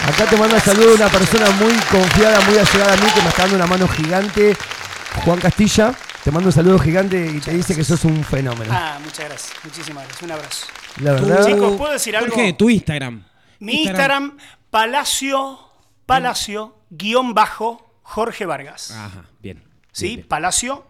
Acá 0.06 0.26
te 0.30 0.36
manda 0.36 0.60
saludo 0.60 0.94
una 0.94 1.08
persona 1.08 1.50
muy 1.52 1.72
confiada, 1.90 2.40
muy 2.42 2.56
allegada 2.56 2.92
a 2.92 2.96
mí, 2.96 3.06
que 3.12 3.22
me 3.22 3.28
está 3.28 3.42
dando 3.42 3.56
una 3.56 3.66
mano 3.66 3.88
gigante. 3.88 4.56
Juan 5.24 5.40
Castilla, 5.40 5.92
te 6.22 6.30
mando 6.30 6.48
un 6.48 6.52
saludo 6.52 6.78
gigante 6.78 7.32
y 7.34 7.40
te 7.40 7.52
dice 7.52 7.74
que 7.74 7.82
sos 7.82 8.04
un 8.04 8.22
fenómeno. 8.22 8.72
Ah, 8.72 8.98
muchas 9.02 9.24
gracias. 9.24 9.52
Muchísimas 9.64 10.04
gracias. 10.04 10.22
Un 10.22 10.30
abrazo. 10.30 10.66
La 11.00 11.12
verdad. 11.12 11.46
Chicos, 11.46 11.76
¿puedo 11.76 11.92
decir 11.92 12.16
algo? 12.16 12.32
Jorge, 12.32 12.52
tu 12.52 12.70
Instagram. 12.70 13.24
Mi 13.58 13.82
Instagram, 13.82 14.38
Palacio, 14.70 15.58
Palacio, 16.06 16.76
guion 16.90 17.34
bajo, 17.34 17.98
Jorge 18.02 18.46
Vargas. 18.46 18.92
Ajá, 18.92 19.24
bien. 19.40 19.64
¿Sí? 19.90 20.24
Palacio, 20.28 20.86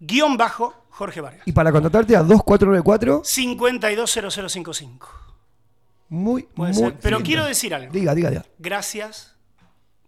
guion 0.00 0.38
bajo, 0.38 0.86
Jorge 0.90 1.20
Vargas. 1.20 1.46
Y 1.46 1.52
para 1.52 1.72
contratarte 1.72 2.16
a 2.16 2.20
2494, 2.20 3.20
520055. 3.22 5.27
Muy, 6.08 6.42
Puede 6.42 6.72
muy 6.72 6.82
ser. 6.82 6.94
Pero 7.00 7.18
lindo. 7.18 7.26
quiero 7.26 7.44
decir 7.44 7.74
algo. 7.74 7.92
Diga, 7.92 8.14
diga, 8.14 8.30
diga. 8.30 8.44
Gracias 8.58 9.36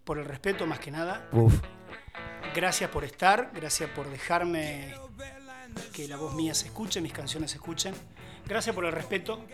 por 0.05 0.19
el 0.19 0.25
respeto 0.25 0.67
más 0.67 0.79
que 0.79 0.91
nada. 0.91 1.29
Uf. 1.33 1.61
Gracias 2.55 2.91
por 2.91 3.05
estar, 3.05 3.51
gracias 3.55 3.89
por 3.91 4.11
dejarme 4.11 4.95
que 5.93 6.09
la 6.09 6.17
voz 6.17 6.35
mía 6.35 6.55
se 6.55 6.67
escuche, 6.67 7.01
mis 7.01 7.13
canciones 7.13 7.53
se 7.53 7.59
escuchen. 7.59 7.95
Gracias 8.47 8.75
por 8.75 8.85
el 8.85 8.93
respeto. 8.93 9.45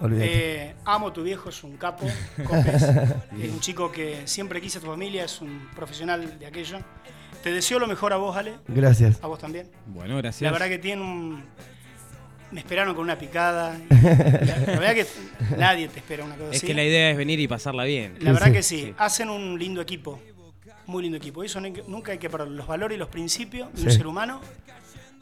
Olvídate. 0.00 0.66
Eh, 0.68 0.76
amo 0.84 1.08
a 1.08 1.12
tu 1.12 1.22
viejo, 1.22 1.48
es 1.48 1.64
un 1.64 1.76
capo. 1.76 2.06
Copes. 2.44 2.82
es 3.40 3.50
un 3.50 3.60
chico 3.60 3.90
que 3.90 4.26
siempre 4.26 4.60
quise 4.60 4.78
a 4.78 4.80
tu 4.80 4.88
familia, 4.88 5.24
es 5.24 5.40
un 5.40 5.68
profesional 5.74 6.38
de 6.38 6.46
aquello. 6.46 6.78
Te 7.42 7.52
deseo 7.52 7.78
lo 7.78 7.86
mejor 7.86 8.12
a 8.12 8.16
vos, 8.16 8.36
Ale. 8.36 8.58
Gracias. 8.66 9.22
A 9.22 9.26
vos 9.26 9.38
también. 9.38 9.70
Bueno, 9.86 10.16
gracias. 10.18 10.42
La 10.42 10.50
verdad 10.50 10.68
que 10.68 10.78
tiene 10.78 11.02
un. 11.02 11.44
Me 12.50 12.60
esperaron 12.60 12.94
con 12.94 13.04
una 13.04 13.18
picada. 13.18 13.76
La, 13.90 14.56
la 14.58 14.78
verdad 14.80 14.94
que 14.94 15.06
nadie 15.58 15.88
te 15.88 15.98
espera 15.98 16.24
una 16.24 16.34
cosa 16.36 16.50
Es 16.50 16.56
así. 16.58 16.66
que 16.66 16.74
la 16.74 16.84
idea 16.84 17.10
es 17.10 17.16
venir 17.16 17.38
y 17.40 17.46
pasarla 17.48 17.84
bien. 17.84 18.14
La 18.20 18.32
verdad 18.32 18.50
que 18.52 18.62
sí. 18.62 18.94
Hacen 18.96 19.28
un 19.28 19.58
lindo 19.58 19.80
equipo. 19.82 20.18
Muy 20.86 21.02
lindo 21.02 21.18
equipo. 21.18 21.44
Eso 21.44 21.60
no 21.60 21.66
hay 21.66 21.72
que- 21.74 21.84
nunca 21.86 22.12
hay 22.12 22.18
que 22.18 22.30
perder. 22.30 22.48
Los 22.48 22.66
valores 22.66 22.96
y 22.96 22.98
los 22.98 23.08
principios 23.08 23.68
de 23.74 23.82
un 23.82 23.90
ser 23.90 24.06
humano 24.06 24.40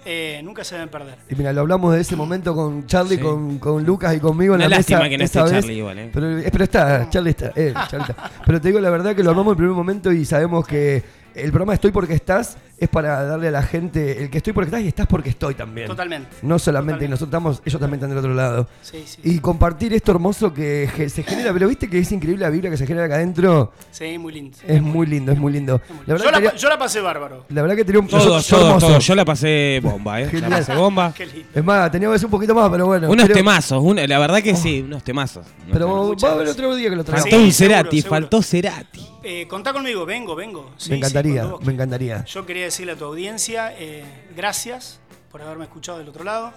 eh, 0.04 0.40
nunca 0.44 0.62
se 0.62 0.76
deben 0.76 0.88
perder. 0.88 1.16
Y 1.28 1.34
mira, 1.34 1.52
lo 1.52 1.62
hablamos 1.62 1.92
de 1.92 2.00
ese 2.00 2.14
momento 2.14 2.54
con 2.54 2.86
Charlie, 2.86 3.16
Sí. 3.16 3.22
con, 3.22 3.58
con 3.58 3.82
Lucas 3.84 4.14
y 4.14 4.20
conmigo 4.20 4.54
en 4.54 4.60
Una 4.60 4.68
la 4.68 4.76
lástima 4.76 5.00
mesa. 5.00 5.10
que 5.10 5.18
no 5.18 5.24
esté 5.24 5.42
vez. 5.42 5.50
Charlie 5.50 5.74
igual, 5.78 5.98
¿eh? 5.98 6.10
Pero, 6.14 6.38
eh, 6.38 6.48
pero 6.52 6.62
está, 6.64 7.10
Charlie 7.10 7.30
está, 7.30 7.52
eh, 7.56 7.74
Charlie 7.88 8.06
está. 8.10 8.30
Pero 8.46 8.60
te 8.60 8.68
digo 8.68 8.78
la 8.78 8.90
verdad 8.90 9.16
que 9.16 9.24
lo 9.24 9.30
hablamos 9.30 9.50
en 9.50 9.54
el 9.54 9.56
primer 9.56 9.74
momento 9.74 10.12
y 10.12 10.24
sabemos 10.24 10.64
que 10.64 11.02
el 11.34 11.50
programa 11.50 11.74
Estoy 11.74 11.90
porque 11.90 12.14
estás 12.14 12.56
es 12.78 12.88
para 12.88 13.24
darle 13.24 13.48
a 13.48 13.50
la 13.50 13.62
gente 13.62 14.22
el 14.24 14.30
que 14.30 14.38
estoy 14.38 14.52
porque 14.52 14.66
estás 14.68 14.82
y 14.82 14.88
estás 14.88 15.06
porque 15.06 15.30
estoy 15.30 15.54
también. 15.54 15.86
Totalmente. 15.88 16.28
No 16.42 16.58
solamente 16.58 17.08
nosotros 17.08 17.28
estamos, 17.28 17.62
ellos 17.64 17.80
también 17.80 17.94
están 17.98 18.10
del 18.10 18.18
otro 18.18 18.34
lado. 18.34 18.68
Sí, 18.82 19.02
sí. 19.06 19.20
Y 19.24 19.38
compartir 19.38 19.94
esto 19.94 20.12
hermoso 20.12 20.52
que 20.52 20.88
se 21.08 21.22
genera, 21.22 21.52
pero 21.52 21.68
viste 21.68 21.88
que 21.88 21.98
es 21.98 22.12
increíble 22.12 22.44
la 22.44 22.50
vibra 22.50 22.68
que 22.70 22.76
se 22.76 22.86
genera 22.86 23.06
acá 23.06 23.14
adentro. 23.16 23.72
Sí, 23.90 24.18
muy 24.18 24.32
lindo. 24.34 24.58
Es 24.66 24.82
muy 24.82 25.06
lindo, 25.06 25.32
es 25.32 25.38
muy 25.38 25.52
lindo. 25.52 25.80
La 26.06 26.14
verdad, 26.14 26.24
Yo 26.34 26.40
la, 26.40 26.54
yo 26.54 26.68
la 26.68 26.78
pasé 26.78 27.00
bárbaro. 27.00 27.44
la 27.48 27.62
verdad 27.62 27.76
que 27.76 27.84
tenía 27.84 28.00
un 28.00 28.08
Todos, 28.08 28.24
yo- 28.24 28.38
yo 28.40 28.56
todos, 28.56 28.66
hermoso. 28.68 28.86
todos. 28.88 29.06
Yo 29.06 29.14
la 29.14 29.24
pasé 29.24 29.80
bomba, 29.82 30.20
¿eh? 30.20 30.24
La 30.24 30.30
Genial. 30.30 30.50
pasé 30.50 30.74
bomba. 30.74 31.14
Es 31.54 31.64
más, 31.64 31.90
teníamos 31.90 32.12
que 32.14 32.16
hacer 32.16 32.26
un 32.26 32.30
poquito 32.32 32.54
más, 32.54 32.68
pero 32.70 32.86
bueno. 32.86 33.08
Unos 33.10 33.24
pero- 33.24 33.34
temazos, 33.34 33.82
una- 33.82 34.06
la 34.06 34.18
verdad 34.18 34.42
que 34.42 34.54
sí, 34.54 34.82
unos 34.82 35.02
temazos. 35.02 35.46
Unos 35.46 35.72
Pero 35.72 35.86
temazos. 35.86 36.24
va 36.24 36.28
a 36.28 36.32
haber 36.32 36.48
otro 36.48 36.74
día 36.74 36.90
que 36.90 36.96
lo 36.96 37.04
traigamos. 37.04 37.30
Faltó 37.30 37.42
un 37.44 37.50
Sí, 37.50 37.52
seguro, 37.52 37.76
Cerati, 37.78 37.96
seguro. 38.02 38.10
faltó 38.20 38.42
Cerati. 38.42 39.06
Eh, 39.28 39.46
contá 39.48 39.72
conmigo, 39.72 40.06
vengo, 40.06 40.36
vengo. 40.36 40.70
Sí, 40.76 40.90
me 40.90 40.98
encantaría, 40.98 41.44
me 41.64 41.72
encantaría. 41.72 42.24
Yo 42.26 42.46
quería 42.46 42.65
decirle 42.66 42.93
a 42.93 42.97
tu 42.97 43.05
audiencia, 43.05 43.72
eh, 43.78 44.05
gracias 44.36 45.01
por 45.30 45.43
haberme 45.43 45.64
escuchado 45.64 45.98
del 45.98 46.09
otro 46.09 46.24
lado. 46.24 46.52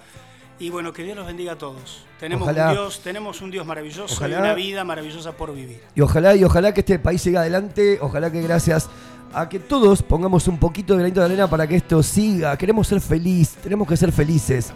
Y 0.59 0.69
bueno, 0.69 0.91
que 0.91 1.03
Dios 1.03 1.15
los 1.15 1.25
bendiga 1.25 1.53
a 1.53 1.57
todos. 1.57 2.05
Tenemos 2.19 2.43
Ojalá. 2.43 2.67
un 2.67 2.73
Dios, 2.73 2.99
tenemos 3.01 3.41
un 3.41 3.49
Dios 3.49 3.65
maravilloso 3.65 4.13
Ojalá. 4.13 4.35
y 4.35 4.39
una 4.39 4.53
vida 4.53 4.83
maravillosa 4.83 5.31
por 5.31 5.55
vivir. 5.55 5.81
Y 5.95 6.01
ojalá, 6.01 6.35
y 6.35 6.43
ojalá 6.43 6.73
que 6.73 6.81
este 6.81 6.99
país 6.99 7.21
siga 7.21 7.39
adelante, 7.39 7.97
ojalá 8.01 8.29
que 8.29 8.41
gracias 8.41 8.89
a 9.33 9.47
que 9.47 9.59
todos 9.59 10.03
pongamos 10.03 10.47
un 10.49 10.57
poquito 10.57 10.93
de 10.93 10.99
granito 10.99 11.21
de 11.21 11.27
arena 11.27 11.49
para 11.49 11.65
que 11.65 11.77
esto 11.77 12.03
siga. 12.03 12.57
Queremos 12.57 12.87
ser 12.87 12.99
felices, 12.99 13.55
tenemos 13.63 13.87
que 13.87 13.95
ser 13.95 14.11
felices. 14.11 14.73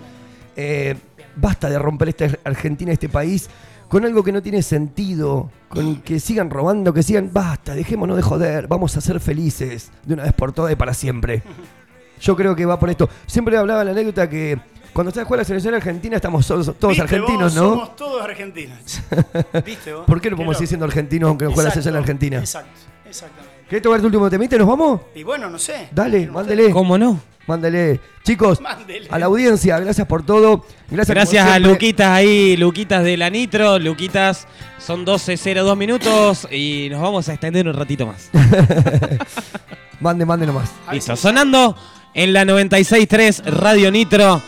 Eh, 0.55 0.95
basta 1.35 1.69
de 1.69 1.77
romper 1.77 2.09
esta 2.09 2.29
Argentina, 2.45 2.93
este 2.93 3.09
país, 3.09 3.49
con 3.93 4.05
algo 4.05 4.23
que 4.23 4.31
no 4.31 4.41
tiene 4.41 4.63
sentido, 4.63 5.51
con 5.69 5.97
que 5.97 6.19
sigan 6.19 6.49
robando, 6.49 6.91
que 6.95 7.03
sigan, 7.03 7.29
basta, 7.31 7.75
dejémonos 7.75 8.17
de 8.17 8.23
joder, 8.23 8.67
vamos 8.67 8.97
a 8.97 9.01
ser 9.01 9.19
felices 9.19 9.91
de 10.03 10.15
una 10.15 10.23
vez 10.23 10.33
por 10.33 10.51
todas 10.51 10.73
y 10.73 10.75
para 10.75 10.95
siempre. 10.95 11.43
Yo 12.19 12.35
creo 12.35 12.55
que 12.55 12.65
va 12.65 12.79
por 12.79 12.89
esto. 12.89 13.07
Siempre 13.27 13.55
hablaba 13.55 13.83
la 13.83 13.91
anécdota 13.91 14.27
que 14.27 14.59
cuando 14.93 15.09
está 15.09 15.23
juega 15.25 15.41
la 15.41 15.45
selección 15.45 15.75
argentina 15.75 16.15
estamos 16.15 16.47
todos, 16.47 16.75
todos 16.79 16.97
¿Viste 16.97 17.03
argentinos, 17.03 17.53
vos? 17.53 17.55
¿no? 17.55 17.69
Somos 17.69 17.95
todos 17.95 18.23
argentinos. 18.23 18.79
¿Viste 19.63 19.93
vos? 19.93 20.05
¿Por 20.07 20.19
qué 20.19 20.31
no 20.31 20.37
podemos 20.37 20.57
seguir 20.57 20.69
siendo 20.69 20.87
argentinos 20.87 21.27
aunque 21.27 21.45
no 21.45 21.51
juegue 21.51 21.67
la 21.67 21.71
selección 21.71 21.95
argentina? 21.95 22.39
Exacto, 22.39 22.79
exactamente. 23.07 23.53
¿Querés 23.69 23.83
tocar 23.83 23.99
tu 23.99 24.07
último 24.07 24.27
temita 24.27 24.55
y 24.55 24.59
nos 24.59 24.67
vamos? 24.69 25.01
Y 25.13 25.21
bueno, 25.21 25.51
no 25.51 25.59
sé. 25.59 25.89
Dale, 25.91 26.25
mándele. 26.31 26.71
¿Cómo 26.71 26.97
no? 26.97 27.19
Mándele. 27.47 27.99
Chicos, 28.23 28.61
Mándele. 28.61 29.07
a 29.11 29.19
la 29.19 29.25
audiencia, 29.25 29.79
gracias 29.79 30.07
por 30.07 30.23
todo. 30.25 30.65
Gracias, 30.89 31.13
Gracias 31.15 31.47
a. 31.47 31.59
Luquitas 31.59 32.07
ahí, 32.07 32.55
Luquitas 32.55 33.03
de 33.03 33.17
la 33.17 33.29
Nitro. 33.29 33.79
Luquitas, 33.79 34.47
son 34.79 35.05
12.02 35.05 35.75
minutos 35.75 36.47
y 36.51 36.87
nos 36.89 37.01
vamos 37.01 37.27
a 37.27 37.33
extender 37.33 37.67
un 37.67 37.73
ratito 37.73 38.07
más. 38.07 38.29
Mande, 39.99 40.25
mande 40.25 40.45
nomás. 40.45 40.69
Listo, 40.91 41.15
sonando 41.15 41.77
en 42.13 42.33
la 42.33 42.43
96.3 42.43 43.45
Radio 43.45 43.89
Nitro, 43.89 44.41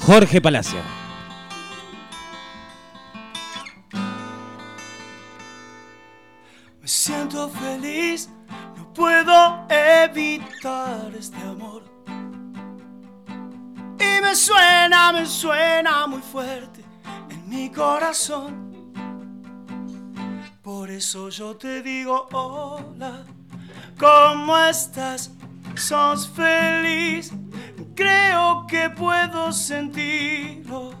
Jorge 0.00 0.42
Palacio. 0.42 0.78
Me 6.80 6.88
siento 6.88 7.48
feliz, 7.48 8.28
puedo 8.98 9.64
evitar 9.68 11.12
este 11.16 11.36
amor. 11.36 11.84
Y 14.00 14.20
me 14.20 14.34
suena, 14.34 15.12
me 15.12 15.24
suena 15.24 16.08
muy 16.08 16.20
fuerte 16.20 16.84
en 17.30 17.48
mi 17.48 17.70
corazón. 17.70 18.68
Por 20.62 20.90
eso 20.90 21.28
yo 21.28 21.56
te 21.56 21.80
digo 21.80 22.28
hola, 22.32 23.24
¿cómo 23.98 24.58
estás? 24.58 25.30
¿Sos 25.76 26.28
feliz? 26.28 27.32
Creo 27.94 28.66
que 28.66 28.90
puedo 28.90 29.52
sentirlo, 29.52 30.92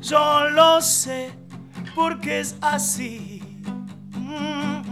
yo 0.00 0.48
lo 0.50 0.80
sé, 0.80 1.32
porque 1.96 2.40
es 2.40 2.56
así. 2.60 3.42
Mm, 4.12 4.82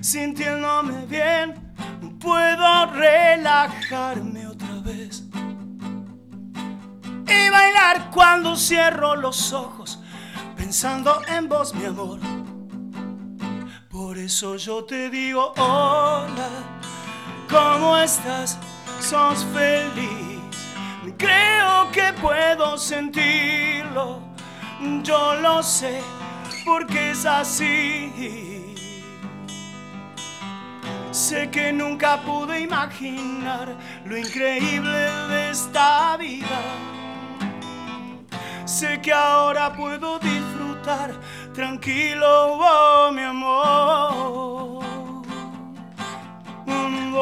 Sintiéndome 0.00 1.06
bien, 1.06 1.63
puedo 2.24 2.86
relajarme 2.86 4.46
otra 4.46 4.80
vez 4.82 5.24
y 7.26 7.50
bailar 7.50 8.10
cuando 8.10 8.56
cierro 8.56 9.14
los 9.14 9.52
ojos, 9.52 9.98
pensando 10.56 11.20
en 11.28 11.48
vos, 11.48 11.74
mi 11.74 11.84
amor. 11.84 12.18
Por 13.90 14.16
eso 14.16 14.56
yo 14.56 14.84
te 14.84 15.10
digo, 15.10 15.52
hola, 15.58 16.48
¿cómo 17.50 17.98
estás? 17.98 18.58
¿Sos 19.00 19.44
feliz? 19.52 20.40
Creo 21.18 21.90
que 21.92 22.12
puedo 22.20 22.78
sentirlo, 22.78 24.20
yo 25.02 25.34
lo 25.34 25.62
sé, 25.62 26.00
porque 26.64 27.10
es 27.10 27.26
así. 27.26 28.53
Sé 31.14 31.48
que 31.48 31.72
nunca 31.72 32.20
pude 32.22 32.58
imaginar 32.58 33.76
lo 34.04 34.18
increíble 34.18 34.98
de 35.28 35.50
esta 35.50 36.16
vida. 36.16 36.60
Sé 38.64 39.00
que 39.00 39.12
ahora 39.12 39.72
puedo 39.72 40.18
disfrutar 40.18 41.12
tranquilo, 41.52 42.58
oh, 42.58 43.12
mi 43.12 43.22
amor. 43.22 44.82
Mm, 46.66 47.14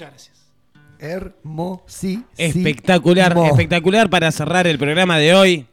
Muchas 0.00 0.10
gracias. 0.10 0.40
Hermosísimo. 0.98 2.24
Espectacular, 2.38 3.36
espectacular 3.36 4.08
para 4.08 4.32
cerrar 4.32 4.66
el 4.66 4.78
programa 4.78 5.18
de 5.18 5.34
hoy. 5.34 5.66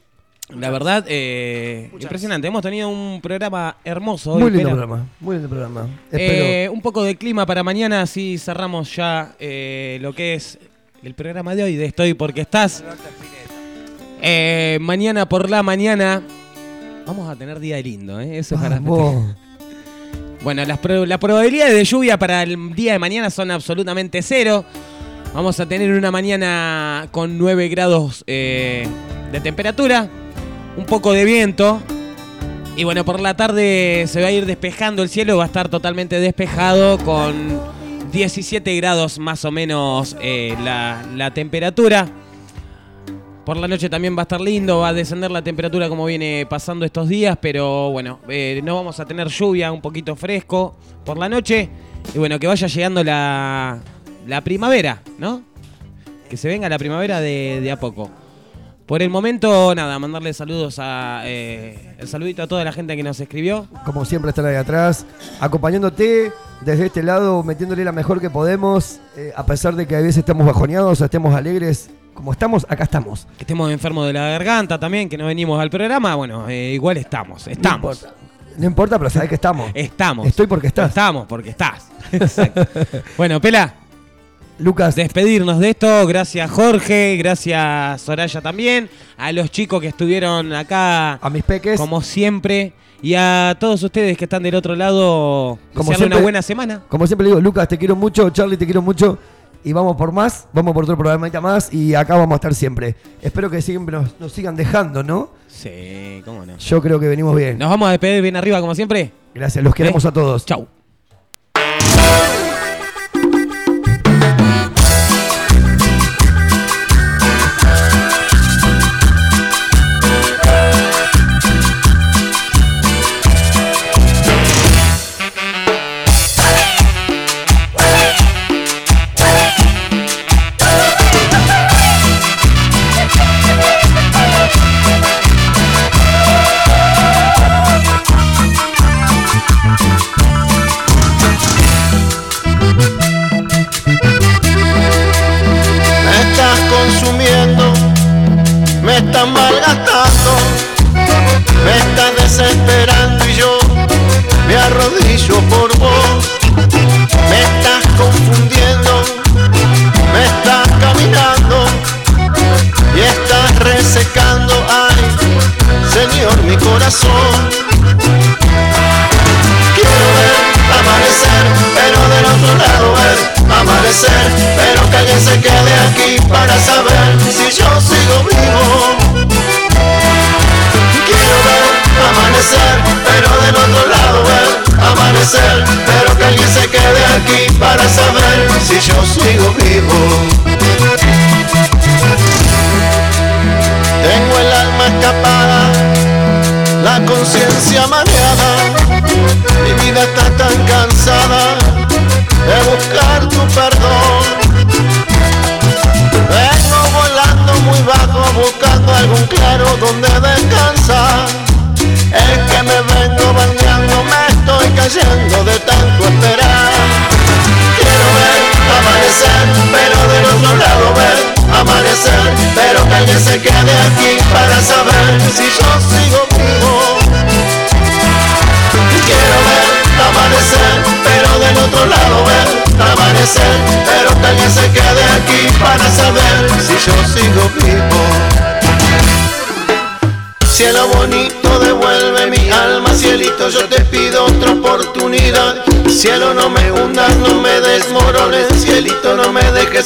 La 0.49 0.70
verdad, 0.70 1.06
eh, 1.08 1.90
impresionante. 1.98 2.48
Hemos 2.48 2.62
tenido 2.62 2.90
un 2.90 3.22
programa 3.22 3.78
hermoso 3.86 4.34
hoy. 4.34 4.41
Muy 4.41 4.52
lindo 4.52 4.70
Pela. 4.70 4.82
programa. 4.82 5.08
Muy 5.22 5.36
lindo 5.36 5.49
programa. 5.49 5.88
Eh, 6.12 6.64
Espero. 6.64 6.74
un 6.74 6.82
poco 6.82 7.04
de 7.04 7.16
clima 7.16 7.45
para 7.45 7.64
mañana, 7.64 8.02
así 8.02 8.38
cerramos 8.38 8.94
ya 8.94 9.34
eh, 9.40 9.98
lo 10.02 10.12
que 10.12 10.34
es 10.34 10.60
el 11.04 11.14
programa 11.14 11.56
de 11.56 11.64
hoy 11.64 11.76
de 11.78 11.86
Estoy 11.86 12.14
porque 12.14 12.41
estás. 12.41 12.84
Eh, 14.22 14.78
mañana 14.82 15.30
por 15.30 15.49
la 15.49 15.64
mañana 15.64 16.22
vamos 17.06 17.30
a 17.30 17.36
tener 17.38 17.62
día 17.62 17.82
lindo, 17.82 18.20
¿eh? 18.20 18.40
Eso 18.40 18.56
es 18.56 18.62
para 18.62 18.76
Vamos. 18.80 19.36
Bueno, 20.44 20.64
las, 20.66 20.78
pro- 20.80 21.06
probabilidades 21.20 21.74
de 21.74 21.84
lluvia 21.84 22.18
para 22.18 22.44
el 22.44 22.74
día 22.76 22.94
de 22.94 23.00
mañana 23.00 23.30
son 23.30 23.52
absolutamente 23.52 24.22
cero. 24.22 24.64
Vamos 25.34 25.60
a 25.60 25.66
tener 25.68 25.92
una 25.92 26.10
mañana 26.12 27.08
con 27.12 27.38
9 27.38 27.68
grados 27.70 28.24
eh, 28.28 28.88
de 29.32 29.40
temperatura, 29.42 30.08
un 30.78 30.86
poco 30.86 31.12
de 31.14 31.26
viento. 31.26 31.82
Y 32.76 32.84
bueno, 32.84 33.04
por 33.04 33.20
la 33.20 33.36
tarde 33.36 34.06
se 34.08 34.22
va 34.22 34.28
a 34.28 34.32
ir 34.32 34.46
despejando 34.46 35.04
el 35.04 35.10
cielo, 35.10 35.38
va 35.38 35.44
a 35.44 35.48
estar 35.48 35.68
totalmente 35.68 36.20
despejado 36.20 36.98
con 37.00 37.60
17 38.12 38.76
grados 38.78 39.18
más 39.20 39.44
o 39.46 39.52
menos 39.52 40.16
eh, 40.22 40.56
la, 40.64 41.04
la 41.16 41.32
temperatura. 41.32 42.08
Por 43.48 43.56
la 43.56 43.69
noche 43.69 43.90
también 43.90 44.14
va 44.14 44.24
a 44.24 44.24
estar 44.24 44.41
lindo, 44.41 44.80
va 44.80 44.90
a 44.90 44.94
descender 44.94 45.32
la 45.32 45.41
temperatura 45.41 45.88
como 45.88 46.03
viene 46.03 46.45
pasando 46.49 46.84
estos 46.84 47.07
días, 47.07 47.38
pero 47.41 47.91
bueno, 47.91 48.19
eh, 48.28 48.60
no 48.61 48.76
vamos 48.76 48.99
a 48.99 49.06
tener 49.06 49.30
lluvia, 49.30 49.72
un 49.72 49.80
poquito 49.80 50.18
fresco 50.18 50.76
por 51.06 51.18
la 51.18 51.30
noche. 51.30 51.69
Y 52.14 52.18
bueno, 52.18 52.40
que 52.40 52.48
vaya 52.48 52.68
llegando 52.68 53.06
la, 53.06 53.80
la 54.28 54.41
primavera, 54.41 55.02
¿no? 55.18 55.44
Que 56.30 56.36
se 56.36 56.49
venga 56.49 56.68
la 56.68 56.78
primavera 56.78 57.22
de, 57.22 57.61
de 57.61 57.72
a 57.72 57.80
poco. 57.80 58.11
Por 58.88 59.02
el 59.02 59.10
momento, 59.10 59.76
nada, 59.76 60.00
mandarle 60.00 60.34
saludos 60.34 60.80
a. 60.80 61.24
eh, 61.26 61.96
el 62.00 62.08
saludito 62.08 62.42
a 62.44 62.48
toda 62.48 62.64
la 62.64 62.72
gente 62.72 62.96
que 62.96 63.04
nos 63.04 63.20
escribió. 63.20 63.68
Como 63.84 64.06
siempre 64.06 64.30
están 64.30 64.46
ahí 64.46 64.56
atrás, 64.56 65.06
acompañándote 65.42 66.32
desde 66.62 66.86
este 66.86 67.04
lado, 67.04 67.44
metiéndole 67.44 67.84
la 67.84 67.92
mejor 67.92 68.22
que 68.22 68.30
podemos, 68.30 69.00
eh, 69.18 69.34
a 69.36 69.46
pesar 69.46 69.76
de 69.76 69.86
que 69.86 69.96
a 69.98 70.00
veces 70.00 70.18
estamos 70.20 70.46
bajoneados, 70.48 71.02
estemos 71.02 71.36
alegres, 71.36 71.90
como 72.14 72.32
estamos, 72.32 72.66
acá 72.70 72.86
estamos. 72.86 73.28
Que 73.38 73.44
estemos 73.44 73.70
enfermos 73.72 74.08
de 74.08 74.14
la 74.14 74.30
garganta 74.30 74.80
también, 74.80 75.10
que 75.10 75.18
no 75.18 75.26
venimos 75.26 75.60
al 75.60 75.70
programa. 75.70 76.16
Bueno, 76.16 76.48
eh, 76.48 76.72
igual 76.74 76.96
estamos, 76.96 77.46
estamos. 77.48 78.08
No 78.58 78.66
importa, 78.66 78.98
pero 78.98 79.10
sabés 79.10 79.28
que 79.28 79.36
estamos. 79.36 79.70
Estamos. 79.74 80.26
Estoy 80.26 80.48
porque 80.48 80.68
estás. 80.68 80.88
Estamos 80.90 81.28
porque 81.28 81.50
estás. 81.50 81.90
Exacto. 82.14 82.66
bueno, 83.18 83.42
Pela. 83.42 83.74
Lucas. 84.60 84.96
Despedirnos 84.96 85.60
de 85.60 85.70
esto. 85.72 86.06
Gracias 86.08 86.50
Jorge, 86.50 87.16
gracias 87.18 88.02
Soraya 88.02 88.42
también. 88.42 88.90
A 89.18 89.32
los 89.32 89.52
chicos 89.52 89.82
que 89.82 89.88
estuvieron 89.88 90.54
acá. 90.54 91.14
A 91.16 91.30
mis 91.30 91.44
peques. 91.44 91.80
Como 91.80 92.02
siempre. 92.02 92.74
Y 93.02 93.14
a 93.14 93.56
todos 93.60 93.84
ustedes 93.84 94.18
que 94.18 94.26
están 94.26 94.42
del 94.44 94.56
otro 94.56 94.76
lado. 94.76 95.60
Como 95.74 95.90
siempre- 95.94 96.08
una 96.08 96.18
buena 96.24 96.42
semana. 96.42 96.82
Como 96.90 97.06
siempre 97.06 97.28
digo, 97.28 97.40
Lucas, 97.40 97.68
te 97.68 97.78
quiero 97.78 97.96
mucho, 97.96 98.30
Charlie, 98.32 98.58
te 98.58 98.66
quiero 98.66 98.82
mucho. 98.82 99.18
Y 99.64 99.74
vamos 99.74 99.96
por 99.98 100.12
más, 100.12 100.48
vamos 100.54 100.74
por 100.74 100.84
otro 100.86 100.98
programita 100.98 101.42
más 101.42 101.74
y 101.74 101.94
acá 101.94 102.16
vamos 102.16 102.32
a 102.34 102.36
estar 102.36 102.56
siempre. 102.56 102.96
Espero 103.22 103.50
que 103.50 103.62
siempre 103.62 103.98
nos, 103.98 104.20
nos 104.20 104.32
sigan 104.32 104.56
dejando, 104.56 105.04
¿no? 105.04 105.30
Sí, 105.48 106.22
cómo 106.24 106.46
no. 106.46 106.58
Yo 106.58 106.82
creo 106.82 107.00
que 107.00 107.08
venimos 107.08 107.36
bien. 107.36 107.58
Nos 107.58 107.70
vamos 107.70 107.88
a 107.88 107.92
despedir 107.92 108.22
bien 108.22 108.36
arriba 108.38 108.62
como 108.62 108.74
siempre. 108.76 109.12
Gracias, 109.36 109.64
los 109.64 109.76
queremos 109.76 110.06
¿Eh? 110.06 110.08
a 110.08 110.12
todos. 110.12 110.46
Chau. 110.46 110.68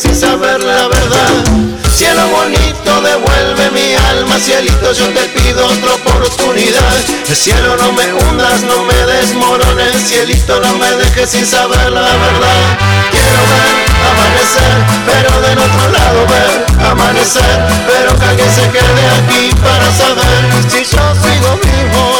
Sin 0.01 0.15
saber 0.15 0.63
la 0.63 0.87
verdad. 0.87 1.29
Cielo 1.95 2.27
bonito, 2.29 3.01
devuelve 3.01 3.69
mi 3.71 3.93
alma, 4.09 4.39
cielito, 4.39 4.91
yo 4.93 5.07
te 5.09 5.29
pido 5.29 5.65
otra 5.65 5.93
oportunidad. 5.93 6.97
Cielo, 7.31 7.77
no 7.77 7.91
me 7.93 8.11
hundas, 8.13 8.63
no 8.63 8.83
me 8.83 8.95
desmorones, 9.05 10.07
cielito, 10.07 10.59
no 10.59 10.77
me 10.77 10.89
dejes 10.95 11.29
sin 11.29 11.45
saber 11.45 11.91
la 11.91 12.01
verdad. 12.01 12.61
Quiero 13.11 13.41
ver 13.51 13.91
amanecer, 14.11 14.73
pero 15.05 15.41
del 15.41 15.59
otro 15.59 15.91
lado 15.91 16.27
ver 16.27 16.87
amanecer, 16.89 17.67
pero 17.87 18.17
que 18.17 18.25
alguien 18.25 18.49
se 18.49 18.69
quede 18.71 19.03
aquí 19.19 19.53
para 19.61 19.91
saber 19.91 20.41
si 20.69 20.79
yo 20.79 21.03
sigo 21.21 21.59
vivo. 21.61 22.10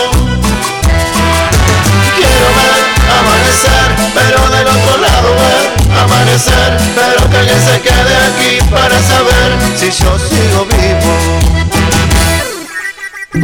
Pero 6.96 7.30
que 7.30 7.38
alguien 7.38 7.60
se 7.60 7.82
quede 7.82 8.16
aquí 8.16 8.72
para 8.72 8.98
saber 9.02 9.58
si 9.76 9.92
yo 9.92 10.18
sigo 10.18 10.66
vivo. 10.66 11.21